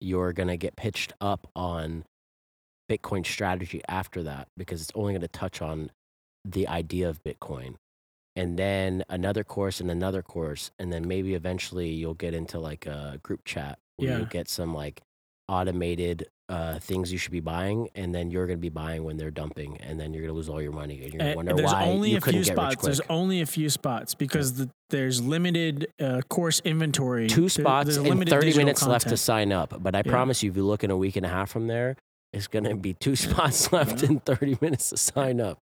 You're 0.00 0.32
gonna 0.32 0.56
get 0.56 0.76
pitched 0.76 1.12
up 1.20 1.48
on 1.54 2.04
Bitcoin 2.90 3.24
strategy 3.24 3.80
after 3.88 4.22
that 4.24 4.48
because 4.56 4.82
it's 4.82 4.90
only 4.94 5.12
gonna 5.12 5.28
touch 5.28 5.62
on 5.62 5.90
the 6.44 6.66
idea 6.68 7.08
of 7.08 7.22
Bitcoin. 7.22 7.74
And 8.34 8.58
then 8.58 9.04
another 9.08 9.44
course 9.44 9.80
and 9.80 9.90
another 9.90 10.22
course, 10.22 10.70
and 10.78 10.92
then 10.92 11.06
maybe 11.06 11.34
eventually 11.34 11.90
you'll 11.90 12.14
get 12.14 12.34
into 12.34 12.58
like 12.58 12.86
a 12.86 13.20
group 13.22 13.44
chat 13.44 13.78
where 13.96 14.08
Yeah. 14.10 14.16
you'll 14.18 14.26
get 14.26 14.48
some 14.48 14.74
like 14.74 15.02
automated 15.48 16.26
uh, 16.48 16.78
things 16.80 17.10
you 17.10 17.16
should 17.18 17.32
be 17.32 17.40
buying, 17.40 17.88
and 17.94 18.14
then 18.14 18.30
you're 18.30 18.46
gonna 18.46 18.58
be 18.58 18.68
buying 18.68 19.04
when 19.04 19.16
they're 19.16 19.30
dumping, 19.30 19.78
and 19.78 19.98
then 19.98 20.12
you're 20.12 20.22
gonna 20.22 20.34
lose 20.34 20.48
all 20.50 20.60
your 20.60 20.72
money, 20.72 21.00
and 21.02 21.12
you're 21.12 21.18
gonna 21.18 21.30
And 21.30 21.36
wonder 21.36 21.54
there's 21.54 21.72
why 21.72 21.84
only 21.86 22.10
you 22.10 22.18
a 22.18 22.20
couldn't 22.20 22.42
few 22.44 22.54
get 22.54 22.60
rich 22.62 22.72
spots. 22.72 22.84
There's 22.84 23.00
only 23.08 23.40
a 23.40 23.46
few 23.46 23.70
spots 23.70 24.14
because 24.14 24.54
the, 24.54 24.68
there's 24.90 25.22
limited 25.22 25.88
uh, 26.00 26.20
course 26.28 26.60
inventory. 26.64 27.28
two 27.28 27.48
spots 27.48 27.86
there's 27.96 27.96
and 27.98 28.18
30 28.28 28.46
digital 28.46 28.58
minutes 28.58 28.86
left 28.86 29.08
to 29.08 29.16
sign 29.16 29.50
up. 29.52 29.82
But 29.82 29.94
I 29.94 30.02
Yeah. 30.04 30.10
promise 30.10 30.42
you, 30.42 30.50
if 30.50 30.56
you 30.56 30.64
look 30.66 30.84
in 30.84 30.90
a 30.90 30.96
week 30.96 31.16
and 31.16 31.24
a 31.24 31.28
half 31.30 31.50
from 31.50 31.68
there, 31.68 31.96
it's 32.34 32.46
going 32.48 32.64
to 32.64 32.74
be 32.74 32.92
two 32.94 33.16
spots 33.26 33.72
left 33.72 34.02
Yeah. 34.02 34.08
and 34.10 34.24
30 34.24 34.58
minutes 34.60 34.90
to 34.90 34.96
sign 34.98 35.40
up. 35.40 35.58